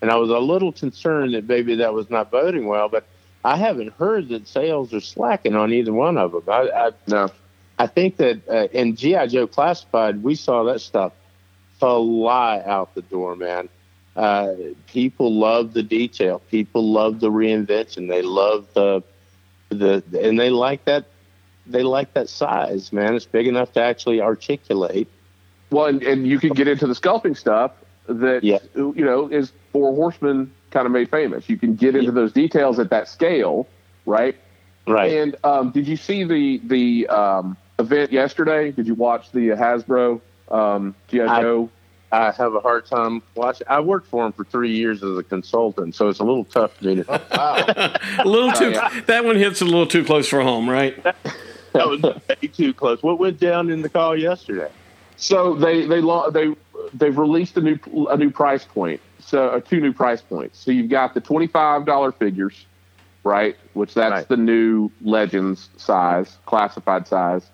and 0.00 0.10
I 0.10 0.16
was 0.16 0.30
a 0.30 0.38
little 0.38 0.72
concerned 0.72 1.34
that 1.34 1.48
maybe 1.48 1.76
that 1.76 1.94
was 1.94 2.10
not 2.10 2.30
boding 2.30 2.66
well. 2.66 2.88
But 2.88 3.06
I 3.44 3.56
haven't 3.56 3.92
heard 3.94 4.28
that 4.28 4.48
sales 4.48 4.92
are 4.92 5.00
slacking 5.00 5.54
on 5.54 5.72
either 5.72 5.92
one 5.92 6.18
of 6.18 6.32
them. 6.32 6.42
I 6.48 6.70
I, 6.70 6.90
No. 7.06 7.28
I 7.78 7.86
think 7.86 8.16
that 8.18 8.48
uh, 8.48 8.68
in 8.72 8.96
GI 8.96 9.28
Joe 9.28 9.46
Classified, 9.46 10.22
we 10.22 10.34
saw 10.34 10.64
that 10.64 10.80
stuff 10.80 11.12
fly 11.80 12.62
out 12.64 12.94
the 12.94 13.02
door, 13.02 13.34
man. 13.34 13.68
Uh, 14.16 14.52
people 14.86 15.34
love 15.34 15.72
the 15.74 15.82
detail. 15.82 16.40
People 16.50 16.92
love 16.92 17.18
the 17.18 17.30
reinvention. 17.30 18.08
They 18.08 18.22
love 18.22 18.66
the 18.74 19.02
the 19.70 20.04
and 20.22 20.38
they 20.38 20.50
like 20.50 20.84
that 20.84 21.06
they 21.66 21.82
like 21.82 22.14
that 22.14 22.28
size, 22.28 22.92
man. 22.92 23.14
It's 23.14 23.24
big 23.24 23.46
enough 23.46 23.72
to 23.72 23.82
actually 23.82 24.20
articulate. 24.20 25.08
Well, 25.70 25.86
and, 25.86 26.02
and 26.02 26.26
you 26.26 26.38
can 26.38 26.52
get 26.52 26.68
into 26.68 26.86
the 26.86 26.94
sculpting 26.94 27.36
stuff 27.36 27.72
that 28.06 28.44
Yeah. 28.44 28.58
you 28.74 29.04
know 29.04 29.28
is 29.28 29.52
Four 29.72 29.94
Horsemen 29.94 30.52
kind 30.70 30.86
of 30.86 30.92
made 30.92 31.10
famous. 31.10 31.48
You 31.48 31.56
can 31.56 31.74
get 31.74 31.96
into 31.96 32.12
those 32.12 32.32
details 32.32 32.78
at 32.78 32.90
that 32.90 33.08
scale, 33.08 33.66
right? 34.06 34.36
Right. 34.86 35.12
And 35.14 35.36
um, 35.44 35.70
did 35.70 35.88
you 35.88 35.96
see 35.96 36.24
the 36.24 36.60
the 36.64 37.06
um, 37.08 37.56
event 37.78 38.12
yesterday? 38.12 38.70
Did 38.70 38.86
you 38.86 38.94
watch 38.94 39.30
the 39.32 39.48
Hasbro 39.48 40.20
um, 40.50 40.94
GI 41.08 41.22
I- 41.22 41.42
Joe? 41.42 41.70
I 42.12 42.30
have 42.30 42.54
a 42.54 42.60
hard 42.60 42.86
time 42.86 43.22
watching. 43.34 43.66
I 43.68 43.80
worked 43.80 44.06
for 44.06 44.24
him 44.24 44.30
for 44.30 44.44
three 44.44 44.70
years 44.76 45.02
as 45.02 45.18
a 45.18 45.24
consultant, 45.24 45.96
so 45.96 46.08
it's 46.08 46.20
a 46.20 46.22
little 46.22 46.44
tough 46.44 46.76
for 46.76 46.84
me 46.84 47.02
to. 47.02 47.10
a 48.22 48.28
little 48.28 48.52
too. 48.52 48.70
That 49.06 49.24
one 49.24 49.34
hits 49.34 49.60
a 49.62 49.64
little 49.64 49.88
too 49.88 50.04
close 50.04 50.28
for 50.28 50.40
home, 50.40 50.70
right? 50.70 51.02
that 51.02 51.88
was 51.88 52.00
way 52.02 52.46
too 52.52 52.72
close. 52.72 53.02
What 53.02 53.18
went 53.18 53.40
down 53.40 53.68
in 53.68 53.82
the 53.82 53.88
call 53.88 54.16
yesterday? 54.16 54.70
So 55.16 55.54
they 55.54 55.86
they 55.86 56.00
they 56.32 56.54
they've 56.92 57.16
released 57.16 57.56
a 57.56 57.60
new 57.60 57.78
a 58.08 58.16
new 58.16 58.30
price 58.30 58.64
point. 58.64 59.00
So 59.20 59.48
uh, 59.48 59.60
two 59.60 59.80
new 59.80 59.92
price 59.92 60.20
points. 60.22 60.58
So 60.58 60.70
you've 60.70 60.90
got 60.90 61.14
the 61.14 61.20
twenty 61.20 61.46
five 61.46 61.86
dollar 61.86 62.12
figures, 62.12 62.66
right? 63.22 63.56
Which 63.72 63.94
that's 63.94 64.12
Right. 64.12 64.28
the 64.28 64.36
new 64.36 64.90
Legends 65.02 65.68
size, 65.76 66.36
classified 66.46 67.06
size. 67.06 67.48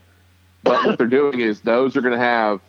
But 0.63 0.85
what 0.85 0.99
they're 0.99 1.07
doing 1.07 1.41
is 1.41 1.61
those 1.61 1.97
are 1.97 2.01
going 2.01 2.13
to 2.13 2.19
have 2.19 2.61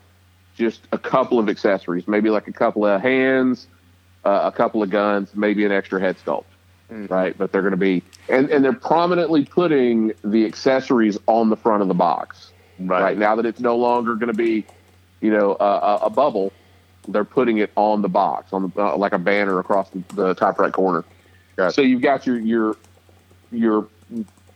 just 0.55 0.81
a 0.91 0.97
couple 0.97 1.39
of 1.39 1.49
accessories, 1.49 2.07
maybe 2.07 2.29
like 2.29 2.47
a 2.47 2.53
couple 2.53 2.85
of 2.85 3.01
hands, 3.01 3.67
uh, 4.23 4.41
a 4.43 4.51
couple 4.51 4.83
of 4.83 4.89
guns, 4.89 5.35
maybe 5.35 5.65
an 5.65 5.71
extra 5.71 5.99
head 5.99 6.15
sculpt, 6.23 6.45
right? 6.89 7.37
But 7.37 7.51
they're 7.51 7.61
going 7.61 7.71
to 7.71 7.77
be 7.77 8.03
and 8.29 8.49
and 8.49 8.63
they're 8.63 8.73
prominently 8.73 9.45
putting 9.45 10.13
the 10.23 10.45
accessories 10.45 11.17
on 11.27 11.49
the 11.49 11.57
front 11.57 11.81
of 11.81 11.87
the 11.87 11.93
box 11.93 12.51
right, 12.79 13.17
now 13.17 13.35
that 13.35 13.45
it's 13.45 13.59
no 13.59 13.75
longer 13.75 14.15
going 14.15 14.31
to 14.31 14.33
be 14.37 14.65
you 15.21 15.31
know 15.31 15.55
a, 15.59 15.99
a, 16.03 16.09
bubble 16.09 16.51
they're 17.07 17.23
putting 17.23 17.57
it 17.57 17.71
on 17.75 18.01
the 18.01 18.09
box 18.09 18.53
on 18.53 18.71
the 18.75 18.81
uh, 18.81 18.97
like 18.97 19.13
a 19.13 19.19
banner 19.19 19.59
across 19.59 19.89
the, 19.89 20.03
the 20.15 20.33
top 20.33 20.59
right 20.59 20.73
corner. 20.73 21.03
So 21.69 21.81
you've 21.81 22.01
got 22.01 22.25
your 22.25 22.39
your 22.39 22.77
your 23.51 23.87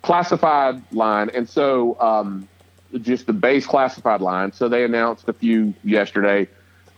classified 0.02 0.82
line. 0.92 1.30
And 1.34 1.48
so 1.48 2.00
um, 2.00 2.48
just 3.02 3.28
the 3.28 3.34
base 3.34 3.66
classified 3.66 4.22
line. 4.22 4.52
So 4.54 4.70
they 4.70 4.84
announced 4.84 5.28
a 5.30 5.34
few 5.34 5.74
yesterday. 5.84 6.48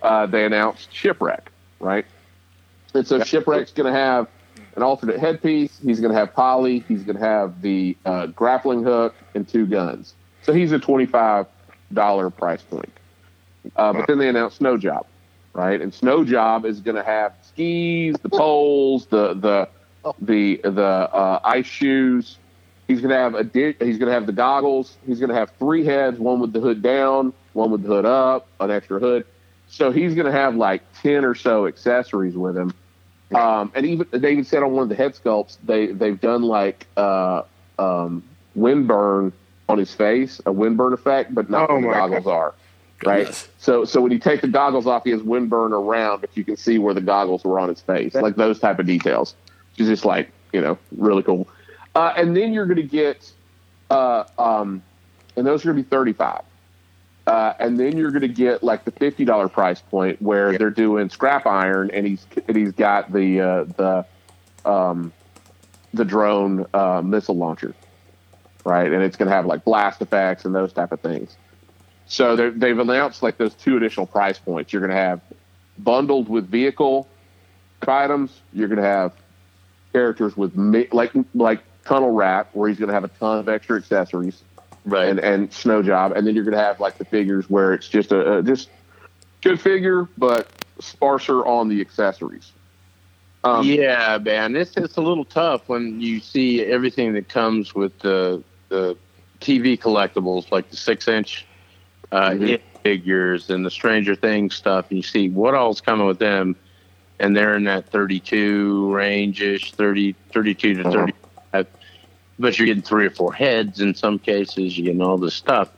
Uh, 0.02 0.26
they 0.26 0.45
announced 0.45 0.94
shipwreck 0.94 1.52
right? 1.80 2.06
And 2.94 3.06
so 3.06 3.23
shipwreck's 3.23 3.72
going 3.72 3.91
to 3.91 3.98
have 3.98 4.27
an 4.76 4.84
alternate 4.84 5.19
headpiece. 5.19 5.80
He's 5.84 5.99
going 5.99 6.14
to 6.14 6.18
have 6.18 6.34
poly. 6.34 6.80
He's 6.88 7.03
going 7.03 7.18
to 7.18 7.23
have 7.23 7.61
the 7.61 7.98
uh, 8.06 8.27
grappling 8.27 8.84
hook 8.84 9.15
and 9.35 9.48
two 9.48 9.65
guns. 9.65 10.14
So 10.44 10.53
he's 10.53 10.72
a 10.72 10.80
$25 10.80 11.48
price 12.38 12.61
point 12.64 12.91
uh, 13.76 13.94
but 13.94 14.07
then 14.07 14.18
they 14.18 14.30
announced 14.30 14.57
Snow 14.57 14.77
Job, 14.77 15.06
right? 15.53 15.80
And 15.81 15.94
Snow 15.94 16.23
Job 16.23 16.65
is 16.65 16.80
going 16.81 16.95
to 16.95 17.03
have 17.03 17.34
skis, 17.41 18.15
the 18.22 18.30
poles, 18.30 19.06
the 19.07 19.34
the 19.34 19.69
the 20.22 20.60
the 20.64 20.81
uh, 20.84 21.39
ice 21.44 21.65
shoes. 21.65 22.38
He's 22.88 23.02
going 23.02 23.10
to 23.11 23.18
have 23.18 23.35
a 23.35 23.44
di- 23.44 23.76
he's 23.80 23.98
going 23.98 24.07
to 24.07 24.14
have 24.14 24.26
the 24.26 24.31
goggles. 24.31 24.98
He's 25.06 25.19
going 25.19 25.30
to 25.30 25.35
have 25.35 25.52
three 25.60 25.84
heads, 25.84 26.18
one 26.19 26.39
with 26.39 26.53
the 26.53 26.60
hood 26.61 26.81
down, 26.81 27.34
one 27.53 27.69
with 27.72 27.81
the 27.84 27.89
hood 27.89 28.06
up, 28.06 28.48
an 28.60 28.72
extra 28.72 28.99
hood, 28.99 29.26
So 29.68 29.91
he's 29.91 30.14
going 30.15 30.26
to 30.26 30.31
have 30.31 30.56
like 30.56 30.81
ten 31.02 31.26
or 31.26 31.35
so 31.35 31.68
accessories 31.68 32.35
with 32.35 32.56
him. 32.57 32.73
Um, 33.34 33.72
and 33.76 33.85
even 33.85 34.07
they 34.11 34.31
even 34.31 34.45
said 34.45 34.64
on 34.64 34.72
one 34.72 34.84
of 34.84 34.89
the 34.89 34.95
head 34.95 35.14
sculpts 35.14 35.57
they 35.65 35.88
they've 35.88 36.19
done 36.19 36.44
like 36.44 36.88
uh, 36.95 37.41
um, 37.77 38.23
wind 38.56 38.88
burn 38.88 39.34
on 39.68 39.77
his 39.77 39.94
face, 39.94 40.39
a 40.45 40.52
wind 40.52 40.77
burn 40.77 40.94
effect, 40.94 41.35
but 41.35 41.49
not 41.49 41.69
Oh 41.69 41.73
where 41.73 41.81
the 41.81 41.88
goggles 41.89 42.26
are. 42.27 42.56
Right. 43.05 43.19
Goodness. 43.19 43.47
So 43.59 43.85
so 43.85 44.01
when 44.01 44.11
you 44.11 44.19
take 44.19 44.41
the 44.41 44.47
goggles 44.47 44.87
off, 44.87 45.03
he 45.03 45.11
has 45.11 45.21
windburn 45.21 45.71
around, 45.71 46.21
but 46.21 46.35
you 46.35 46.43
can 46.43 46.57
see 46.57 46.79
where 46.79 46.93
the 46.93 47.01
goggles 47.01 47.43
were 47.43 47.59
on 47.59 47.69
his 47.69 47.81
face, 47.81 48.15
like 48.15 48.35
those 48.35 48.59
type 48.59 48.79
of 48.79 48.85
details. 48.85 49.35
Is 49.77 49.87
just 49.87 50.05
like 50.05 50.31
you 50.51 50.61
know 50.61 50.77
really 50.95 51.21
cool. 51.21 51.47
Uh, 51.93 52.13
and 52.15 52.35
then 52.35 52.53
you're 52.53 52.65
going 52.65 52.77
to 52.77 52.83
get, 52.83 53.31
uh, 53.89 54.23
um, 54.37 54.81
and 55.35 55.45
those 55.45 55.63
are 55.63 55.73
going 55.73 55.77
to 55.77 55.83
be 55.83 55.89
thirty 55.89 56.13
five. 56.13 56.41
Uh, 57.27 57.53
and 57.59 57.79
then 57.79 57.97
you're 57.97 58.09
going 58.09 58.21
to 58.21 58.27
get 58.27 58.63
like 58.63 58.85
the 58.85 58.91
fifty 58.91 59.25
dollar 59.25 59.47
price 59.49 59.81
point 59.81 60.19
where 60.21 60.57
they're 60.57 60.69
doing 60.69 61.09
scrap 61.09 61.45
iron, 61.45 61.91
and 61.91 62.07
he's 62.07 62.25
and 62.47 62.57
he's 62.57 62.71
got 62.71 63.11
the 63.11 63.41
uh, 63.41 63.63
the 63.63 64.05
um, 64.67 65.13
the 65.93 66.05
drone 66.05 66.65
uh, 66.73 67.01
missile 67.03 67.35
launcher, 67.35 67.75
right? 68.63 68.91
And 68.91 69.03
it's 69.03 69.17
going 69.17 69.29
to 69.29 69.35
have 69.35 69.45
like 69.45 69.63
blast 69.65 70.01
effects 70.01 70.45
and 70.45 70.55
those 70.55 70.73
type 70.73 70.91
of 70.91 70.99
things. 71.01 71.35
So 72.07 72.35
they've 72.35 72.79
announced 72.79 73.21
like 73.21 73.38
those 73.38 73.53
two 73.53 73.77
additional 73.77 74.05
price 74.05 74.39
points. 74.39 74.71
You're 74.71 74.81
going 74.81 74.91
to 74.91 74.95
have 74.95 75.21
bundled 75.77 76.29
with 76.29 76.49
vehicle 76.49 77.07
items. 77.85 78.41
You're 78.53 78.69
going 78.69 78.81
to 78.81 78.88
have 78.88 79.13
characters 79.93 80.35
with 80.38 80.55
like 80.91 81.11
like 81.35 81.61
Tunnel 81.85 82.11
Rat, 82.11 82.49
where 82.53 82.69
he's 82.69 82.79
going 82.79 82.88
to 82.88 82.93
have 82.93 83.03
a 83.03 83.09
ton 83.09 83.39
of 83.39 83.49
extra 83.49 83.77
accessories 83.77 84.41
Right. 84.85 85.09
and 85.09 85.19
and 85.19 85.51
Snow 85.53 85.84
Job, 85.84 86.13
and 86.13 86.25
then 86.25 86.34
you're 86.34 86.45
going 86.45 86.55
to 86.57 86.63
have 86.63 86.79
like 86.79 86.97
the 86.97 87.03
figures 87.05 87.49
where 87.49 87.73
it's 87.73 87.89
just 87.89 88.13
a, 88.13 88.38
a 88.38 88.43
just 88.43 88.69
good 89.41 89.59
figure, 89.59 90.07
but 90.17 90.47
sparser 90.79 91.45
on 91.45 91.67
the 91.67 91.81
accessories. 91.81 92.53
Um, 93.43 93.65
yeah, 93.65 94.17
man, 94.21 94.55
it's 94.55 94.77
it's 94.77 94.95
a 94.95 95.01
little 95.01 95.25
tough 95.25 95.67
when 95.67 95.99
you 95.99 96.21
see 96.21 96.63
everything 96.63 97.13
that 97.13 97.27
comes 97.27 97.75
with 97.75 97.99
the 97.99 98.41
the 98.69 98.95
TV 99.41 99.77
collectibles, 99.77 100.51
like 100.51 100.69
the 100.69 100.77
six 100.77 101.07
inch 101.07 101.45
uh, 102.11 102.29
Mhm. 102.31 102.49
It 102.49 102.61
figures 102.84 103.49
and 103.49 103.65
the 103.65 103.71
Stranger 103.71 104.15
Things 104.15 104.55
stuff, 104.55 104.85
and 104.89 104.97
you 104.97 105.03
see 105.03 105.29
what 105.29 105.53
all's 105.53 105.81
coming 105.81 106.07
with 106.07 106.19
them, 106.19 106.55
and 107.19 107.35
they're 107.35 107.55
in 107.55 107.65
that 107.65 107.89
32 107.89 108.93
range 108.93 109.41
ish, 109.41 109.73
30, 109.73 110.15
32 110.31 110.75
to 110.75 110.81
Uh-huh. 110.81 110.91
35. 110.91 111.67
But 112.39 112.57
you're 112.59 112.67
getting 112.67 112.84
three 112.84 113.05
or 113.07 113.09
four 113.09 113.34
heads 113.34 113.81
in 113.81 113.93
some 113.95 114.19
cases. 114.19 114.77
You're 114.77 114.85
getting 114.85 115.01
all 115.01 115.17
this 115.17 115.34
stuff. 115.34 115.69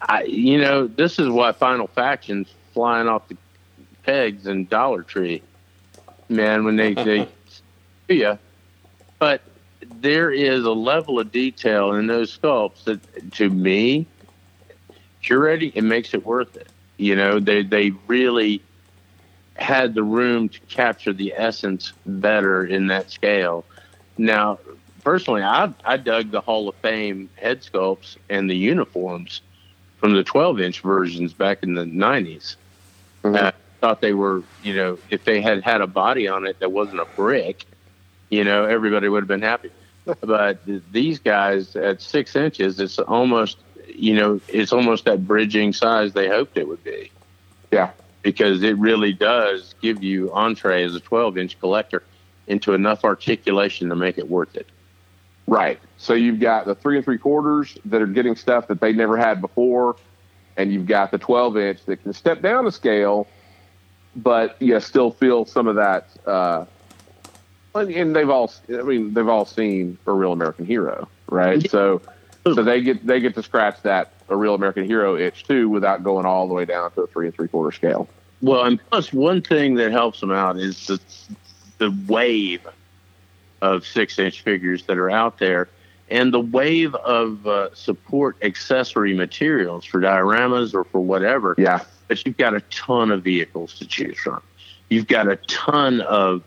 I, 0.00 0.22
you 0.24 0.58
know, 0.60 0.86
this 0.86 1.18
is 1.18 1.28
why 1.28 1.52
Final 1.52 1.88
Faction's 1.88 2.48
flying 2.72 3.08
off 3.08 3.28
the 3.28 3.36
pegs 4.04 4.46
in 4.46 4.66
Dollar 4.66 5.02
Tree 5.02 5.42
man, 6.28 6.64
when 6.64 6.76
they 6.76 6.94
they 6.94 7.26
see 8.08 8.20
you. 8.20 8.38
But 9.18 9.42
there 10.00 10.30
is 10.30 10.64
a 10.64 10.72
level 10.72 11.18
of 11.18 11.30
detail 11.32 11.92
in 11.94 12.06
those 12.06 12.36
sculpts 12.38 12.84
that, 12.84 13.00
to 13.32 13.50
me, 13.50 14.06
curating 15.24 15.72
it 15.74 15.82
makes 15.82 16.14
it 16.14 16.24
worth 16.24 16.56
it. 16.56 16.68
You 16.96 17.16
know, 17.16 17.40
they 17.40 17.62
they 17.62 17.90
really 18.06 18.62
had 19.56 19.94
the 19.94 20.02
room 20.02 20.48
to 20.48 20.60
capture 20.68 21.12
the 21.12 21.32
essence 21.36 21.92
better 22.06 22.64
in 22.64 22.88
that 22.88 23.10
scale. 23.10 23.64
Now, 24.18 24.58
personally, 25.02 25.42
I 25.42 25.72
I 25.84 25.96
dug 25.96 26.30
the 26.30 26.40
Hall 26.40 26.68
of 26.68 26.74
Fame 26.76 27.28
head 27.36 27.62
sculpts 27.62 28.16
and 28.28 28.50
the 28.50 28.56
uniforms 28.56 29.40
from 29.98 30.14
the 30.14 30.24
12 30.24 30.60
inch 30.60 30.80
versions 30.80 31.32
back 31.32 31.62
in 31.62 31.74
the 31.74 31.84
90s. 31.84 32.56
Mhm. 33.22 33.36
Uh, 33.36 33.52
thought 33.80 34.00
they 34.00 34.14
were, 34.14 34.42
you 34.62 34.74
know, 34.74 34.98
if 35.10 35.24
they 35.24 35.40
had 35.40 35.62
had 35.62 35.80
a 35.80 35.86
body 35.86 36.26
on 36.28 36.46
it 36.46 36.58
that 36.60 36.72
wasn't 36.72 37.00
a 37.00 37.06
brick, 37.16 37.66
you 38.30 38.44
know, 38.44 38.64
everybody 38.64 39.08
would 39.08 39.22
have 39.22 39.28
been 39.28 39.42
happy. 39.42 39.70
but 40.20 40.58
these 40.92 41.18
guys 41.18 41.76
at 41.76 42.00
six 42.00 42.34
inches, 42.36 42.80
it's 42.80 42.98
almost, 42.98 43.58
you 43.88 44.14
know, 44.14 44.40
it's 44.48 44.72
almost 44.72 45.04
that 45.04 45.26
bridging 45.26 45.72
size 45.72 46.12
they 46.12 46.28
hoped 46.28 46.56
it 46.56 46.68
would 46.68 46.82
be. 46.84 47.10
Yeah. 47.70 47.90
Because 48.22 48.62
it 48.62 48.78
really 48.78 49.12
does 49.12 49.74
give 49.82 50.02
you 50.02 50.32
entree 50.32 50.84
as 50.84 50.94
a 50.94 51.00
12 51.00 51.36
inch 51.38 51.58
collector 51.60 52.02
into 52.46 52.72
enough 52.74 53.04
articulation 53.04 53.88
to 53.88 53.96
make 53.96 54.18
it 54.18 54.28
worth 54.28 54.54
it. 54.56 54.66
Right. 55.46 55.78
So 55.98 56.14
you've 56.14 56.40
got 56.40 56.66
the 56.66 56.74
three 56.74 56.96
and 56.96 57.04
three 57.04 57.18
quarters 57.18 57.76
that 57.86 58.00
are 58.00 58.06
getting 58.06 58.36
stuff 58.36 58.68
that 58.68 58.80
they 58.80 58.92
never 58.92 59.16
had 59.16 59.40
before, 59.40 59.96
and 60.56 60.72
you've 60.72 60.86
got 60.86 61.10
the 61.10 61.18
12 61.18 61.56
inch 61.58 61.84
that 61.86 62.02
can 62.02 62.12
step 62.12 62.40
down 62.40 62.66
a 62.66 62.72
scale, 62.72 63.26
but 64.16 64.56
yeah, 64.60 64.78
still 64.78 65.10
feel 65.10 65.44
some 65.44 65.66
of 65.66 65.76
that. 65.76 66.08
Uh, 66.26 66.64
and- 67.74 67.90
and 67.90 68.16
they've 68.16 68.30
all, 68.30 68.50
I 68.70 68.82
mean, 68.82 69.12
they've 69.14 69.28
all 69.28 69.44
seen 69.44 69.98
a 70.06 70.12
real 70.12 70.32
American 70.32 70.64
hero, 70.64 71.08
right? 71.28 71.68
So, 71.70 72.00
so 72.44 72.62
they 72.62 72.82
get 72.82 73.06
they 73.06 73.20
get 73.20 73.34
to 73.34 73.42
scratch 73.42 73.80
that 73.82 74.12
a 74.28 74.36
real 74.36 74.54
American 74.54 74.84
hero 74.84 75.16
itch 75.16 75.44
too, 75.44 75.68
without 75.68 76.02
going 76.02 76.26
all 76.26 76.46
the 76.46 76.54
way 76.54 76.64
down 76.64 76.90
to 76.92 77.02
a 77.02 77.06
three 77.06 77.26
and 77.26 77.34
three 77.34 77.48
quarter 77.48 77.74
scale. 77.74 78.08
Well, 78.42 78.64
and 78.64 78.78
plus 78.90 79.12
one 79.12 79.40
thing 79.40 79.74
that 79.76 79.92
helps 79.92 80.20
them 80.20 80.30
out 80.30 80.58
is 80.58 80.86
the 80.86 81.00
the 81.78 81.96
wave 82.06 82.66
of 83.62 83.86
six 83.86 84.18
inch 84.18 84.42
figures 84.42 84.84
that 84.84 84.98
are 84.98 85.10
out 85.10 85.38
there, 85.38 85.68
and 86.10 86.32
the 86.32 86.40
wave 86.40 86.94
of 86.96 87.46
uh, 87.46 87.74
support 87.74 88.36
accessory 88.42 89.14
materials 89.14 89.84
for 89.84 90.00
dioramas 90.00 90.74
or 90.74 90.84
for 90.84 91.00
whatever. 91.00 91.54
Yeah. 91.56 91.84
But 92.08 92.24
you've 92.26 92.36
got 92.36 92.54
a 92.54 92.60
ton 92.62 93.10
of 93.10 93.22
vehicles 93.22 93.78
to 93.78 93.86
choose 93.86 94.18
from. 94.18 94.42
You've 94.90 95.06
got 95.06 95.26
a 95.26 95.36
ton 95.36 96.02
of 96.02 96.42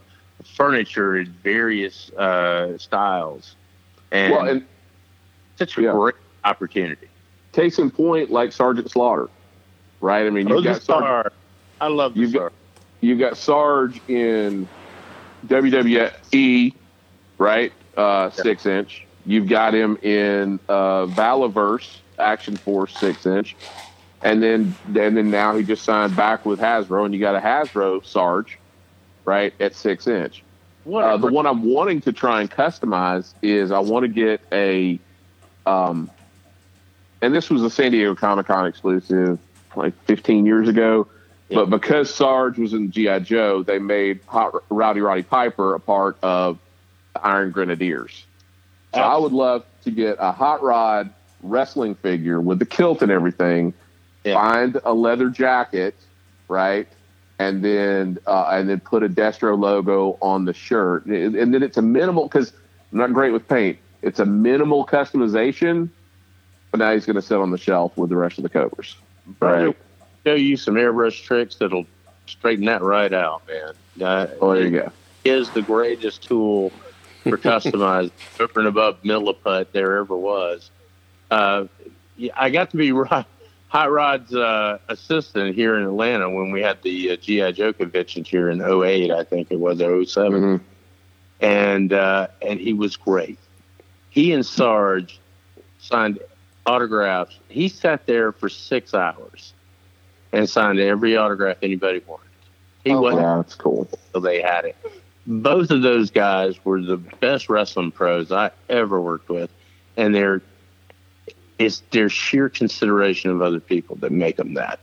furniture 0.56 1.18
in 1.18 1.34
various 1.44 2.12
uh, 2.12 2.78
styles, 2.78 3.56
and, 4.12 4.34
Well, 4.34 4.48
and 4.48 4.66
such 5.58 5.78
a 5.78 5.82
yeah. 5.82 5.92
great 5.92 6.16
opportunity. 6.44 7.08
case 7.54 7.80
in 7.80 7.90
point, 7.90 8.30
like 8.30 8.52
Sergeant 8.52 8.90
Slaughter, 8.92 9.30
right? 10.02 10.26
I 10.28 10.30
mean, 10.30 10.48
you've 10.48 10.58
Oh, 10.60 10.62
got 10.62 10.82
Sarge. 10.82 11.04
star. 11.04 11.32
I 11.82 11.88
love 11.88 12.16
You've 12.16 12.30
star. 12.32 12.44
got- 12.50 12.54
you've 13.02 13.20
got 13.20 13.36
Sarge 13.38 14.00
in 14.08 14.68
WWE, 15.48 16.74
right? 17.38 17.72
Uh, 17.96 18.30
Six 18.30 18.66
inch. 18.66 19.06
You've 19.26 19.48
got 19.50 19.74
him 19.74 19.98
in 20.04 20.60
uh, 20.70 21.06
Valaverse 21.08 21.98
Action 22.20 22.56
Force 22.56 22.98
six 22.98 23.26
inch, 23.26 23.56
and 24.22 24.42
then 24.42 24.74
and 24.86 25.18
then 25.18 25.30
now 25.30 25.56
he 25.56 25.64
just 25.64 25.84
signed 25.84 26.16
back 26.16 26.46
with 26.46 26.60
Hasbro, 26.60 27.06
and 27.06 27.14
you 27.14 27.20
got 27.20 27.36
a 27.36 27.40
Hasbro 27.40 28.06
Sarge, 28.06 28.58
right 29.26 29.54
at 29.60 29.76
six 29.76 30.08
inch. 30.08 30.44
What 30.86 31.04
Uh, 31.04 31.18
the 31.18 31.28
one 31.28 31.46
I'm 31.46 31.64
wanting 31.64 32.00
to 32.02 32.14
try 32.14 32.40
and 32.40 32.50
customize 32.50 33.34
is 33.42 33.72
I 33.72 33.80
want 33.80 34.04
to 34.04 34.08
get 34.08 34.40
a, 34.54 34.98
um, 35.68 36.10
and 37.22 37.34
this 37.34 37.50
was 37.50 37.64
a 37.64 37.70
San 37.70 37.92
Diego 37.92 38.16
Comic 38.16 38.48
Con 38.48 38.66
exclusive 38.66 39.40
like 39.76 39.94
15 40.06 40.46
years 40.46 40.68
ago. 40.68 41.08
Yeah. 41.50 41.60
But 41.60 41.70
because 41.70 42.14
Sarge 42.14 42.58
was 42.58 42.74
in 42.74 42.92
GI 42.92 43.22
Joe, 43.22 43.64
they 43.64 43.80
made 43.80 44.20
Hot 44.28 44.54
Rowdy 44.70 45.02
Roddy 45.02 45.24
Piper 45.24 45.76
a 45.76 45.80
part 45.80 46.18
of 46.22 46.60
the 47.14 47.26
Iron 47.26 47.52
Grenadiers. 47.52 48.26
So 48.94 49.02
I 49.02 49.18
would 49.18 49.34
love 49.34 49.66
to 49.84 49.92
get 49.92 50.18
a 50.20 50.32
hot 50.32 50.64
rod 50.64 51.14
wrestling 51.44 51.96
figure 51.96 52.42
with 52.42 52.60
the 52.60 52.66
kilt 52.66 53.02
and 53.02 53.12
everything. 53.12 53.74
Yeah. 54.24 54.34
Find 54.34 54.80
a 54.84 54.94
leather 54.94 55.30
jacket, 55.30 55.96
right, 56.48 56.88
and 57.40 57.64
then 57.64 58.18
uh, 58.26 58.50
and 58.52 58.68
then 58.68 58.80
put 58.80 59.04
a 59.04 59.10
Destro 59.10 59.58
logo 59.58 60.18
on 60.22 60.46
the 60.46 60.54
shirt, 60.54 61.06
and 61.06 61.36
and 61.36 61.54
then 61.54 61.64
it's 61.64 61.78
a 61.78 61.82
minimal 61.82 62.28
because 62.28 62.52
I'm 62.92 62.98
not 62.98 63.14
great 63.14 63.32
with 63.32 63.48
paint. 63.48 63.78
It's 64.08 64.20
a 64.20 64.26
minimal 64.26 64.86
customization, 64.86 65.90
but 66.72 66.78
now 66.80 66.94
he's 66.94 67.06
going 67.06 67.18
to 67.18 67.22
sit 67.22 67.38
on 67.38 67.52
the 67.52 67.58
shelf 67.58 67.98
with 67.98 68.10
the 68.10 68.16
rest 68.16 68.38
of 68.40 68.44
the 68.44 68.50
Cobras. 68.50 68.96
Right. 69.42 69.76
show 70.26 70.34
you 70.36 70.56
some 70.56 70.76
airbrush 70.76 71.24
tricks 71.24 71.56
that'll 71.56 71.86
straighten 72.26 72.66
that 72.66 72.82
right 72.82 73.12
out, 73.14 73.42
man. 73.48 73.74
Uh, 74.02 74.28
Oh, 74.40 74.54
there 74.54 74.64
you 74.64 74.72
go. 74.72 74.92
Is 75.26 75.50
the 75.50 75.62
greatest 75.62 76.24
tool 76.24 76.72
for 77.24 77.38
customized 77.38 78.12
over 78.40 78.60
and 78.62 78.70
above 78.70 79.04
milliput 79.04 79.68
there 79.74 79.98
ever 79.98 80.16
was. 80.16 80.72
Uh, 81.30 81.66
I 82.34 82.50
got 82.50 82.72
to 82.72 82.78
be 82.78 82.92
Rod, 82.94 83.26
Hot 83.68 83.92
Rod's 83.92 84.34
uh, 84.34 84.78
assistant 84.88 85.54
here 85.54 85.76
in 85.78 85.84
Atlanta 85.84 86.30
when 86.30 86.52
we 86.52 86.62
had 86.62 86.82
the 86.82 87.12
uh, 87.12 87.16
GI 87.18 87.52
Joe 87.52 87.74
conventions 87.74 88.30
here 88.30 88.50
in 88.50 88.62
08, 88.62 89.12
I 89.12 89.26
think 89.26 89.52
it 89.52 89.60
was 89.60 89.82
or 89.82 90.06
07 90.06 90.42
Mhm. 90.42 90.62
and 91.42 91.92
uh, 91.92 92.28
and 92.42 92.58
he 92.62 92.72
was 92.72 92.96
great. 92.96 93.38
He 94.18 94.34
and 94.34 94.44
Sarge 94.44 95.20
signed 95.78 96.18
autographs. 96.66 97.38
He 97.50 97.70
sat 97.70 98.08
there 98.08 98.32
for 98.32 98.50
six 98.50 98.96
hours 98.96 99.54
and 100.34 100.50
signed 100.50 100.80
every 100.80 101.16
autograph 101.16 101.58
anybody 101.62 102.02
wanted. 102.08 102.26
He 102.84 102.94
Oh, 102.94 103.02
wasn't 103.02 103.22
Yeah, 103.22 103.36
that's 103.38 103.54
cool. 103.54 103.88
until 103.92 104.22
they 104.22 104.42
had 104.42 104.66
it. 104.66 104.76
Both 105.28 105.70
of 105.70 105.84
those 105.84 106.10
guys 106.10 106.56
were 106.66 106.82
the 106.82 106.98
best 106.98 107.48
wrestling 107.48 107.92
pros 107.92 108.32
I 108.32 108.50
ever 108.70 109.00
worked 109.00 109.30
with, 109.30 109.52
and 109.98 110.16
they're 110.16 110.42
it's 111.60 111.84
their 111.92 112.10
sheer 112.10 112.50
consideration 112.50 113.30
of 113.30 113.44
other 113.44 113.60
people 113.60 113.98
that 113.98 114.12
make 114.12 114.38
them 114.38 114.56
that. 114.56 114.80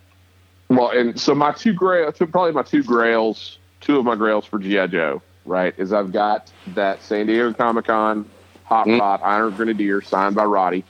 Well, 0.69 0.91
and 0.91 1.19
so 1.21 1.35
my 1.35 1.51
two 1.51 1.73
grail, 1.73 2.13
probably 2.13 2.53
my 2.53 2.63
two 2.63 2.85
grails, 2.85 3.59
two 3.81 3.99
of 3.99 4.05
my 4.05 4.15
grails 4.15 4.47
for 4.47 4.61
GI 4.61 4.87
Joe, 4.89 5.23
right? 5.45 5.75
Is 5.77 5.93
I've 5.93 6.13
got 6.13 6.53
that 6.69 7.03
San 7.03 7.27
Diego 7.27 7.53
Comic 7.53 7.87
Con 7.87 8.31
Hot 8.65 8.87
Mm. 8.87 9.01
Rod 9.01 9.21
Iron 9.23 9.55
Grenadier 9.55 10.01
signed 10.01 10.35
by 10.35 10.45
Roddy, 10.45 10.85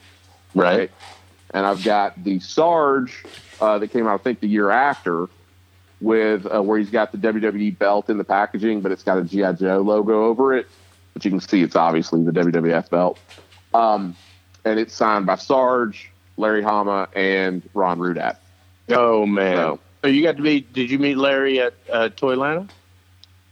Right. 0.53 0.89
and 1.53 1.65
I've 1.65 1.83
got 1.83 2.21
the 2.23 2.39
Sarge 2.39 3.23
uh, 3.59 3.77
that 3.79 3.89
came 3.89 4.07
out, 4.07 4.13
I 4.19 4.23
think, 4.23 4.39
the 4.39 4.47
year 4.47 4.69
after, 4.71 5.27
with 6.01 6.45
uh, 6.53 6.61
where 6.61 6.77
he's 6.79 6.89
got 6.89 7.11
the 7.11 7.17
WWE 7.17 7.77
belt 7.77 8.09
in 8.09 8.17
the 8.17 8.23
packaging, 8.23 8.81
but 8.81 8.91
it's 8.91 9.03
got 9.03 9.17
a 9.17 9.23
GI 9.23 9.53
Joe 9.59 9.81
logo 9.81 10.25
over 10.25 10.53
it, 10.55 10.67
but 11.13 11.23
you 11.25 11.31
can 11.31 11.39
see 11.39 11.61
it's 11.63 11.75
obviously 11.75 12.23
the 12.23 12.31
WWF 12.31 12.89
belt. 12.89 13.19
Um, 13.73 14.15
and 14.63 14.79
it's 14.79 14.93
signed 14.93 15.25
by 15.25 15.35
Sarge, 15.35 16.09
Larry 16.37 16.61
Hama, 16.63 17.07
and 17.15 17.61
Ron 17.73 17.99
Rudat. 17.99 18.37
Oh 18.89 19.25
man. 19.25 19.55
So- 19.57 19.79
So 20.03 20.09
you 20.09 20.21
got 20.21 20.37
to 20.37 20.43
meet? 20.43 20.71
Did 20.71 20.91
you 20.91 20.99
meet 20.99 21.17
Larry 21.17 21.59
at 21.59 21.73
uh, 21.91 22.09
Toylanta? 22.15 22.69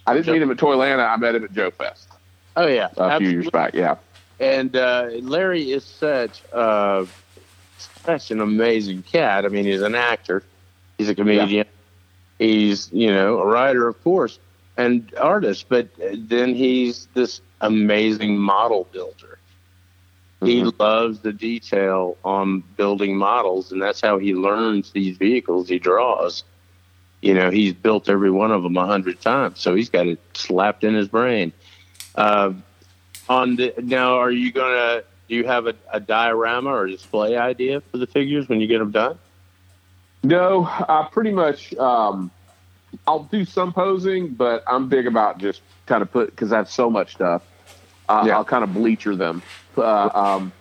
I 0.06 0.14
didn't 0.14 0.32
meet 0.34 0.42
him 0.42 0.52
at 0.52 0.58
Toylanta. 0.58 1.10
I 1.10 1.16
met 1.18 1.34
him 1.36 1.44
at 1.46 1.52
Joe 1.54 1.72
Fest 1.72 2.08
Oh 2.56 2.68
yeah, 2.68 2.90
a 2.98 3.18
few 3.20 3.30
years 3.30 3.50
back. 3.50 3.74
Yeah. 3.74 3.96
And 4.44 4.76
uh, 4.76 5.10
Larry 5.22 5.72
is 5.72 5.84
such 5.84 6.42
uh, 6.52 7.06
such 8.06 8.32
an 8.32 8.42
amazing 8.42 9.04
cat. 9.04 9.46
I 9.46 9.48
mean, 9.50 9.66
he's 9.66 9.82
an 9.82 9.96
actor, 9.96 10.44
he's 10.98 11.10
a 11.10 11.16
comedian, 11.16 11.66
he's 12.40 12.92
you 12.92 13.08
know 13.12 13.40
a 13.40 13.46
writer, 13.46 13.88
of 13.88 14.02
course, 14.04 14.40
and 14.78 15.14
artist. 15.18 15.68
But 15.70 15.88
then 16.14 16.54
he's 16.56 17.08
this 17.14 17.42
amazing 17.62 18.38
model 18.38 18.88
builder. 18.92 19.40
He 20.44 20.62
Mhm. 20.62 20.78
loves 20.78 21.20
the 21.20 21.32
detail 21.32 22.18
on 22.26 22.62
building 22.76 23.16
models, 23.16 23.72
and 23.72 23.82
that's 23.82 24.02
how 24.02 24.18
he 24.18 24.36
learns 24.36 24.92
these 24.92 25.16
vehicles 25.18 25.70
he 25.70 25.80
draws. 25.80 26.44
You 27.22 27.34
know, 27.34 27.50
he's 27.50 27.72
built 27.74 28.10
every 28.10 28.30
one 28.30 28.52
of 28.52 28.64
them 28.64 28.76
a 28.76 28.86
hundred 28.86 29.22
times, 29.22 29.62
so 29.62 29.74
he's 29.74 29.90
got 29.90 30.06
it 30.08 30.20
slapped 30.34 30.84
in 30.84 30.94
his 30.96 31.08
brain. 31.08 31.54
Uh, 32.16 32.52
on 33.34 33.56
the 33.56 33.74
now, 33.82 34.18
are 34.18 34.32
you 34.32 34.52
gonna? 34.52 35.04
Do 35.28 35.36
you 35.36 35.46
have 35.46 35.68
a, 35.68 35.76
a 35.92 36.00
diorama 36.00 36.70
or 36.70 36.88
display 36.88 37.38
idea 37.38 37.82
for 37.82 37.98
the 37.98 38.08
figures 38.08 38.48
when 38.50 38.62
you 38.62 38.68
get 38.68 38.80
them 38.80 38.92
done? 38.92 39.18
No, 40.24 40.66
I 40.66 41.08
pretty 41.12 41.32
much. 41.32 41.74
Um, 41.76 42.32
I'll 43.08 43.24
do 43.24 43.44
some 43.46 43.74
posing, 43.74 44.30
but 44.30 44.64
I'm 44.68 44.88
big 44.88 45.08
about 45.08 45.40
just 45.40 45.62
kind 45.88 46.02
of 46.02 46.12
put 46.12 46.30
because 46.30 46.54
I 46.54 46.58
have 46.58 46.70
so 46.70 46.90
much 46.90 47.14
stuff. 47.16 47.42
Uh, 48.08 48.24
Yeah. 48.28 48.36
I'll 48.38 48.46
kind 48.46 48.64
of 48.64 48.74
bleacher 48.74 49.16
them. 49.16 49.42
Uh, 49.76 50.10
um, 50.14 50.52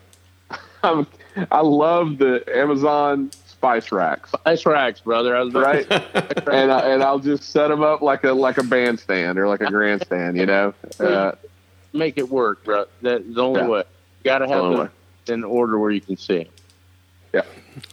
I'm, 0.82 1.07
I 1.51 1.61
love 1.61 2.19
the 2.19 2.43
Amazon 2.55 3.31
spice 3.47 3.93
racks, 3.93 4.31
Spice 4.32 4.66
racks, 4.66 5.01
brother. 5.01 5.36
I 5.36 5.43
was 5.43 5.55
right? 5.55 5.86
and 5.90 6.73
I, 6.73 6.81
and 6.90 7.03
I'll 7.03 7.20
just 7.20 7.44
set 7.44 7.69
them 7.69 7.82
up 7.82 8.01
like 8.03 8.24
a 8.24 8.32
like 8.32 8.59
a 8.59 8.65
bandstand 8.65 9.39
or 9.39 9.47
like 9.49 9.61
a 9.61 9.70
grandstand, 9.70 10.36
you 10.36 10.47
know. 10.47 10.74
Uh, 10.99 11.32
make 11.93 12.19
it 12.19 12.28
work, 12.28 12.64
bro. 12.64 12.85
That's 13.02 13.24
the 13.27 13.40
only 13.43 13.60
Yeah. 13.60 13.69
way. 13.69 13.78
You 13.78 14.24
got 14.24 14.39
to 14.39 14.48
have 14.48 14.77
them 14.77 14.90
in 15.28 15.44
order 15.44 15.78
where 15.78 15.90
you 15.90 16.01
can 16.01 16.16
see 16.16 16.39
them. 16.44 16.47
yeah, 17.32 17.43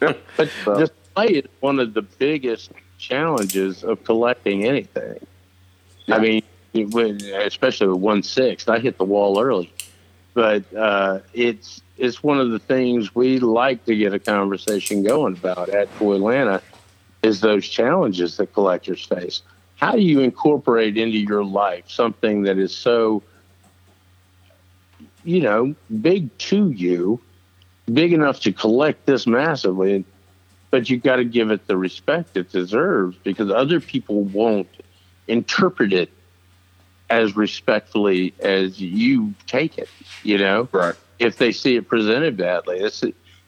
yeah. 0.02 0.14
But 0.38 0.50
So- 0.66 0.80
display 0.80 1.28
is 1.28 1.46
one 1.60 1.80
of 1.80 1.94
the 1.94 2.02
biggest 2.02 2.72
challenges 2.98 3.84
of 3.84 4.04
collecting 4.04 4.66
anything. 4.66 5.20
I 6.10 6.20
mean, 6.20 6.44
when, 6.74 7.22
especially 7.22 7.88
with 7.88 7.98
one 8.02 8.24
sixth, 8.24 8.68
I 8.70 8.80
hit 8.80 8.98
the 8.98 9.06
wall 9.06 9.40
early, 9.42 9.72
but 10.34 10.64
uh, 10.76 11.20
it's 11.34 11.82
it's 11.98 12.24
one 12.24 12.40
of 12.40 12.52
the 12.52 12.60
things 12.60 13.14
we 13.14 13.40
like 13.40 13.84
to 13.86 13.96
get 13.96 14.14
a 14.14 14.20
conversation 14.20 15.04
going 15.04 15.34
about 15.34 15.68
at 15.70 15.94
Toylanta 16.00 16.62
is 17.24 17.42
those 17.42 17.68
challenges 17.68 18.38
that 18.38 18.54
collectors 18.54 19.06
face. 19.06 19.42
How 19.76 19.92
do 19.94 20.02
you 20.02 20.22
incorporate 20.22 20.98
into 20.98 21.18
your 21.18 21.44
life 21.44 21.84
something 21.88 22.44
that 22.44 22.58
is 22.58 22.74
so, 22.76 23.22
you 25.24 25.41
know, 25.41 25.76
big 26.02 26.36
to 26.38 26.70
you, 26.72 27.20
big 27.91 28.14
enough 28.14 28.40
to 28.41 28.52
collect 28.52 29.06
this 29.06 29.28
massively, 29.28 30.06
but 30.72 30.90
you've 30.90 31.04
got 31.04 31.18
to 31.18 31.26
give 31.26 31.52
it 31.52 31.68
the 31.68 31.78
respect 31.78 32.38
it 32.38 32.52
deserves 32.52 33.18
because 33.24 33.52
other 33.52 33.80
people 33.80 34.24
won't 34.24 34.70
interpret 35.28 35.94
it 35.94 36.12
as 37.10 37.36
respectfully 37.36 38.34
as 38.40 38.80
you 38.80 39.34
take 39.48 39.78
it, 39.78 39.90
you 40.24 40.38
know? 40.38 40.70
right. 40.72 40.96
if 41.18 41.38
they 41.38 41.52
see 41.52 41.76
it 41.76 41.88
presented 41.88 42.38
badly. 42.38 42.80
It's 42.80 43.04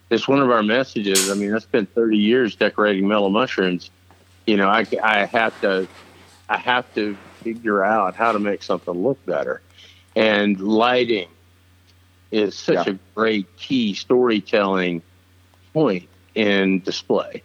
it's 0.10 0.28
one 0.28 0.40
of 0.40 0.50
our 0.52 0.64
messages. 0.64 1.30
I 1.30 1.36
mean, 1.36 1.54
I 1.56 1.60
spent 1.60 1.94
30 1.94 2.18
years 2.18 2.56
decorating 2.56 3.08
mellow 3.08 3.30
mushrooms. 3.30 3.90
You 4.46 4.58
know, 4.58 4.68
I, 4.68 4.86
I 5.02 5.26
have 5.26 5.60
to 5.62 5.88
I 6.50 6.58
have 6.58 6.94
to 6.96 7.16
figure 7.44 7.84
out 7.84 8.16
how 8.16 8.32
to 8.34 8.40
make 8.40 8.62
something 8.64 8.94
look 8.94 9.24
better, 9.26 9.62
and 10.16 10.60
lighting 10.60 11.28
is 12.32 12.58
such 12.58 12.88
Yeah. 12.88 12.88
a 12.88 13.00
great 13.16 13.56
key 13.58 13.94
storytelling 13.94 15.04
point 15.74 16.10
in 16.36 16.82
display, 16.82 17.44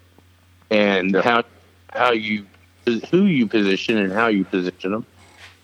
and 0.70 1.16
how 1.16 1.44
how 1.92 2.12
you 2.12 2.46
who 3.10 3.24
you 3.26 3.46
position 3.48 3.98
and 3.98 4.12
how 4.12 4.28
you 4.28 4.44
position 4.44 4.92
them. 4.92 5.06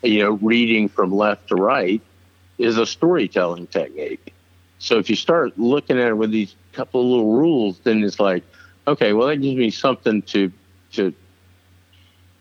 You 0.02 0.20
know, 0.24 0.30
reading 0.32 0.88
from 0.88 1.12
left 1.12 1.48
to 1.48 1.56
right 1.56 2.02
is 2.58 2.78
a 2.78 2.86
storytelling 2.86 3.68
technique. 3.68 4.34
So 4.78 4.98
if 4.98 5.08
you 5.10 5.16
start 5.16 5.58
looking 5.58 5.98
at 5.98 6.08
it 6.08 6.14
with 6.16 6.30
these 6.30 6.56
couple 6.72 7.00
of 7.00 7.06
little 7.06 7.32
rules, 7.36 7.80
then 7.80 8.02
it's 8.02 8.18
like, 8.20 8.44
okay, 8.86 9.12
well 9.12 9.28
that 9.28 9.36
gives 9.36 9.56
me 9.56 9.70
something 9.70 10.22
to 10.22 10.52
to 10.92 11.14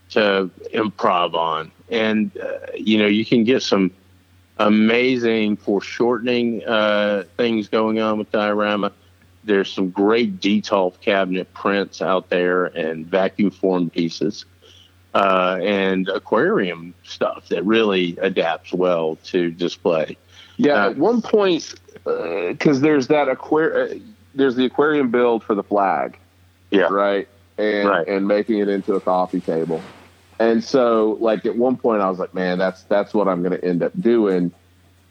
to 0.10 0.49
improv 0.74 1.34
on, 1.34 1.72
and 1.90 2.36
uh, 2.38 2.60
you 2.76 2.98
know 2.98 3.08
you 3.08 3.26
can 3.26 3.44
get 3.44 3.64
some 3.64 3.91
amazing 4.67 5.57
foreshortening 5.57 6.63
uh, 6.65 7.23
things 7.38 7.67
going 7.67 7.99
on 7.99 8.17
with 8.17 8.31
diorama. 8.31 8.91
There's 9.43 9.71
some 9.71 9.89
great 9.89 10.39
detail 10.39 10.91
cabinet 11.01 11.53
prints 11.53 12.01
out 12.01 12.29
there 12.29 12.65
and 12.65 13.05
vacuum 13.07 13.49
form 13.51 13.89
pieces 13.89 14.45
uh, 15.13 15.57
and 15.61 16.07
aquarium 16.09 16.93
stuff 17.03 17.47
that 17.49 17.65
really 17.65 18.17
adapts 18.21 18.71
well 18.71 19.17
to 19.23 19.49
display. 19.51 20.17
Yeah, 20.57 20.85
Uh, 20.85 20.89
at 20.91 20.97
one 20.97 21.21
point, 21.21 21.73
because 22.03 22.81
there's 22.81 23.07
that 23.07 23.29
aquarium, 23.29 23.97
uh, 23.97 23.99
there's 24.35 24.55
the 24.55 24.65
aquarium 24.65 25.09
build 25.09 25.43
for 25.43 25.55
the 25.55 25.63
flag, 25.63 26.17
Yeah. 26.69 26.88
right, 26.91 27.27
and 27.57 27.89
Right. 27.89 28.07
and 28.07 28.27
making 28.27 28.59
it 28.59 28.69
into 28.69 28.93
a 28.93 29.01
coffee 29.01 29.41
table, 29.41 29.81
and 30.41 30.63
so 30.63 31.18
like 31.19 31.45
at 31.45 31.55
one 31.55 31.77
point 31.77 32.01
I 32.01 32.09
was 32.09 32.18
like, 32.18 32.34
man, 32.34 32.57
that's 32.57 32.81
that's 32.84 33.13
what 33.13 33.27
I'm 33.27 33.43
going 33.43 33.59
to 33.59 33.63
end 33.63 33.84
up 33.84 33.91
doing, 33.99 34.51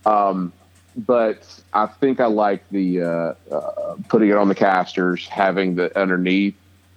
um, 0.05 0.52
but 0.97 1.47
I 1.73 1.86
think 1.86 2.19
I 2.19 2.27
like 2.27 2.69
the 2.70 3.02
uh, 3.02 3.35
uh, 3.51 3.97
putting 4.09 4.31
it 4.31 4.36
on 4.36 4.48
the 4.48 4.55
casters, 4.55 5.27
having 5.28 5.77
the 5.77 5.97
underneath, 5.98 6.57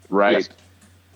right. 0.10 0.38
Yes. 0.38 0.50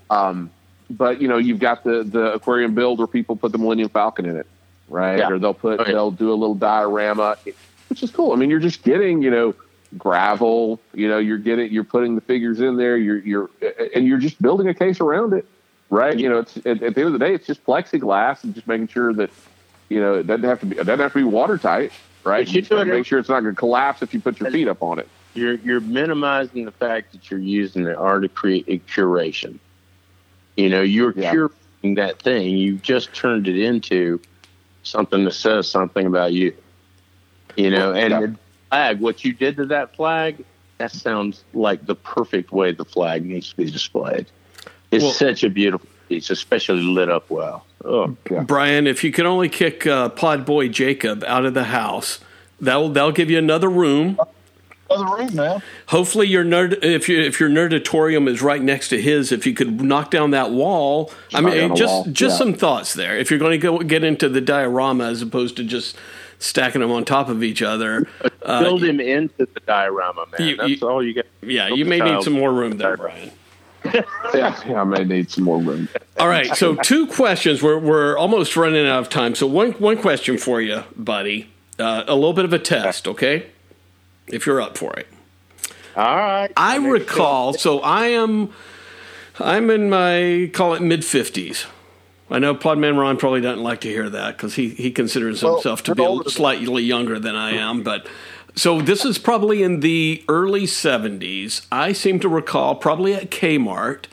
Um, 0.10 0.52
but 0.90 1.20
you 1.20 1.28
know, 1.28 1.38
you've 1.38 1.60
got 1.60 1.84
the 1.84 2.04
the 2.04 2.34
aquarium 2.34 2.76
build 2.76 3.00
where 3.00 3.08
people 3.08 3.36
put 3.36 3.52
the 3.52 3.58
Millennium 3.58 3.90
Falcon 3.90 4.26
in 4.26 4.38
it, 4.38 4.48
right? 4.88 5.18
Yeah. 5.18 5.32
Or 5.32 5.40
they'll 5.40 5.54
put 5.56 5.80
Oh, 5.80 5.84
they'll 5.84 6.12
do 6.12 6.32
a 6.32 6.36
little 6.36 6.56
diorama, 6.56 7.36
which 7.90 8.04
is 8.04 8.12
cool. 8.12 8.32
I 8.32 8.36
mean, 8.36 8.52
you're 8.52 8.60
just 8.60 8.84
getting 8.84 9.24
you 9.24 9.32
know 9.32 9.56
gravel. 9.98 10.80
You 10.94 11.10
know, 11.10 11.18
you're 11.18 11.40
getting 11.40 11.72
you're 11.74 11.84
putting 11.84 12.14
the 12.14 12.22
figures 12.22 12.60
in 12.60 12.78
there. 12.78 12.96
You're 12.96 13.20
you're 13.20 13.50
and 13.96 14.06
you're 14.06 14.20
just 14.20 14.40
building 14.40 14.68
a 14.68 14.74
case 14.74 15.00
around 15.00 15.34
it, 15.34 15.46
right? 15.90 16.18
You 16.18 16.30
know, 16.30 16.40
it's 16.40 16.58
at, 16.58 16.82
at 16.84 16.96
the 16.96 17.02
end 17.02 17.08
of 17.08 17.14
the 17.14 17.20
day, 17.20 17.34
it's 17.34 17.48
just 17.48 17.64
plexiglass 17.64 18.44
and 18.44 18.54
just 18.54 18.68
making 18.68 18.88
sure 18.88 19.14
that 19.14 19.30
you 19.90 20.00
know 20.02 20.16
it 20.16 20.28
doesn't 20.28 20.44
have 20.44 20.60
to 20.62 20.66
be 20.66 20.78
it 20.78 20.84
doesn't 20.86 21.00
have 21.00 21.14
to 21.14 21.20
be 21.20 21.24
watertight, 21.24 21.92
right? 22.24 22.48
You 22.48 22.62
just 22.62 22.88
make 22.88 23.06
sure 23.06 23.20
it's 23.20 23.30
not 23.30 23.42
going 23.42 23.56
to 23.56 23.60
collapse 23.60 24.02
if 24.02 24.14
you 24.14 24.20
put 24.20 24.40
your 24.40 24.52
feet 24.52 24.68
up 24.68 24.82
on 24.84 25.00
it. 25.00 25.08
You're 25.34 25.56
you're 25.56 25.82
minimizing 25.82 26.66
the 26.66 26.72
fact 26.72 27.12
that 27.14 27.30
you're 27.30 27.40
using 27.40 27.84
the 27.84 27.96
art 27.96 28.24
to 28.24 28.30
create 28.30 28.66
a 28.68 28.80
curation. 28.80 29.60
You 30.56 30.70
know, 30.70 30.82
you're 30.82 31.14
Yeah. 31.16 31.34
curating 31.34 31.96
that 31.98 32.20
thing. 32.24 32.58
You 32.58 32.78
just 32.78 33.14
turned 33.14 33.48
it 33.48 33.58
into 33.58 34.20
something 34.84 35.24
that 35.26 35.34
says 35.34 35.70
something 35.70 36.06
about 36.08 36.34
you. 36.34 36.54
You 37.56 37.70
know, 37.70 37.94
and 37.94 38.12
Yeah. 38.12 38.20
the 38.22 38.36
flag, 38.72 39.00
what 39.00 39.24
you 39.24 39.34
did 39.34 39.58
to 39.58 39.66
that 39.68 39.96
flag, 39.96 40.44
that 40.80 40.92
sounds 40.92 41.44
like 41.54 41.86
the 41.86 41.96
perfect 41.96 42.52
way 42.52 42.72
the 42.72 42.86
flag 42.86 43.26
needs 43.26 43.50
to 43.50 43.56
be 43.56 43.70
displayed. 43.70 44.32
It's 44.92 45.04
Well- 45.04 45.14
such 45.14 45.44
a 45.44 45.50
beautiful 45.50 45.88
piece, 46.10 46.30
especially 46.30 46.82
lit 46.82 47.10
up 47.10 47.30
well. 47.30 47.66
Oh, 47.86 48.18
Brian, 48.46 48.88
if 48.88 49.04
you 49.04 49.12
could 49.12 49.26
only 49.26 49.50
kick 49.50 49.86
uh, 49.86 50.10
Pod 50.10 50.46
Boy 50.46 50.68
Jacob 50.68 51.24
out 51.26 51.46
of 51.46 51.54
the 51.54 51.66
house, 51.66 52.20
that'll 52.60 52.90
that'll 52.90 53.12
give 53.12 53.30
you 53.30 53.38
another 53.38 53.70
room. 53.70 54.20
Other 54.90 55.06
room 55.06 55.36
now. 55.36 55.62
Hopefully, 55.88 56.28
your 56.28 56.44
nerd 56.46 56.84
if 56.84 57.08
you 57.08 57.20
if 57.22 57.40
your 57.40 57.50
nerdatorium 57.50 58.28
is 58.28 58.42
right 58.42 58.62
next 58.62 58.90
to 58.90 59.02
his, 59.02 59.32
if 59.32 59.46
you 59.46 59.54
could 59.54 59.82
knock 59.82 60.12
down 60.12 60.32
that 60.32 60.52
wall. 60.52 61.12
I 61.34 61.42
mean, 61.42 61.76
just 61.76 61.92
wall, 61.94 62.06
just 62.06 62.34
yeah. 62.34 62.38
some 62.38 62.54
thoughts 62.54 62.94
there. 62.94 63.18
If 63.18 63.30
you're 63.30 63.40
going 63.40 63.52
to 63.52 63.58
go 63.58 63.78
get 63.80 64.04
into 64.04 64.28
the 64.30 64.42
diorama 64.42 65.06
as 65.10 65.22
opposed 65.22 65.56
to 65.58 65.64
just 65.64 65.96
stacking 66.40 66.82
them 66.82 66.92
on 66.92 67.04
top 67.06 67.30
of 67.30 67.44
each 67.44 67.62
other, 67.62 68.08
uh, 68.44 68.62
build 68.64 68.84
him 68.84 69.00
into 69.00 69.46
the 69.54 69.60
diorama, 69.66 70.26
man. 70.38 70.48
you- 70.48 70.56
That's 70.58 70.70
you- 70.82 70.88
all 70.90 71.04
you 71.04 71.14
got. 71.14 71.26
yeah, 71.42 71.68
you 71.68 71.84
may 71.86 72.00
need 72.00 72.24
some 72.24 72.34
more 72.34 72.52
room 72.54 72.78
there, 72.78 72.96
Brian. 72.98 73.32
Yeah, 74.34 74.62
yeah, 74.68 74.82
I 74.82 74.84
may 74.84 75.04
need 75.04 75.30
some 75.32 75.46
more 75.46 75.60
room. 75.62 75.88
All 76.20 76.28
right, 76.28 76.56
so 76.56 76.76
two 76.76 77.08
questions. 77.08 77.64
We're 77.64 77.80
we're 77.80 78.18
almost 78.18 78.58
running 78.58 78.86
out 78.86 79.00
of 79.00 79.10
time. 79.10 79.36
So 79.36 79.48
one 79.48 79.72
one 79.74 79.98
question 79.98 80.38
for 80.38 80.62
you, 80.62 80.84
buddy. 80.96 81.50
Uh, 81.80 82.04
a 82.08 82.16
little 82.16 82.34
bit 82.34 82.46
of 82.46 82.54
a 82.54 82.60
test, 82.60 83.08
okay? 83.08 83.48
If 84.28 84.46
you're 84.46 84.60
up 84.60 84.78
for 84.78 84.94
it. 84.94 85.08
All 85.96 86.16
right. 86.16 86.52
I 86.58 86.78
recall. 86.78 87.54
So 87.54 87.80
I 87.80 88.08
am. 88.08 88.52
I'm 89.40 89.70
in 89.70 89.90
my 89.90 90.50
call 90.54 90.74
it 90.74 90.82
mid 90.82 91.06
fifties. 91.06 91.66
I 92.30 92.40
know 92.40 92.54
Podman 92.54 92.98
Ron 93.00 93.18
probably 93.18 93.42
doesn't 93.42 93.64
like 93.64 93.82
to 93.82 93.88
hear 93.88 94.10
that 94.10 94.36
because 94.36 94.56
he 94.56 94.70
he 94.70 94.92
considers 94.92 95.42
Well, 95.44 95.54
himself 95.56 95.84
to 95.84 95.96
be 95.96 96.30
slightly 96.30 96.84
younger 96.84 97.20
than 97.20 97.36
I 97.36 97.52
am, 97.52 97.84
but. 97.84 98.08
So 98.58 98.82
this 98.82 99.06
is 99.06 99.20
probably 99.20 99.62
in 99.62 99.82
the 99.82 100.24
early 100.28 100.64
70s. 100.64 101.68
I 101.72 101.94
seem 101.94 102.20
to 102.22 102.28
recall, 102.28 102.74
probably 102.74 103.14
at 103.14 103.30
Kmart, 103.30 104.06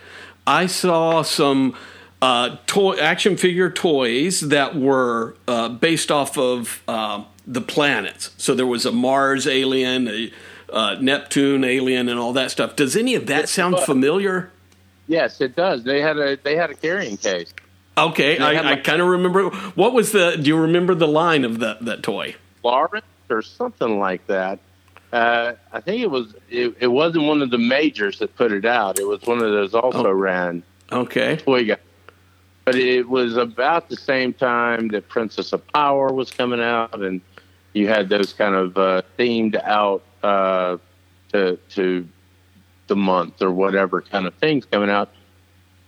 I 0.46 0.66
saw 0.66 1.22
some 1.22 1.74
uh, 2.20 2.58
toy 2.66 2.98
action 2.98 3.38
figure 3.38 3.70
toys 3.70 4.40
that 4.40 4.76
were 4.76 5.34
uh, 5.48 5.70
based 5.70 6.10
off 6.10 6.36
of 6.36 6.82
uh, 6.86 7.24
the 7.46 7.62
planets. 7.62 8.32
So 8.36 8.54
there 8.54 8.66
was 8.66 8.84
a 8.84 8.92
Mars 8.92 9.46
alien, 9.46 10.08
a 10.08 10.30
uh, 10.70 10.96
Neptune 11.00 11.64
alien, 11.64 12.10
and 12.10 12.20
all 12.20 12.34
that 12.34 12.50
stuff. 12.50 12.76
Does 12.76 12.96
any 12.96 13.14
of 13.14 13.26
that 13.28 13.48
sound 13.48 13.78
familiar? 13.80 14.50
Yes, 15.06 15.40
it 15.40 15.56
does. 15.56 15.84
They 15.84 16.02
had 16.02 16.18
a 16.18 16.36
they 16.36 16.56
had 16.56 16.70
a 16.70 16.74
carrying 16.74 17.16
case. 17.16 17.52
Okay, 17.96 18.38
I, 18.38 18.72
I 18.72 18.76
kind 18.76 19.00
of 19.00 19.08
remember. 19.08 19.48
What 19.74 19.94
was 19.94 20.12
the? 20.12 20.36
Do 20.36 20.48
you 20.48 20.58
remember 20.58 20.94
the 20.94 21.08
line 21.08 21.44
of 21.44 21.60
that 21.60 21.84
that 21.84 22.02
toy? 22.02 22.36
Lawrence 22.62 23.04
or 23.30 23.42
something 23.42 23.98
like 23.98 24.26
that. 24.26 24.58
Uh, 25.12 25.54
I 25.72 25.80
think 25.80 26.02
it 26.02 26.10
was. 26.10 26.34
It, 26.50 26.76
it 26.80 26.86
wasn't 26.88 27.24
one 27.24 27.40
of 27.42 27.50
the 27.50 27.58
majors 27.58 28.18
that 28.18 28.34
put 28.36 28.50
it 28.52 28.64
out. 28.64 28.98
It 28.98 29.06
was 29.06 29.22
one 29.22 29.38
of 29.38 29.50
those 29.52 29.74
also 29.74 30.06
Oh. 30.08 30.12
ran 30.12 30.62
Okay, 30.90 31.36
toy 31.36 31.64
guys. 31.64 31.78
But 32.64 32.74
it 32.76 33.08
was 33.08 33.36
about 33.36 33.88
the 33.90 33.96
same 33.96 34.32
time 34.32 34.88
that 34.88 35.08
Princess 35.08 35.52
of 35.52 35.66
Power 35.68 36.12
was 36.12 36.30
coming 36.30 36.60
out, 36.60 37.00
and 37.00 37.20
you 37.74 37.88
had 37.88 38.08
those 38.08 38.32
kind 38.32 38.54
of 38.54 38.76
uh, 38.76 39.02
themed 39.18 39.54
out 39.62 40.02
uh, 40.22 40.78
to 41.32 41.58
to 41.70 42.08
the 42.88 42.96
month 42.96 43.40
or 43.40 43.50
whatever 43.52 44.00
kind 44.02 44.26
of 44.26 44.34
things 44.34 44.64
coming 44.66 44.90
out. 44.90 45.10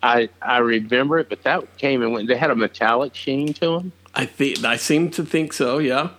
I 0.03 0.29
I 0.41 0.59
remember 0.59 1.19
it, 1.19 1.29
but 1.29 1.43
that 1.43 1.79
came 1.79 2.01
and 2.03 2.13
went. 2.13 2.29
They 2.29 2.37
had 2.37 2.51
a 2.51 2.57
metallic 2.57 3.15
sheen 3.15 3.55
to 3.55 3.67
them. 3.79 3.93
I 4.15 4.25
think 4.25 4.65
I 4.65 4.77
seem 4.77 5.11
to 5.13 5.25
think 5.25 5.53
so. 5.53 5.79
Yeah. 5.79 6.11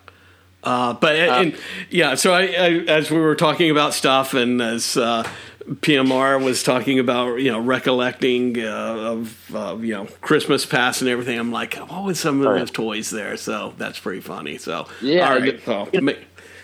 Uh, 0.68 0.94
but 0.94 1.15
and, 1.15 1.56
yeah, 1.89 2.15
so 2.15 2.34
I, 2.34 2.41
I, 2.41 2.69
as 2.89 3.10
we 3.10 3.18
were 3.19 3.35
talking 3.35 3.72
about 3.72 3.94
stuff, 3.94 4.34
and 4.34 4.61
as 4.61 4.98
uh, 4.98 5.23
PMR 5.65 6.44
was 6.44 6.61
talking 6.61 6.99
about, 6.99 7.35
you 7.38 7.49
know, 7.52 7.60
recollecting 7.61 8.60
uh, 8.61 8.68
of 8.68 9.56
uh, 9.56 9.77
you 9.80 9.94
know 9.94 10.06
Christmas 10.19 10.65
past 10.65 11.02
and 11.02 11.10
everything, 11.10 11.39
I'm 11.39 11.53
like, 11.53 11.76
what 11.76 12.03
was 12.03 12.19
some 12.19 12.41
of 12.41 12.48
Right. 12.48 12.60
those 12.60 12.72
toys 12.72 13.10
there? 13.11 13.38
So 13.38 13.76
that's 13.77 13.98
pretty 13.99 14.19
funny. 14.19 14.57
So 14.57 14.88
Yeah, 15.02 15.30
all 15.30 15.39
right, 15.39 15.64
so 15.64 15.88
may, 15.94 16.18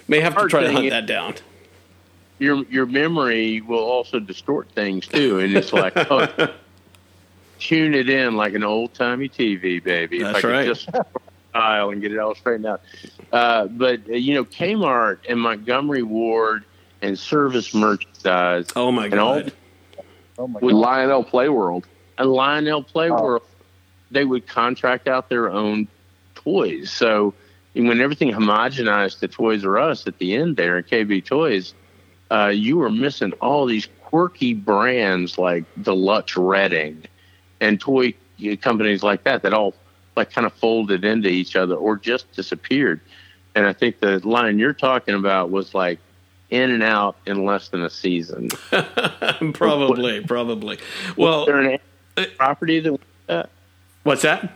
may 0.09 0.19
have 0.19 0.35
to 0.35 0.47
try 0.47 0.63
to 0.63 0.71
hunt 0.73 0.89
that 0.89 1.05
down. 1.05 1.35
your 2.39 2.63
your 2.65 2.85
memory 2.85 3.61
will 3.61 3.79
also 3.85 4.19
distort 4.19 4.67
things 4.71 5.07
too, 5.07 5.39
and 5.39 5.55
it's 5.55 5.71
like 5.71 5.93
oh, 6.11 6.27
tune 7.59 7.93
it 7.93 8.09
in 8.09 8.35
like 8.35 8.53
an 8.53 8.63
old 8.65 8.93
timey 8.93 9.29
TV, 9.29 9.81
baby. 9.81 10.21
That's 10.21 10.39
if 10.39 10.45
I 10.45 10.47
right. 10.49 10.67
could 10.67 10.75
just 10.75 10.89
dial 11.53 11.91
and 11.91 12.01
get 12.01 12.11
it 12.11 12.19
all 12.19 12.35
straightened 12.35 12.65
out. 12.65 12.81
Uh, 13.31 13.67
but 13.67 14.01
uh, 14.09 14.13
you 14.13 14.33
know, 14.33 14.45
Kmart 14.45 15.19
and 15.29 15.39
Montgomery 15.39 16.03
Ward 16.03 16.63
and 17.01 17.17
service 17.17 17.73
merchandise 17.73 18.67
Oh 18.75 18.91
my 18.91 19.05
and 19.05 19.19
all 19.19 19.41
god! 19.41 19.53
Oh 20.37 20.47
my 20.47 20.59
With 20.59 20.73
god. 20.73 20.79
Lionel 20.79 21.23
Play 21.23 21.49
World. 21.49 21.85
and 22.17 22.29
Lionel 22.31 22.83
Play 22.83 23.09
Oh. 23.09 23.21
World, 23.21 23.43
they 24.11 24.25
would 24.25 24.47
contract 24.47 25.07
out 25.07 25.29
their 25.29 25.49
own 25.49 25.87
toys. 26.35 26.91
So 26.91 27.33
when 27.73 27.99
everything 28.01 28.31
homogenized 28.31 29.19
to 29.19 29.27
Toys 29.27 29.65
R 29.65 29.77
Us 29.79 30.05
at 30.07 30.17
the 30.19 30.35
end 30.35 30.55
there, 30.57 30.81
KB 30.83 31.25
Toys, 31.25 31.73
uh, 32.31 32.47
you 32.47 32.77
were 32.77 32.89
missing 32.89 33.31
all 33.41 33.65
these 33.65 33.87
quirky 34.05 34.53
brands 34.53 35.37
like 35.37 35.63
Deluxe 35.81 36.37
Reading 36.37 37.03
and 37.59 37.79
toy 37.79 38.13
companies 38.61 39.01
like 39.03 39.23
that 39.23 39.41
that 39.43 39.53
all 39.53 39.73
like 40.15 40.31
kind 40.31 40.45
of 40.45 40.53
folded 40.53 41.03
into 41.03 41.29
each 41.29 41.55
other 41.55 41.75
or 41.75 41.97
just 41.97 42.31
disappeared. 42.33 43.01
And 43.55 43.65
I 43.65 43.73
think 43.73 43.99
the 43.99 44.19
line 44.27 44.59
you're 44.59 44.73
talking 44.73 45.15
about 45.15 45.51
was 45.51 45.73
like 45.73 45.99
in 46.49 46.71
and 46.71 46.83
out 46.83 47.17
in 47.25 47.45
less 47.45 47.69
than 47.69 47.83
a 47.83 47.89
season. 47.89 48.49
probably, 49.53 50.21
probably. 50.21 50.79
Well, 51.17 51.45
there 51.45 51.59
an 51.59 51.79
property 52.37 52.79
that 52.79 52.99
uh, 53.29 53.43
what's 54.03 54.21
that? 54.23 54.53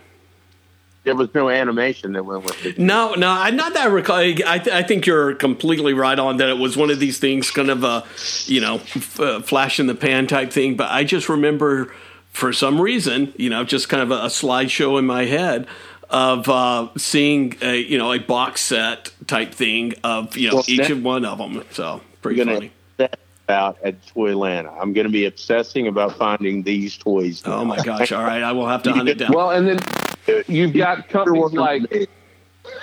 there 1.07 1.15
was 1.15 1.34
no 1.34 1.49
animation 1.49 2.11
that 2.13 2.23
went 2.23 2.43
with 2.43 2.65
it. 2.65 2.77
No, 2.77 3.13
no, 3.13 3.29
I 3.29 3.49
not 3.49 3.73
that 3.75 3.84
I 3.84 3.89
recall. 3.89 4.17
I, 4.17 4.34
th- 4.34 4.67
I 4.67 4.84
think 4.84 5.05
you're 5.05 5.35
completely 5.35 5.93
right 5.93 6.19
on 6.19 6.35
that. 6.38 6.49
It 6.49 6.57
was 6.57 6.75
one 6.75 6.91
of 6.91 6.99
these 6.99 7.17
things, 7.17 7.49
kind 7.49 7.69
of 7.69 7.85
a, 7.85 8.03
you 8.45 8.59
know, 8.59 8.75
f- 8.75 9.19
uh, 9.19 9.41
flash 9.41 9.79
in 9.79 9.88
the 9.88 9.95
pan 9.95 10.27
type 10.27 10.51
thing. 10.51 10.75
But 10.75 10.91
I 10.91 11.05
just 11.05 11.29
remember, 11.29 11.93
for 12.38 12.53
some 12.53 12.80
reason, 12.80 13.34
you 13.38 13.49
know, 13.49 13.64
just 13.64 13.89
kind 13.89 14.03
of 14.03 14.11
a, 14.11 14.15
a 14.26 14.27
slideshow 14.27 14.99
in 14.99 15.05
my 15.05 15.26
head 15.26 15.68
of 16.09 16.47
uh, 16.47 16.88
seeing 16.95 17.55
a, 17.61 17.76
you 17.81 17.97
know, 17.97 18.14
a 18.14 18.19
box 18.19 18.61
set 18.61 19.11
type 19.27 19.53
thing 19.53 19.93
of 20.03 20.38
you 20.38 20.49
know 20.49 20.55
Well, 20.57 20.64
each 20.68 20.77
that- 20.81 20.91
of 20.91 21.03
one 21.03 21.26
of 21.26 21.38
them. 21.39 21.64
So 21.72 22.01
pretty 22.22 22.43
funny. 22.43 22.72
obsess 22.99 23.19
about 23.45 23.77
at 23.84 24.05
Toylanta. 24.07 24.72
I'm 24.80 24.93
going 24.93 25.07
to 25.07 25.11
be 25.11 25.26
obsessing 25.26 25.88
about 25.88 26.15
finding 26.18 26.64
these 26.64 26.95
toys. 26.97 27.41
Oh 27.45 27.65
my 27.65 27.81
gosh! 27.84 28.11
All 28.11 28.23
right, 28.23 28.43
I 28.43 28.51
will 28.51 28.68
have 28.68 28.84
to 28.84 28.93
hunt 28.97 29.09
it 29.09 29.18
down. 29.18 29.31
Well, 29.34 29.51
and 29.51 29.68
then 29.68 30.43
you've 30.47 30.73
got 30.73 31.09
companies 31.09 31.53
like 31.53 32.09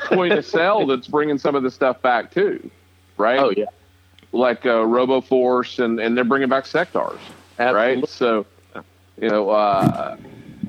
Point 0.06 0.32
to 0.35 0.43
Sell 0.43 0.86
that's 0.86 1.06
bringing 1.06 1.39
some 1.39 1.55
of 1.55 1.62
the 1.62 1.70
stuff 1.70 2.01
back 2.02 2.31
too, 2.32 2.70
right? 3.18 3.39
Oh 3.39 3.52
yeah, 3.56 3.66
Like 4.32 4.66
uh, 4.66 4.81
RoboForce, 4.85 5.82
and, 5.85 6.01
and 6.01 6.16
they're 6.16 6.24
bringing 6.24 6.48
back 6.48 6.64
Sectaurs, 6.64 7.18
Absolutely. 7.59 7.74
right? 8.01 8.09
So, 8.09 8.47
you 9.20 9.28
know, 9.28 9.50
uh, 9.50 10.16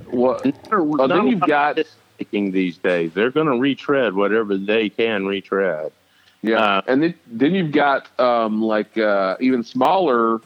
what? 0.10 0.46
Oh, 0.72 1.08
then 1.08 1.28
you've 1.28 1.40
got- 1.42 1.80
making 2.20 2.52
these 2.52 2.78
days. 2.78 3.14
They're 3.14 3.32
going 3.32 3.48
to 3.48 3.58
retread 3.58 4.14
whatever 4.14 4.56
they 4.56 4.90
can 4.90 5.26
retread. 5.26 5.92
Yeah, 6.42 6.60
Uh, 6.60 6.82
and 6.88 7.04
then 7.04 7.14
then 7.28 7.56
you've 7.56 7.72
got 7.72 8.08
um, 8.20 8.62
like 8.62 8.98
uh, 8.98 9.36
even 9.42 9.64
smaller, 9.64 10.40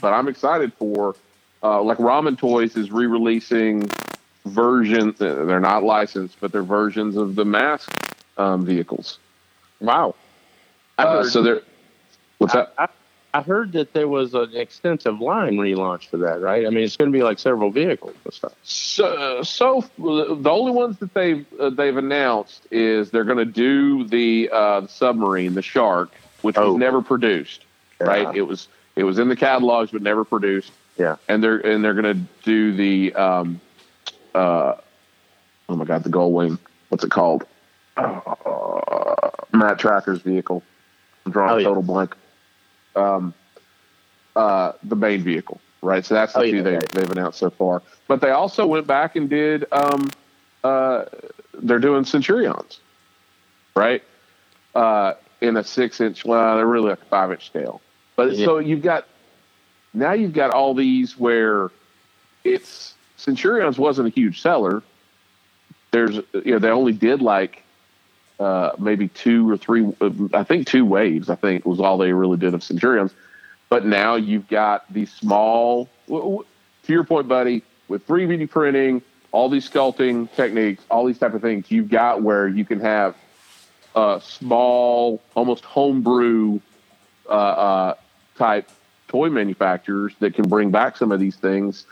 but 0.00 0.12
I'm 0.12 0.28
excited 0.28 0.72
for 0.74 1.16
uh, 1.62 1.82
like 1.82 1.98
Ramen 1.98 2.38
Toys 2.38 2.76
is 2.76 2.90
re-releasing 2.92 3.90
versions. 4.44 5.20
uh, 5.20 5.44
They're 5.46 5.58
not 5.58 5.82
licensed, 5.82 6.36
but 6.40 6.52
they're 6.52 6.62
versions 6.62 7.16
of 7.16 7.34
the 7.36 7.44
mask 7.44 7.90
um, 8.36 8.64
vehicles. 8.64 9.18
Wow. 9.80 10.14
Uh, 10.98 11.24
so 11.24 11.42
they're 11.42 11.62
what's 12.38 12.54
I, 12.54 12.66
that? 12.76 12.90
I, 13.32 13.42
heard 13.42 13.72
that 13.72 13.92
there 13.92 14.08
was 14.08 14.34
an 14.34 14.54
extensive 14.54 15.20
line 15.20 15.54
relaunch 15.56 16.08
for 16.08 16.16
that, 16.18 16.40
right? 16.40 16.66
I 16.66 16.70
mean, 16.70 16.84
it's 16.84 16.96
going 16.96 17.10
to 17.12 17.16
be 17.16 17.22
like 17.22 17.38
several 17.38 17.70
vehicles 17.70 18.14
and 18.24 18.32
stuff. 18.34 18.52
So, 18.62 19.42
so 19.42 19.84
the 19.98 20.50
only 20.50 20.72
ones 20.72 20.98
that 20.98 21.14
they've 21.14 21.46
uh, 21.58 21.70
they've 21.70 21.96
announced 21.96 22.66
is 22.70 23.10
they're 23.10 23.24
going 23.24 23.38
to 23.38 23.44
do 23.44 24.04
the 24.04 24.50
uh, 24.52 24.86
submarine, 24.86 25.54
the 25.54 25.62
shark, 25.62 26.10
which 26.42 26.56
Oh. 26.58 26.72
was 26.72 26.78
never 26.80 27.02
produced. 27.02 27.64
Right? 28.00 28.34
It 28.34 28.42
was 28.42 28.68
it 28.96 29.04
was 29.04 29.18
in 29.18 29.28
the 29.28 29.36
catalogs 29.36 29.90
but 29.90 30.02
never 30.02 30.24
produced. 30.24 30.72
Yeah. 30.98 31.16
and 31.28 31.42
they're 31.42 31.58
and 31.58 31.84
they're 31.84 31.94
going 31.94 32.14
to 32.14 32.20
do 32.44 32.74
the 32.74 33.14
um, 33.14 33.60
uh, 34.34 34.74
oh 35.68 35.76
my 35.76 35.84
god, 35.84 36.02
the 36.02 36.08
Gull 36.10 36.32
Wing. 36.32 36.58
What's 36.88 37.04
it 37.04 37.10
called? 37.10 37.44
Uh, 37.96 39.30
Matt 39.52 39.78
Trakker's 39.78 40.22
vehicle. 40.22 40.62
I'm 41.26 41.32
drawing 41.32 41.50
Oh, 41.50 41.56
a 41.56 41.60
yeah. 41.60 41.68
total 41.68 41.82
blank. 41.82 42.14
Um, 42.96 43.34
uh, 44.36 44.72
the 44.82 44.96
main 44.96 45.22
vehicle, 45.22 45.60
right? 45.82 46.04
So 46.04 46.14
that's 46.14 46.32
the 46.34 46.40
Oh, 46.40 46.44
two 46.44 46.56
yeah, 46.56 46.62
they, 46.62 46.74
right. 46.74 46.88
they've 46.90 47.10
announced 47.10 47.38
so 47.38 47.50
far. 47.50 47.82
But 48.08 48.20
they 48.20 48.30
also 48.30 48.66
went 48.66 48.86
back 48.86 49.16
and 49.16 49.28
did. 49.28 49.66
Um, 49.72 50.10
uh, 50.62 51.04
they're 51.54 51.78
doing 51.78 52.04
Centurions, 52.04 52.80
right? 53.74 54.02
Uh, 54.74 55.14
in 55.40 55.56
a 55.56 55.64
six 55.64 56.00
inch. 56.00 56.24
Well, 56.24 56.56
they're 56.56 56.66
really 56.66 56.90
like 56.90 57.02
a 57.02 57.06
five 57.06 57.32
inch 57.32 57.46
scale. 57.46 57.80
But 58.16 58.32
Yeah. 58.36 58.44
so 58.46 58.58
you've 58.58 58.82
got 58.82 59.06
now 59.94 60.12
you've 60.12 60.32
got 60.34 60.50
all 60.50 60.74
these 60.74 61.18
where 61.18 61.70
it's 62.44 62.94
Centurions 63.16 63.78
wasn't 63.78 64.08
a 64.08 64.10
huge 64.10 64.40
seller. 64.40 64.82
There's 65.92 66.16
you 66.16 66.52
know 66.52 66.58
they 66.58 66.70
only 66.70 66.92
did 66.92 67.20
like 67.20 67.64
uh, 68.40 68.72
maybe 68.78 69.08
two 69.08 69.48
or 69.48 69.56
three. 69.56 69.92
uh, 70.00 70.10
I 70.32 70.44
think 70.44 70.66
two 70.66 70.84
waves. 70.84 71.28
I 71.28 71.34
think 71.36 71.66
was 71.66 71.78
all 71.78 71.98
they 71.98 72.12
really 72.12 72.38
did 72.38 72.54
of 72.54 72.62
Centurions. 72.64 73.12
But 73.68 73.86
now 73.86 74.16
you've 74.16 74.48
got 74.48 74.92
these 74.92 75.12
small. 75.12 75.88
To 76.08 76.44
your 76.88 77.04
point, 77.04 77.28
buddy, 77.28 77.62
with 77.86 78.06
3D 78.06 78.50
printing, 78.50 79.02
all 79.30 79.48
these 79.48 79.68
sculpting 79.68 80.34
techniques, 80.34 80.82
all 80.90 81.04
these 81.04 81.18
type 81.18 81.34
of 81.34 81.42
things, 81.42 81.70
you've 81.70 81.90
got 81.90 82.22
where 82.22 82.48
you 82.48 82.64
can 82.64 82.80
have 82.80 83.14
a 83.94 84.20
small, 84.24 85.22
almost 85.34 85.64
homebrew 85.64 86.58
uh, 87.28 87.32
uh, 87.32 87.94
type 88.36 88.68
toy 89.06 89.28
manufacturers 89.28 90.14
that 90.20 90.34
can 90.34 90.48
bring 90.48 90.70
back 90.70 90.96
some 90.96 91.12
of 91.12 91.20
these 91.20 91.36
things 91.36 91.84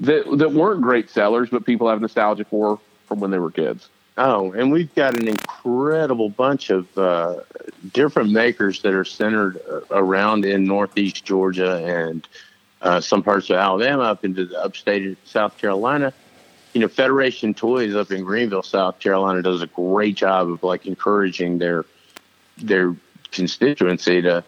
that 0.00 0.24
that 0.38 0.52
weren't 0.52 0.80
great 0.80 1.10
sellers, 1.10 1.50
but 1.50 1.64
people 1.64 1.88
have 1.88 2.00
nostalgia 2.00 2.44
for 2.44 2.80
from 3.06 3.20
when 3.20 3.30
they 3.30 3.38
were 3.38 3.50
kids. 3.50 3.88
Oh, 4.18 4.52
and 4.52 4.70
we've 4.70 4.94
got 4.94 5.18
an 5.18 5.26
incredible 5.26 6.28
bunch 6.28 6.68
of 6.68 6.98
uh, 6.98 7.40
different 7.94 8.30
makers 8.30 8.82
that 8.82 8.92
are 8.92 9.06
centered 9.06 9.58
uh, 9.70 9.80
around 9.90 10.44
in 10.44 10.64
Northeast 10.64 11.24
Georgia 11.24 11.76
and 11.76 12.28
uh, 12.82 13.00
some 13.00 13.22
parts 13.22 13.48
of 13.48 13.56
Alabama 13.56 14.02
up 14.02 14.24
into 14.24 14.44
the 14.44 14.62
upstate 14.62 15.16
South 15.26 15.56
Carolina. 15.56 16.12
You 16.74 16.82
know, 16.82 16.88
Federation 16.88 17.54
Toys 17.54 17.94
up 17.94 18.10
in 18.10 18.22
Greenville, 18.22 18.62
South 18.62 18.98
Carolina, 18.98 19.40
does 19.40 19.62
a 19.62 19.66
great 19.66 20.16
job 20.16 20.50
of 20.50 20.62
like 20.62 20.86
encouraging 20.86 21.58
their 21.58 21.86
their 22.58 22.94
constituency 23.30 24.20
to 24.22 24.44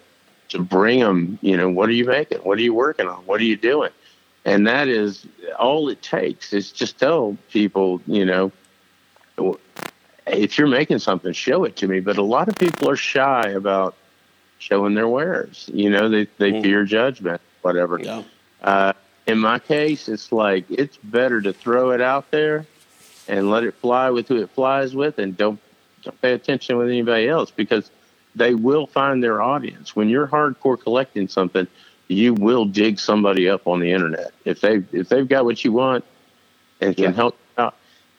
to 0.49 0.59
bring 0.59 1.01
them. 1.01 1.39
You 1.41 1.57
know, 1.57 1.71
what 1.71 1.89
are 1.89 1.93
you 1.93 2.05
making? 2.05 2.39
What 2.39 2.59
are 2.59 2.63
you 2.63 2.75
working 2.75 3.09
on? 3.09 3.25
What 3.25 3.41
are 3.41 3.45
you 3.45 3.57
doing? 3.57 3.91
And 4.45 4.67
that 4.67 4.89
is 4.89 5.27
all 5.59 5.89
it 5.89 6.03
takes 6.03 6.53
is 6.53 6.71
just 6.71 6.99
tell 6.99 7.39
people, 7.51 8.03
you 8.07 8.27
know, 8.27 8.53
if 10.27 10.59
you're 10.59 10.67
making 10.69 10.99
something, 10.99 11.33
show 11.33 11.65
it 11.65 11.77
to 11.77 11.87
me. 11.89 12.01
But 12.01 12.17
a 12.19 12.23
lot 12.23 12.49
of 12.49 12.57
people 12.57 12.89
are 12.89 12.97
shy 12.97 13.51
about 13.51 13.95
showing 14.59 14.95
their 14.95 15.09
wares. 15.09 15.69
You 15.73 15.91
know, 15.91 16.09
they 16.09 16.27
they 16.39 16.53
Mm. 16.53 16.63
fear 16.63 16.85
judgment, 16.85 17.41
whatever. 17.63 17.99
Yeah. 18.01 18.23
Uh, 18.63 18.93
in 19.27 19.39
my 19.39 19.59
case, 19.59 20.09
it's 20.09 20.33
like 20.33 20.65
it's 20.71 20.97
better 20.99 21.41
to 21.41 21.53
throw 21.53 21.91
it 21.91 22.01
out 22.01 22.31
there 22.31 22.67
and 23.29 23.51
let 23.51 23.65
it 23.65 23.75
fly 23.75 24.11
with 24.11 24.29
who 24.29 24.37
it 24.37 24.51
flies 24.51 24.95
with, 24.95 25.19
and 25.19 25.37
don't 25.37 25.59
don't 26.03 26.21
pay 26.21 26.33
attention 26.33 26.77
with 26.77 26.89
anybody 26.89 27.29
else 27.29 27.51
because 27.51 27.91
they 28.35 28.55
will 28.55 28.87
find 28.87 29.23
their 29.23 29.41
audience. 29.41 29.95
When 29.97 30.09
you're 30.09 30.27
hardcore 30.27 30.79
collecting 30.81 31.29
something, 31.29 31.67
you 32.09 32.35
will 32.35 32.65
dig 32.67 32.99
somebody 32.99 33.49
up 33.49 33.67
on 33.67 33.81
the 33.81 33.93
internet 33.93 34.33
if 34.45 34.61
they 34.61 34.83
if 34.93 35.09
they've 35.09 35.29
got 35.29 35.45
what 35.45 35.65
you 35.65 35.73
want 35.73 36.05
and 36.81 36.95
can 36.95 37.05
Yeah. 37.05 37.13
help. 37.13 37.37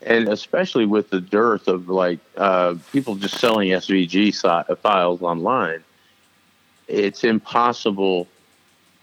And 0.01 0.27
especially 0.29 0.85
with 0.85 1.09
the 1.09 1.21
dearth 1.21 1.67
of 1.67 1.89
like 1.89 2.19
uh, 2.37 2.75
people 2.91 3.15
just 3.15 3.39
selling 3.39 3.69
SVG 3.69 4.77
files 4.79 5.21
online, 5.21 5.83
it's 6.87 7.23
impossible 7.23 8.27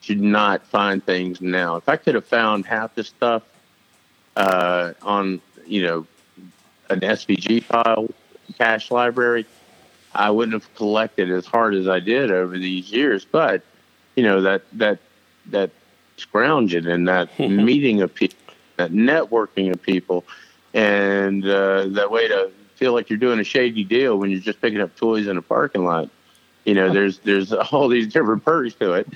to 0.02 0.14
not 0.14 0.64
find 0.66 1.04
things 1.04 1.40
now. 1.40 1.76
If 1.76 1.88
I 1.88 1.96
could 1.96 2.14
have 2.14 2.26
found 2.26 2.66
half 2.66 2.94
the 2.94 3.04
stuff 3.04 3.42
uh, 4.36 4.92
on, 5.02 5.40
you 5.66 5.82
know, 5.82 6.06
an 6.90 7.00
SVG 7.00 7.62
file 7.64 8.08
cache 8.58 8.90
library, 8.90 9.46
I 10.14 10.30
wouldn't 10.30 10.52
have 10.52 10.74
collected 10.74 11.30
as 11.30 11.46
hard 11.46 11.74
as 11.74 11.88
I 11.88 12.00
did 12.00 12.30
over 12.30 12.58
these 12.58 12.92
years. 12.92 13.24
But 13.24 13.62
you 14.16 14.22
know 14.22 14.42
that 14.42 14.62
that 14.74 14.98
that 15.46 15.70
scrounging 16.16 16.86
and 16.86 17.08
that 17.08 17.38
meeting 17.38 18.02
of 18.02 18.14
people, 18.14 18.38
that 18.76 18.92
networking 18.92 19.72
of 19.72 19.82
people, 19.82 20.24
and 20.74 21.44
uh, 21.46 21.86
that 21.88 22.10
way 22.10 22.28
to 22.28 22.50
feel 22.76 22.92
like 22.92 23.10
you're 23.10 23.18
doing 23.18 23.38
a 23.38 23.44
shady 23.44 23.84
deal 23.84 24.18
when 24.18 24.30
you're 24.30 24.40
just 24.40 24.60
picking 24.60 24.80
up 24.80 24.94
toys 24.96 25.26
in 25.26 25.36
a 25.36 25.42
parking 25.42 25.84
lot. 25.84 26.08
You 26.64 26.74
know, 26.74 26.92
there's 26.94 27.18
there's 27.18 27.52
all 27.52 27.88
these 27.88 28.12
different 28.12 28.44
perks 28.44 28.74
to 28.74 28.92
it. 28.94 29.08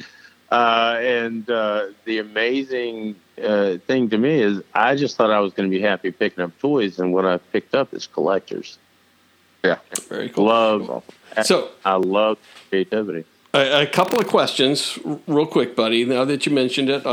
Uh, 0.51 0.99
and 1.01 1.51
uh, 1.51 1.87
the 2.05 2.19
amazing 2.19 3.17
uh, 3.43 3.79
thing 3.89 4.09
to 4.11 4.17
me 4.17 4.41
is, 4.41 4.63
I 4.75 4.95
just 4.95 5.17
thought 5.17 5.33
I 5.33 5.41
was 5.41 5.53
going 5.53 5.69
to 5.69 5.77
be 5.77 5.83
happy 5.83 6.13
picking 6.13 6.45
up 6.45 6.57
toys, 6.61 7.01
and 7.01 7.13
what 7.13 7.25
I 7.27 7.39
picked 7.39 7.75
up 7.75 7.93
is 7.93 8.07
collectors. 8.07 8.79
Yeah. 9.65 9.79
Very 10.09 10.29
cool. 10.29 10.45
Love, 10.45 11.03
So 11.43 11.71
I 11.85 11.97
love 11.97 12.39
creativity. 12.69 13.25
a, 13.53 13.83
a 13.83 13.87
couple 13.87 14.21
of 14.21 14.29
questions, 14.29 14.97
real 15.27 15.47
quick, 15.47 15.75
buddy. 15.75 16.05
Now 16.05 16.25
that 16.25 16.47
you 16.47 16.53
mentioned 16.53 16.91
it, 16.91 17.05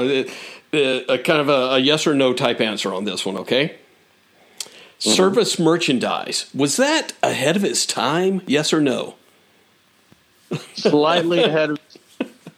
a 0.71 1.17
kind 1.17 1.41
of 1.41 1.49
a, 1.49 1.73
a 1.73 1.79
yes 1.79 2.05
or 2.05 2.13
no 2.13 2.33
type 2.33 2.61
answer 2.61 2.93
on 2.93 3.05
this 3.05 3.25
one, 3.25 3.37
okay? 3.37 3.77
Service 5.11 5.59
merchandise 5.59 6.49
was 6.55 6.77
that 6.77 7.13
ahead 7.21 7.55
of 7.55 7.65
its 7.65 7.85
time? 7.85 8.41
Yes 8.47 8.71
or 8.71 8.80
no? 8.81 9.15
Slightly 10.75 11.43
ahead 11.43 11.71
of. 11.71 11.80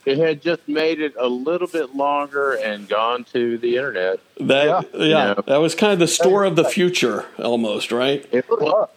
It 0.06 0.20
had 0.20 0.42
just 0.44 0.68
made 0.68 1.02
it 1.02 1.16
a 1.18 1.28
little 1.28 1.68
bit 1.68 1.96
longer 1.96 2.54
and 2.54 2.88
gone 2.88 3.24
to 3.34 3.58
the 3.58 3.78
internet. 3.78 4.20
That 4.40 4.86
yeah, 4.94 5.04
Yeah. 5.04 5.34
that 5.48 5.58
was 5.58 5.74
kind 5.74 5.94
of 5.94 5.98
the 6.00 6.08
store 6.08 6.44
of 6.44 6.56
the 6.56 6.64
future, 6.66 7.26
almost, 7.40 7.92
right? 7.92 8.24
It 8.32 8.48
was, 8.48 8.90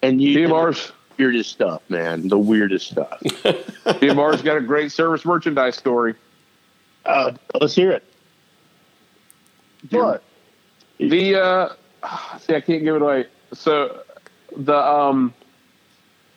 and 0.00 0.22
you 0.22 0.48
DMR's 0.48 0.92
weirdest 1.18 1.50
stuff, 1.50 1.82
man. 1.90 2.28
The 2.28 2.38
weirdest 2.38 2.92
stuff. 2.92 3.20
PMR's 3.22 4.40
got 4.40 4.56
a 4.56 4.62
great 4.62 4.90
service 4.92 5.26
merchandise 5.26 5.76
story. 5.76 6.14
uh, 7.04 7.32
let's 7.60 7.74
hear 7.74 7.90
it. 7.92 8.04
What? 9.90 10.22
The 10.98 11.34
uh 11.36 11.68
see 12.40 12.54
I 12.54 12.60
can't 12.60 12.82
give 12.84 12.96
it 12.96 13.02
away. 13.02 13.26
So 13.52 14.02
the 14.56 14.76
um 14.76 15.34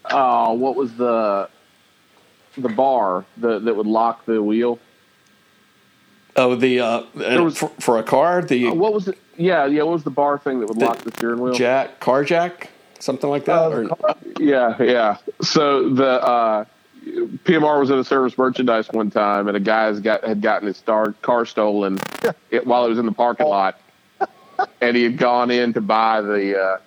uh 0.06 0.54
what 0.54 0.76
was 0.76 0.94
the 0.96 1.50
the 2.58 2.70
bar 2.70 3.26
the, 3.38 3.60
that 3.60 3.76
would 3.76 3.88
lock 3.88 4.26
the 4.26 4.42
wheel? 4.42 4.78
Oh, 6.36 6.56
the 6.56 6.80
uh, 6.80 7.04
was- 7.16 7.58
for, 7.58 7.70
for 7.80 7.98
a 8.00 8.04
car, 8.04 8.42
the 8.42 8.68
Uh, 8.68 8.74
what 8.74 8.94
was 8.94 9.08
it? 9.08 9.18
Yeah, 9.38 9.66
yeah, 9.66 9.84
what 9.84 9.94
was 9.94 10.04
the 10.04 10.10
bar 10.12 10.38
thing 10.38 10.60
that 10.60 10.68
would 10.68 10.80
The 10.80 10.86
lock 10.86 10.98
the 11.00 11.12
steering 11.12 11.40
wheel? 11.40 11.54
jack, 11.54 12.00
car 12.00 12.24
jack, 12.24 12.70
something 13.00 13.30
like 13.30 13.46
that. 13.46 13.58
Uh, 13.58 13.70
or, 13.70 13.84
the 13.86 14.16
Yeah, 14.40 14.82
yeah. 14.82 15.18
So 15.42 15.90
the 15.90 16.24
uh, 16.24 16.66
PMR 17.06 17.80
was 17.80 17.90
in 17.92 17.98
a 18.00 18.04
service 18.04 18.38
merchandise 18.38 18.88
one 18.92 19.10
time, 19.12 19.48
and 19.48 19.58
a 19.58 19.60
guy's 19.60 20.00
got 20.00 20.24
had 20.24 20.42
gotten 20.42 20.68
his 20.68 20.78
star, 20.78 21.14
car 21.22 21.46
stolen 21.46 22.00
it, 22.52 22.66
while 22.66 22.84
he 22.84 22.90
was 22.90 23.00
in 23.00 23.06
the 23.06 23.12
parking 23.12 23.48
lot, 23.48 23.80
and 24.82 24.96
he 24.96 25.04
had 25.04 25.18
gone 25.18 25.52
in 25.52 25.74
to 25.74 25.82
buy 25.82 26.22
the 26.22 26.60
uh, 26.60 26.78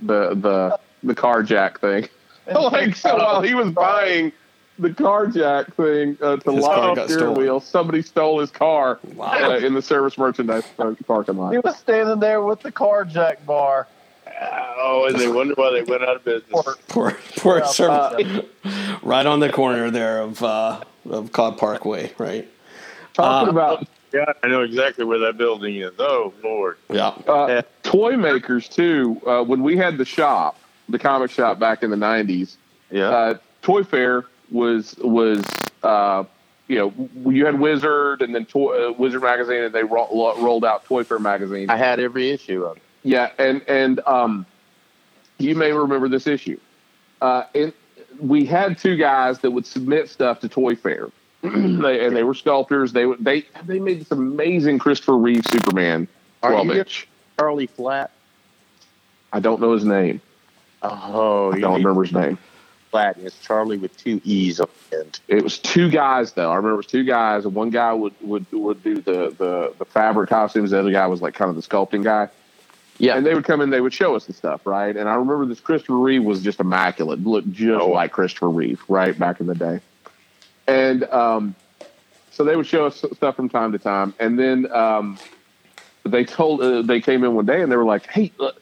the 0.00 0.34
the 0.34 0.78
the 1.02 1.14
car 1.14 1.42
jack 1.42 1.80
thing. 1.80 2.08
like 2.54 2.94
so, 2.96 3.16
while 3.16 3.42
he 3.42 3.54
was 3.54 3.70
buying 3.72 4.32
the 4.78 4.92
car 4.92 5.26
jack 5.26 5.74
thing 5.74 6.16
uh, 6.20 6.36
to 6.36 6.52
His 6.52 6.64
car 6.64 6.76
lock 6.76 6.96
got 6.96 7.08
the 7.08 7.14
steering 7.14 7.28
stolen. 7.30 7.42
wheel, 7.42 7.60
somebody 7.60 8.02
stole 8.02 8.40
his 8.40 8.50
car 8.50 9.00
Wow. 9.14 9.32
uh, 9.32 9.56
in 9.56 9.74
the 9.74 9.82
service 9.82 10.18
merchandise 10.18 10.64
parking 11.06 11.36
lot. 11.36 11.52
He 11.52 11.58
was 11.58 11.76
standing 11.78 12.20
there 12.20 12.42
with 12.42 12.60
the 12.60 12.70
car 12.72 13.04
jack 13.04 13.44
bar. 13.46 13.88
Oh, 14.78 15.06
and 15.08 15.18
they 15.18 15.28
wonder 15.28 15.54
why 15.54 15.70
they 15.72 15.82
went 15.82 16.02
out 16.02 16.16
of 16.16 16.24
business. 16.24 16.64
poor, 16.88 17.16
poor 17.36 17.58
Yeah, 17.60 17.66
service, 17.66 18.44
right 19.02 19.24
on 19.24 19.40
the 19.40 19.50
corner 19.50 19.90
there 19.90 20.20
of 20.20 20.42
uh, 20.42 20.82
of 21.08 21.32
Cobb 21.32 21.56
Parkway, 21.58 22.12
right? 22.18 22.46
Talking 23.14 23.48
Uh, 23.48 23.50
about 23.50 23.88
Yeah, 24.16 24.32
I 24.42 24.48
know 24.48 24.62
exactly 24.62 25.04
where 25.04 25.18
that 25.20 25.36
building 25.36 25.76
is. 25.76 25.92
Oh 25.98 26.32
Lord. 26.42 26.78
Yeah. 26.90 27.08
uh, 27.08 27.62
toy 27.82 28.16
makers 28.16 28.68
too. 28.68 29.20
Uh, 29.26 29.42
when 29.42 29.62
we 29.62 29.76
had 29.76 29.98
the 29.98 30.04
shop, 30.04 30.58
the 30.88 30.98
comic 30.98 31.30
shop 31.30 31.58
back 31.58 31.82
in 31.82 31.90
the 31.90 31.96
'90s, 31.96 32.56
Yeah. 32.90 33.08
uh, 33.08 33.38
ToyFare 33.62 34.24
was 34.50 34.96
was 34.98 35.44
uh, 35.82 36.24
you 36.68 36.78
know 36.78 37.08
you 37.30 37.44
had 37.46 37.58
Wizard 37.60 38.22
and 38.22 38.34
then 38.34 38.46
Toy, 38.46 38.88
uh, 38.88 38.92
Wizard 38.92 39.22
magazine, 39.22 39.62
and 39.64 39.74
they 39.74 39.82
ro- 39.84 40.08
lo- 40.12 40.40
rolled 40.40 40.64
out 40.64 40.84
ToyFare 40.86 41.20
magazine. 41.20 41.68
I 41.68 41.76
had 41.76 42.00
every 42.00 42.30
issue 42.30 42.64
of 42.64 42.76
it. 42.76 42.82
Yeah, 43.02 43.30
and 43.38 43.60
and 43.68 44.00
um, 44.06 44.46
you 45.38 45.54
may 45.54 45.72
remember 45.72 46.08
this 46.08 46.26
issue. 46.26 46.58
Uh, 47.20 47.44
and 47.54 47.72
we 48.20 48.44
had 48.46 48.78
two 48.78 48.96
guys 48.96 49.40
that 49.40 49.50
would 49.50 49.66
submit 49.66 50.08
stuff 50.08 50.40
to 50.40 50.48
ToyFare, 50.48 51.10
they, 51.82 52.06
and 52.06 52.16
they 52.16 52.22
were 52.22 52.34
sculptors. 52.34 52.92
They 52.92 53.06
they 53.20 53.44
they 53.64 53.78
made 53.78 54.00
this 54.00 54.10
amazing 54.10 54.78
Christopher 54.78 55.16
Reeve 55.16 55.44
Superman 55.46 56.08
12 56.42 56.70
inch. 56.70 57.08
Charlie 57.38 57.66
Flat. 57.66 58.10
I 59.32 59.40
don't 59.40 59.60
know 59.60 59.72
his 59.72 59.84
name. 59.84 60.20
Oh, 60.82 61.52
I 61.52 61.60
don't 61.60 61.74
remember 61.82 62.04
his 62.04 62.12
name. 62.12 62.38
Flat. 62.90 63.16
It's 63.18 63.38
Charlie 63.40 63.78
with 63.78 63.96
two 63.96 64.20
E's 64.24 64.60
on 64.60 64.68
the 64.90 65.00
end. 65.00 65.20
It 65.28 65.42
was 65.42 65.58
two 65.58 65.90
guys 65.90 66.32
though. 66.32 66.50
I 66.50 66.56
remember 66.56 66.74
it 66.74 66.76
was 66.78 66.86
two 66.86 67.04
guys, 67.04 67.44
and 67.44 67.54
one 67.54 67.70
guy 67.70 67.92
would 67.92 68.14
would 68.20 68.46
would 68.52 68.82
do 68.82 68.96
the 69.00 69.34
the 69.36 69.74
the 69.78 69.84
fabric 69.84 70.30
costumes. 70.30 70.70
The 70.70 70.78
other 70.78 70.92
guy 70.92 71.06
was 71.06 71.20
like 71.20 71.34
kind 71.34 71.48
of 71.50 71.56
the 71.56 71.62
sculpting 71.62 72.04
guy. 72.04 72.28
Yeah. 72.98 73.16
And 73.16 73.26
they 73.26 73.34
would 73.34 73.44
come 73.44 73.60
in, 73.60 73.68
they 73.68 73.82
would 73.82 73.92
show 73.92 74.14
us 74.16 74.24
the 74.24 74.32
stuff, 74.32 74.64
right? 74.66 74.96
And 74.96 75.06
I 75.06 75.16
remember 75.16 75.44
this 75.44 75.60
Christopher 75.60 75.96
Reeve 75.98 76.24
was 76.24 76.42
just 76.42 76.60
immaculate, 76.60 77.22
looked 77.26 77.52
just 77.52 77.82
Oh. 77.82 77.90
like 77.90 78.12
Christopher 78.12 78.48
Reeve, 78.48 78.82
right 78.88 79.18
back 79.18 79.38
in 79.38 79.46
the 79.48 79.54
day. 79.54 79.80
And 80.66 81.04
um, 81.04 81.54
so 82.30 82.44
they 82.44 82.56
would 82.56 82.66
show 82.66 82.86
us 82.86 83.04
stuff 83.14 83.36
from 83.36 83.48
time 83.48 83.72
to 83.72 83.78
time, 83.78 84.14
and 84.18 84.38
then 84.38 84.70
um, 84.72 85.18
they 86.04 86.24
told 86.24 86.62
uh, 86.62 86.82
they 86.82 87.00
came 87.00 87.24
in 87.24 87.34
one 87.34 87.46
day 87.46 87.62
and 87.62 87.70
they 87.70 87.76
were 87.76 87.84
like, 87.84 88.06
"Hey, 88.06 88.32
look, 88.38 88.60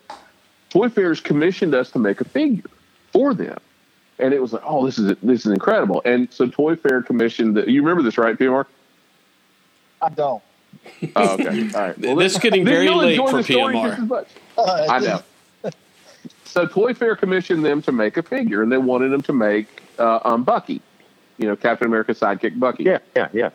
ToyFare's 0.70 1.20
commissioned 1.20 1.74
us 1.74 1.90
to 1.92 1.98
make 1.98 2.20
a 2.20 2.24
figure 2.24 2.70
for 3.12 3.34
them." 3.34 3.58
And 4.18 4.32
it 4.32 4.40
was 4.40 4.52
like, 4.52 4.62
"Oh, 4.64 4.84
this 4.86 4.98
is 4.98 5.16
this 5.22 5.46
is 5.46 5.52
incredible!" 5.52 6.02
And 6.04 6.32
so 6.32 6.46
ToyFare 6.46 7.04
commissioned. 7.04 7.56
The, 7.56 7.70
you 7.70 7.82
remember 7.82 8.02
this, 8.02 8.18
right, 8.18 8.38
PMR? 8.38 8.66
I 10.00 10.08
don't. 10.10 10.42
Oh, 11.16 11.34
okay, 11.34 11.70
all 11.74 11.80
right. 11.80 11.98
Well, 12.00 12.16
this 12.16 12.34
is 12.34 12.38
getting 12.38 12.64
very 12.64 12.88
late 12.88 13.12
enjoy 13.12 13.30
for 13.30 13.36
the 13.38 13.44
story 13.44 13.74
just 13.74 13.98
as 13.98 14.04
PMR. 14.04 14.08
much. 14.08 14.28
Uh, 14.56 14.86
I 14.88 14.98
know. 15.00 15.20
so 16.44 16.64
ToyFare 16.64 17.18
commissioned 17.18 17.64
them 17.64 17.82
to 17.82 17.90
make 17.90 18.16
a 18.16 18.22
figure, 18.22 18.62
and 18.62 18.70
they 18.70 18.78
wanted 18.78 19.08
them 19.08 19.22
to 19.22 19.32
make 19.32 19.82
uh, 19.98 20.20
um, 20.24 20.44
Bucky, 20.44 20.80
you 21.38 21.46
know, 21.46 21.56
Captain 21.56 21.86
America's 21.86 22.20
sidekick 22.20 22.58
Bucky. 22.58 22.84
Yeah, 22.84 22.98
yeah, 23.16 23.28
yeah. 23.32 23.50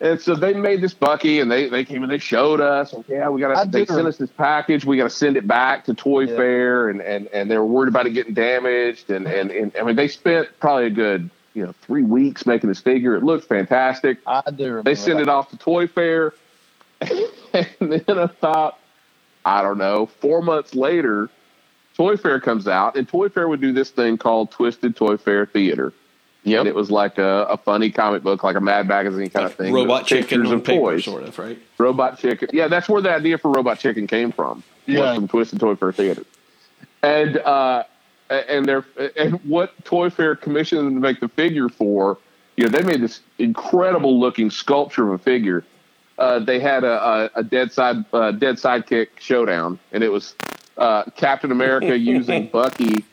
And 0.00 0.20
so 0.20 0.34
they 0.34 0.52
made 0.52 0.80
this 0.80 0.94
Bucky, 0.94 1.38
and 1.38 1.50
they, 1.50 1.68
they 1.68 1.84
came 1.84 2.02
and 2.02 2.10
they 2.10 2.18
showed 2.18 2.60
us. 2.60 2.92
Like, 2.92 3.08
yeah, 3.08 3.28
we 3.28 3.40
got 3.40 3.62
to. 3.62 3.70
They 3.70 3.86
sent 3.86 4.08
us 4.08 4.16
this 4.16 4.30
package. 4.30 4.84
We 4.84 4.96
got 4.96 5.04
to 5.04 5.10
send 5.10 5.36
it 5.36 5.46
back 5.46 5.84
to 5.84 5.94
Toy 5.94 6.26
Yeah. 6.26 6.36
Fair, 6.36 6.88
and, 6.88 7.00
and, 7.00 7.28
and 7.28 7.48
they 7.48 7.56
were 7.56 7.66
worried 7.66 7.88
about 7.88 8.06
it 8.06 8.10
getting 8.10 8.34
damaged. 8.34 9.10
And, 9.10 9.26
and, 9.28 9.52
and 9.52 9.72
I 9.80 9.84
mean, 9.84 9.94
they 9.94 10.08
spent 10.08 10.48
probably 10.58 10.86
a 10.86 10.90
good 10.90 11.30
you 11.54 11.64
know 11.64 11.72
three 11.82 12.02
weeks 12.02 12.46
making 12.46 12.68
this 12.68 12.80
figure. 12.80 13.14
It 13.14 13.22
looked 13.22 13.48
fantastic. 13.48 14.18
I 14.26 14.50
do. 14.50 14.82
They 14.82 14.94
sent 14.94 15.18
that. 15.18 15.22
it 15.22 15.28
off 15.28 15.50
to 15.50 15.56
ToyFare, 15.56 16.32
and 17.52 17.92
then 17.92 18.18
about 18.18 18.78
I 19.44 19.62
don't 19.62 19.78
know 19.78 20.06
four 20.06 20.42
months 20.42 20.74
later, 20.74 21.30
ToyFare 21.96 22.42
comes 22.42 22.66
out, 22.66 22.96
and 22.96 23.08
ToyFare 23.08 23.48
would 23.48 23.60
do 23.60 23.72
this 23.72 23.90
thing 23.90 24.18
called 24.18 24.50
Twisted 24.50 24.96
ToyFare 24.96 25.50
Theater. 25.50 25.92
Yep. 26.44 26.60
And 26.60 26.68
it 26.68 26.74
was 26.74 26.90
like 26.90 27.18
a, 27.18 27.44
a 27.50 27.56
funny 27.56 27.90
comic 27.90 28.22
book, 28.24 28.42
like 28.42 28.56
a 28.56 28.60
Mad 28.60 28.88
Magazine 28.88 29.30
kind 29.30 29.46
of 29.46 29.54
thing. 29.54 29.72
Robot 29.72 30.06
chicken 30.06 30.44
of 30.46 30.64
paper, 30.64 30.80
toys. 30.80 31.04
sort 31.04 31.22
of, 31.22 31.38
right? 31.38 31.58
Robot 31.78 32.18
Chicken. 32.18 32.48
Yeah, 32.52 32.66
that's 32.68 32.88
where 32.88 33.00
the 33.00 33.12
idea 33.14 33.38
for 33.38 33.50
Robot 33.52 33.78
Chicken 33.78 34.06
came 34.08 34.32
from. 34.32 34.64
was 34.88 34.96
Yeah. 34.96 35.14
from 35.14 35.28
Twisted 35.28 35.60
ToyFare 35.60 35.94
Theater. 35.94 36.24
And 37.02 37.36
uh, 37.38 37.84
and 38.28 38.66
they're 38.66 38.84
and 39.16 39.34
what 39.44 39.72
ToyFare 39.84 40.40
commissioned 40.40 40.80
them 40.86 40.94
to 40.94 41.00
make 41.00 41.20
the 41.20 41.28
figure 41.28 41.68
for, 41.68 42.18
you 42.56 42.64
know, 42.64 42.70
they 42.70 42.82
made 42.82 43.00
this 43.00 43.20
incredible 43.38 44.18
looking 44.18 44.50
sculpture 44.50 45.06
of 45.12 45.20
a 45.20 45.22
figure. 45.22 45.64
Uh, 46.18 46.38
they 46.38 46.58
had 46.60 46.84
a, 46.84 47.30
a, 47.36 47.40
a 47.40 47.42
dead 47.44 47.72
side 47.72 48.04
uh, 48.12 48.32
dead 48.32 48.56
sidekick 48.56 49.08
showdown, 49.18 49.78
and 49.92 50.02
it 50.04 50.10
was 50.10 50.34
uh, 50.76 51.04
Captain 51.16 51.52
America 51.52 51.96
using 52.14 52.48
Bucky 52.48 53.04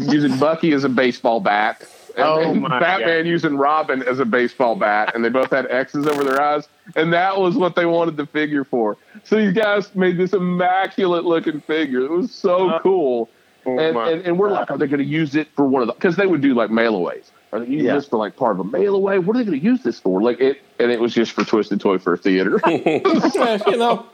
using 0.00 0.38
Bucky 0.38 0.72
as 0.72 0.84
a 0.84 0.88
baseball 0.88 1.40
bat. 1.40 1.84
And, 2.18 2.26
Oh, 2.26 2.40
and 2.50 2.60
my 2.62 2.80
Batman 2.80 3.26
using 3.26 3.56
Robin 3.56 4.02
as 4.02 4.18
a 4.18 4.24
baseball 4.24 4.74
bat, 4.74 5.12
and 5.14 5.24
they 5.24 5.28
both 5.28 5.50
had 5.50 5.66
X's 5.70 6.06
over 6.06 6.24
their 6.24 6.42
eyes, 6.42 6.68
and 6.96 7.12
that 7.12 7.38
was 7.38 7.54
what 7.56 7.76
they 7.76 7.86
wanted 7.86 8.16
the 8.16 8.26
figure 8.26 8.64
for. 8.64 8.96
So 9.24 9.36
these 9.36 9.52
guys 9.52 9.94
made 9.94 10.16
this 10.18 10.32
immaculate 10.32 11.24
looking 11.24 11.60
figure. 11.60 12.00
It 12.00 12.10
was 12.10 12.32
so 12.32 12.70
Uh, 12.70 12.80
cool, 12.80 13.28
Oh, 13.66 13.78
and, 13.78 13.96
and 13.96 14.22
and 14.26 14.38
we're 14.38 14.50
like, 14.50 14.70
are 14.70 14.78
they 14.78 14.86
going 14.86 14.98
to 15.00 15.04
use 15.04 15.34
it 15.34 15.48
for 15.54 15.64
one 15.66 15.82
of 15.82 15.88
the? 15.88 15.94
Because 15.94 16.16
they 16.16 16.26
would 16.26 16.40
do 16.40 16.54
like 16.54 16.70
mailaways. 16.70 17.30
Are 17.52 17.60
they 17.60 17.66
using 17.66 17.86
Yeah. 17.86 17.94
this 17.94 18.06
for 18.08 18.16
like 18.18 18.34
part 18.36 18.52
of 18.52 18.60
a 18.60 18.64
mail 18.64 18.94
away? 18.94 19.18
What 19.18 19.36
are 19.36 19.38
they 19.40 19.44
going 19.44 19.58
to 19.60 19.64
use 19.64 19.82
this 19.82 19.98
for? 20.00 20.20
Like 20.22 20.40
it, 20.40 20.60
and 20.78 20.90
it 20.90 21.00
was 21.00 21.12
just 21.14 21.32
for 21.32 21.44
Twisted 21.44 21.78
ToyFare 21.80 22.18
Theater. 22.20 22.60
You 23.70 23.76
know, 23.76 24.06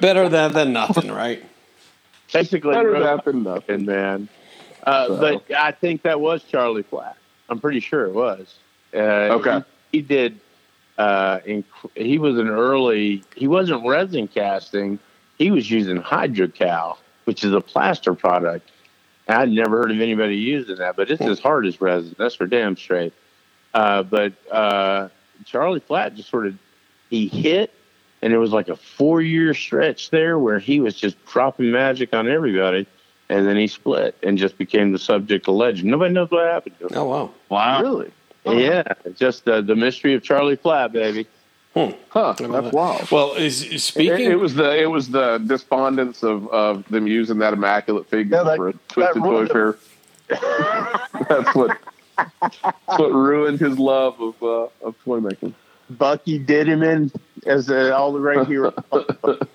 better 0.00 0.28
than 0.28 0.52
than 0.52 0.72
nothing, 0.72 1.10
right? 1.12 1.44
Basically, 2.32 2.72
Better 2.74 2.98
that 3.00 3.24
than 3.24 3.42
nothing. 3.42 3.84
Man. 3.86 4.28
Uh, 4.84 5.06
So- 5.08 5.16
But 5.48 5.56
I 5.56 5.72
think 5.72 6.02
that 6.02 6.20
was 6.20 6.42
Charlie 6.44 6.82
Flack. 6.82 7.16
I'm 7.48 7.58
pretty 7.60 7.80
sure 7.80 8.04
it 8.06 8.14
was. 8.14 8.54
Uh, 8.94 8.98
Okay. 9.38 9.62
He, 9.92 9.98
he 9.98 10.02
did. 10.02 10.40
Uh, 10.98 11.38
inc- 11.40 11.64
he 11.94 12.18
was 12.18 12.38
an 12.38 12.48
early. 12.48 13.24
He 13.34 13.48
wasn't 13.48 13.86
resin 13.86 14.28
casting. 14.28 14.98
He 15.38 15.50
was 15.50 15.70
using 15.70 15.96
hydrocal, 15.96 16.98
which 17.24 17.42
is 17.44 17.52
a 17.54 17.60
plaster 17.60 18.14
product. 18.14 18.70
And 19.26 19.38
I'd 19.38 19.50
never 19.50 19.78
heard 19.78 19.90
of 19.90 20.00
anybody 20.00 20.36
using 20.36 20.76
that, 20.76 20.96
but 20.96 21.10
it's 21.10 21.22
as 21.22 21.40
hard 21.40 21.66
as 21.66 21.80
resin. 21.80 22.14
That's 22.18 22.34
for 22.34 22.46
damn 22.46 22.76
straight. 22.76 23.12
Uh, 23.72 24.02
but 24.02 24.32
uh, 24.50 25.08
Charlie 25.44 25.80
Flack 25.80 26.14
just 26.14 26.28
sort 26.28 26.46
of 26.46 26.54
he 27.08 27.28
hit, 27.28 27.72
and 28.22 28.32
it 28.32 28.38
was 28.38 28.50
like 28.52 28.68
a 28.68 28.76
four 28.76 29.22
year 29.22 29.54
stretch 29.54 30.10
there 30.10 30.38
where 30.38 30.58
he 30.58 30.80
was 30.80 30.94
just 30.94 31.16
dropping 31.26 31.70
magic 31.70 32.12
on 32.14 32.28
everybody, 32.28 32.86
and 33.30 33.46
then 33.46 33.56
he 33.56 33.66
split 33.68 34.14
and 34.22 34.36
just 34.36 34.58
became 34.58 34.92
the 34.92 34.98
subject 34.98 35.48
of 35.48 35.54
legend. 35.54 35.88
Nobody 35.90 36.12
knows 36.12 36.30
what 36.30 36.44
happened 36.46 36.78
to 36.80 36.86
him. 36.88 36.92
Oh 36.94 37.04
wow. 37.04 37.30
Wow. 37.48 37.80
Really? 37.82 38.10
Yeah, 38.44 38.82
just 39.16 39.46
uh, 39.48 39.60
the 39.60 39.76
mystery 39.76 40.14
of 40.14 40.22
Charlie 40.22 40.56
Flack, 40.56 40.92
baby. 40.92 41.26
Huh? 41.74 41.92
That's 42.38 42.72
wild. 42.72 43.10
Well, 43.12 43.34
is, 43.34 43.62
It, 43.62 43.78
speaking. 43.80 44.30
it 44.30 44.40
was 44.40 44.54
the 44.54 44.76
it 44.82 44.90
was 44.90 45.08
the 45.10 45.38
despondence 45.46 46.22
of, 46.24 46.48
of 46.48 46.84
them 46.88 47.06
using 47.06 47.38
that 47.38 47.52
immaculate 47.52 48.08
figure 48.08 48.38
Yeah, 48.38 48.42
that- 48.42 48.56
for 48.56 48.68
a 48.70 48.72
twisted 48.88 49.22
that 49.22 49.28
ToyFare. 49.28 49.76
that's 51.28 51.54
what 51.54 51.78
that's 52.42 52.98
what 52.98 53.12
ruined 53.12 53.60
his 53.60 53.78
love 53.78 54.20
of 54.20 54.42
uh, 54.42 54.86
of 54.86 54.94
toy 55.04 55.20
making. 55.20 55.54
Bucky 55.90 56.38
did 56.38 56.68
him 56.68 56.82
in 56.82 57.10
as 57.46 57.70
uh, 57.70 57.92
all 57.94 58.12
the 58.12 58.20
right 58.20 58.46
heroes. 58.46 58.74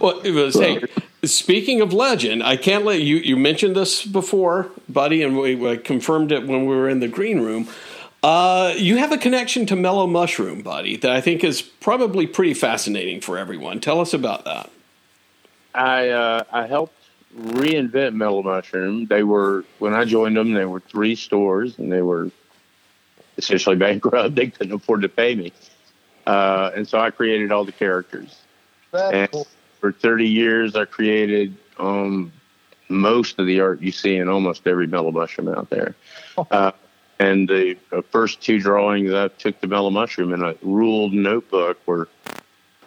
Well, 0.00 0.20
it 0.20 0.30
was. 0.30 0.54
Hey, 0.54 0.84
speaking 1.24 1.80
of 1.80 1.92
legend, 1.92 2.42
I 2.42 2.56
can't 2.56 2.84
let 2.84 3.00
you. 3.00 3.16
You 3.16 3.36
mentioned 3.36 3.74
this 3.74 4.04
before, 4.06 4.68
buddy, 4.88 5.24
and 5.24 5.36
we, 5.36 5.56
we 5.56 5.76
confirmed 5.76 6.30
it 6.30 6.46
when 6.46 6.66
we 6.66 6.76
were 6.76 6.88
in 6.88 7.00
the 7.00 7.08
green 7.08 7.40
room. 7.40 7.68
Uh, 8.22 8.74
you 8.76 8.98
have 8.98 9.10
a 9.10 9.18
connection 9.18 9.66
to 9.66 9.74
Mellow 9.74 10.06
Mushroom, 10.06 10.62
buddy, 10.62 10.96
that 10.98 11.10
I 11.10 11.20
think 11.20 11.42
is 11.42 11.62
probably 11.62 12.26
pretty 12.26 12.54
fascinating 12.54 13.20
for 13.20 13.38
everyone. 13.38 13.80
Tell 13.80 14.00
us 14.00 14.14
about 14.14 14.44
that. 14.44 14.70
I 15.74 16.10
uh, 16.10 16.44
I 16.52 16.66
helped 16.66 16.94
reinvent 17.36 18.14
Mellow 18.14 18.42
Mushroom. 18.42 19.06
They 19.06 19.22
were 19.22 19.64
when 19.78 19.94
I 19.94 20.04
joined 20.04 20.36
them, 20.36 20.52
they 20.52 20.64
were 20.64 20.80
three 20.80 21.16
stores, 21.16 21.78
and 21.78 21.90
they 21.90 22.02
were 22.02 22.30
essentially 23.36 23.76
bankrupt. 23.86 24.34
They 24.34 24.48
couldn't 24.48 24.72
afford 24.72 25.02
to 25.02 25.08
pay 25.08 25.34
me, 25.34 25.52
uh, 26.26 26.70
and 26.74 26.88
so 26.88 26.98
I 26.98 27.10
created 27.10 27.52
all 27.52 27.64
the 27.64 27.72
characters. 27.72 28.36
And 28.92 29.30
cool. 29.30 29.46
for 29.80 29.92
30 29.92 30.28
years, 30.28 30.74
I 30.74 30.84
created 30.84 31.56
um, 31.78 32.32
most 32.88 33.38
of 33.38 33.46
the 33.46 33.60
art 33.60 33.80
you 33.80 33.92
see 33.92 34.16
in 34.16 34.28
almost 34.28 34.66
every 34.66 34.86
mellow 34.86 35.12
mushroom 35.12 35.48
out 35.48 35.70
there. 35.70 35.94
Uh, 36.50 36.72
and 37.20 37.48
the 37.48 37.76
uh, 37.92 38.02
first 38.10 38.40
two 38.40 38.58
drawings, 38.58 39.12
I 39.12 39.28
took 39.28 39.60
the 39.60 39.66
mellow 39.66 39.90
mushroom 39.90 40.32
in 40.32 40.42
a 40.42 40.54
ruled 40.62 41.12
notebook 41.12 41.78
where 41.84 42.08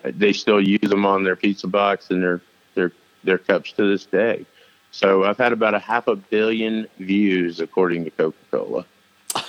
they 0.03 0.33
still 0.33 0.59
use 0.59 0.89
them 0.89 1.05
on 1.05 1.23
their 1.23 1.35
pizza 1.35 1.67
box 1.67 2.09
and 2.09 2.21
their 2.21 2.41
their 2.75 2.91
their 3.23 3.37
cups 3.37 3.71
to 3.73 3.87
this 3.87 4.05
day. 4.05 4.45
So 4.91 5.23
I've 5.23 5.37
had 5.37 5.53
about 5.53 5.73
a 5.73 5.79
half 5.79 6.07
a 6.07 6.15
billion 6.15 6.87
views, 6.99 7.59
according 7.59 8.05
to 8.05 8.11
Coca 8.11 8.37
Cola, 8.51 8.85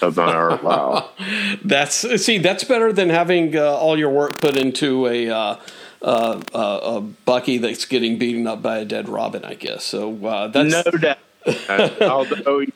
of 0.02 0.18
art. 0.18 0.62
Wow. 0.62 1.10
That's 1.64 1.94
see, 2.22 2.38
that's 2.38 2.64
better 2.64 2.92
than 2.92 3.10
having 3.10 3.56
uh, 3.56 3.62
all 3.62 3.98
your 3.98 4.10
work 4.10 4.40
put 4.40 4.56
into 4.56 5.06
a. 5.06 5.30
Uh, 5.30 5.56
uh, 6.02 6.38
uh, 6.52 6.80
a 6.82 7.00
Bucky 7.00 7.56
that's 7.56 7.86
getting 7.86 8.18
beaten 8.18 8.46
up 8.46 8.60
by 8.60 8.76
a 8.76 8.84
dead 8.84 9.08
Robin, 9.08 9.42
I 9.42 9.54
guess. 9.54 9.84
So 9.84 10.26
uh, 10.26 10.48
that's 10.48 10.84
no 10.84 10.98
doubt. 10.98 11.18
Uh, 11.46 11.88
Although 12.02 12.66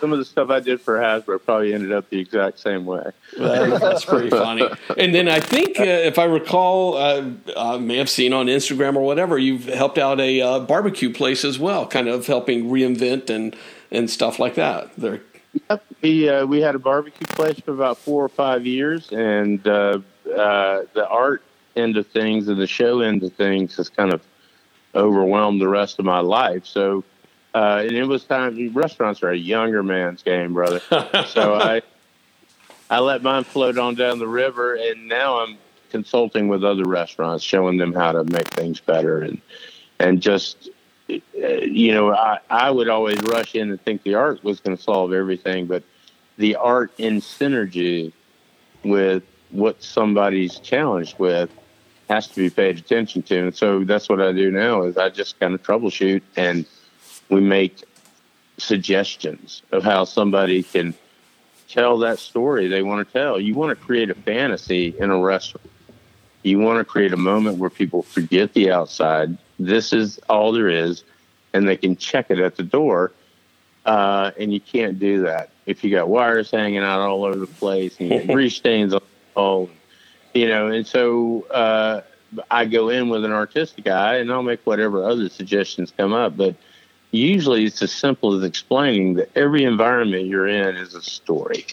some 0.00 0.12
of 0.12 0.18
the 0.18 0.24
stuff 0.24 0.50
I 0.50 0.60
did 0.60 0.80
for 0.80 0.98
Hasbro 0.98 1.44
probably 1.44 1.74
ended 1.74 1.92
up 1.92 2.08
the 2.10 2.18
exact 2.18 2.58
same 2.58 2.86
way. 2.86 3.10
That- 3.38 3.80
that's 3.80 4.04
pretty 4.04 4.30
funny. 4.30 4.68
And 4.96 5.14
then 5.14 5.28
I 5.28 5.40
think, 5.40 5.78
uh, 5.78 5.84
if 5.84 6.18
I 6.18 6.24
recall, 6.24 6.96
uh, 6.96 7.30
I 7.56 7.78
may 7.78 7.96
have 7.96 8.10
seen 8.10 8.32
on 8.32 8.46
Instagram 8.46 8.96
or 8.96 9.02
whatever, 9.02 9.38
you've 9.38 9.66
helped 9.66 9.98
out 9.98 10.20
a 10.20 10.40
uh, 10.40 10.60
barbecue 10.60 11.12
place 11.12 11.44
as 11.44 11.58
well, 11.58 11.86
kind 11.86 12.08
of 12.08 12.26
helping 12.26 12.64
reinvent 12.70 13.30
and 13.30 13.56
and 13.92 14.08
stuff 14.10 14.38
like 14.38 14.54
that. 14.54 14.94
There, 14.96 15.20
Yep. 15.52 15.84
We 16.02 16.28
uh, 16.28 16.46
we 16.46 16.60
had 16.60 16.74
a 16.74 16.78
barbecue 16.78 17.26
place 17.26 17.58
for 17.60 17.72
about 17.72 17.98
four 17.98 18.24
or 18.24 18.28
five 18.28 18.66
years, 18.66 19.10
and 19.10 19.66
uh, 19.66 20.00
uh, 20.26 20.82
the 20.94 21.06
art 21.08 21.42
end 21.76 21.96
of 21.96 22.06
things 22.08 22.48
and 22.48 22.60
the 22.60 22.66
show 22.66 23.00
end 23.00 23.22
of 23.22 23.32
things 23.34 23.76
has 23.76 23.88
kind 23.88 24.12
of 24.12 24.22
overwhelmed 24.94 25.60
the 25.60 25.68
rest 25.68 25.98
of 25.98 26.04
my 26.04 26.20
life. 26.20 26.66
So, 26.66 27.04
uh, 27.54 27.82
and 27.84 27.92
it 27.92 28.04
was 28.04 28.24
time. 28.24 28.72
Restaurants 28.72 29.22
are 29.22 29.30
a 29.30 29.36
younger 29.36 29.82
man's 29.82 30.22
game, 30.22 30.54
brother. 30.54 30.80
so 31.26 31.54
I 31.54 31.82
I 32.88 33.00
let 33.00 33.22
mine 33.22 33.44
float 33.44 33.78
on 33.78 33.94
down 33.94 34.18
the 34.18 34.28
river, 34.28 34.74
and 34.74 35.08
now 35.08 35.40
I'm 35.40 35.58
consulting 35.90 36.48
with 36.48 36.64
other 36.64 36.84
restaurants, 36.84 37.42
showing 37.42 37.76
them 37.76 37.92
how 37.92 38.12
to 38.12 38.24
make 38.24 38.48
things 38.48 38.80
better, 38.80 39.20
and 39.20 39.40
and 39.98 40.20
just 40.20 40.70
Uh, 41.36 41.46
you 41.62 41.92
know, 41.92 42.14
I 42.14 42.38
I 42.48 42.70
would 42.70 42.88
always 42.88 43.20
rush 43.22 43.54
in 43.54 43.70
and 43.70 43.80
think 43.82 44.02
the 44.02 44.14
art 44.14 44.42
was 44.44 44.60
going 44.60 44.76
to 44.76 44.82
solve 44.82 45.12
everything, 45.12 45.66
but 45.66 45.82
the 46.36 46.56
art 46.56 46.92
in 46.98 47.20
synergy 47.20 48.12
with 48.84 49.22
what 49.50 49.82
somebody's 49.82 50.58
challenged 50.58 51.18
with 51.18 51.50
has 52.08 52.26
to 52.28 52.36
be 52.36 52.50
paid 52.50 52.78
attention 52.78 53.22
to, 53.22 53.38
and 53.46 53.56
so 53.56 53.84
that's 53.84 54.08
what 54.08 54.20
I 54.20 54.32
do 54.32 54.50
now. 54.50 54.82
Is 54.82 54.96
I 54.96 55.10
just 55.10 55.38
kind 55.40 55.54
of 55.54 55.62
troubleshoot 55.62 56.22
and 56.36 56.64
we 57.28 57.40
make 57.40 57.84
suggestions 58.58 59.62
of 59.72 59.82
how 59.82 60.04
somebody 60.04 60.62
can 60.62 60.94
tell 61.68 61.98
that 61.98 62.18
story 62.18 62.66
they 62.66 62.82
want 62.82 63.06
to 63.06 63.12
tell. 63.12 63.40
You 63.40 63.54
want 63.54 63.78
to 63.78 63.84
create 63.84 64.10
a 64.10 64.14
fantasy 64.14 64.94
in 64.98 65.10
a 65.10 65.18
restaurant. 65.18 65.70
You 66.42 66.58
want 66.58 66.78
to 66.78 66.84
create 66.84 67.12
a 67.12 67.18
moment 67.18 67.58
where 67.58 67.70
people 67.70 68.02
forget 68.02 68.52
the 68.54 68.70
outside. 68.70 69.36
This 69.60 69.92
is 69.92 70.18
all 70.28 70.52
there 70.52 70.68
is, 70.68 71.04
and 71.52 71.68
they 71.68 71.76
can 71.76 71.96
check 71.96 72.30
it 72.30 72.38
at 72.38 72.56
the 72.56 72.62
door. 72.62 73.12
Uh, 73.86 74.30
and 74.38 74.52
you 74.52 74.60
can't 74.60 74.98
do 74.98 75.22
that 75.22 75.50
if 75.66 75.84
you 75.84 75.90
got 75.90 76.08
wires 76.08 76.50
hanging 76.50 76.78
out 76.78 77.00
all 77.00 77.24
over 77.24 77.38
the 77.38 77.46
place 77.46 77.96
and 77.98 78.10
you 78.10 78.18
got 78.18 78.28
grease 78.34 78.56
stains 78.56 78.94
on 78.94 79.00
the 79.00 79.40
wall. 79.40 79.70
You 80.34 80.48
know, 80.48 80.68
and 80.68 80.86
so 80.86 81.42
uh, 81.50 82.02
I 82.50 82.66
go 82.66 82.88
in 82.90 83.08
with 83.08 83.24
an 83.24 83.32
artistic 83.32 83.86
eye, 83.88 84.16
and 84.16 84.32
I'll 84.32 84.42
make 84.42 84.60
whatever 84.66 85.04
other 85.04 85.28
suggestions 85.28 85.92
come 85.96 86.12
up. 86.12 86.36
But 86.36 86.56
usually, 87.10 87.64
it's 87.64 87.82
as 87.82 87.92
simple 87.92 88.34
as 88.34 88.44
explaining 88.44 89.14
that 89.14 89.30
every 89.36 89.64
environment 89.64 90.26
you're 90.26 90.48
in 90.48 90.76
is 90.76 90.94
a 90.94 91.02
story 91.02 91.66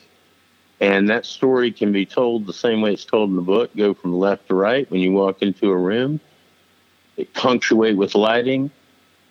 And 0.80 1.10
that 1.10 1.26
story 1.26 1.72
can 1.72 1.92
be 1.92 2.06
told 2.06 2.46
the 2.48 2.54
same 2.54 2.82
way 2.82 2.94
it's 2.94 3.06
told 3.06 3.30
in 3.30 3.36
the 3.36 3.42
book. 3.42 3.76
Go 3.76 3.94
from 3.94 4.14
left 4.14 4.48
to 4.48 4.56
right 4.56 4.90
when 4.92 5.02
you 5.02 5.12
walk 5.12 5.42
into 5.42 5.72
a 5.72 5.78
room. 5.78 6.20
Punctuate 7.34 7.98
with 7.98 8.16
lighting. 8.16 8.72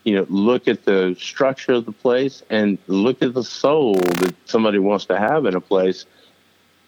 You 0.04 0.16
know, 0.16 0.26
look 0.28 0.68
at 0.68 0.84
the 0.84 1.16
structure 1.18 1.72
of 1.72 1.84
the 1.84 1.92
place 1.92 2.42
and 2.48 2.78
look 2.86 3.22
at 3.22 3.34
the 3.34 3.42
soul 3.42 3.94
that 3.94 4.34
somebody 4.44 4.78
wants 4.78 5.06
to 5.06 5.18
have 5.18 5.46
in 5.46 5.56
a 5.56 5.60
place. 5.60 6.06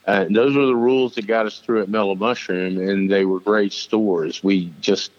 Uh, 0.07 0.27
those 0.31 0.55
were 0.57 0.67
the 0.67 0.77
rules 0.77 1.15
that 1.17 1.27
got 1.27 1.45
us 1.45 1.59
through 1.59 1.83
at 1.83 1.89
Mellow 1.89 2.15
Mushroom, 2.15 2.79
and 2.79 3.11
they 3.11 3.25
were 3.25 3.41
great 3.41 3.73
stores. 3.73 4.43
We 4.43 4.73
just 4.81 5.11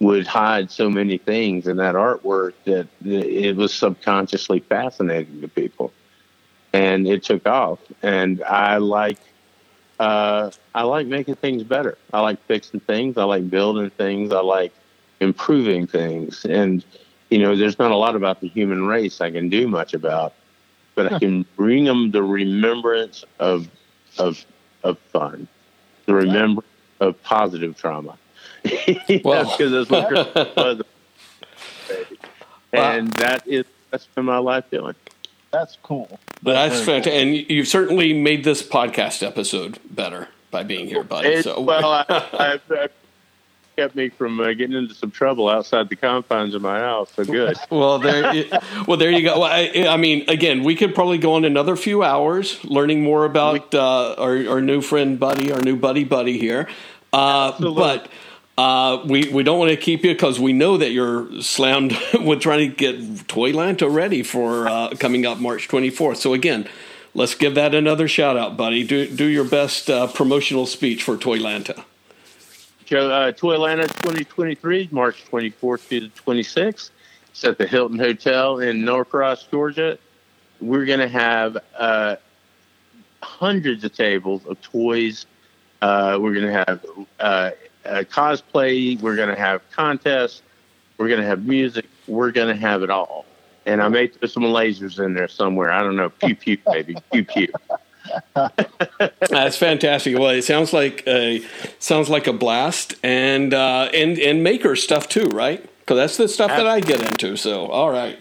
would 0.00 0.26
hide 0.26 0.70
so 0.70 0.90
many 0.90 1.18
things 1.18 1.66
in 1.66 1.76
that 1.76 1.94
artwork 1.94 2.52
that 2.64 2.88
it 3.04 3.56
was 3.56 3.72
subconsciously 3.72 4.60
fascinating 4.60 5.40
to 5.40 5.48
people 5.48 5.92
and 6.72 7.06
it 7.06 7.22
took 7.22 7.46
off 7.46 7.78
and 8.02 8.42
i 8.44 8.76
like 8.76 9.18
uh, 9.98 10.50
i 10.74 10.82
like 10.82 11.06
making 11.06 11.34
things 11.36 11.62
better 11.62 11.96
i 12.12 12.20
like 12.20 12.38
fixing 12.46 12.80
things 12.80 13.16
i 13.16 13.24
like 13.24 13.48
building 13.48 13.88
things 13.90 14.32
i 14.32 14.40
like 14.40 14.72
improving 15.20 15.86
things. 15.86 16.44
And 16.44 16.84
you 17.30 17.38
know 17.38 17.56
there's 17.56 17.78
not 17.78 17.90
a 17.90 17.96
lot 17.96 18.16
about 18.16 18.40
the 18.40 18.48
human 18.48 18.86
race 18.86 19.20
i 19.20 19.30
can 19.30 19.48
do 19.48 19.66
much 19.66 19.94
about 19.94 20.32
but 20.94 21.12
i 21.12 21.18
can 21.18 21.44
bring 21.56 21.84
them 21.84 22.10
the 22.10 22.22
remembrance 22.22 23.24
of 23.38 23.68
of 24.18 24.44
of 24.84 24.98
fun 25.12 25.48
the 26.06 26.14
remembrance 26.14 26.68
of 27.00 27.20
positive 27.22 27.76
trauma. 27.76 28.16
Well- 29.24 29.44
because 29.56 29.88
that's 29.88 29.90
what 29.90 30.86
and 32.72 33.12
that 33.14 33.46
is 33.46 33.64
that's 33.90 34.06
been 34.06 34.24
my 34.24 34.38
life 34.38 34.64
doing. 34.70 34.94
That's 35.52 35.78
cool. 35.82 36.18
That's 36.42 36.80
very 36.80 37.02
fantastic, 37.02 37.12
and 37.14 37.50
you've 37.50 37.68
certainly 37.68 38.12
made 38.12 38.44
this 38.44 38.62
podcast 38.66 39.24
episode 39.24 39.78
better 39.88 40.28
by 40.50 40.64
being 40.64 40.86
here, 40.86 41.04
buddy. 41.04 41.28
It, 41.28 41.44
so, 41.44 41.60
well, 41.60 41.86
I, 41.86 42.04
I, 42.08 42.60
I 42.70 42.88
kept 43.76 43.94
me 43.94 44.08
from 44.08 44.40
uh, 44.40 44.48
getting 44.54 44.74
into 44.74 44.94
some 44.94 45.10
trouble 45.10 45.48
outside 45.48 45.88
the 45.88 45.96
confines 45.96 46.54
of 46.54 46.62
my 46.62 46.78
house. 46.78 47.12
So 47.14 47.24
good. 47.24 47.56
well, 47.70 47.98
there, 47.98 48.34
you, 48.34 48.50
well, 48.86 48.96
there 48.96 49.10
you 49.10 49.22
go. 49.22 49.40
Well, 49.40 49.50
I, 49.52 49.86
I 49.88 49.96
mean, 49.98 50.24
again, 50.28 50.64
we 50.64 50.74
could 50.74 50.94
probably 50.94 51.18
go 51.18 51.34
on 51.34 51.44
another 51.44 51.76
few 51.76 52.02
hours 52.02 52.62
learning 52.64 53.02
more 53.02 53.24
about 53.26 53.74
uh, 53.74 54.14
our, 54.14 54.48
our 54.48 54.60
new 54.60 54.80
friend, 54.80 55.20
buddy, 55.20 55.52
our 55.52 55.60
new 55.60 55.76
buddy, 55.76 56.04
buddy 56.04 56.38
here. 56.38 56.68
Uh, 57.12 57.52
but 57.60 58.08
uh, 58.58 59.02
we 59.06 59.28
we 59.28 59.42
don't 59.42 59.58
want 59.58 59.70
to 59.70 59.76
keep 59.76 60.04
you 60.04 60.12
because 60.12 60.40
we 60.40 60.52
know 60.52 60.78
that 60.78 60.90
you're 60.90 61.42
slammed 61.42 61.96
with 62.14 62.40
trying 62.40 62.70
to 62.70 62.74
get 62.74 62.98
Toylanta 63.26 63.92
ready 63.92 64.22
for 64.22 64.66
uh, 64.68 64.94
coming 64.98 65.26
up 65.26 65.38
March 65.38 65.68
24th. 65.68 66.16
So 66.16 66.32
again, 66.32 66.66
let's 67.14 67.34
give 67.34 67.54
that 67.54 67.74
another 67.74 68.08
shout 68.08 68.36
out, 68.36 68.56
buddy. 68.56 68.86
Do 68.86 69.06
do 69.06 69.26
your 69.26 69.44
best 69.44 69.90
uh, 69.90 70.06
promotional 70.08 70.66
speech 70.66 71.02
for 71.02 71.16
Toylanta. 71.16 71.84
Joe, 72.86 73.10
uh, 73.10 73.32
Toylanta 73.32 73.88
2023, 73.88 74.90
March 74.92 75.24
24th 75.28 75.88
to 75.88 76.00
the 76.02 76.08
26th. 76.08 76.90
It's 77.30 77.44
at 77.44 77.58
the 77.58 77.66
Hilton 77.66 77.98
Hotel 77.98 78.60
in 78.60 78.84
Norcross, 78.84 79.42
Georgia. 79.50 79.98
We're 80.60 80.84
going 80.84 81.00
to 81.00 81.08
have 81.08 81.58
uh, 81.76 82.14
hundreds 83.20 83.82
of 83.82 83.92
tables 83.92 84.46
of 84.46 84.62
toys. 84.62 85.26
Uh, 85.82 86.18
we're 86.20 86.32
going 86.32 86.46
to 86.46 86.52
have 86.52 86.86
uh, 87.18 87.50
cosplay. 87.84 89.00
We're 89.00 89.16
going 89.16 89.34
to 89.34 89.40
have 89.40 89.68
contests. 89.72 90.42
We're 90.96 91.08
going 91.08 91.20
to 91.20 91.26
have 91.26 91.44
music. 91.44 91.86
We're 92.06 92.30
going 92.30 92.54
to 92.54 92.60
have 92.60 92.84
it 92.84 92.90
all. 92.90 93.26
And 93.66 93.82
I 93.82 93.88
may 93.88 94.12
some 94.26 94.44
lasers 94.44 95.04
in 95.04 95.14
there 95.14 95.26
somewhere. 95.26 95.72
I 95.72 95.82
don't 95.82 95.96
know. 95.96 96.10
Pew 96.10 96.36
pew, 96.36 96.56
baby. 96.64 96.96
Pew 97.12 97.24
pew. 97.24 97.48
That's 99.30 99.56
fantastic. 99.56 100.18
Well, 100.18 100.30
it 100.30 100.42
sounds 100.42 100.72
like 100.72 101.06
a 101.06 101.42
sounds 101.78 102.08
like 102.08 102.26
a 102.26 102.32
blast, 102.32 102.94
and 103.02 103.52
uh, 103.54 103.90
and 103.92 104.18
and 104.18 104.42
maker 104.42 104.76
stuff 104.76 105.08
too, 105.08 105.26
right? 105.26 105.62
Because 105.80 105.96
that's 105.96 106.16
the 106.16 106.28
stuff 106.28 106.50
that 106.50 106.66
I 106.66 106.80
get 106.80 107.00
into. 107.00 107.36
So, 107.36 107.66
all 107.66 107.90
right. 107.90 108.18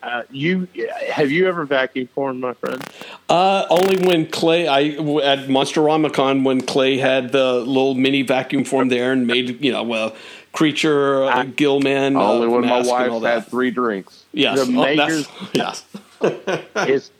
Uh, 0.00 0.22
you 0.30 0.68
have 1.10 1.30
you 1.30 1.48
ever 1.48 1.64
vacuum 1.64 2.06
formed, 2.14 2.40
my 2.40 2.54
friend? 2.54 2.82
Uh, 3.28 3.66
only 3.68 3.96
when 4.06 4.26
Clay, 4.26 4.68
I 4.68 4.90
at 5.22 5.48
Monster 5.48 5.82
Con 6.10 6.44
when 6.44 6.60
Clay 6.60 6.98
had 6.98 7.32
the 7.32 7.54
little 7.54 7.94
mini 7.94 8.22
vacuum 8.22 8.64
form 8.64 8.88
there 8.88 9.12
and 9.12 9.26
made 9.26 9.62
you 9.62 9.72
know 9.72 9.92
uh, 9.92 10.14
creature, 10.52 11.24
uh, 11.24 11.44
Gillman, 11.44 12.16
uh, 12.16 12.22
Only 12.22 12.48
when 12.48 12.60
my 12.62 12.78
mask 12.78 12.90
and 12.90 13.10
all 13.10 13.20
wife 13.20 13.32
had 13.32 13.46
three 13.48 13.70
drinks. 13.70 14.24
Yes, 14.32 14.66
the 14.66 14.78
oh, 14.78 14.82
makers- 14.82 15.28
yes. 15.52 15.84
it's, 16.20 17.10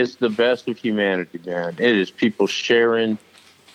it's 0.00 0.10
it's 0.12 0.20
the 0.20 0.28
best 0.30 0.68
of 0.68 0.78
humanity, 0.78 1.40
man. 1.46 1.76
It 1.78 1.96
is 1.96 2.10
people 2.10 2.46
sharing 2.46 3.18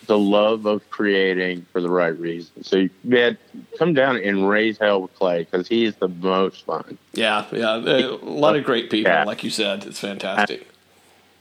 the 0.08 0.18
love 0.18 0.66
of 0.68 0.88
creating 0.92 1.66
for 1.72 1.82
the 1.82 1.90
right 1.90 2.18
reason. 2.20 2.64
So, 2.64 2.88
man, 3.04 3.38
come 3.80 3.94
down 3.96 4.18
and 4.18 4.48
raise 4.48 4.78
hell 4.78 5.02
with 5.02 5.16
Clay 5.16 5.46
because 5.50 5.68
he 5.68 5.84
is 5.86 5.96
the 5.96 6.08
most 6.10 6.64
fun. 6.66 6.98
Yeah, 7.14 7.46
yeah, 7.52 7.78
a 7.78 8.18
lot 8.22 8.56
of 8.56 8.64
great 8.64 8.92
people, 8.92 9.12
Yeah. 9.12 9.24
like 9.24 9.44
you 9.44 9.50
said. 9.50 9.86
It's 9.86 10.00
fantastic. 10.00 10.68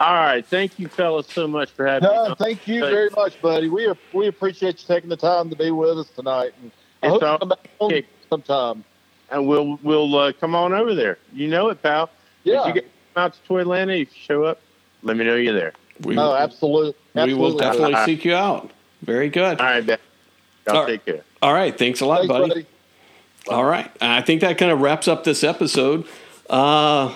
All 0.01 0.15
right, 0.15 0.45
thank 0.45 0.79
you, 0.79 0.89
fellas, 0.89 1.27
so 1.29 1.47
much 1.47 1.71
for 1.71 1.87
having 1.87 2.09
me. 2.09 2.15
No, 2.15 2.23
on. 2.31 2.37
thank 2.37 2.67
you 2.67 2.81
very 2.81 3.11
much, 3.11 3.41
buddy. 3.43 3.69
We 3.69 3.93
we 4.13 4.27
appreciate 4.29 4.81
you 4.81 4.87
taking 4.95 5.11
the 5.11 5.17
time 5.17 5.51
to 5.51 5.57
be 5.57 5.71
with 5.71 5.99
us 5.99 6.09
tonight. 6.11 6.53
And 6.63 6.71
I 7.03 7.07
It's 7.07 7.13
hope 7.13 7.23
all- 7.23 7.33
you 7.33 7.39
come 7.39 7.49
back 7.51 7.71
on 7.79 7.87
okay. 7.93 8.07
sometime. 8.31 8.85
and 9.31 9.47
we'll 9.47 9.79
we'll 9.83 10.15
uh, 10.17 10.33
come 10.33 10.55
on 10.55 10.73
over 10.73 10.95
there. 10.95 11.19
You 11.33 11.49
know 11.49 11.69
it, 11.69 11.83
pal. 11.83 12.11
Yeah. 12.45 12.61
If 12.63 12.67
you 12.69 12.73
get 12.83 12.91
out 13.17 13.35
to 13.35 13.41
Toylanta, 13.53 14.01
if 14.03 14.09
you 14.15 14.21
show 14.23 14.45
up, 14.45 14.61
let 15.05 15.17
me 15.17 15.25
know 15.25 15.37
you're 15.37 15.55
there. 15.55 15.73
We, 16.03 16.15
No, 16.17 16.35
absolutely. 16.35 16.95
we 17.15 17.35
will 17.35 17.57
definitely 17.57 17.95
Uh, 17.95 18.05
seek 18.07 18.25
you 18.25 18.35
out. 18.35 18.71
Very 19.03 19.29
good. 19.29 19.61
All 19.61 19.67
right, 19.67 19.87
man. 19.87 19.99
Y'all 20.67 20.77
All 20.77 20.83
right. 20.85 20.91
take 20.91 21.05
care. 21.05 21.25
All 21.43 21.53
right, 21.53 21.77
thanks 21.79 22.01
a 22.01 22.07
lot, 22.07 22.19
Thanks, 22.21 22.29
buddy. 22.33 22.49
buddy. 22.49 22.67
All 23.49 23.65
right, 23.65 23.91
I 24.01 24.23
think 24.23 24.41
that 24.41 24.57
kind 24.59 24.73
of 24.73 24.81
wraps 24.81 25.07
up 25.07 25.23
this 25.25 25.45
episode. 25.45 26.07
Uh, 26.49 27.13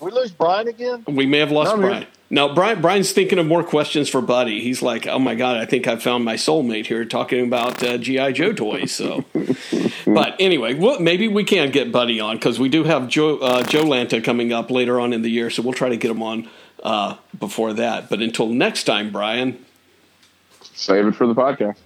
We 0.00 0.10
lose 0.10 0.30
Brian 0.30 0.68
again? 0.68 1.02
we 1.08 1.24
may 1.26 1.38
have 1.38 1.50
lost 1.50 1.70
No, 1.74 1.76
man. 1.80 1.88
Brian. 1.90 2.06
No, 2.28 2.48
Brian. 2.54 2.80
Brian's 2.82 3.12
thinking 3.12 3.38
of 3.38 3.46
more 3.46 3.62
questions 3.62 4.08
for 4.08 4.20
Buddy. 4.20 4.60
He's 4.60 4.82
like, 4.82 5.06
"Oh 5.06 5.18
my 5.20 5.36
god, 5.36 5.58
I 5.58 5.64
think 5.64 5.86
I 5.86 5.94
found 5.94 6.24
my 6.24 6.34
soulmate 6.34 6.86
here 6.86 7.04
talking 7.04 7.44
about 7.46 7.80
uh, 7.84 7.98
GI 7.98 8.32
Joe 8.32 8.52
toys." 8.52 8.90
So, 8.92 9.24
but 10.06 10.34
anyway, 10.40 10.74
well, 10.74 10.98
maybe 10.98 11.28
we 11.28 11.44
can 11.44 11.70
get 11.70 11.92
Buddy 11.92 12.18
on 12.18 12.34
because 12.36 12.58
we 12.58 12.68
do 12.68 12.82
have 12.82 13.06
Joe 13.08 13.38
uh, 13.38 13.62
Joe 13.62 13.84
Lanta 13.84 14.22
coming 14.24 14.52
up 14.52 14.72
later 14.72 14.98
on 15.00 15.12
in 15.12 15.22
the 15.22 15.30
year, 15.30 15.50
so 15.50 15.62
we'll 15.62 15.72
try 15.72 15.88
to 15.88 15.96
get 15.96 16.10
him 16.10 16.20
on 16.22 16.48
uh, 16.86 17.16
before 17.36 17.72
that. 17.74 18.08
But 18.08 18.22
until 18.22 18.46
next 18.46 18.84
time, 18.84 19.10
Brian. 19.10 19.64
Save 20.62 21.08
it 21.08 21.16
for 21.16 21.26
the 21.26 21.34
podcast. 21.34 21.76